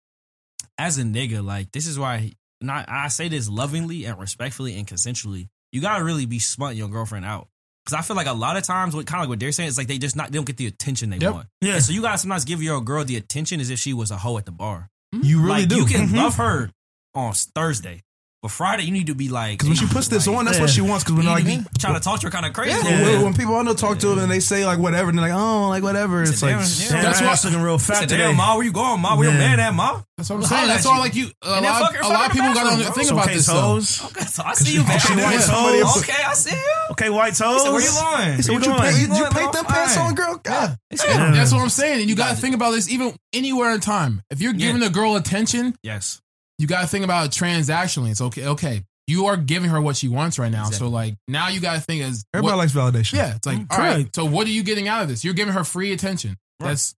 as 0.78 0.98
a 0.98 1.02
nigga, 1.02 1.44
like 1.44 1.72
this 1.72 1.86
is 1.86 1.98
why 1.98 2.32
not 2.60 2.86
I 2.88 3.08
say 3.08 3.28
this 3.28 3.48
lovingly 3.48 4.04
and 4.04 4.18
respectfully 4.18 4.76
and 4.78 4.86
consensually. 4.86 5.48
You 5.72 5.80
gotta 5.80 6.02
really 6.04 6.26
be 6.26 6.38
smutting 6.38 6.78
your 6.78 6.88
girlfriend 6.88 7.24
out. 7.24 7.48
Cause 7.86 7.94
I 7.94 8.02
feel 8.02 8.16
like 8.16 8.26
a 8.26 8.32
lot 8.34 8.56
of 8.58 8.64
times, 8.64 8.94
what 8.94 9.06
kind 9.06 9.20
of 9.20 9.22
like 9.22 9.28
what 9.30 9.40
they're 9.40 9.52
saying 9.52 9.68
is 9.70 9.78
like 9.78 9.86
they 9.86 9.96
just 9.98 10.14
not 10.14 10.30
they 10.30 10.36
don't 10.36 10.44
get 10.46 10.58
the 10.58 10.66
attention 10.66 11.08
they 11.10 11.16
Yep. 11.18 11.32
want. 11.32 11.48
Yeah. 11.62 11.74
And 11.76 11.82
so 11.84 11.92
you 11.92 12.02
gotta 12.02 12.18
sometimes 12.18 12.44
give 12.44 12.62
your 12.62 12.80
girl 12.82 13.02
the 13.04 13.16
attention 13.16 13.60
as 13.60 13.70
if 13.70 13.78
she 13.78 13.92
was 13.94 14.10
a 14.10 14.18
hoe 14.18 14.36
at 14.38 14.44
the 14.44 14.52
bar. 14.52 14.88
You 15.12 15.38
really 15.40 15.60
like 15.60 15.68
do. 15.70 15.76
you 15.76 15.86
can 15.86 16.08
Mhm. 16.08 16.16
love 16.16 16.36
her 16.36 16.70
on 17.14 17.32
Thursday, 17.32 18.02
but 18.48 18.54
Friday 18.54 18.84
you 18.84 18.92
need 18.92 19.06
to 19.08 19.14
be 19.14 19.28
like 19.28 19.58
Because 19.58 19.68
when 19.68 19.76
she 19.76 19.86
puts 19.86 20.08
this 20.08 20.26
like, 20.26 20.36
on, 20.36 20.44
that's 20.46 20.56
Yeah. 20.58 20.62
what 20.64 20.70
she 20.70 20.80
wants. 20.80 21.04
Because 21.04 21.16
when 21.16 21.24
you 21.26 21.30
like, 21.30 21.44
know 21.44 21.50
what 21.50 21.54
I 21.54 21.56
mean? 21.58 21.66
trying 21.78 21.94
to 21.94 22.00
talk 22.00 22.20
to 22.20 22.26
her 22.26 22.30
kind 22.30 22.46
of 22.46 22.52
crazy. 22.52 22.70
yeah, 22.72 23.02
when, 23.04 23.22
when 23.22 23.34
people 23.34 23.54
I 23.56 23.62
know 23.62 23.74
talk 23.74 23.98
to 24.00 24.08
them 24.08 24.18
and 24.20 24.30
they 24.30 24.40
say 24.40 24.64
like 24.66 24.78
whatever, 24.78 25.10
and 25.10 25.18
they're 25.18 25.28
like, 25.28 25.38
oh, 25.38 25.68
like 25.68 25.82
whatever. 25.82 26.22
It's 26.22 26.42
like, 26.42 26.52
damn, 26.56 26.60
Damn, 26.60 26.96
yeah. 26.96 27.02
That's 27.02 27.20
that's 27.20 27.20
why- 27.20 27.26
why 27.26 27.50
looking 27.52 27.64
real 27.66 27.78
fat 27.78 27.96
said, 28.00 28.08
today. 28.08 28.22
Damn, 28.28 28.36
ma, 28.36 28.54
where 28.56 28.64
you 28.64 28.72
going, 28.72 29.00
ma? 29.00 29.16
Where 29.16 29.28
your 29.28 29.38
man 29.38 29.60
at, 29.60 29.74
ma? 29.74 30.02
That's 30.16 30.30
what 30.30 30.36
I'm 30.36 30.42
saying. 30.44 30.66
That's 30.66 30.84
you. 30.84 30.90
why, 30.90 30.98
like 30.98 31.14
you, 31.14 31.28
a 31.42 31.60
lot, 31.60 31.92
fuck 31.92 32.02
a 32.04 32.08
lot 32.08 32.26
of 32.26 32.32
people 32.32 32.48
got 32.54 32.64
bathroom, 32.64 32.78
to 32.80 32.84
bro. 32.86 32.92
think 32.94 33.10
about 33.12 33.26
this. 33.28 33.46
Though. 33.46 33.60
hoes. 33.60 34.04
Okay, 34.06 34.24
so 34.24 34.42
I 34.44 34.54
see 34.54 34.74
you, 34.74 34.84
she- 34.84 34.98
she 34.98 35.14
man. 35.14 35.24
wants 35.24 35.48
Yeah. 35.48 35.54
somebody 35.54 35.82
Okay, 36.00 36.22
I 36.26 36.32
see 36.34 36.50
you. 36.56 36.74
Okay, 36.92 37.10
white 37.10 37.34
toes. 37.34 37.62
He 37.62 37.66
said, 37.66 37.72
where 37.72 37.82
you 37.82 37.92
going? 38.26 38.36
He 38.36 38.42
said, 38.42 38.52
What 38.52 38.66
what 38.66 38.66
you 38.66 38.72
you 38.72 38.78
pay? 38.80 39.00
You, 39.00 39.06
you 39.06 39.08
What 39.10 39.18
you 39.34 39.38
paint 39.40 39.52
them 39.52 39.64
pants 39.66 39.96
on, 39.96 40.14
girl? 40.14 40.40
God. 40.42 40.76
That's 40.90 41.52
what 41.52 41.60
I'm 41.62 41.68
saying. 41.68 42.00
And 42.00 42.10
you 42.10 42.16
got 42.16 42.30
to 42.30 42.36
think 42.36 42.54
about 42.54 42.72
this 42.72 42.90
even 42.90 43.14
anywhere 43.32 43.72
in 43.72 43.80
time. 43.80 44.22
If 44.30 44.40
you're 44.42 44.52
giving 44.54 44.82
a 44.82 44.90
girl 44.90 45.14
attention, 45.16 45.76
Yes. 45.82 46.20
You 46.58 46.66
got 46.66 46.82
to 46.82 46.86
think 46.86 47.04
about 47.04 47.26
it 47.26 47.30
transactionally. 47.32 48.10
It's 48.10 48.20
okay. 48.20 48.46
Okay, 48.46 48.82
you 49.06 49.26
are 49.26 49.36
giving 49.36 49.70
her 49.70 49.80
what 49.80 49.96
she 49.96 50.08
wants 50.08 50.38
right 50.38 50.52
now. 50.52 50.70
So 50.70 50.88
like 50.88 51.14
now 51.26 51.48
you 51.48 51.60
got 51.60 51.74
to 51.74 51.80
think 51.80 52.02
as 52.02 52.24
Everybody 52.34 52.56
what- 52.56 52.58
likes 52.58 52.72
validation. 52.72 53.14
yeah. 53.14 53.36
It's 53.36 53.46
like 53.46 53.58
mm, 53.58 53.66
all 53.70 53.78
right. 53.78 54.14
So 54.14 54.24
what 54.24 54.46
are 54.46 54.50
you 54.50 54.62
getting 54.62 54.86
out 54.88 55.02
of 55.02 55.08
this? 55.08 55.24
You're 55.24 55.34
giving 55.34 55.54
her 55.54 55.64
free 55.64 55.92
attention. 55.92 56.36
Right. 56.60 56.68
That's 56.68 56.94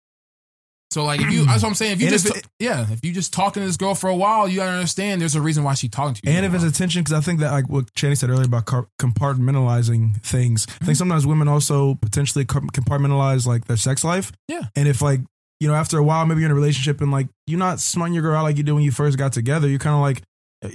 So 0.91 1.05
like 1.05 1.20
if 1.20 1.31
you, 1.31 1.47
that's 1.47 1.62
what 1.62 1.69
I'm 1.69 1.74
saying. 1.74 1.93
If 1.93 2.01
you 2.01 2.07
And 2.09 2.12
just, 2.15 2.27
if 2.27 2.37
it- 2.39 2.47
yeah, 2.59 2.87
if 2.91 3.05
you 3.05 3.12
just 3.12 3.32
talking 3.32 3.61
to 3.62 3.66
this 3.66 3.77
girl 3.77 3.95
for 3.95 4.11
a 4.11 4.16
while, 4.16 4.49
you 4.49 4.57
gotta 4.57 4.73
understand 4.73 5.20
there's 5.20 5.37
a 5.37 5.41
reason 5.41 5.62
why 5.62 5.74
she's 5.74 5.91
talking 5.91 6.15
to 6.15 6.20
you. 6.24 6.32
And 6.37 6.45
if 6.45 6.53
it's 6.53 6.65
attention, 6.65 7.03
because 7.03 7.12
I 7.12 7.20
think 7.20 7.39
that 7.41 7.53
like 7.53 7.69
what 7.69 7.95
Channing 7.95 8.16
said 8.16 8.28
earlier 8.31 8.47
about 8.47 8.66
car- 8.66 8.89
compartmentalizing 9.01 10.20
things, 10.23 10.66
I 10.69 10.73
think 10.73 10.81
mm-hmm. 10.82 10.93
sometimes 10.95 11.27
women 11.27 11.47
also 11.49 11.95
potentially 11.95 12.45
compartmentalize 12.45 13.47
like 13.47 13.66
their 13.66 13.77
sex 13.77 14.03
life. 14.03 14.32
Yeah. 14.49 14.62
And 14.74 14.89
if 14.89 15.01
like 15.01 15.20
you 15.61 15.69
know 15.69 15.74
after 15.74 15.99
a 15.99 16.03
while 16.03 16.27
maybe 16.27 16.41
you're 16.41 16.49
in 16.49 16.53
a 16.53 16.55
relationship 16.55 17.01
and 17.01 17.11
like 17.11 17.28
you're 17.47 17.59
not 17.59 17.81
smutting 17.81 18.15
your 18.15 18.23
girl 18.23 18.37
out 18.37 18.43
like 18.43 18.57
you 18.57 18.62
did 18.62 18.73
when 18.73 18.82
you 18.82 18.91
first 18.91 19.19
got 19.19 19.32
together, 19.32 19.69
you're 19.69 19.78
kind 19.78 19.95
of 19.95 20.01
like 20.01 20.23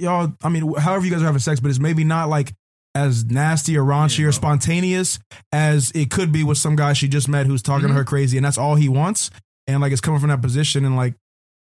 y'all. 0.00 0.32
I 0.42 0.48
mean, 0.48 0.74
however 0.74 1.04
you 1.04 1.10
guys 1.10 1.22
are 1.22 1.26
having 1.26 1.40
sex, 1.40 1.60
but 1.60 1.68
it's 1.68 1.78
maybe 1.78 2.04
not 2.04 2.28
like 2.28 2.52
as 2.94 3.26
nasty 3.26 3.76
or 3.76 3.84
raunchy 3.84 4.26
or 4.26 4.32
spontaneous 4.32 5.18
as 5.52 5.90
it 5.90 6.10
could 6.10 6.32
be 6.32 6.42
with 6.42 6.56
some 6.56 6.76
guy 6.76 6.94
she 6.94 7.08
just 7.08 7.28
met 7.28 7.44
who's 7.46 7.60
talking 7.60 7.82
to 7.82 7.88
mm-hmm. 7.88 7.98
her 7.98 8.04
crazy 8.04 8.38
and 8.38 8.46
that's 8.46 8.56
all 8.56 8.74
he 8.74 8.88
wants. 8.88 9.30
And 9.66 9.80
like 9.80 9.92
it's 9.92 10.00
coming 10.00 10.20
from 10.20 10.30
that 10.30 10.40
position 10.40 10.84
and 10.84 10.96
like 10.96 11.14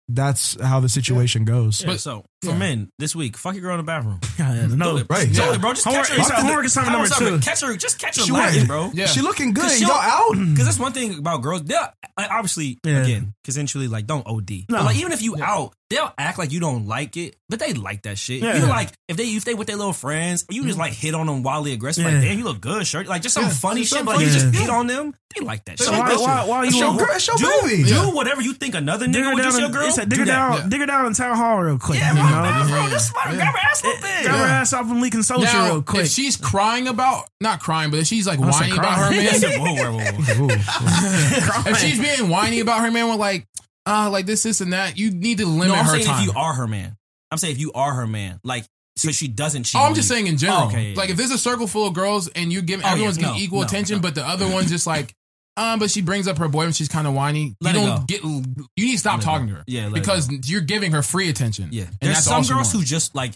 that's 0.08 0.60
how 0.60 0.80
the 0.80 0.88
situation 0.88 1.44
goes. 1.44 1.82
Yeah, 1.82 1.96
so 1.96 2.24
for 2.44 2.52
yeah. 2.52 2.58
men 2.58 2.90
this 2.98 3.14
week, 3.16 3.36
fuck 3.36 3.54
your 3.54 3.62
girl 3.62 3.72
in 3.72 3.78
the 3.78 3.82
bathroom. 3.84 4.20
no, 4.78 4.92
Do 4.92 4.96
it, 4.98 5.06
right. 5.08 5.30
Do 5.30 5.40
Yeah. 5.42 5.56
bro. 5.58 5.72
Just 5.72 5.84
Homework- 5.84 6.06
catch 6.06 6.16
her. 6.16 6.20
it's 6.22 6.30
homework 6.30 6.64
assignment 6.66 6.92
number 7.10 7.38
two. 7.38 7.40
Catch 7.44 7.60
her. 7.62 7.76
Just 7.76 7.98
catch 7.98 8.16
her 8.16 8.22
She 8.22 8.32
laughing, 8.32 8.66
bro. 8.66 8.90
Yeah. 8.94 9.06
She 9.06 9.20
looking 9.20 9.52
good. 9.54 9.62
Cause 9.64 9.80
Y'all 9.80 9.90
out? 9.92 10.32
Because 10.32 10.64
that's 10.66 10.78
one 10.78 10.92
thing 10.92 11.18
about 11.18 11.42
girls. 11.42 11.62
They'll 11.64 11.88
obviously 12.18 12.78
Yeah. 12.84 13.02
again 13.02 13.34
consensually 13.46 13.88
like 13.90 14.06
don't 14.06 14.26
OD. 14.26 14.66
No. 14.68 14.78
But 14.78 14.84
like 14.86 14.96
even 14.98 15.12
if 15.12 15.22
you 15.22 15.36
out, 15.42 15.74
they'll 15.90 16.12
act 16.16 16.38
like 16.38 16.50
you 16.52 16.60
don't 16.60 16.86
like 16.86 17.16
it, 17.16 17.36
but 17.48 17.58
they 17.60 17.72
like 17.74 18.02
that 18.02 18.18
shit. 18.18 18.42
Yeah. 18.42 18.56
You 18.58 18.66
like 18.66 18.92
if 19.08 19.16
they 19.16 19.24
if 19.24 19.44
they 19.44 19.54
with 19.54 19.66
their 19.66 19.76
little 19.76 19.92
friends, 19.92 20.44
you 20.50 20.62
just 20.64 20.76
mm. 20.76 20.80
like 20.80 20.92
hit 20.92 21.14
on 21.14 21.26
them 21.26 21.42
wildly 21.42 21.72
aggressive. 21.72 22.04
Yeah. 22.04 22.12
Like 22.12 22.22
damn, 22.22 22.38
you 22.38 22.44
look 22.44 22.60
good, 22.60 22.86
shirt. 22.86 23.06
Like 23.06 23.22
just 23.22 23.34
some 23.34 23.44
Yeah. 23.44 23.50
funny 23.50 23.80
Just 23.82 23.90
shit. 23.92 23.98
some 23.98 24.06
But 24.06 24.16
like 24.16 24.26
you 24.26 24.32
just 24.32 24.46
shit. 24.46 24.54
hit 24.54 24.70
on 24.70 24.86
them. 24.86 25.14
They 25.36 25.44
like 25.44 25.64
that 25.64 25.78
They 25.78 25.84
shit. 25.84 25.92
So 25.94 25.98
why, 25.98 26.14
why, 26.16 26.44
why 26.46 26.64
It's 26.66 26.74
you 26.74 26.80
your 26.80 26.88
want- 26.88 26.98
girl. 27.00 27.08
It's 27.16 27.26
your 27.26 27.36
do, 27.36 27.60
baby. 27.64 27.82
do 27.88 28.14
whatever 28.14 28.40
you 28.40 28.54
think 28.54 28.74
another 28.76 29.06
nigga 29.06 29.24
her 29.24 29.34
would 29.34 29.42
do 29.42 29.60
your 29.60 29.68
girl. 29.68 29.88
it 29.88 29.92
said, 29.92 30.08
do 30.08 30.16
dig 30.16 30.20
her 30.20 30.24
down, 30.26 30.52
Yeah. 30.54 30.66
dig 30.68 30.80
her 30.80 30.86
down 30.86 31.06
in 31.06 31.14
town 31.14 31.36
hall 31.36 31.58
real 31.60 31.78
quick. 31.78 31.98
Yeah, 31.98 32.12
you 32.14 32.18
my 32.22 32.28
know? 32.36 32.42
bad, 32.42 32.68
bro. 32.68 32.76
Yeah. 32.82 32.88
Just 32.90 33.14
let 33.16 33.24
her 33.26 33.34
grab 33.36 33.54
her 33.54 33.58
ass 33.60 33.82
a 33.82 33.86
little 33.86 34.02
bit. 34.02 34.22
Grab 34.24 34.36
her 34.36 34.44
ass 34.44 34.72
off 34.72 34.90
and 34.90 35.00
leaking 35.00 35.22
social 35.22 35.44
now, 35.44 35.66
real 35.66 35.82
quick. 35.82 36.04
if 36.04 36.10
she's 36.10 36.36
crying 36.36 36.88
about 36.88 37.28
not 37.40 37.60
crying, 37.60 37.90
but 37.90 38.00
if 38.00 38.06
she's 38.06 38.26
like 38.26 38.38
I 38.40 38.50
said 38.50 38.60
whining 38.60 38.78
about 38.78 38.98
her 38.98 39.08
crying. 39.08 39.40
man, 39.40 39.60
Whoa, 39.60 39.74
whoa, 39.74 40.46
whoa, 40.46 40.46
whoa. 40.48 41.70
if 41.70 41.78
she's 41.78 42.00
being 42.00 42.28
whiny 42.30 42.60
about 42.60 42.80
her 42.80 42.90
man, 42.90 43.08
with 43.08 43.18
like, 43.18 43.46
uh, 43.86 44.08
like 44.10 44.26
this, 44.26 44.42
this, 44.42 44.60
and 44.60 44.72
that, 44.72 44.98
you 44.98 45.10
need 45.10 45.38
to 45.38 45.46
limit 45.46 45.68
No, 45.68 45.74
I'm 45.74 45.84
her 45.84 45.92
saying 45.92 46.04
time. 46.06 46.20
if 46.20 46.26
you 46.26 46.32
are 46.38 46.54
her 46.54 46.66
man. 46.66 46.96
I'm 47.30 47.38
saying 47.38 47.52
if 47.52 47.60
you 47.60 47.72
are 47.74 47.92
her 47.92 48.06
man, 48.06 48.40
like 48.44 48.64
so 48.96 49.10
she 49.10 49.26
doesn't 49.28 49.64
cheat. 49.64 49.80
Oh, 49.80 49.84
I'm 49.84 49.94
just 49.94 50.08
saying 50.08 50.26
in 50.28 50.36
general. 50.36 50.62
Oh, 50.62 50.66
okay, 50.68 50.90
yeah, 50.90 50.96
like 50.96 51.10
if 51.10 51.16
there's 51.16 51.32
a 51.32 51.38
circle 51.38 51.66
full 51.66 51.86
of 51.88 51.94
girls 51.94 52.28
and 52.28 52.52
you 52.52 52.62
give 52.62 52.80
Oh, 52.80 52.84
yeah, 52.86 52.92
everyone's 52.92 53.18
no, 53.18 53.28
getting 53.28 53.42
equal 53.42 53.60
no, 53.60 53.66
attention, 53.66 53.96
no. 53.96 54.02
but 54.02 54.14
the 54.14 54.26
other 54.26 54.48
one's 54.48 54.70
just 54.70 54.86
like, 54.86 55.12
um, 55.56 55.78
but 55.78 55.90
she 55.90 56.02
brings 56.02 56.26
up 56.28 56.38
her 56.38 56.48
boyfriend, 56.48 56.74
she's 56.76 56.88
kind 56.88 57.06
of 57.06 57.14
whiny. 57.14 57.54
Let 57.60 57.74
you 57.74 57.80
don't 57.80 57.98
go. 58.00 58.04
get. 58.06 58.22
You 58.24 58.86
need 58.86 58.92
to 58.92 58.98
stop 58.98 59.18
Let 59.18 59.24
talking 59.24 59.48
to 59.48 59.54
her. 59.54 59.64
Yeah, 59.66 59.88
because 59.88 60.28
you're 60.48 60.60
giving 60.62 60.92
her 60.92 61.02
free 61.02 61.28
attention. 61.28 61.68
Yeah, 61.72 61.84
and 61.84 61.92
there's 62.00 62.24
some 62.24 62.42
girls 62.44 62.72
who 62.72 62.82
just 62.82 63.14
like. 63.14 63.32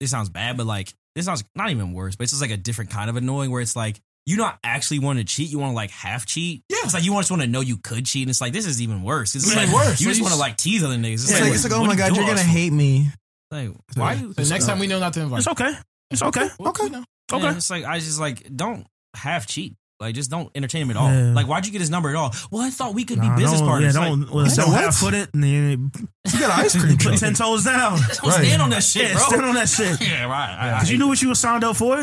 This 0.00 0.10
sounds 0.10 0.30
bad, 0.30 0.56
but 0.56 0.64
like 0.64 0.94
this 1.14 1.26
sounds 1.26 1.44
not 1.54 1.68
even 1.70 1.92
worse. 1.92 2.16
But 2.16 2.22
it's 2.24 2.32
just 2.32 2.40
like 2.40 2.50
a 2.50 2.56
different 2.56 2.90
kind 2.90 3.10
of 3.10 3.16
annoying 3.16 3.50
where 3.50 3.60
it's 3.60 3.76
like 3.76 4.00
you 4.24 4.38
don't 4.38 4.54
actually 4.64 5.00
want 5.00 5.18
to 5.18 5.24
cheat. 5.26 5.50
You 5.50 5.58
want 5.58 5.72
to 5.72 5.76
like 5.76 5.90
half 5.90 6.24
cheat. 6.24 6.62
Yeah. 6.70 6.78
it's 6.84 6.94
like 6.94 7.04
you 7.04 7.12
just 7.12 7.30
want 7.30 7.42
to 7.42 7.48
know 7.48 7.60
you 7.60 7.76
could 7.76 8.06
cheat. 8.06 8.22
And 8.22 8.30
it's 8.30 8.40
like 8.40 8.54
this 8.54 8.64
is 8.64 8.80
even 8.80 9.02
worse. 9.02 9.34
It's 9.34 9.46
It's 9.46 9.54
like 9.54 9.66
like 9.66 9.74
worse. 9.74 10.00
You 10.00 10.08
just 10.08 10.22
want 10.22 10.32
to 10.32 10.40
like 10.40 10.56
tease 10.56 10.82
other 10.82 10.94
niggas. 10.96 11.14
It's 11.28 11.38
like, 11.38 11.52
it's 11.52 11.64
like, 11.64 11.72
oh 11.74 11.84
my 11.84 11.96
god, 11.96 12.16
you're 12.16 12.24
gonna 12.26 12.40
hate 12.40 12.72
me. 12.72 13.08
Like 13.50 13.72
why? 13.94 14.14
you- 14.14 14.32
The 14.32 14.48
next 14.48 14.66
time 14.66 14.78
we 14.78 14.86
know 14.86 14.98
not 15.00 15.12
to 15.14 15.20
invite. 15.20 15.40
It's 15.40 15.48
okay. 15.48 15.72
It's 16.10 16.22
okay. 16.22 16.48
Well, 16.58 16.70
Okay. 16.70 16.84
you. 16.86 17.04
Okay. 17.32 17.44
Yeah, 17.44 17.56
it's 17.56 17.68
like 17.70 17.84
I 17.84 17.98
just 17.98 18.18
like 18.20 18.56
don't 18.56 18.86
half 19.14 19.46
cheat. 19.46 19.74
Like 20.00 20.14
just 20.14 20.30
don't 20.30 20.50
entertain 20.54 20.82
him 20.82 20.90
at 20.90 20.96
all. 20.96 21.12
Yeah. 21.12 21.34
Like 21.34 21.46
why'd 21.46 21.66
you 21.66 21.72
get 21.72 21.82
his 21.82 21.90
number 21.90 22.08
at 22.08 22.16
all? 22.16 22.32
Well, 22.50 22.62
I 22.62 22.70
thought 22.70 22.94
we 22.94 23.04
could 23.04 23.18
Nah, 23.18 23.36
be 23.36 23.42
business 23.42 23.60
don't, 23.60 23.68
partners. 23.68 23.94
Yeah, 23.94 24.04
don't, 24.08 24.30
well, 24.30 24.44
what? 24.46 24.54
don't 24.56 24.72
half 24.72 24.96
foot 24.96 25.12
it 25.12 25.28
and 25.34 25.44
then 25.44 25.92
You 26.32 26.40
got 26.40 26.58
ice 26.58 26.74
cream 26.80 26.96
put 26.96 27.18
ten 27.18 27.34
toes 27.34 27.64
down. 27.64 27.98
Right. 28.24 28.44
stand 28.44 28.62
on 28.62 28.70
that 28.70 28.82
shit, 28.82 29.02
Yeah, 29.08 29.12
bro. 29.14 29.22
stand 29.28 29.44
on 29.44 29.54
that 29.56 29.68
shit. 29.68 30.00
yeah, 30.08 30.24
right. 30.24 30.74
Because 30.76 30.90
you 30.90 30.96
knew 30.98 31.08
what 31.08 31.20
you 31.20 31.28
were 31.28 31.34
signed 31.34 31.64
up 31.64 31.76
for. 31.76 32.02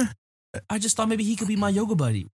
I 0.69 0.80
just 0.80 0.95
thought 0.98 1.10
maybe 1.10 1.24
he 1.24 1.36
could 1.36 1.48
be 1.48 1.56
my 1.56 1.69
yoga 1.69 1.95
buddy. 1.95 2.28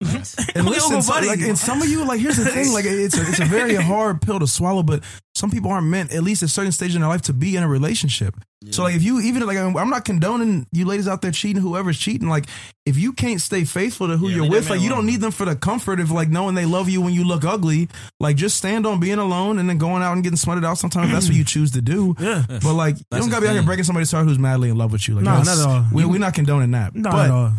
And 0.52 0.66
Yoga 0.66 0.70
listen, 0.70 1.02
so, 1.02 1.12
buddy. 1.12 1.28
like, 1.28 1.40
and 1.40 1.56
some 1.56 1.80
of 1.80 1.88
you, 1.88 2.04
like, 2.04 2.20
here's 2.20 2.36
the 2.36 2.44
thing, 2.44 2.72
like, 2.72 2.84
it's 2.84 3.16
a, 3.16 3.22
it's 3.22 3.38
a 3.40 3.44
very 3.44 3.74
hard 3.90 4.20
pill 4.20 4.38
to 4.40 4.46
swallow, 4.46 4.82
but 4.82 5.02
some 5.34 5.50
people 5.50 5.70
aren't 5.70 5.86
meant, 5.86 6.12
at 6.12 6.22
least 6.22 6.42
at 6.42 6.48
a 6.48 6.52
certain 6.52 6.72
stage 6.72 6.94
in 6.94 7.00
their 7.00 7.08
life, 7.08 7.22
to 7.22 7.32
be 7.32 7.56
in 7.56 7.62
a 7.62 7.68
relationship. 7.68 8.34
So, 8.70 8.82
like, 8.82 8.94
if 8.94 9.02
you 9.02 9.20
even 9.20 9.46
like, 9.46 9.56
I'm 9.56 9.74
I'm 9.76 9.88
not 9.88 10.04
condoning 10.04 10.66
you 10.70 10.84
ladies 10.84 11.08
out 11.08 11.22
there 11.22 11.30
cheating, 11.30 11.62
whoever's 11.62 11.98
cheating. 11.98 12.28
Like, 12.28 12.44
if 12.84 12.98
you 12.98 13.14
can't 13.14 13.40
stay 13.40 13.64
faithful 13.64 14.08
to 14.08 14.18
who 14.18 14.28
Yeah, 14.28 14.36
you're 14.36 14.50
with, 14.50 14.68
like, 14.68 14.80
man 14.80 14.84
you 14.84 14.90
don't 14.90 15.06
need 15.06 15.20
them 15.22 15.30
for 15.30 15.46
the 15.46 15.56
comfort 15.56 15.98
of 15.98 16.10
like 16.10 16.28
knowing 16.28 16.54
they 16.56 16.66
love 16.66 16.90
you 16.90 17.00
when 17.00 17.14
you 17.14 17.24
look 17.24 17.42
ugly. 17.44 17.88
Like, 18.18 18.36
just 18.36 18.58
stand 18.58 18.86
on 18.86 19.00
being 19.00 19.18
alone 19.18 19.58
and 19.58 19.66
then 19.66 19.78
going 19.78 20.02
out 20.02 20.12
and 20.12 20.22
getting 20.22 20.36
smutted 20.36 20.62
out. 20.64 20.76
Sometimes 20.76 21.10
that's 21.10 21.26
what 21.26 21.36
you 21.36 21.44
choose 21.54 21.70
to 21.70 21.80
do. 21.80 22.14
Yeah. 22.20 22.44
But 22.48 22.74
like, 22.74 22.98
you 22.98 23.04
don't 23.12 23.30
gotta 23.30 23.40
be 23.42 23.48
out 23.48 23.54
here 23.54 23.62
breaking 23.62 23.84
somebody's 23.84 24.10
heart 24.10 24.26
who's 24.26 24.38
madly 24.38 24.68
in 24.68 24.76
love 24.76 24.92
with 24.92 25.08
you. 25.08 25.14
Like, 25.14 25.24
No, 25.24 25.38
not 25.42 25.48
at 25.48 25.66
all. 25.66 25.86
We, 25.90 26.04
we're 26.04 26.18
not 26.18 26.34
condoning 26.34 26.72
that. 26.72 26.94
No, 26.94 27.10
but 27.10 27.24
at 27.24 27.30
all. 27.30 27.52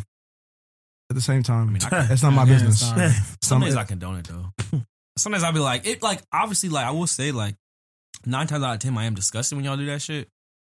At 1.11 1.15
the 1.15 1.21
same 1.21 1.43
time, 1.43 1.75
I- 1.75 1.89
that's 2.07 2.23
not 2.23 2.31
my 2.31 2.43
Again, 2.43 2.59
business. 2.65 2.89
Yeah. 2.95 3.11
Some 3.41 3.59
days 3.61 3.75
I 3.75 3.83
condone 3.83 4.15
it 4.19 4.27
though. 4.27 4.45
Sometimes 5.17 5.43
I'll 5.43 5.51
be 5.51 5.59
like, 5.59 5.85
it 5.85 6.01
like 6.01 6.21
obviously 6.31 6.69
like 6.69 6.85
I 6.85 6.91
will 6.91 7.05
say 7.05 7.33
like 7.33 7.55
nine 8.25 8.47
times 8.47 8.63
out 8.63 8.75
of 8.75 8.79
ten 8.79 8.97
I 8.97 9.03
am 9.03 9.13
disgusted 9.13 9.57
when 9.57 9.65
y'all 9.65 9.75
do 9.75 9.85
that 9.87 10.01
shit. 10.01 10.29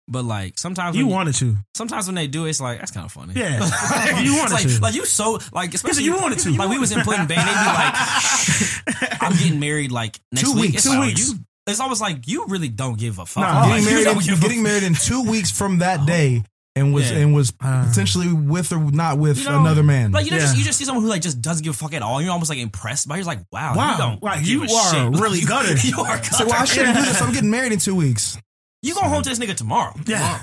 But 0.08 0.24
like 0.24 0.58
sometimes 0.58 0.96
You 0.96 1.08
when, 1.08 1.16
wanted 1.16 1.36
to. 1.36 1.58
sometimes 1.76 2.06
when 2.08 2.16
they 2.16 2.28
do 2.28 2.46
it's 2.46 2.62
like 2.62 2.80
that's 2.80 2.92
kind 2.92 3.06
of 3.06 3.12
funny. 3.12 3.34
Yeah. 3.36 3.60
Like, 3.60 4.24
You 4.26 4.38
wanted 4.38 4.54
like, 4.54 4.64
to. 4.68 4.80
Like 4.82 4.96
you 4.96 5.06
so 5.06 5.40
like 5.52 5.74
especially 5.74 6.06
you 6.06 6.16
wanted 6.16 6.40
to. 6.40 6.52
Like 6.54 6.70
we 6.70 6.80
was 6.80 6.94
in 6.94 7.02
Put-in-Bay, 7.02 7.36
they'd 7.36 7.44
be 7.44 7.52
like, 7.52 9.22
I'm 9.22 9.34
getting 9.34 9.60
married 9.60 9.92
like 9.92 10.18
next 10.32 10.48
Two 10.48 10.54
week. 10.56 10.62
weeks, 10.72 10.76
It's 10.76 10.84
two 10.86 10.98
like, 10.98 11.08
weeks. 11.08 11.30
You, 11.34 11.40
it's 11.68 11.80
almost 11.82 12.02
like 12.02 12.28
you 12.30 12.46
really 12.48 12.70
don't 12.70 12.98
give 12.98 13.20
a 13.20 13.26
fuck. 13.26 13.44
Nah, 13.44 13.60
Like, 13.62 13.70
getting 13.82 13.86
married, 13.94 14.04
don't 14.06 14.18
in, 14.22 14.28
give 14.28 14.42
getting 14.42 14.64
married 14.64 14.84
in 14.84 14.94
two 14.96 15.22
weeks 15.30 15.52
from 15.52 15.80
that 15.80 16.00
oh. 16.02 16.06
day, 16.08 16.44
and 16.76 16.94
was 16.94 17.10
Yeah. 17.12 17.18
and 17.20 17.34
was 17.36 17.52
Uh. 17.60 17.86
potentially 17.90 18.32
with 18.32 18.72
or 18.72 18.80
not 18.80 19.18
with 19.18 19.40
You 19.40 19.46
know, 19.50 19.60
another 19.62 19.84
man. 19.84 20.12
Like 20.12 20.26
you 20.26 20.32
know, 20.32 20.38
Yeah. 20.38 20.44
just, 20.44 20.58
you 20.58 20.64
just 20.64 20.78
see 20.78 20.86
someone 20.86 21.04
who 21.04 21.10
like 21.10 21.22
just 21.22 21.42
doesn't 21.42 21.64
give 21.64 21.74
a 21.74 21.78
fuck 21.78 21.94
at 21.94 22.02
all. 22.02 22.18
And 22.18 22.26
you're 22.26 22.32
almost 22.34 22.50
like 22.50 22.60
impressed 22.60 23.08
by. 23.08 23.16
it. 23.16 23.18
You're 23.20 23.26
like, 23.26 23.40
wow, 23.52 23.76
Wow, 23.76 23.92
you 23.92 23.98
don't 23.98 24.24
like, 24.24 24.40
give 24.40 24.48
you 24.48 24.64
a 24.64 24.74
are 24.74 24.94
shit. 25.14 25.20
really 25.22 25.40
you, 25.40 25.48
gutter. 25.48 25.76
You 25.88 26.00
are 26.02 26.24
so 26.24 26.46
well, 26.46 26.56
I 26.62 26.66
shouldn't 26.66 26.98
do 26.98 27.04
this. 27.06 27.22
I'm 27.22 27.34
getting 27.34 27.52
married 27.52 27.72
in 27.72 27.80
two 27.80 27.96
weeks. 27.96 28.38
You 28.82 28.94
going 28.94 29.10
home 29.10 29.24
to 29.24 29.30
this 29.30 29.40
nigga 29.40 29.56
tomorrow? 29.56 29.94
Yeah. 30.06 30.40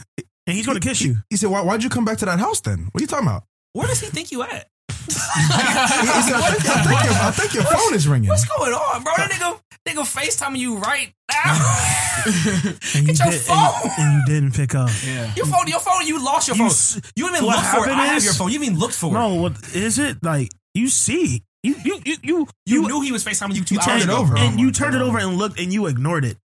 And 0.46 0.56
he's 0.56 0.66
going 0.66 0.78
to 0.78 0.86
kiss 0.86 1.00
you. 1.00 1.16
He 1.30 1.36
said, 1.36 1.50
Why, 1.50 1.62
"Why'd 1.62 1.82
you 1.82 1.88
come 1.88 2.04
back 2.04 2.18
to 2.18 2.24
that 2.26 2.38
house 2.38 2.60
then? 2.60 2.88
What 2.92 3.00
are 3.00 3.02
you 3.02 3.06
talking 3.08 3.26
about?" 3.26 3.44
Where 3.72 3.86
does 3.88 4.00
he 4.00 4.06
think 4.08 4.30
you 4.30 4.42
at? 4.42 4.68
He, 5.06 5.12
he 5.12 6.22
said, 6.22 6.34
I, 6.34 6.50
think, 6.50 6.68
I, 6.68 6.82
think 6.82 7.04
your, 7.04 7.12
"I 7.14 7.30
think 7.30 7.54
your 7.54 7.62
phone 7.64 7.94
is 7.94 8.06
ringing." 8.08 8.28
What's 8.28 8.44
going 8.44 8.72
on, 8.72 9.02
bro? 9.04 9.12
That 9.16 9.30
nigga, 9.30 9.60
nigga 9.86 10.02
FaceTiming 10.04 10.58
you 10.58 10.78
right 10.78 11.12
now. 11.30 11.92
And 12.26 13.06
you, 13.06 13.14
Get 13.14 13.18
your 13.20 13.30
did, 13.30 13.40
phone. 13.42 13.56
and, 13.84 13.92
and 13.98 14.12
you 14.28 14.34
didn't 14.34 14.54
pick 14.54 14.74
up. 14.74 14.90
Yeah. 15.06 15.32
your 15.36 15.46
phone, 15.46 15.68
your 15.68 15.78
phone, 15.78 16.06
you 16.06 16.22
lost 16.24 16.48
your 16.48 16.56
You 16.56 16.68
phone. 16.70 17.02
You 17.14 17.28
even 17.28 17.44
what 17.44 17.56
look 17.56 17.64
for 17.64 17.76
it. 17.76 17.90
happened 17.90 18.00
I 18.00 18.06
have 18.06 18.24
your 18.24 18.32
phone. 18.32 18.50
You 18.50 18.62
even 18.62 18.78
looked 18.78 18.94
for 18.94 19.06
it. 19.10 19.12
No, 19.12 19.34
what 19.34 19.52
is 19.76 19.98
it? 20.00 20.16
Like, 20.24 20.50
you 20.74 20.88
see. 20.88 21.42
You, 21.62 21.74
you, 21.84 22.00
you, 22.04 22.16
you, 22.22 22.46
You 22.64 22.82
knew 22.88 23.00
he 23.02 23.12
was 23.12 23.24
FaceTiming 23.24 23.54
you 23.56 23.64
two 23.64 23.74
You 23.76 23.80
hours 23.80 23.86
turned 23.86 24.02
it 24.02 24.08
ago. 24.08 24.16
over. 24.18 24.36
and 24.36 24.58
you 24.58 24.72
turned 24.72 24.94
it 24.96 25.02
over 25.02 25.18
and 25.18 25.36
looked 25.38 25.60
and 25.60 25.72
you 25.72 25.86
ignored 25.86 26.24
it. 26.24 26.36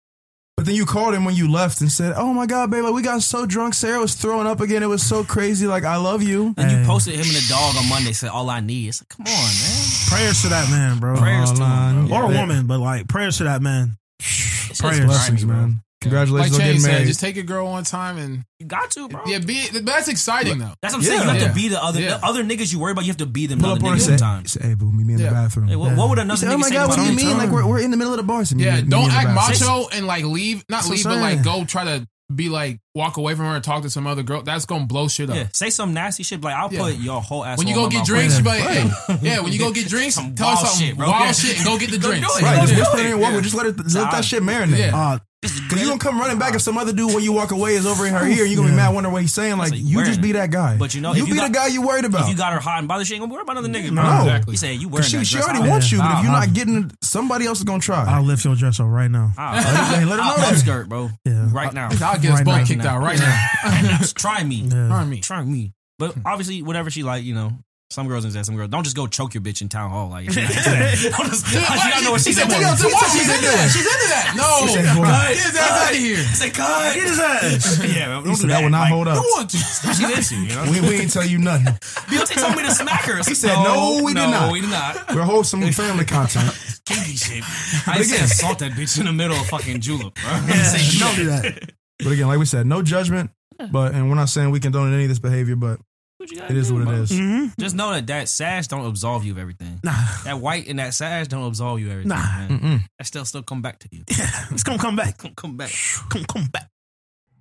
But 0.56 0.66
then 0.66 0.74
you 0.74 0.84
called 0.84 1.14
him 1.14 1.24
when 1.24 1.34
you 1.34 1.50
left 1.50 1.80
and 1.80 1.90
said, 1.90 2.12
"Oh 2.14 2.32
my 2.34 2.46
god, 2.46 2.70
babe, 2.70 2.84
like, 2.84 2.92
we 2.92 3.02
got 3.02 3.22
so 3.22 3.46
drunk. 3.46 3.72
Sarah 3.74 3.98
was 3.98 4.14
throwing 4.14 4.46
up 4.46 4.60
again. 4.60 4.82
It 4.82 4.86
was 4.86 5.02
so 5.02 5.24
crazy. 5.24 5.66
Like 5.66 5.84
I 5.84 5.96
love 5.96 6.22
you." 6.22 6.54
And 6.58 6.70
you 6.70 6.84
posted 6.86 7.14
him 7.14 7.22
and 7.26 7.30
the 7.34 7.46
dog 7.48 7.74
on 7.76 7.88
Monday. 7.88 8.12
Said 8.12 8.30
all 8.30 8.50
I 8.50 8.60
need. 8.60 8.88
It's 8.88 9.02
like, 9.02 9.08
come 9.08 9.26
on, 9.26 9.32
man. 9.32 9.86
Prayers 10.08 10.42
to 10.42 10.48
that 10.50 10.70
man, 10.70 10.98
bro. 10.98 11.16
Prayers 11.16 11.50
Oh, 11.52 11.56
to 11.56 11.64
him, 11.64 12.06
bro. 12.08 12.16
Or 12.18 12.24
a 12.24 12.28
woman, 12.28 12.66
but 12.66 12.78
like 12.80 13.08
prayers 13.08 13.38
to 13.38 13.44
that 13.44 13.62
man. 13.62 13.96
It's 14.20 14.68
just 14.68 14.80
Prayers. 14.82 15.04
Blessings, 15.06 15.44
bro. 15.44 15.56
man. 15.56 15.82
Congratulations 16.02 16.52
like 16.52 16.60
on 16.60 16.66
Shane 16.66 16.76
getting 16.76 16.80
said, 16.98 17.06
just 17.06 17.20
take 17.20 17.36
a 17.36 17.42
girl 17.42 17.66
one 17.70 17.84
time 17.84 18.18
and 18.18 18.44
You 18.60 18.66
got 18.66 18.90
to, 18.92 19.08
bro. 19.08 19.22
yeah, 19.26 19.38
be. 19.38 19.66
That's 19.72 20.08
exciting 20.08 20.58
though. 20.58 20.72
That's 20.82 20.94
what 20.94 20.98
I'm 21.00 21.02
saying. 21.04 21.20
You 21.20 21.26
Yeah. 21.26 21.32
have 21.32 21.42
Yeah. 21.42 21.48
to 21.48 21.54
be 21.54 21.68
the 21.68 21.82
other 21.82 22.00
Yeah. 22.00 22.08
the 22.18 22.24
other 22.26 22.44
niggas 22.44 22.72
you 22.72 22.78
worry 22.78 22.92
about. 22.92 23.04
You 23.04 23.10
have 23.10 23.16
to 23.18 23.26
be 23.26 23.46
them 23.46 23.60
Pull 23.60 23.70
other 23.70 23.80
up 23.80 23.84
on 23.84 23.90
her 23.92 23.96
niggas 23.96 24.08
and 24.08 24.18
say, 24.20 24.24
sometimes. 24.24 24.52
say, 24.52 24.60
"Hey, 24.62 24.74
boo, 24.74 24.92
meet 24.92 25.06
me 25.06 25.14
in 25.14 25.20
Yeah. 25.20 25.28
the 25.30 25.34
bathroom." 25.34 25.68
Hey, 25.68 25.76
what, 25.76 25.96
what 25.96 26.08
would 26.10 26.18
another 26.18 26.34
He 26.38 26.40
said, 26.40 26.48
nigga 26.50 26.54
"Oh 26.54 26.58
my 26.58 26.68
say 26.68 26.74
god, 26.74 26.88
what 26.88 26.94
about 26.98 27.06
do 27.06 27.12
you 27.12 27.18
you? 27.18 27.26
mean? 27.26 27.38
Like 27.38 27.50
we're, 27.50 27.66
we're 27.66 27.80
in 27.80 27.90
the 27.90 27.96
middle 27.96 28.12
of 28.12 28.18
the 28.18 28.22
bar. 28.24 28.44
So 28.44 28.56
meet 28.56 28.64
Yeah, 28.64 28.76
me- 28.76 28.82
don't 28.82 29.00
me 29.00 29.04
in 29.06 29.10
the 29.12 29.16
act 29.16 29.34
bathroom." 29.34 29.68
macho 29.70 29.88
and 29.92 30.06
like 30.06 30.24
leave, 30.24 30.64
not 30.68 30.78
That's 30.82 30.88
leave, 30.90 31.04
what 31.04 31.10
but 31.12 31.16
I'm 31.18 31.22
like 31.36 31.42
go 31.42 31.64
try 31.64 31.84
to 31.84 32.06
be 32.34 32.48
like 32.48 32.78
walk 32.94 33.18
away 33.18 33.34
from 33.34 33.44
her 33.44 33.56
and 33.56 33.62
talk 33.64 33.82
to 33.82 33.90
some 33.90 34.06
other 34.06 34.22
girl. 34.22 34.40
That's 34.42 34.64
gonna 34.64 34.86
blow 34.86 35.06
shit 35.06 35.28
up. 35.28 35.36
Yeah, 35.36 35.44
say 35.52 35.68
some 35.68 35.92
nasty 35.92 36.22
shit. 36.22 36.40
Like 36.40 36.54
I'll 36.54 36.72
Yeah. 36.72 36.78
put 36.80 36.94
your 36.96 37.20
whole 37.20 37.44
ass. 37.44 37.58
When 37.58 37.66
you 37.68 37.74
go 37.74 37.90
get 37.90 38.06
drinks, 38.06 38.38
you 38.38 38.42
be 38.42 38.48
like, 38.48 38.60
hey, 38.62 38.90
yeah. 39.20 39.40
When 39.40 39.52
you 39.52 39.58
go 39.58 39.70
get 39.70 39.86
drinks, 39.86 40.14
Some 40.16 40.34
tell 40.34 40.48
us 40.48 40.62
wild 40.62 40.68
something 40.68 40.86
shit, 40.88 40.96
bro. 40.96 41.10
wild 41.10 41.24
Yeah. 41.26 41.32
shit 41.32 41.56
and 41.58 41.66
go 41.66 41.76
get 41.78 41.90
the 41.90 41.98
Go 41.98 42.10
do 42.12 42.18
drinks. 42.20 42.38
it. 42.38 42.42
Right, 42.42 42.60
just 42.62 42.72
Yeah. 42.72 42.78
whisper 42.78 42.98
it 42.98 43.06
in 43.06 43.20
walk. 43.20 43.42
Just 43.42 43.54
let 43.54 43.66
it 43.66 43.76
let 43.78 44.10
that 44.12 44.24
shit 44.24 44.42
marinate. 44.42 44.78
Yeah. 44.78 44.96
Uh, 44.96 45.18
Cause 45.42 45.80
you 45.80 45.88
gonna 45.88 45.98
come 45.98 46.20
running 46.20 46.38
back 46.38 46.54
if 46.54 46.60
some 46.62 46.78
other 46.78 46.92
dude 46.92 47.12
when 47.12 47.24
you 47.24 47.32
walk 47.32 47.50
away 47.50 47.74
is 47.74 47.84
over 47.84 48.06
in 48.06 48.12
her 48.12 48.20
oh, 48.20 48.28
ear 48.28 48.42
and 48.44 48.50
you 48.50 48.56
gonna 48.56 48.68
be 48.68 48.76
mad 48.76 48.94
wondering 48.94 49.12
what 49.12 49.22
he's 49.22 49.34
saying. 49.34 49.58
Like 49.58 49.72
like, 49.72 49.80
you 49.82 50.04
just 50.04 50.20
be 50.20 50.32
that 50.32 50.52
guy. 50.52 50.76
But 50.76 50.94
you 50.94 51.00
know, 51.00 51.14
you 51.14 51.22
if 51.24 51.28
you 51.28 51.34
be 51.34 51.40
got- 51.40 51.48
the 51.48 51.52
guy 51.54 51.66
you 51.66 51.82
worried 51.82 52.04
about. 52.04 52.22
If 52.22 52.28
you 52.28 52.36
got 52.36 52.52
her 52.52 52.60
hot 52.60 52.78
and 52.78 52.86
bothered, 52.86 53.08
she 53.08 53.14
ain't 53.14 53.22
gonna 53.22 53.32
worry 53.32 53.42
about 53.42 53.56
another 53.58 53.68
nigga. 53.68 53.90
No. 53.90 54.02
bro. 54.02 54.20
Exactly. 54.20 54.52
You 54.52 54.56
say 54.58 54.74
you 54.74 54.88
wearing 54.88 55.08
she, 55.08 55.16
that 55.16 55.24
she 55.26 55.34
dress. 55.36 55.48
already 55.48 55.64
I'll- 55.64 55.70
wants 55.70 55.90
you, 55.90 55.98
but 55.98 56.04
if 56.04 56.10
I'll- 56.16 56.22
you're 56.22 56.32
not 56.32 56.42
I'll- 56.46 56.54
getting, 56.54 56.92
somebody 57.02 57.46
else 57.46 57.58
is 57.58 57.64
gonna 57.64 57.80
try. 57.80 58.04
I'll 58.04 58.22
lift 58.22 58.44
your 58.44 58.54
dress 58.54 58.78
up 58.78 58.86
right 58.86 59.10
now. 59.10 59.32
Oh. 59.36 59.42
I'll, 59.42 59.62
Hey, 59.62 60.04
let 60.04 60.10
her 60.10 60.16
know 60.16 60.22
I'll 60.22 60.36
that. 60.36 60.54
upskirt, 60.54 60.88
bro. 60.88 61.10
Yeah. 61.24 61.48
Right 61.50 61.72
now. 61.74 61.88
I'll 61.90 62.18
get 62.20 62.30
us 62.30 62.38
Right 62.38 62.44
both 62.44 62.54
now. 62.58 62.64
kicked 62.64 62.84
out 62.84 63.02
right 63.02 63.18
now. 63.18 63.98
Try 64.14 64.44
me. 64.44 64.56
Yeah. 64.56 64.86
Try 64.88 65.04
me. 65.04 65.20
Try 65.20 65.42
me. 65.44 65.72
But 65.98 66.14
obviously, 66.24 66.62
whatever 66.62 66.88
she 66.90 67.02
like, 67.02 67.24
you 67.24 67.34
know, 67.34 67.52
Some 67.92 68.08
girls 68.08 68.24
and 68.24 68.32
some 68.46 68.56
girls 68.56 68.70
don't 68.70 68.84
just 68.84 68.96
go 68.96 69.06
choke 69.06 69.34
your 69.34 69.42
bitch 69.42 69.60
in 69.60 69.68
town 69.68 69.90
hall. 69.90 70.08
Like, 70.08 70.24
you 70.28 70.32
know, 70.34 70.48
don't 70.48 71.28
just, 71.28 71.44
you 71.52 71.60
gotta 71.60 72.04
know 72.04 72.12
what 72.12 72.22
she's 72.22 72.28
He 72.28 72.32
said, 72.32 72.48
into. 72.48 72.56
"Yo, 72.58 72.72
she's 72.72 73.28
into 73.28 73.50
that? 73.52 73.68
She's 73.68 73.84
into 73.84 74.08
that. 74.08 74.32
No, 74.34 74.64
He 74.64 74.72
said, 74.72 74.84
get 74.84 74.94
"Hold 74.96 75.06
on." 75.06 75.26
his 75.28 75.56
ass 75.56 75.70
out 75.70 75.92
of 75.92 75.98
here. 75.98 76.16
Say, 76.16 76.50
cut. 76.50 76.94
Get 76.94 77.02
his 77.04 77.20
ass. 77.20 77.84
Yeah, 77.92 78.08
man, 78.08 78.24
don't 78.24 78.40
do 78.40 78.46
that 78.46 78.48
that. 78.48 78.62
will 78.62 78.70
not 78.70 78.80
Like, 78.80 78.92
hold 78.92 79.08
up. 79.08 79.16
Who 79.18 79.22
want 79.36 79.50
to? 79.50 79.56
She's 79.58 80.32
into, 80.32 80.36
you 80.40 80.54
know. 80.56 80.72
We, 80.72 80.80
we 80.80 80.94
ain't 81.04 81.12
tell 81.12 81.26
you 81.26 81.36
nothing. 81.36 81.74
Beyonce 82.08 82.40
told 82.40 82.56
me 82.56 82.62
to 82.62 82.70
smack 82.70 83.02
her. 83.02 83.18
He 83.18 83.34
said, 83.34 83.54
"No, 83.62 84.00
we 84.02 84.14
did 84.14 84.24
no, 84.24 84.30
not." 84.30 84.52
we 84.52 84.60
did 84.62 84.70
not. 84.70 85.14
We're 85.14 85.22
wholesome 85.22 85.60
family 85.72 86.06
content. 86.06 86.48
Kinky 86.86 87.12
shit. 87.16 87.44
I 87.86 87.96
ain't 87.98 88.06
say 88.06 88.24
assault 88.24 88.58
that 88.60 88.72
bitch 88.72 88.98
in 88.98 89.04
the 89.04 89.12
middle 89.12 89.36
of 89.36 89.46
fucking 89.48 89.80
julep, 89.80 90.14
bro. 90.14 90.32
Don't 90.32 91.16
do 91.16 91.26
that. 91.28 91.72
But 91.98 92.12
again, 92.12 92.26
like 92.26 92.38
we 92.38 92.46
said, 92.46 92.66
no 92.66 92.80
judgment. 92.82 93.30
But 93.70 93.94
and 93.94 94.08
we're 94.08 94.16
not 94.16 94.30
saying 94.30 94.50
we 94.50 94.60
condone 94.60 94.92
any 94.92 95.04
of 95.04 95.08
this 95.10 95.18
behavior, 95.18 95.56
but 95.56 95.78
it 96.22 96.56
is 96.56 96.72
what 96.72 96.82
it 96.82 96.88
is. 97.00 97.10
Mm-hmm. 97.10 97.46
Just 97.60 97.74
know 97.74 97.92
that 97.92 98.06
that 98.06 98.28
sash 98.28 98.66
don't 98.68 98.86
absolve 98.86 99.24
you 99.24 99.32
of 99.32 99.38
everything. 99.38 99.80
Nah, 99.82 99.92
That 100.24 100.38
white 100.38 100.68
and 100.68 100.78
that 100.78 100.94
sash 100.94 101.28
don't 101.28 101.46
absolve 101.46 101.80
you 101.80 101.86
of 101.86 101.92
everything. 101.92 102.08
Nah. 102.10 102.48
man. 102.48 102.84
That 102.98 103.06
still 103.06 103.24
still 103.24 103.42
come 103.42 103.62
back 103.62 103.78
to 103.80 103.88
you. 103.90 104.04
it's 104.08 104.62
gonna 104.62 104.78
come 104.78 104.96
back. 104.96 105.18
Come 105.22 105.34
come 105.34 105.56
back. 105.56 105.72
Come, 106.10 106.24
come 106.24 106.46
back. 106.46 106.70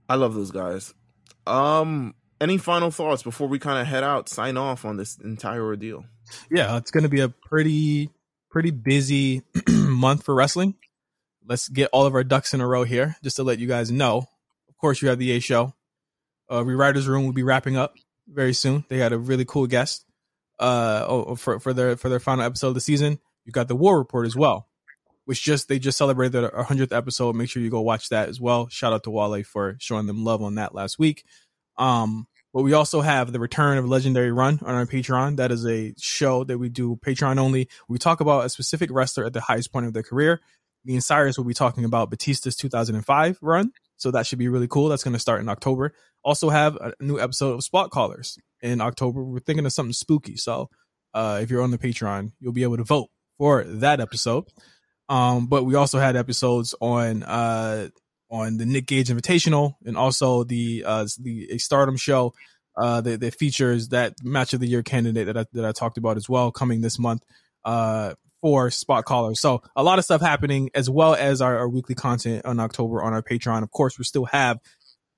I 0.10 0.16
love 0.16 0.34
those 0.34 0.52
guys. 0.52 0.94
Um, 1.48 2.16
any 2.40 2.58
final 2.58 2.92
thoughts 2.92 3.24
before 3.24 3.48
we 3.48 3.60
kind 3.60 3.80
of 3.80 3.88
head 3.88 4.04
out, 4.04 4.28
sign 4.30 4.58
off 4.58 4.84
on 4.86 4.98
this 4.98 5.18
entire 5.18 5.64
ordeal? 5.64 6.06
yeah, 6.50 6.78
it's 6.78 6.92
going 6.92 7.04
to 7.04 7.10
be 7.10 7.22
a 7.22 7.30
pretty 7.30 8.10
pretty 8.50 8.72
busy 8.72 9.42
month 9.70 10.24
for 10.24 10.36
wrestling. 10.36 10.76
Let's 11.46 11.70
get 11.70 11.90
all 11.94 12.06
of 12.06 12.14
our 12.14 12.24
ducks 12.24 12.54
in 12.54 12.62
a 12.62 12.68
row 12.68 12.84
here, 12.84 13.16
just 13.24 13.38
to 13.38 13.44
let 13.44 13.60
you 13.60 13.68
guys 13.68 13.92
know. 13.92 14.28
Of 14.70 14.78
course, 14.78 15.02
you 15.02 15.10
have 15.10 15.20
the 15.20 15.32
A 15.32 15.40
show. 15.40 15.74
Uh, 16.50 16.62
Rewriters 16.62 17.08
Room 17.08 17.26
will 17.26 17.34
be 17.34 17.44
wrapping 17.44 17.78
up 17.78 17.96
very 18.32 18.54
soon. 18.54 18.86
They 18.90 18.98
had 18.98 19.14
a 19.14 19.18
really 19.18 19.46
cool 19.46 19.68
guest. 19.68 20.06
Uh, 20.60 21.06
oh, 21.08 21.36
for 21.36 21.60
for 21.60 21.74
their 21.74 21.98
for 21.98 22.10
their 22.10 22.20
final 22.20 22.46
episode 22.46 22.70
of 22.70 22.74
the 22.76 22.82
season. 22.82 23.20
You 23.46 23.52
got 23.52 23.68
the 23.68 23.76
War 23.76 23.98
Report 23.98 24.28
as 24.28 24.36
well, 24.36 24.68
which 25.26 25.42
just 25.42 25.68
they 25.68 25.80
just 25.80 25.98
celebrated 25.98 26.34
their 26.34 26.64
hundredth 26.64 26.94
episode. 26.94 27.36
Make 27.36 27.50
sure 27.50 27.64
you 27.64 27.72
go 27.72 27.82
watch 27.82 28.10
that 28.10 28.30
as 28.30 28.40
well. 28.40 28.68
Shout 28.70 28.94
out 28.94 29.04
to 29.04 29.12
Wale 29.12 29.44
for 29.44 29.76
showing 29.80 30.06
them 30.06 30.24
love 30.24 30.44
on 30.44 30.56
that 30.56 30.76
last 30.76 31.00
week. 31.00 31.24
Um, 31.78 32.28
but 32.54 32.64
we 32.64 32.74
also 32.74 33.02
have 33.02 33.32
the 33.32 33.40
return 33.40 33.78
of 33.78 33.88
Legendary 33.88 34.32
Run 34.32 34.60
on 34.62 34.76
our 34.76 34.86
Patreon. 34.86 35.38
That 35.38 35.52
is 35.52 35.66
a 35.66 35.94
show 35.98 36.44
that 36.44 36.58
we 36.58 36.70
do 36.70 36.98
Patreon 36.98 37.40
only. 37.40 37.70
We 37.88 37.98
talk 37.98 38.20
about 38.20 38.46
a 38.46 38.50
specific 38.50 38.92
wrestler 38.92 39.26
at 39.26 39.34
the 39.34 39.42
highest 39.42 39.72
point 39.72 39.86
of 39.86 39.94
their 39.94 40.04
career. 40.04 40.42
Me 40.84 40.94
and 40.94 41.04
Cyrus 41.04 41.38
will 41.38 41.46
be 41.46 41.54
talking 41.54 41.86
about 41.86 42.10
Batista's 42.12 42.56
2005 42.56 43.40
run. 43.42 43.72
So 44.02 44.10
that 44.12 44.26
should 44.26 44.40
be 44.40 44.48
really 44.48 44.68
cool. 44.68 44.90
That's 44.90 45.04
going 45.04 45.14
to 45.14 45.20
start 45.20 45.42
in 45.42 45.50
October. 45.50 45.94
Also 46.24 46.50
have 46.50 46.76
a 46.76 46.94
new 47.00 47.20
episode 47.20 47.54
of 47.54 47.64
Spot 47.64 47.92
Callers 47.92 48.40
in 48.60 48.82
October. 48.82 49.24
We're 49.24 49.40
thinking 49.40 49.66
of 49.68 49.74
something 49.74 49.94
spooky. 49.94 50.38
So 50.38 50.72
uh, 51.14 51.40
if 51.44 51.52
you're 51.52 51.62
on 51.62 51.70
the 51.70 51.78
Patreon, 51.78 52.32
you'll 52.40 52.52
be 52.52 52.64
able 52.64 52.78
to 52.78 52.84
vote 52.84 53.10
for 53.38 53.64
that 53.64 54.00
episode. 54.00 54.46
Um, 55.08 55.46
but 55.46 55.66
we 55.66 55.76
also 55.76 56.00
had 56.00 56.16
episodes 56.16 56.74
on 56.82 57.22
uh, 57.22 57.90
on 58.32 58.58
the 58.58 58.66
Nick 58.66 58.88
Gage 58.88 59.10
Invitational 59.10 59.76
and 59.86 59.96
also 59.96 60.44
the 60.46 60.84
uh, 60.84 61.06
the 61.20 61.60
Stardom 61.60 61.98
show 61.98 62.34
uh, 62.78 63.02
that, 63.02 63.20
that 63.20 63.36
features 63.36 63.90
that 63.90 64.16
match 64.24 64.54
of 64.54 64.62
the 64.62 64.68
year 64.68 64.82
candidate 64.82 65.28
that 65.28 65.38
I, 65.38 65.46
that 65.54 65.66
I 65.66 65.74
talked 65.74 66.00
about 66.00 66.18
as 66.18 66.28
well 66.28 66.52
coming 66.52 66.82
this 66.82 66.98
month 66.98 67.22
uh, 67.66 68.16
for 68.42 68.72
spot 68.72 69.06
callers. 69.06 69.40
So 69.40 69.62
a 69.76 69.84
lot 69.84 70.00
of 70.00 70.06
stuff 70.06 70.22
happening 70.22 70.72
as 70.74 70.90
well 70.90 71.14
as 71.14 71.42
our, 71.42 71.60
our 71.60 71.70
weekly 71.70 71.96
content 71.96 72.46
on 72.46 72.60
October 72.60 73.04
on 73.04 73.14
our 73.14 73.22
Patreon. 73.22 73.64
Of 73.64 73.72
course, 73.72 73.98
we 73.98 74.04
still 74.04 74.26
have 74.26 74.60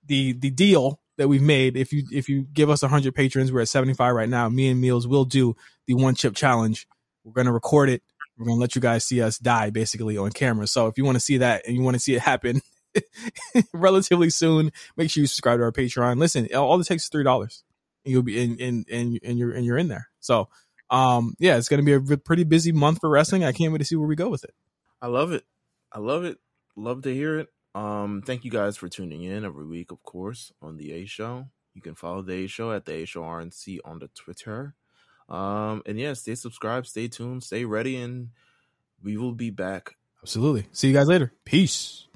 the 0.05 0.33
the 0.33 0.49
deal 0.49 0.99
that 1.17 1.27
we've 1.27 1.41
made. 1.41 1.77
If 1.77 1.93
you 1.93 2.03
if 2.11 2.29
you 2.29 2.45
give 2.53 2.69
us 2.69 2.81
100 2.81 3.15
patrons, 3.15 3.51
we're 3.51 3.61
at 3.61 3.69
75 3.69 4.13
right 4.13 4.29
now. 4.29 4.49
Me 4.49 4.69
and 4.69 4.83
Meelz 4.83 5.07
will 5.07 5.25
do 5.25 5.55
the 5.87 5.93
one 5.93 6.15
chip 6.15 6.35
challenge. 6.35 6.87
We're 7.23 7.43
to 7.43 7.51
record 7.51 7.89
it. 7.89 8.03
We're 8.37 8.47
to 8.47 8.53
let 8.53 8.75
you 8.75 8.81
guys 8.81 9.05
see 9.05 9.21
us 9.21 9.37
die 9.37 9.69
basically 9.69 10.17
on 10.17 10.31
camera. 10.31 10.67
So 10.67 10.87
if 10.87 10.97
you 10.97 11.05
want 11.05 11.15
to 11.15 11.21
see 11.21 11.37
that 11.37 11.67
and 11.67 11.75
you 11.75 11.83
want 11.83 11.95
to 11.95 11.99
see 11.99 12.15
it 12.15 12.21
happen 12.21 12.61
relatively 13.73 14.29
soon, 14.29 14.71
make 14.97 15.09
sure 15.09 15.21
you 15.21 15.27
subscribe 15.27 15.59
to 15.59 15.63
our 15.63 15.71
Patreon. 15.71 16.17
Listen, 16.17 16.47
all 16.53 16.79
it 16.79 16.87
takes 16.87 17.03
is 17.03 17.09
three 17.09 17.23
dollars, 17.23 17.63
you'll 18.03 18.23
be 18.23 18.41
in, 18.41 18.57
in, 18.57 18.85
and 18.91 19.19
and 19.23 19.37
you're 19.37 19.51
and 19.51 19.65
you're 19.65 19.77
in 19.77 19.87
there. 19.87 20.09
So, 20.19 20.49
um, 20.93 21.35
yeah, 21.39 21.57
it's 21.57 21.69
going 21.69 21.83
to 21.83 21.99
be 21.99 22.13
a 22.13 22.17
pretty 22.17 22.43
busy 22.43 22.71
month 22.71 22.99
for 22.99 23.09
wrestling. 23.09 23.43
I 23.43 23.51
can't 23.51 23.71
wait 23.71 23.79
to 23.79 23.85
see 23.85 23.95
where 23.95 24.07
we 24.07 24.15
go 24.15 24.29
with 24.29 24.43
it. 24.43 24.53
I 25.01 25.07
love 25.07 25.31
it. 25.31 25.43
I 25.91 25.99
love 25.99 26.23
it. 26.23 26.37
Love 26.75 27.03
to 27.03 27.13
hear 27.13 27.39
it. 27.39 27.49
Um, 27.75 28.21
thank 28.25 28.45
you 28.45 28.51
guys 28.51 28.77
for 28.77 28.87
tuning 28.87 29.23
in 29.23 29.43
every 29.45 29.65
week, 29.65 29.91
of 29.91 30.01
course, 30.03 30.53
on 30.61 30.77
the 30.77 30.93
A 30.93 31.05
Show. 31.05 31.47
You 31.73 31.81
can 31.81 31.95
follow 31.95 32.21
the 32.21 32.45
A 32.45 32.47
Show 32.47 32.71
at 32.71 32.85
the 32.85 32.93
A 32.93 33.05
Show 33.05 33.23
RNC 33.23 33.79
on 33.83 33.99
the 33.99 34.09
Twitter. 34.09 34.75
Um, 35.27 35.81
and 35.85 35.99
yeah, 35.99 36.13
stay 36.13 36.35
subscribed, 36.35 36.87
stay 36.87 37.07
tuned, 37.07 37.43
stay 37.43 37.65
ready, 37.65 37.97
and 37.97 38.29
we 39.03 39.17
will 39.17 39.33
be 39.33 39.49
back 39.49 39.95
Absolutely. 40.23 40.65
See 40.71 40.87
you 40.87 40.93
guys 40.93 41.07
later. 41.07 41.33
Peace. 41.43 42.07